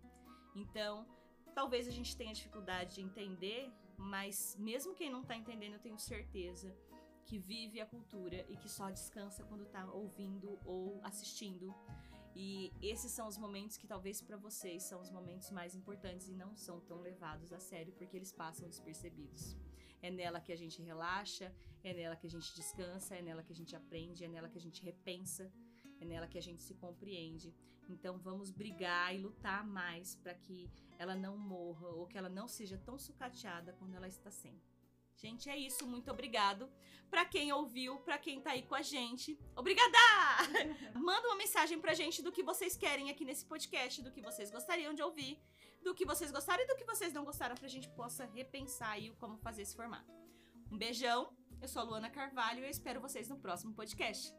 Então, 0.54 1.04
talvez 1.52 1.88
a 1.88 1.90
gente 1.90 2.16
tenha 2.16 2.32
dificuldade 2.32 2.94
de 2.94 3.02
entender, 3.02 3.72
mas 3.98 4.56
mesmo 4.56 4.94
quem 4.94 5.10
não 5.10 5.22
está 5.22 5.34
entendendo, 5.34 5.74
eu 5.74 5.80
tenho 5.80 5.98
certeza 5.98 6.72
que 7.30 7.38
vive 7.38 7.80
a 7.80 7.86
cultura 7.86 8.44
e 8.48 8.56
que 8.56 8.68
só 8.68 8.90
descansa 8.90 9.44
quando 9.44 9.62
está 9.62 9.84
ouvindo 9.92 10.58
ou 10.64 11.00
assistindo. 11.04 11.72
E 12.34 12.72
esses 12.82 13.12
são 13.12 13.28
os 13.28 13.38
momentos 13.38 13.76
que 13.76 13.86
talvez 13.86 14.20
para 14.20 14.36
vocês 14.36 14.82
são 14.82 15.00
os 15.00 15.12
momentos 15.12 15.48
mais 15.52 15.76
importantes 15.76 16.26
e 16.28 16.32
não 16.32 16.56
são 16.56 16.80
tão 16.80 17.00
levados 17.00 17.52
a 17.52 17.60
sério 17.60 17.92
porque 17.92 18.16
eles 18.16 18.32
passam 18.32 18.68
despercebidos. 18.68 19.56
É 20.02 20.10
nela 20.10 20.40
que 20.40 20.52
a 20.52 20.56
gente 20.56 20.82
relaxa, 20.82 21.54
é 21.84 21.94
nela 21.94 22.16
que 22.16 22.26
a 22.26 22.30
gente 22.30 22.52
descansa, 22.52 23.14
é 23.14 23.22
nela 23.22 23.44
que 23.44 23.52
a 23.52 23.56
gente 23.60 23.76
aprende, 23.76 24.24
é 24.24 24.28
nela 24.28 24.48
que 24.48 24.58
a 24.58 24.64
gente 24.66 24.82
repensa, 24.82 25.52
é 26.00 26.04
nela 26.04 26.26
que 26.26 26.38
a 26.38 26.42
gente 26.42 26.64
se 26.64 26.74
compreende. 26.74 27.54
Então 27.88 28.18
vamos 28.18 28.50
brigar 28.50 29.14
e 29.14 29.18
lutar 29.18 29.64
mais 29.64 30.16
para 30.16 30.34
que 30.34 30.68
ela 30.98 31.14
não 31.14 31.36
morra 31.38 31.86
ou 31.90 32.08
que 32.08 32.18
ela 32.18 32.28
não 32.28 32.48
seja 32.48 32.76
tão 32.76 32.98
sucateada 32.98 33.72
quando 33.74 33.94
ela 33.94 34.08
está 34.08 34.32
sendo. 34.32 34.69
Gente, 35.20 35.50
é 35.50 35.56
isso. 35.56 35.86
Muito 35.86 36.10
obrigado. 36.10 36.70
Para 37.10 37.24
quem 37.24 37.52
ouviu, 37.52 37.98
para 37.98 38.16
quem 38.18 38.40
tá 38.40 38.52
aí 38.52 38.62
com 38.62 38.74
a 38.74 38.82
gente, 38.82 39.38
obrigada! 39.56 39.98
Manda 40.94 41.26
uma 41.28 41.36
mensagem 41.36 41.78
pra 41.80 41.92
gente 41.92 42.22
do 42.22 42.30
que 42.30 42.42
vocês 42.42 42.76
querem 42.76 43.10
aqui 43.10 43.24
nesse 43.24 43.44
podcast, 43.44 44.00
do 44.00 44.12
que 44.12 44.22
vocês 44.22 44.50
gostariam 44.50 44.94
de 44.94 45.02
ouvir, 45.02 45.38
do 45.82 45.92
que 45.92 46.06
vocês 46.06 46.30
gostaram 46.30 46.62
e 46.62 46.66
do 46.66 46.76
que 46.76 46.84
vocês 46.84 47.12
não 47.12 47.24
gostaram 47.24 47.56
pra 47.56 47.68
gente 47.68 47.88
possa 47.90 48.24
repensar 48.26 48.92
aí 48.92 49.10
como 49.18 49.36
fazer 49.38 49.62
esse 49.62 49.74
formato. 49.74 50.10
Um 50.70 50.78
beijão. 50.78 51.36
Eu 51.60 51.68
sou 51.68 51.82
a 51.82 51.84
Luana 51.84 52.08
Carvalho 52.08 52.60
e 52.60 52.64
eu 52.64 52.70
espero 52.70 53.00
vocês 53.00 53.28
no 53.28 53.38
próximo 53.38 53.74
podcast. 53.74 54.32